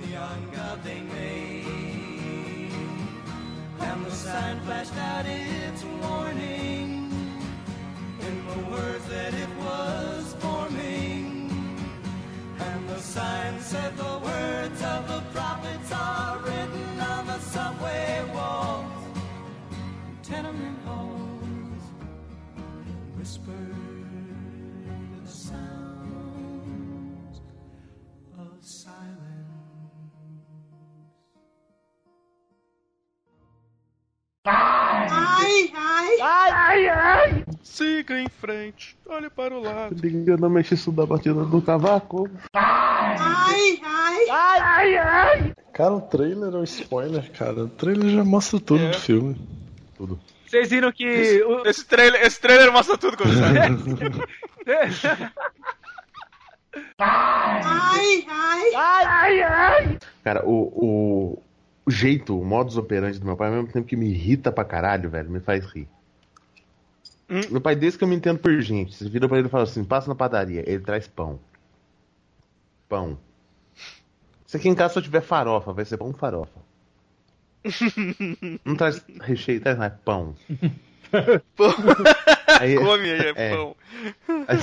neon 0.00 0.50
god 0.50 0.82
they 0.82 1.02
made. 1.02 1.73
Sign 4.14 4.60
flashed 4.60 4.96
out 4.96 5.26
its 5.26 5.82
warning 5.84 7.10
in 8.20 8.46
the 8.46 8.70
words 8.70 9.04
that 9.08 9.34
it 9.34 9.48
was 9.58 10.36
forming. 10.38 11.50
And 12.60 12.88
the 12.88 13.00
sign 13.00 13.60
said 13.60 13.96
the 13.96 14.13
Siga 37.94 38.18
em 38.18 38.28
frente, 38.28 38.96
olhe 39.06 39.30
para 39.30 39.54
o 39.54 39.62
lado. 39.62 39.94
Eu 40.26 40.36
não 40.36 40.50
mexi 40.50 40.74
isso 40.74 40.90
da 40.90 41.06
batida 41.06 41.44
do 41.44 41.62
cavaco. 41.62 42.28
Cara, 45.72 45.92
o 45.94 46.00
trailer 46.00 46.52
é 46.54 46.56
um 46.56 46.64
spoiler, 46.64 47.30
cara. 47.32 47.64
O 47.64 47.68
trailer 47.68 48.10
já 48.10 48.24
mostra 48.24 48.58
tudo 48.58 48.82
É. 48.82 48.90
do 48.90 48.98
filme. 48.98 49.36
Vocês 50.44 50.68
viram 50.70 50.90
que. 50.90 51.40
o- 51.44 51.64
Esse 51.68 51.84
trailer, 51.86 52.20
esse 52.22 52.40
trailer 52.40 52.72
mostra 52.72 52.98
tudo, 52.98 53.16
como 53.16 53.32
sabe? 53.32 53.58
Cara, 60.22 60.44
o, 60.46 60.52
o, 60.74 61.42
o 61.86 61.90
jeito, 61.90 62.38
o 62.40 62.44
modus 62.44 62.76
operandi 62.76 63.18
do 63.18 63.26
meu 63.26 63.36
pai, 63.36 63.48
ao 63.48 63.54
mesmo 63.54 63.72
tempo 63.72 63.86
que 63.86 63.96
me 63.96 64.08
irrita 64.10 64.50
pra 64.50 64.64
caralho, 64.64 65.10
velho, 65.10 65.30
me 65.30 65.40
faz 65.40 65.64
rir. 65.66 65.88
Hum. 67.28 67.40
Meu 67.50 67.60
pai, 67.60 67.74
desde 67.74 67.98
que 67.98 68.04
eu 68.04 68.08
me 68.08 68.16
entendo 68.16 68.38
por 68.38 68.60
gente, 68.60 68.94
você 68.94 69.08
vira 69.08 69.28
pra 69.28 69.38
ele 69.38 69.48
e 69.48 69.50
fala 69.50 69.64
assim: 69.64 69.84
passa 69.84 70.08
na 70.08 70.14
padaria, 70.14 70.62
ele 70.66 70.82
traz 70.82 71.06
pão. 71.06 71.40
Pão. 72.88 73.18
Se 74.46 74.56
aqui 74.56 74.68
em 74.68 74.74
casa 74.74 74.94
só 74.94 75.00
tiver 75.00 75.22
farofa, 75.22 75.72
vai 75.72 75.84
ser 75.84 75.96
pão 75.96 76.12
farofa. 76.12 76.60
Não 78.64 78.76
traz 78.76 79.02
recheio, 79.22 79.60
traz 79.60 79.78
mais 79.78 79.92
pão. 80.04 80.34
Aí, 82.60 82.76
Come 82.76 83.10
aí, 83.10 83.32
É. 83.36 83.50
pão. 83.56 83.76
Aí, 84.46 84.58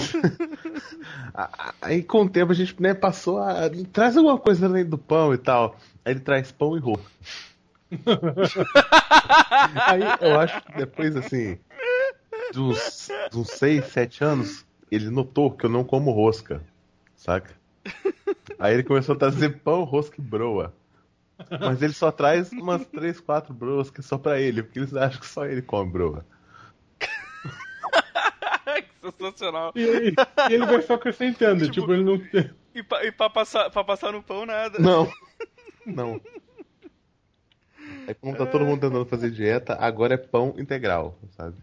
aí, 1.81 2.03
com 2.03 2.23
o 2.23 2.29
tempo 2.29 2.51
a 2.51 2.55
gente 2.55 2.79
né, 2.81 2.93
passou 2.93 3.39
a. 3.39 3.69
Traz 3.91 4.17
alguma 4.17 4.37
coisa 4.37 4.65
além 4.65 4.85
do 4.85 4.97
pão 4.97 5.33
e 5.33 5.37
tal. 5.37 5.77
Aí 6.03 6.13
ele 6.13 6.19
traz 6.19 6.51
pão 6.51 6.75
e 6.75 6.79
roupa. 6.79 7.03
aí 9.87 10.01
eu 10.21 10.39
acho 10.39 10.61
que 10.63 10.73
depois, 10.73 11.15
assim, 11.15 11.57
de 12.51 12.59
uns, 12.59 13.07
de 13.31 13.37
uns 13.37 13.49
6, 13.49 13.85
7 13.85 14.23
anos, 14.23 14.65
ele 14.91 15.09
notou 15.09 15.51
que 15.51 15.65
eu 15.65 15.69
não 15.69 15.83
como 15.83 16.11
rosca. 16.11 16.61
Saca? 17.15 17.53
Aí 18.59 18.73
ele 18.73 18.83
começou 18.83 19.15
a 19.15 19.17
trazer 19.17 19.59
pão, 19.59 19.83
rosca 19.83 20.19
e 20.19 20.23
broa. 20.23 20.73
Mas 21.59 21.81
ele 21.81 21.93
só 21.93 22.11
traz 22.11 22.51
umas 22.51 22.85
3, 22.85 23.19
4 23.19 23.53
broas 23.53 23.89
que 23.89 23.99
é 23.99 24.03
só 24.03 24.17
pra 24.17 24.39
ele, 24.39 24.63
porque 24.63 24.79
eles 24.79 24.95
acham 24.95 25.19
que 25.19 25.27
só 25.27 25.45
ele 25.45 25.61
come 25.61 25.91
broa. 25.91 26.25
que 26.99 27.07
sensacional. 29.11 29.71
E, 29.75 29.81
ele- 29.81 30.15
e 30.49 30.53
ele 30.53 30.65
vai 30.65 30.81
só 30.81 30.93
acrescentando, 30.95 31.65
Tipo- 31.69 31.87
tipo, 31.87 31.93
ele 31.93 32.03
não. 32.03 32.21
E, 32.73 32.83
pra, 32.83 33.05
e 33.05 33.11
pra 33.11 33.29
passar, 33.29 33.69
pra 33.69 33.83
passar 33.83 34.11
no 34.11 34.23
pão, 34.23 34.45
nada. 34.45 34.77
Não. 34.79 35.11
Não. 35.83 36.21
É 38.05 38.13
como 38.13 38.37
tá 38.37 38.45
todo 38.45 38.63
mundo 38.63 38.81
tentando 38.81 39.03
fazer 39.05 39.31
dieta, 39.31 39.75
agora 39.79 40.13
é 40.13 40.17
pão 40.17 40.53
integral, 40.59 41.17
sabe? 41.35 41.55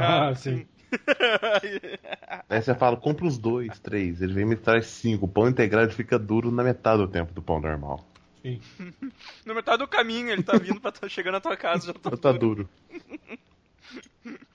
Ah, 0.00 0.34
sim. 0.34 0.66
Aí 2.48 2.62
você 2.62 2.74
fala, 2.74 2.96
compra 2.96 3.26
os 3.26 3.38
dois, 3.38 3.78
três. 3.78 4.22
Ele 4.22 4.32
vem 4.32 4.44
e 4.44 4.46
me 4.48 4.56
traz 4.56 4.86
cinco. 4.86 5.26
O 5.26 5.28
pão 5.28 5.48
integral 5.48 5.88
fica 5.90 6.18
duro 6.18 6.50
na 6.50 6.62
metade 6.64 7.02
do 7.02 7.08
tempo 7.08 7.32
do 7.32 7.42
pão 7.42 7.60
normal. 7.60 8.04
sim. 8.42 8.60
No 9.44 9.54
metade 9.54 9.78
do 9.78 9.88
caminho, 9.88 10.30
ele 10.30 10.42
tá 10.42 10.58
vindo 10.58 10.78
pra 10.80 10.92
tá 10.92 11.08
chegando 11.08 11.34
na 11.34 11.40
tua 11.40 11.56
casa, 11.56 11.86
já 11.86 11.94
tá 11.94 12.10
Tá 12.10 12.32
duro. 12.32 12.68